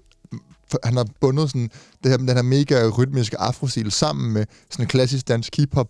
han 0.83 0.97
har 0.97 1.05
bundet 1.21 1.49
sådan, 1.49 1.69
det 2.03 2.11
her, 2.11 2.17
den 2.17 2.29
her 2.29 2.41
mega 2.41 2.89
rytmiske 2.89 3.37
afrostil 3.37 3.91
sammen 3.91 4.33
med 4.33 4.45
sådan 4.71 4.83
en 4.83 4.87
klassisk 4.87 5.27
dansk 5.27 5.57
hiphop. 5.57 5.87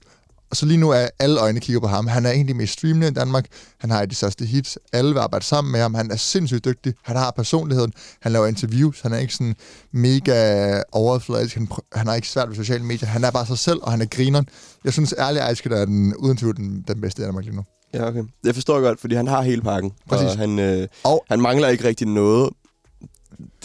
Og 0.50 0.58
så 0.58 0.66
lige 0.66 0.78
nu 0.78 0.90
er 0.90 1.08
alle 1.20 1.40
øjne 1.40 1.60
kigger 1.60 1.80
på 1.80 1.88
ham. 1.88 2.08
Han 2.08 2.26
er 2.26 2.32
egentlig 2.32 2.56
mest 2.56 2.74
streamende 2.74 3.08
i 3.08 3.12
Danmark. 3.12 3.46
Han 3.80 3.90
har 3.90 4.06
de 4.06 4.16
største 4.16 4.46
hits. 4.46 4.78
Alle 4.94 5.14
vil 5.14 5.20
arbejde 5.20 5.46
sammen 5.46 5.72
med 5.72 5.80
ham. 5.80 5.94
Han 5.94 6.12
er 6.12 6.16
sindssygt 6.16 6.66
dygtig. 6.66 6.94
Han 7.04 7.16
har 7.16 7.32
personligheden. 7.32 7.94
Han 8.22 8.32
laver 8.32 8.48
interviews. 8.48 9.02
Han 9.02 9.14
er 9.14 9.18
ikke 9.18 9.34
sådan 9.34 9.56
mega 9.92 10.82
overfladisk. 10.92 11.56
Han, 11.56 11.68
han 11.94 12.08
har 12.08 12.16
ikke 12.16 12.28
svært 12.28 12.50
ved 12.50 12.56
sociale 12.56 12.84
medier. 12.84 13.10
Han 13.10 13.24
er 13.24 13.32
bare 13.32 13.46
sig 13.46 13.58
selv, 13.58 13.80
og 13.84 13.92
han 13.92 14.02
er 14.02 14.06
grineren. 14.06 14.48
Jeg 14.84 14.94
synes 14.94 15.14
ærligt, 15.18 15.42
at 15.42 15.48
Ejskid 15.48 15.72
er 15.72 15.86
den, 15.86 16.16
uden 16.16 16.38
tvivl 16.38 16.56
den, 16.58 16.86
den 16.88 17.02
bedste 17.02 17.22
i 17.22 17.26
Danmark 17.26 17.44
lige 17.46 17.56
nu. 17.56 17.64
Ja, 17.94 18.08
okay. 18.08 18.24
Jeg 18.44 18.54
forstår 18.56 18.82
godt, 18.82 19.00
fordi 19.02 19.16
han 19.16 19.28
har 19.28 19.42
hele 19.42 19.62
pakken. 19.62 19.92
Præcis. 20.10 20.28
Og 20.32 20.38
han, 20.38 20.60
øh, 20.60 20.88
Og- 21.04 21.26
han 21.30 21.42
mangler 21.42 21.68
ikke 21.68 21.84
rigtig 21.84 22.08
noget. 22.08 22.50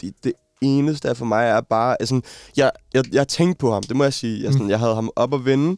Det, 0.00 0.14
det 0.24 0.32
eneste 0.62 1.14
for 1.14 1.24
mig 1.24 1.46
er 1.48 1.60
bare... 1.60 1.96
Altså, 2.00 2.20
jeg, 2.56 2.70
jeg, 2.94 3.04
jeg 3.14 3.28
tænkte 3.28 3.58
på 3.58 3.72
ham, 3.72 3.82
det 3.82 3.96
må 3.96 4.04
jeg 4.04 4.12
sige. 4.12 4.44
Jeg, 4.44 4.52
sådan, 4.52 4.64
Mm. 4.64 4.70
jeg 4.70 4.78
havde 4.78 4.94
ham 4.94 5.10
op 5.16 5.34
at 5.34 5.44
vinde, 5.44 5.76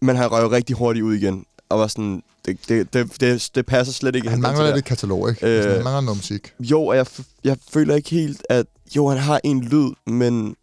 men 0.00 0.16
han 0.16 0.32
røg 0.32 0.50
rigtig 0.50 0.76
hurtigt 0.76 1.04
ud 1.04 1.14
igen. 1.14 1.44
Og 1.68 1.78
var 1.78 1.86
sådan... 1.86 2.22
Det, 2.46 2.58
det, 2.68 2.92
det, 2.92 3.20
det, 3.20 3.50
det 3.54 3.66
passer 3.66 3.94
slet 3.94 4.16
ikke. 4.16 4.28
Han 4.30 4.40
mangler 4.40 4.66
lidt 4.66 4.76
et 4.76 4.84
katalog, 4.84 5.30
ikke? 5.30 5.46
Øh, 5.46 5.54
Altså, 5.56 5.70
han 5.70 5.84
mangler 5.84 6.00
noget 6.00 6.18
musik. 6.18 6.52
Jo, 6.60 6.86
og 6.86 6.96
jeg, 6.96 7.06
jeg 7.44 7.56
føler 7.72 7.94
ikke 7.94 8.10
helt, 8.10 8.42
at... 8.48 8.66
Jo, 8.96 9.08
han 9.08 9.18
har 9.18 9.40
en 9.44 9.60
lyd, 9.64 9.90
men... 10.06 10.56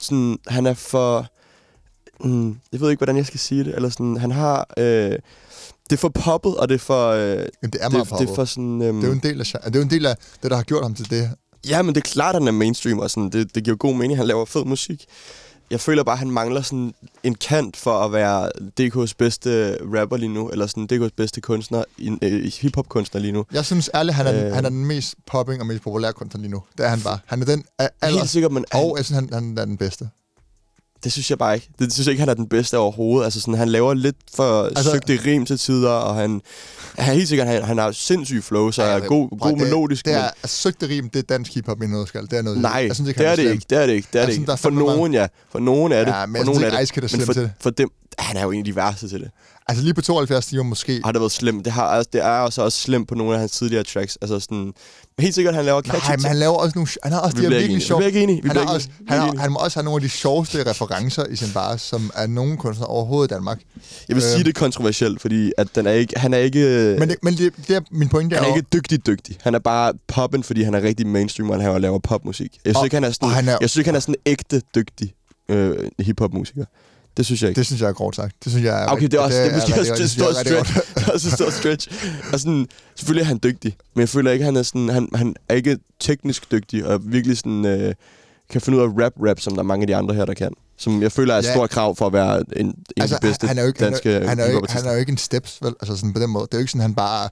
Sådan, 0.00 0.38
han 0.46 0.66
er 0.66 0.74
for... 0.74 1.26
Mm, 2.20 2.58
jeg 2.72 2.80
ved 2.80 2.90
ikke, 2.90 2.98
hvordan 2.98 3.16
jeg 3.16 3.26
skal 3.26 3.40
sige 3.40 3.64
det. 3.64 3.74
Eller 3.74 3.88
sådan, 3.88 4.16
han 4.16 4.30
har... 4.30 4.66
Øh, 4.78 4.84
det 5.90 5.92
er 5.92 5.96
for 5.96 6.08
poppet, 6.08 6.56
og 6.56 6.68
det 6.68 6.74
er 6.74 6.78
for... 6.78 7.08
Øh, 7.10 7.20
Jamen, 7.22 7.46
det 7.62 7.78
er 7.80 7.88
meget 7.90 8.08
det, 8.10 8.18
det 8.18 8.30
er 8.30 8.34
for 8.34 8.44
sådan... 8.44 8.82
Øhm, 8.82 8.96
Det 8.96 9.04
er 9.04 9.08
jo 9.08 9.14
en 9.14 9.20
del 9.22 9.40
af, 9.40 9.46
det 9.46 9.74
er 9.74 9.78
jo 9.78 9.82
en 9.84 9.90
del 9.90 10.06
af 10.06 10.16
det, 10.42 10.50
der 10.50 10.56
har 10.56 10.62
gjort 10.64 10.82
ham 10.82 10.94
til 10.94 11.10
det. 11.10 11.30
Ja, 11.68 11.82
men 11.82 11.94
det 11.94 12.00
er 12.00 12.10
klart, 12.10 12.36
at 12.36 12.42
han 12.42 12.48
er 12.48 12.52
mainstream, 12.52 12.98
og 12.98 13.10
sådan, 13.10 13.30
det, 13.30 13.54
det 13.54 13.64
giver 13.64 13.76
god 13.76 13.94
mening, 13.94 14.16
han 14.18 14.26
laver 14.26 14.44
fed 14.44 14.64
musik. 14.64 15.04
Jeg 15.70 15.80
føler 15.80 16.02
bare, 16.02 16.12
at 16.12 16.18
han 16.18 16.30
mangler 16.30 16.62
sådan 16.62 16.94
en 17.22 17.34
kant 17.34 17.76
for 17.76 18.04
at 18.04 18.12
være 18.12 18.50
DK's 18.80 19.12
bedste 19.18 19.78
rapper 19.98 20.16
lige 20.16 20.28
nu, 20.28 20.48
eller 20.50 20.66
sådan 20.66 20.88
DK's 20.92 21.10
bedste 21.16 21.40
kunstner, 21.40 21.84
øh, 22.22 22.52
hiphop-kunstner 22.60 23.20
lige 23.20 23.32
nu. 23.32 23.44
Jeg 23.52 23.64
synes 23.64 23.90
ærligt, 23.94 24.14
han 24.16 24.26
er, 24.26 24.46
øh. 24.46 24.52
Han 24.52 24.64
er 24.64 24.68
den 24.68 24.86
mest 24.86 25.14
popping 25.26 25.60
og 25.60 25.66
mest 25.66 25.82
populære 25.82 26.12
kunstner 26.12 26.40
lige 26.40 26.50
nu. 26.50 26.62
Det 26.78 26.86
er 26.86 26.90
han 26.90 27.00
bare. 27.00 27.18
Han 27.26 27.40
er 27.42 27.46
den 27.46 27.64
af 27.78 27.90
aller... 28.02 28.18
Helt 28.18 28.30
sikkert, 28.30 28.52
men 28.52 28.64
Og 28.72 28.94
jeg 28.96 29.04
synes, 29.04 29.20
han, 29.20 29.28
han 29.32 29.58
er 29.58 29.64
den 29.64 29.76
bedste. 29.76 30.08
Det 31.04 31.12
synes 31.12 31.30
jeg 31.30 31.38
bare 31.38 31.54
ikke. 31.54 31.68
Det 31.78 31.92
synes 31.92 32.06
jeg 32.06 32.12
ikke, 32.12 32.20
han 32.20 32.28
er 32.28 32.34
den 32.34 32.48
bedste 32.48 32.78
overhovedet. 32.78 33.24
Altså 33.24 33.40
sådan, 33.40 33.54
han 33.54 33.68
laver 33.68 33.94
lidt 33.94 34.16
for 34.34 34.64
Altså- 34.64 34.90
søgte 34.90 35.18
rim 35.26 35.46
til 35.46 35.58
tider, 35.58 35.90
og 35.90 36.14
han, 36.14 36.40
han 36.98 37.08
er 37.10 37.16
helt 37.16 37.28
sikkert, 37.28 37.46
han, 37.48 37.62
han 37.62 37.78
har 37.78 37.92
sindssyg 37.92 38.44
flow, 38.44 38.70
så 38.70 38.82
Ja, 38.82 38.88
er 38.88 39.00
god, 39.00 39.28
prøv, 39.28 39.38
god 39.38 39.50
det, 39.50 39.58
melodisk. 39.58 40.04
Det 40.04 40.12
er, 40.14 40.18
men- 40.18 40.30
altså, 40.42 40.56
søgte 40.56 40.88
rim, 40.88 41.10
det 41.10 41.18
er 41.18 41.22
dansk 41.22 41.54
hiphop 41.54 41.82
i 41.82 41.86
noget 41.86 42.08
skal. 42.08 42.22
Det 42.22 42.32
er 42.32 42.42
noget, 42.42 42.60
Nej, 42.60 42.84
jeg 42.88 42.94
synes 42.94 43.08
det 43.08 43.16
han 43.16 43.26
er 43.26 43.36
det 43.36 43.50
ikke. 43.52 43.64
Det 43.70 43.78
er 43.78 43.86
det 43.86 43.92
ikke. 43.92 44.08
Det 44.12 44.20
er 44.22 44.26
det 44.26 44.32
ikke. 44.38 44.56
For 44.56 44.70
nogen, 44.70 45.14
ja. 45.14 45.26
For 45.52 45.58
nogen 45.58 45.92
er 45.92 46.04
det. 46.04 46.12
Ja, 46.12 46.26
men 46.26 46.36
for 46.36 46.44
nogen 46.44 46.64
er 46.64 46.70
det. 46.70 46.82
Ice 46.82 46.92
er 46.96 47.16
Men 47.16 47.26
for, 47.26 47.32
det. 47.32 47.50
for 47.60 47.70
dem, 47.70 47.88
han 48.18 48.36
er 48.36 48.42
jo 48.42 48.50
en 48.50 48.58
af 48.58 48.64
de 48.64 48.76
værste 48.76 49.08
til 49.08 49.20
det. 49.20 49.30
Altså 49.68 49.84
lige 49.84 49.94
på 49.94 50.00
72 50.02 50.46
timer 50.46 50.62
måske. 50.62 51.00
har 51.04 51.12
det 51.12 51.20
været 51.20 51.32
slemt. 51.32 51.64
Det, 51.64 51.72
har, 51.72 51.82
altså, 51.82 52.10
det 52.12 52.24
er 52.24 52.28
også, 52.38 52.62
også 52.62 52.78
slemt 52.78 53.08
på 53.08 53.14
nogle 53.14 53.32
af 53.34 53.40
hans 53.40 53.52
tidligere 53.52 53.84
tracks. 53.84 54.18
Altså 54.22 54.40
sådan, 54.40 54.72
helt 55.18 55.34
sikkert, 55.34 55.54
han 55.54 55.64
laver 55.64 55.80
catchy 55.82 56.08
Nej, 56.08 56.16
men 56.16 56.24
han 56.24 56.36
laver 56.36 56.54
også 56.56 56.72
nogle... 56.78 56.88
Han 57.02 57.12
har 57.12 57.20
også 57.20 57.36
Vi 57.36 57.42
de 57.42 57.48
her 57.48 57.56
virkelig. 57.56 57.76
Vi 57.76 57.80
sjove... 57.80 57.98
bliver 57.98 58.06
ikke 58.06 58.22
enige. 58.22 58.42
Vi 58.42 58.48
Han, 58.48 58.54
bliver 58.54 58.66
har 58.66 58.74
ikke 58.74 58.76
også, 58.76 58.88
enige. 59.00 59.10
Han, 59.12 59.18
har, 59.20 59.26
ikke 59.26 59.40
han 59.40 59.52
må 59.52 59.58
også 59.58 59.78
have 59.78 59.84
nogle 59.84 59.96
af 59.96 60.00
de 60.02 60.08
sjoveste 60.08 60.70
referencer 60.70 61.24
i 61.30 61.36
sin 61.36 61.48
bars, 61.54 61.82
som 61.82 62.10
er 62.14 62.26
nogen 62.26 62.56
kunstnere 62.56 62.88
overhovedet 62.88 63.30
i 63.30 63.34
Danmark. 63.34 63.58
Jeg 64.08 64.16
vil 64.16 64.24
Øh. 64.24 64.30
sige, 64.30 64.44
det 64.44 64.56
er 64.56 64.60
kontroversielt, 64.60 65.20
fordi 65.20 65.52
at 65.58 65.68
den 65.74 65.86
er 65.86 65.92
ikke, 65.92 66.18
han 66.18 66.34
er 66.34 66.38
ikke, 66.38 66.96
Men, 66.98 67.08
det, 67.08 67.16
men 67.22 67.34
det, 67.34 67.52
det 67.68 67.76
er, 67.76 67.80
min 67.90 68.08
pointe 68.08 68.36
er, 68.36 68.42
han 68.42 68.52
er 68.52 68.56
ikke 68.56 68.68
dygtig 68.72 69.06
dygtig. 69.06 69.36
Han 69.42 69.54
er 69.54 69.58
bare 69.58 69.92
poppen, 70.08 70.42
fordi 70.42 70.62
han 70.62 70.74
er 70.74 70.82
rigtig 70.82 71.06
mainstream, 71.06 71.50
og 71.50 71.62
han 71.62 71.80
laver- 71.82 71.98
popmusik. 71.98 72.52
Jeg 72.64 72.70
synes 72.70 72.76
Og- 72.76 72.84
ikke, 72.86 72.96
han 72.96 73.04
er 73.04 73.10
sådan, 73.10 73.28
han 73.28 73.48
er- 73.48 73.58
jeg 73.60 73.70
synes 73.70 73.76
ikke, 73.80 73.88
han 73.88 73.94
er 73.96 74.00
sådan 74.00 74.14
ægte 74.26 74.62
dygtig 74.74 75.12
øh, 75.48 75.76
hiphop-musiker. 76.00 76.64
Det 77.18 77.26
synes 77.26 77.42
jeg 77.42 77.48
ikke. 77.48 77.58
Det 77.58 77.66
synes 77.66 77.80
jeg 77.82 77.88
er 77.88 77.92
grovt 77.92 78.16
sagt. 78.16 78.36
Det 78.44 78.52
synes 78.52 78.64
jeg 78.64 78.82
er... 78.82 78.86
Okay, 78.86 79.04
det 79.04 79.14
er 79.14 79.20
også 79.20 79.38
det 79.38 79.50
er 79.50 79.54
måske 79.54 79.80
også 79.80 80.02
et 80.02 80.10
stort 80.10 80.36
stretch. 80.36 80.94
Det 80.94 81.06
er 81.06 81.12
også 81.12 81.28
et 81.28 81.34
stort 81.34 81.52
stretch. 81.52 81.88
Og 82.32 82.40
sådan, 82.40 82.66
selvfølgelig 82.94 83.22
er 83.22 83.26
han 83.26 83.40
dygtig, 83.42 83.76
men 83.94 84.00
jeg 84.00 84.08
føler 84.08 84.30
ikke, 84.30 84.44
han 84.44 84.56
er 84.56 84.62
sådan, 84.62 84.88
han, 84.88 85.08
han 85.14 85.34
er 85.48 85.54
ikke 85.54 85.78
teknisk 86.00 86.50
dygtig, 86.50 86.86
og 86.86 87.00
virkelig 87.04 87.36
sådan, 87.38 87.64
øh, 87.66 87.94
kan 88.50 88.60
finde 88.60 88.78
ud 88.78 88.82
af 88.82 88.88
rap-rap, 89.04 89.40
som 89.40 89.52
der 89.52 89.60
er 89.60 89.64
mange 89.64 89.82
af 89.82 89.86
de 89.86 89.96
andre 89.96 90.14
her, 90.14 90.24
der 90.24 90.34
kan. 90.34 90.52
Som 90.78 91.02
jeg 91.02 91.12
føler 91.12 91.34
er 91.34 91.38
et 91.38 91.44
Ja. 91.44 91.52
stort 91.54 91.70
krav 91.70 91.96
for 91.96 92.06
at 92.06 92.12
være 92.12 92.38
en, 92.56 92.66
en 92.66 92.74
Altså, 92.96 93.14
af 93.16 93.20
de 93.20 93.26
bedste 93.26 93.46
han 93.46 93.58
er 93.58 93.62
jo 93.62 93.68
ikke, 93.68 93.84
danske 93.84 94.12
han 94.12 94.22
er, 94.22 94.28
han, 94.28 94.38
er 94.40 94.50
jo 94.50 94.56
ikke, 94.62 94.72
han 94.72 94.86
er 94.86 94.92
jo 94.92 94.98
ikke 94.98 95.12
en 95.12 95.18
steps, 95.18 95.58
vel? 95.62 95.74
Altså 95.80 95.96
sådan 95.96 96.12
på 96.12 96.20
den 96.20 96.30
måde. 96.30 96.42
Det 96.46 96.54
er 96.54 96.58
jo 96.58 96.60
ikke 96.60 96.70
sådan, 96.72 96.80
han 96.82 96.94
bare... 96.94 97.28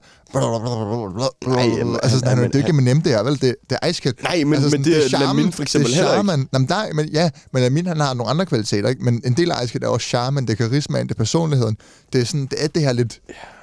Nej, 1.47 1.63
jamen, 1.77 1.99
altså 2.03 2.17
sådan, 2.19 2.29
han, 2.29 2.37
han- 2.37 2.37
er 2.37 2.41
jo- 2.43 2.47
det 2.47 2.55
er 2.55 2.59
ikke 2.59 2.71
han- 2.71 2.75
Eminem, 2.75 3.01
det 3.01 3.11
her, 3.11 3.23
vel? 3.23 3.41
Det, 3.41 3.55
det 3.69 3.77
er 3.81 3.87
Ice 3.87 4.01
Kid. 4.01 4.13
Nej, 4.23 4.43
men, 4.43 4.53
altså 4.53 4.69
men 4.77 4.83
det, 4.85 5.13
er 5.13 5.19
Lamin 5.19 5.51
for 5.51 5.61
eksempel 5.61 5.91
det 5.91 5.99
er 5.99 6.03
heller 6.03 6.19
ikke. 6.21 6.27
charmen. 6.27 6.49
Jamen, 6.53 6.67
nej, 6.69 6.91
men, 6.93 7.09
ja, 7.09 7.29
men 7.53 7.61
Lamin, 7.63 7.85
han 7.85 7.99
har 7.99 8.13
nogle 8.13 8.29
andre 8.31 8.45
kvaliteter, 8.45 8.89
ikke? 8.89 9.03
Men 9.03 9.21
en 9.25 9.33
del 9.33 9.51
af 9.51 9.63
Ice 9.63 9.71
Kid 9.71 9.81
er 9.83 9.87
også 9.87 10.07
charmen, 10.07 10.47
det 10.47 10.53
er 10.61 10.67
karismaen, 10.67 11.07
det 11.07 11.13
er 11.13 11.17
personligheden. 11.17 11.77
Det 12.13 12.21
er 12.21 12.25
sådan, 12.25 12.45
det 12.45 12.63
er 12.63 12.67
det 12.67 12.81
her 12.81 12.93
lidt... 12.93 13.19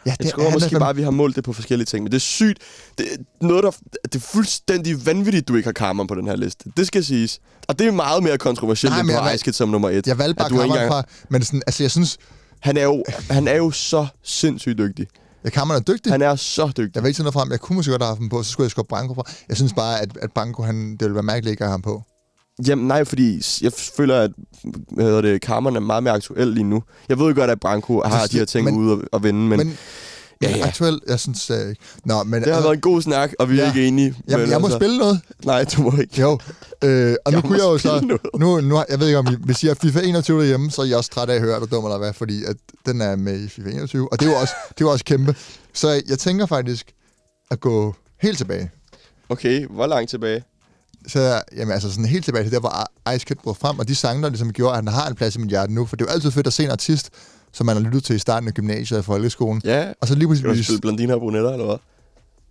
Ja, 0.07 0.11
det 0.19 0.25
Jeg 0.25 0.33
tror 0.33 0.51
måske 0.51 0.67
fandme- 0.77 0.79
bare, 0.79 0.91
at 0.91 0.97
vi 0.97 1.03
har 1.03 1.11
målt 1.11 1.37
det 1.37 1.45
på 1.45 1.53
forskellige 1.53 1.87
ting. 1.87 2.03
Men 2.03 2.13
det 2.13 2.17
er 2.17 2.21
sygt. 2.21 2.59
Det 2.99 3.07
er, 3.13 3.17
noget, 3.47 3.65
der, 3.65 3.71
det 4.03 4.15
er 4.15 4.21
fuldstændig 4.21 5.07
vanvittigt, 5.07 5.49
du 5.49 5.57
ikke 5.57 5.67
har 5.67 5.73
Karma 5.73 6.05
på 6.05 6.15
den 6.15 6.27
her 6.27 6.37
liste. 6.37 6.71
Det 6.77 6.87
skal 6.87 7.05
siges. 7.05 7.41
Og 7.69 7.79
det 7.79 7.87
er 7.87 7.91
meget 7.93 8.23
mere 8.23 8.39
kontroversielt, 8.39 8.95
end 9.01 9.11
valg- 9.13 9.35
Ice 9.35 9.53
som 9.53 9.69
nummer 9.69 9.91
et. 9.91 10.07
Jeg 10.07 10.19
valgte 10.19 10.35
bare 10.35 10.49
Kammeren 10.49 10.71
engang- 10.71 10.89
fra... 10.91 11.03
Men 11.29 11.43
sådan, 11.45 11.63
altså, 11.67 11.83
jeg 11.83 11.91
synes... 11.91 12.19
Han 12.61 12.77
er, 12.77 12.83
jo, 12.83 13.05
han 13.31 13.49
er 13.49 13.57
jo 13.57 13.71
så 13.71 14.07
sindssygt 14.23 14.79
dygtig. 14.79 15.07
Ja, 15.45 15.51
Kammeren 15.51 15.81
er 15.81 15.93
dygtig. 15.93 16.13
Han 16.13 16.23
er 16.23 16.37
så 16.37 16.67
dygtig. 16.67 16.91
Jeg 16.95 17.03
vil 17.03 17.09
ikke 17.09 17.17
tage 17.19 17.25
noget 17.25 17.35
frem. 17.35 17.51
Jeg 17.51 17.61
kunne 17.61 17.77
måske 17.77 17.91
godt 17.91 18.03
have 18.03 18.09
haft 18.09 18.21
ham 18.21 18.29
på, 18.29 18.43
så 18.43 18.51
skulle 18.51 18.65
jeg 18.65 18.71
skubbe 18.71 18.89
Branko 18.89 19.15
fra. 19.15 19.23
Jeg 19.49 19.57
synes 19.57 19.73
bare, 19.73 20.01
at, 20.01 20.09
at 20.23 20.33
Branko, 20.33 20.63
han, 20.63 20.91
det 20.93 21.01
ville 21.01 21.15
være 21.15 21.23
mærkeligt 21.23 21.51
ikke 21.51 21.63
at 21.65 21.69
have 21.69 21.73
ham 21.73 21.83
på. 21.83 22.03
Jamen 22.69 22.87
nej, 22.89 23.05
fordi 23.05 23.43
jeg 23.63 23.73
føler, 23.97 24.21
at 24.21 24.31
hvad 24.93 25.05
hedder 25.05 25.21
det, 25.21 25.41
Karmeren 25.41 25.77
er 25.77 25.81
meget 25.81 26.03
mere 26.03 26.15
aktuel 26.15 26.49
lige 26.49 26.65
nu. 26.65 26.83
Jeg 27.09 27.19
ved 27.19 27.35
godt, 27.35 27.51
at 27.51 27.61
Branko 27.61 28.03
har 28.05 28.23
Det- 28.23 28.33
de 28.33 28.39
her 28.39 28.45
ting 28.45 28.65
men- 28.65 28.75
ude 28.77 28.93
at, 28.93 29.09
at 29.13 29.23
vinde, 29.23 29.41
men, 29.41 29.59
Men, 29.59 29.79
ja, 30.43 30.57
Ja, 30.57 30.67
aktuelt, 30.67 31.03
jeg 31.09 31.21
synes 31.21 31.51
øh, 31.51 31.69
ikke. 31.69 31.81
Nå, 32.05 32.23
men... 32.23 32.43
det 32.43 32.55
har 32.55 32.61
været 32.63 32.75
en 32.75 32.81
god 32.81 33.03
snak, 33.03 33.33
og 33.39 33.51
vi 33.51 33.59
er 33.59 33.63
Ja. 33.63 33.69
ikke 33.69 33.87
enige. 33.89 34.15
Jamen, 34.29 34.41
men 34.45 34.51
jeg 34.51 34.61
må 34.61 34.67
altså, 34.67 34.79
spille 34.79 34.99
noget. 34.99 35.21
Nej, 35.45 35.65
du 35.65 35.83
må 35.83 35.93
ikke. 36.01 36.21
Jo. 36.21 36.31
Øh, 36.85 37.17
og 37.25 37.33
nu 37.33 37.37
Jeg 37.37 37.43
kunne 37.43 37.51
må 37.51 37.55
jeg 37.55 37.63
jo 37.65 37.79
så... 37.79 38.01
noget. 38.01 38.21
Nu, 38.39 38.61
nu, 38.61 38.85
jeg 38.91 39.01
ved 39.01 39.07
ikke, 39.07 39.19
om 39.19 39.27
I, 39.33 39.37
hvis 39.45 39.63
I 39.63 39.67
har 39.67 39.75
FIFA 39.75 40.01
21 40.01 40.41
derhjemme, 40.41 40.71
så 40.71 40.83
er 40.83 40.87
I 40.87 40.93
også 40.93 41.11
trætte 41.11 41.33
af 41.33 41.37
at 41.37 41.43
høre, 41.43 41.55
at 41.57 41.61
du 41.61 41.65
er 41.65 41.71
dum 41.71 41.85
eller 41.85 41.99
hvad, 41.99 42.13
fordi 42.13 42.45
at 42.45 42.57
den 42.87 43.01
er 43.01 43.17
med 43.17 43.41
i 43.45 43.49
FIFA 43.49 43.71
21. 43.71 44.09
Og 44.13 44.21
det 44.21 44.27
er 44.27 44.31
jo 44.33 44.37
også, 44.37 44.53
det 44.69 44.81
er 44.81 44.85
jo 44.85 44.91
også 44.91 45.05
kæmpe. 45.05 45.37
Så 45.73 46.03
jeg 46.09 46.19
tænker 46.19 46.47
faktisk 46.47 46.93
at 47.51 47.61
gå 47.61 47.95
helt 48.23 48.39
tilbage. 48.39 48.71
Okay, 49.29 49.67
hvor 49.67 49.87
langt 49.87 50.11
tilbage? 50.11 50.43
Så 51.09 51.43
jamen, 51.57 51.73
altså 51.73 51.91
sådan 51.91 52.05
helt 52.05 52.25
tilbage 52.25 52.45
til 52.45 52.53
der, 52.53 52.61
hvor 52.61 53.13
Ice 53.15 53.27
Kid 53.27 53.37
brød 53.37 53.55
frem, 53.55 53.79
og 53.79 53.89
de 53.89 53.95
sange, 53.95 54.23
der 54.23 54.29
ligesom 54.29 54.53
gjorde, 54.53 54.71
at 54.71 54.77
han 54.77 54.89
har 54.89 55.09
en 55.09 55.15
plads 55.15 55.37
i 55.37 55.39
mit 55.39 55.49
hjerte 55.51 55.73
nu. 55.73 55.87
For 55.87 55.97
det 55.97 56.05
er 56.05 56.09
jo 56.11 56.15
altid 56.15 56.31
fedt 56.31 56.47
at 56.47 56.53
se 56.53 56.65
en 56.65 56.71
artist, 56.71 57.11
som 57.53 57.67
man 57.67 57.77
har 57.77 57.83
lyttet 57.83 58.05
til 58.05 58.17
i 58.17 58.19
starten 58.19 58.49
af 58.49 58.55
gymnasiet 58.55 58.99
og 58.99 59.05
folkeskolen. 59.05 59.63
Ja, 59.65 59.93
Og 60.01 60.09
så 60.09 60.15
lige 60.15 60.27
skal 60.29 60.37
du 60.37 60.43
pludselig... 60.43 60.65
spille 60.65 60.81
blondiner 60.81 61.15
og 61.15 61.21
brunetter, 61.21 61.51
eller 61.51 61.65
hvad? 61.67 61.77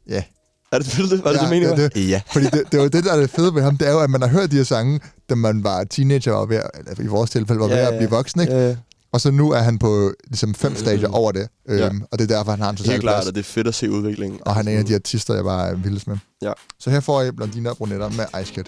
Ja. 0.09 0.23
Er 0.71 0.77
det 0.79 0.87
det? 0.97 1.23
Var 1.23 1.31
det 1.31 1.37
Ja, 1.37 1.41
det, 1.41 1.49
meningen 1.49 1.77
ja, 1.77 1.81
var? 1.83 1.89
det- 1.89 2.09
Ja. 2.09 2.21
Fordi 2.33 2.45
det, 2.45 2.63
det 2.71 2.79
var 2.79 2.87
det, 2.87 3.03
der 3.03 3.11
er 3.13 3.19
det 3.19 3.29
fede 3.29 3.55
ved 3.55 3.61
ham, 3.61 3.77
det 3.77 3.87
er 3.87 3.91
jo, 3.91 3.99
at 3.99 4.09
man 4.09 4.21
har 4.21 4.29
hørt 4.29 4.51
de 4.51 4.55
her 4.55 4.63
sange, 4.63 4.99
da 5.29 5.35
man 5.35 5.63
var 5.63 5.83
teenager 5.83 6.31
og 6.33 6.49
ved, 6.49 6.59
eller 6.79 7.03
i 7.03 7.07
vores 7.07 7.29
tilfælde 7.29 7.59
var 7.61 7.67
ved 7.67 7.75
Ja, 7.75 7.91
at 7.91 7.97
blive 7.97 8.09
voksen, 8.09 8.41
ikke? 8.41 8.53
Ja, 8.53 8.67
ja. 8.69 8.75
Og 9.13 9.21
så 9.21 9.31
nu 9.31 9.51
er 9.51 9.59
han 9.59 9.79
på 9.79 10.11
ligesom 10.27 10.53
fem 10.53 10.75
stadier 10.75 11.07
over 11.09 11.31
det. 11.31 11.47
Øhm, 11.69 11.79
Ja. 11.79 11.89
Og 12.11 12.19
det 12.19 12.31
er 12.31 12.35
derfor, 12.37 12.51
han 12.51 12.61
har 12.61 12.69
en 12.69 12.75
total 12.75 12.91
Helt 12.91 13.01
klart, 13.03 13.15
plads. 13.15 13.27
og 13.27 13.35
det 13.35 13.39
er 13.39 13.43
fedt 13.45 13.67
at 13.67 13.75
se 13.75 13.91
udviklingen. 13.91 14.39
Og 14.45 14.55
han 14.55 14.67
er 14.67 14.71
en 14.71 14.77
af 14.77 14.85
de 14.85 14.95
artister, 14.95 15.33
jeg 15.33 15.43
bare 15.43 15.69
er 15.69 15.75
vildest 15.75 16.07
med. 16.07 16.17
Ja. 16.41 16.51
Så 16.79 16.89
her 16.89 16.99
får 16.99 17.21
jeg 17.21 17.35
Blondiner 17.35 17.69
og 17.69 17.77
Brunetter 17.77 18.09
med 18.09 18.41
Ice 18.41 18.53
Kid. 18.53 18.63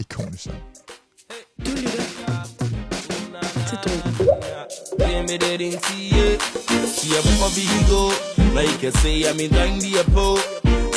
Ikonisk 0.00 0.42
sang. 0.42 0.56
Du 1.66 1.70
lytter 1.70 1.90
til 3.68 3.78
Drogen. 3.84 4.14
Hvem 4.98 5.24
er 5.34 5.38
det 5.44 5.58
din 5.60 5.72
sige? 5.86 6.24
Siger 6.98 7.20
hvorfor 7.24 7.50
vi 7.58 7.64
gå 7.92 8.02
Når 8.54 8.60
I 8.60 8.74
kan 8.80 8.92
se 8.92 9.12
at 9.30 9.36
min 9.40 9.50
dreng 9.56 9.74
de 9.82 9.90
er 10.02 10.06
på 10.18 10.26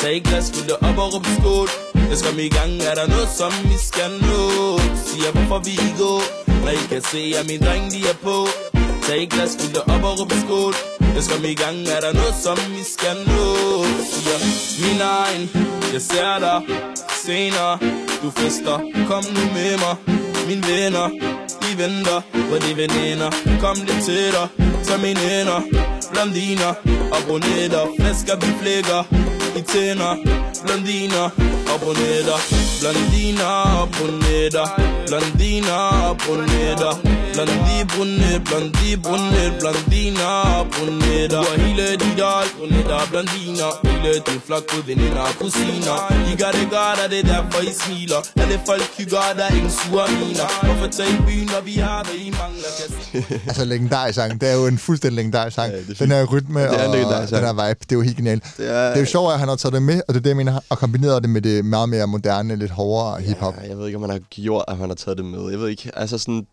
Tag 0.02 0.16
et 0.16 0.24
glas, 0.24 0.50
fyld 0.54 0.64
det 0.70 0.76
op 0.88 0.98
og 0.98 1.14
råb 1.14 1.26
skål 1.38 1.68
jeg 2.10 2.18
skal 2.18 2.38
i 2.38 2.48
gang, 2.48 2.72
er 2.90 2.94
der 3.00 3.06
noget 3.14 3.28
som 3.40 3.52
vi 3.70 3.78
skal 3.90 4.10
nå 4.28 4.42
Siger 5.08 5.30
hvorfor 5.34 5.58
vi 5.68 5.74
gå 6.02 6.12
Når 6.64 6.72
I 6.80 6.82
kan 6.92 7.02
se 7.12 7.22
at 7.38 7.44
min 7.50 7.60
dreng 7.66 7.84
de 7.92 8.00
er 8.12 8.18
på 8.26 8.36
Tag 9.06 9.22
et 9.22 9.30
glas, 9.30 9.52
fyld 9.60 9.72
det 9.74 9.82
op 9.94 10.04
og 10.08 10.14
råb 10.20 10.32
skål 10.44 10.74
Jeg 11.16 11.22
skal 11.26 11.44
i 11.44 11.54
gang, 11.62 11.78
er 11.96 12.00
der 12.06 12.12
noget 12.20 12.34
som 12.44 12.58
vi 12.76 12.82
skal 12.94 13.16
nå 13.30 13.44
Siger 14.12 14.38
min 14.82 15.00
egen 15.20 15.44
Jeg 15.94 16.02
ser 16.10 16.34
dig 16.44 16.58
senere 17.24 17.78
Du 18.22 18.28
fester, 18.40 18.78
kom 19.10 19.24
nu 19.36 19.44
med 19.56 19.74
mig 19.84 19.96
Min 20.48 20.60
venner 20.70 21.08
de 21.62 21.70
venter 21.82 22.20
på 22.50 22.56
de 22.64 22.72
veninder 22.82 23.30
Kom 23.60 23.76
lidt 23.86 24.04
tættere, 24.06 24.48
tag 24.86 25.00
mine 25.00 25.20
hænder 25.20 25.60
Blondiner 26.12 26.72
og 27.14 27.20
brunetter 27.26 27.84
Flasker 27.98 28.36
vi 28.42 28.50
flækker 28.60 29.02
i 29.56 29.62
tænder 29.62 30.16
Blondiner 32.80 33.88
brunetter 33.94 34.68
Blondiner 35.06 36.14
på 36.22 36.32
netter 36.50 36.94
Blondiner 37.34 37.86
på 37.92 38.04
netter 38.04 38.38
Blondi 38.42 38.42
brunnet, 38.42 38.42
blondi 38.48 38.90
brunnet 39.04 39.52
Blondiner 39.60 40.66
på 40.72 40.82
netter 41.00 41.40
Du 41.42 41.48
har 41.50 41.58
hele 41.66 41.86
dit 42.02 42.20
alt 42.36 42.52
på 42.58 42.64
netter 42.74 43.02
Blondiner 43.10 43.70
Hele 43.88 44.12
din 44.26 44.40
flok 44.46 44.64
på 44.70 44.76
veninder 44.86 45.20
og 45.30 45.34
kusiner 45.40 45.98
I 46.32 46.36
gør 46.42 46.50
det 46.58 46.66
godt, 46.76 46.98
og 47.04 47.08
det 47.12 47.18
er 47.18 47.26
derfor 47.34 47.60
I 47.70 47.72
smiler. 47.82 48.20
Alle 48.42 48.60
folk 48.66 48.82
hygger, 48.98 49.24
der 49.36 49.44
er 49.44 49.54
ingen 49.58 49.70
sure 49.70 50.06
miner. 50.18 50.48
Hvorfor 50.66 50.86
tage 50.96 51.10
i 51.16 51.18
byen, 51.26 51.46
når 51.54 51.60
vi 51.64 51.72
har, 51.86 52.04
hvad 52.04 52.14
I 52.26 52.30
mangler 52.40 52.70
Altså, 53.48 53.64
legendarisk 53.64 54.14
sang. 54.16 54.40
Det 54.40 54.48
er 54.50 54.54
jo 54.54 54.66
en 54.66 54.78
fuldstændig 54.78 55.16
legendarisk 55.16 55.54
sang. 55.54 55.72
Ja, 55.72 55.78
det 55.78 55.90
er 55.90 55.94
den 56.04 56.10
her 56.10 56.24
rytme 56.24 56.60
det 56.60 56.68
er 56.68 56.88
og 56.88 57.28
den 57.30 57.44
her 57.48 57.52
vibe, 57.52 57.80
det 57.80 57.92
er 57.92 57.96
jo 57.96 58.00
helt 58.02 58.16
genialt. 58.16 58.44
Det 58.44 58.52
Det 58.56 58.68
er- 58.68 58.72
er, 58.72 58.88
det 58.88 58.96
er 58.96 59.00
jo 59.00 59.06
sjovt, 59.06 59.32
at 59.32 59.38
han 59.38 59.48
har 59.48 59.56
taget 59.56 59.72
det 59.72 59.82
med, 59.82 60.00
og 60.08 60.14
det 60.14 60.20
er 60.20 60.22
det, 60.22 60.28
jeg 60.30 60.36
mener, 60.36 60.60
og 60.70 60.78
kombineret 60.78 61.22
det 61.22 61.30
med 61.30 61.42
det 61.42 61.64
meget 61.64 61.88
mere 61.88 62.06
moderne, 62.06 62.56
lidt 62.68 62.76
hårdere 62.76 63.20
hiphop. 63.20 63.54
Ja, 63.62 63.68
jeg 63.68 63.78
ved 63.78 63.86
ikke, 63.86 63.96
om 63.96 64.02
han 64.02 64.10
har 64.10 64.18
gjort, 64.18 64.64
at 64.68 64.76
han 64.76 64.88
har 64.88 64.94
taget 64.94 65.18
det 65.18 65.26
med. 65.26 65.50
Jeg 65.50 65.60
ved 65.60 65.68
ikke, 65.68 65.90
altså 65.94 66.18
sådan... 66.18 66.46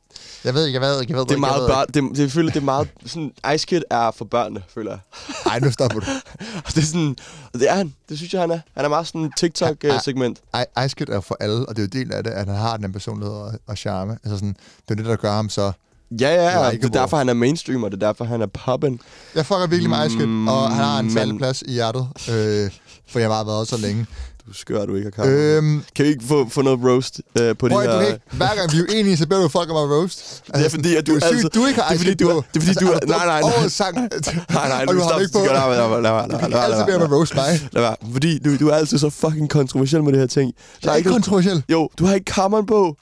Jeg 0.43 0.53
ved 0.53 0.65
ikke, 0.65 0.79
jeg 0.81 0.81
ved 0.89 1.01
ikke, 1.01 1.13
jeg 1.13 1.19
ved 1.19 1.25
Det 1.25 1.35
er 1.35 1.37
meget 1.39 1.69
børn, 1.69 1.87
det, 2.09 2.17
det, 2.17 2.31
føler, 2.31 2.51
det 2.51 2.59
er 2.59 2.63
meget... 2.63 2.89
Sådan, 3.05 3.31
Ice 3.55 3.67
Kid 3.67 3.81
er 3.89 4.11
for 4.11 4.25
børnene, 4.25 4.63
føler 4.69 4.91
jeg. 4.91 4.99
ikke. 5.29 5.49
Ej, 5.51 5.59
nu 5.59 5.71
stopper 5.71 5.99
du. 5.99 6.05
Det 6.75 6.77
er 6.77 6.81
sådan... 6.81 7.15
Det 7.53 7.69
er 7.69 7.75
han. 7.75 7.93
Det 8.09 8.17
synes 8.17 8.33
jeg, 8.33 8.41
han 8.41 8.51
er. 8.51 8.59
Han 8.75 8.85
er 8.85 8.89
meget 8.89 9.07
sådan 9.07 9.21
en 9.21 9.31
TikTok-segment. 9.37 10.37
Ice 10.85 10.95
Kid 10.95 11.09
er 11.09 11.19
for 11.19 11.37
alle, 11.39 11.69
og 11.69 11.75
det 11.75 11.81
er 11.81 11.87
jo 11.93 12.03
del 12.03 12.13
af 12.13 12.23
det, 12.23 12.31
at 12.31 12.45
han 12.47 12.55
har 12.55 12.77
den 12.77 12.91
personlighed 12.93 13.35
og, 13.35 13.51
og 13.67 13.77
charme. 13.77 14.11
Altså 14.23 14.37
sådan, 14.37 14.55
det 14.89 14.91
er 14.91 14.95
det, 14.95 15.05
der 15.05 15.15
gør 15.15 15.31
ham 15.31 15.49
så... 15.49 15.71
Ja, 16.19 16.29
ja, 16.29 16.59
ja. 16.65 16.71
Det 16.71 16.85
er 16.85 16.89
derfor, 16.89 17.17
han 17.17 17.29
er 17.29 17.33
mainstream, 17.33 17.83
og 17.83 17.91
det 17.91 18.03
er 18.03 18.07
derfor, 18.07 18.25
han 18.25 18.41
er 18.41 18.45
poppen. 18.45 18.99
Jeg 19.35 19.45
fucker 19.45 19.67
virkelig 19.67 19.89
med 19.89 20.05
Ice 20.07 20.17
Kid, 20.17 20.25
og 20.25 20.69
han 20.75 20.83
har 20.85 20.99
en 20.99 21.05
Mm, 21.05 21.11
særlig 21.11 21.37
plads 21.37 21.61
i 21.61 21.71
hjertet, 21.71 22.07
øh, 22.29 22.71
for 23.07 23.19
jeg 23.19 23.29
har 23.29 23.33
bare 23.43 23.47
været 23.47 23.67
så 23.67 23.77
længe. 23.77 24.05
Du 24.45 24.51
er 24.51 24.55
skør, 24.55 24.85
du 24.85 24.95
ikke 24.95 25.11
har 25.15 25.23
kamera. 25.23 25.39
Øhm, 25.39 25.83
Kan 25.95 26.05
vi 26.05 26.09
ikke 26.09 26.23
få, 26.27 26.49
få 26.49 26.61
noget 26.61 26.79
roast 26.83 27.21
øh, 27.39 27.55
på 27.57 27.67
de 27.67 27.73
Prøv, 27.73 27.81
her... 27.81 27.95
du 27.95 27.99
ikke, 28.05 28.19
hver 28.31 28.55
gang 28.55 28.71
vi 28.73 28.77
er 28.77 28.83
uenige, 28.93 29.17
så 29.17 29.27
beder 29.27 29.41
du 29.41 29.47
folk 29.47 29.69
om 29.69 29.75
at 29.75 29.89
roast. 29.97 30.43
Altså, 30.49 30.51
Det 30.57 30.65
er 30.65 30.69
fordi, 30.69 30.95
at 30.95 31.07
du 31.07 31.15
det 31.15 31.23
er 31.23 31.37
sygt, 31.39 31.55
du 31.55 31.65
ikke 31.65 31.81
har 31.81 31.89
det 31.89 31.95
er 31.95 31.99
fordi, 32.03 32.13
du- 32.13 32.27
på. 32.29 32.43
det 32.53 32.57
er 32.63 32.65
fordi, 32.65 32.69
Altså, 32.69 32.79
du- 32.85 33.13
har 33.13 33.25
nej, 33.25 33.41
nej, 33.41 33.41
nej. 33.59 33.67
Sang. 33.67 33.95
Nej, 34.57 34.67
nej, 34.69 34.85
nu 34.85 34.91
du 34.93 34.99
har 34.99 35.09
stop. 35.09 35.21
ikke 35.21 35.33
på. 35.33 35.39
Lad 35.39 35.47
være, 35.53 35.77
lad 35.77 35.89
være, 35.89 36.01
lad 36.01 36.11
være, 36.11 36.27
Du 36.31 36.37
kan 36.37 36.53
altid 36.53 36.85
bede 36.85 36.95
om 36.95 37.01
at 37.01 37.11
roast 37.11 37.35
mig. 37.35 37.69
Lad 37.71 37.81
være. 37.81 37.95
Fordi 38.13 38.39
du, 38.39 38.57
du 38.57 38.67
er 38.69 38.75
altid 38.75 38.97
så 38.97 39.09
fucking 39.09 39.49
kontroversiel 39.49 40.03
med 40.03 40.11
det 40.11 40.19
her 40.19 40.27
ting. 40.27 40.53
Det 40.81 40.89
er 40.91 40.95
ikke 40.95 41.09
kontroversielt. 41.09 41.63
Jo, 41.71 41.89
du 41.99 42.05
har 42.05 42.13
ikke 42.15 42.25
kammeren 42.25 42.65
på. 42.65 42.95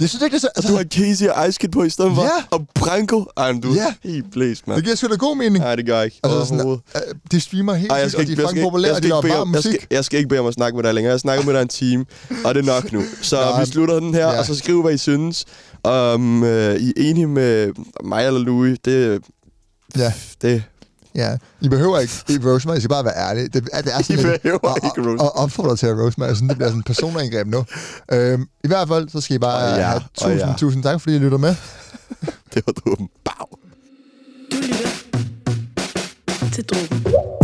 Jeg 0.00 0.08
synes 0.08 0.22
ikke, 0.22 0.36
det 0.36 0.44
er 0.44 0.48
så... 0.48 0.48
Og 0.56 0.62
du 0.68 0.76
har 0.76 0.84
Casey 0.84 1.26
og 1.26 1.48
Ice 1.48 1.58
Kid 1.60 1.68
på 1.68 1.82
i 1.82 1.90
stedet 1.90 2.14
for. 2.14 2.22
Ja. 2.22 2.28
Og 2.50 2.66
Branko. 2.74 3.24
Ej, 3.36 3.52
du 3.62 3.74
Ja. 3.74 3.80
er 3.86 3.92
helt 4.08 4.32
blæst, 4.32 4.68
mand. 4.68 4.76
Det 4.76 4.84
giver 4.84 4.96
sgu 4.96 5.06
da 5.08 5.14
god 5.14 5.36
mening. 5.36 5.58
Nej, 5.58 5.76
det 5.76 5.86
gør 5.86 5.96
jeg 5.96 6.04
ikke. 6.04 6.20
Altså 6.24 6.44
sådan, 6.44 6.54
Overhovedet. 6.60 6.82
øh, 6.96 7.14
de 7.32 7.40
streamer 7.40 7.74
helt 7.74 7.92
Ej, 7.92 7.98
jeg 7.98 8.10
skal 8.10 8.20
og 8.20 8.26
de 8.26 8.30
ikke, 8.30 8.42
er 8.42 8.46
fucking 8.48 8.64
populære, 8.66 8.92
og 8.94 9.02
de 9.02 9.08
laver 9.08 9.22
ikke 9.24 9.28
bare 9.32 9.42
om, 9.42 9.54
jeg, 9.54 9.62
skal, 9.62 9.72
musik. 9.72 9.86
jeg 9.90 10.04
skal 10.04 10.16
ikke 10.18 10.28
bede 10.28 10.40
om 10.40 10.46
at 10.46 10.54
snakke 10.54 10.76
med 10.76 10.84
dig 10.84 10.94
længere. 10.94 11.10
Jeg 11.12 11.20
snakker 11.20 11.44
med 11.44 11.54
dig 11.54 11.62
en 11.62 11.68
time, 11.68 12.04
og 12.44 12.54
det 12.54 12.60
er 12.68 12.74
nok 12.74 12.92
nu. 12.92 13.02
Så 13.22 13.36
Nå, 13.54 13.60
vi 13.60 13.66
slutter 13.70 14.00
den 14.00 14.14
her, 14.14 14.26
ja. 14.32 14.38
og 14.38 14.44
så 14.46 14.54
skriv, 14.54 14.82
hvad 14.82 14.92
I 14.94 14.98
synes. 14.98 15.44
Om 15.82 16.44
øh, 16.44 16.76
I 16.80 16.88
er 16.88 16.92
enige 16.96 17.26
med 17.26 17.72
mig 18.04 18.26
eller 18.26 18.40
Louis, 18.40 18.78
det, 18.84 19.20
Ja. 19.96 20.12
det, 20.42 20.62
Ja, 21.14 21.36
I 21.60 21.68
behøver 21.68 21.98
ikke 21.98 22.12
I 22.28 22.38
roast 22.46 22.66
mig, 22.66 22.76
I 22.76 22.80
skal 22.80 22.88
bare 22.88 23.04
være 23.04 23.16
ærlige. 23.16 23.48
Det, 23.48 23.68
er- 23.72 23.82
det 23.86 23.94
er 23.94 24.02
sådan 24.02 24.18
I 24.18 24.22
lidt, 24.22 24.42
behøver 24.42 24.58
og, 24.58 24.76
ikke 24.84 25.00
og, 25.00 25.06
roast. 25.06 25.20
og 25.22 25.36
opfordre 25.36 25.76
til 25.76 25.86
at 25.86 25.96
roast 25.98 26.18
mig. 26.18 26.36
Sådan, 26.36 26.48
det 26.48 26.56
bliver 26.56 26.68
sådan 26.68 26.78
en 26.78 26.82
personangreb 26.82 27.46
nu. 27.46 27.64
Øhm, 28.12 28.42
I 28.64 28.68
hvert 28.68 28.88
fald, 28.88 29.08
så 29.08 29.20
skal 29.20 29.36
I 29.36 29.38
bare 29.38 29.72
Og 29.72 29.78
ja, 29.78 29.82
have 29.84 29.96
og 29.96 30.02
tusind, 30.14 30.40
ja. 30.40 30.54
tusind 30.58 30.82
tak, 30.82 31.00
fordi 31.00 31.16
I 31.16 31.18
lytter 31.18 31.38
med. 31.38 31.54
det 32.54 32.62
var 32.66 32.72
dumt. 32.72 33.10
Bag. 33.24 33.46
Du 34.52 34.56
lytter 34.56 34.88
til 36.52 36.64
Drogen. 36.64 37.36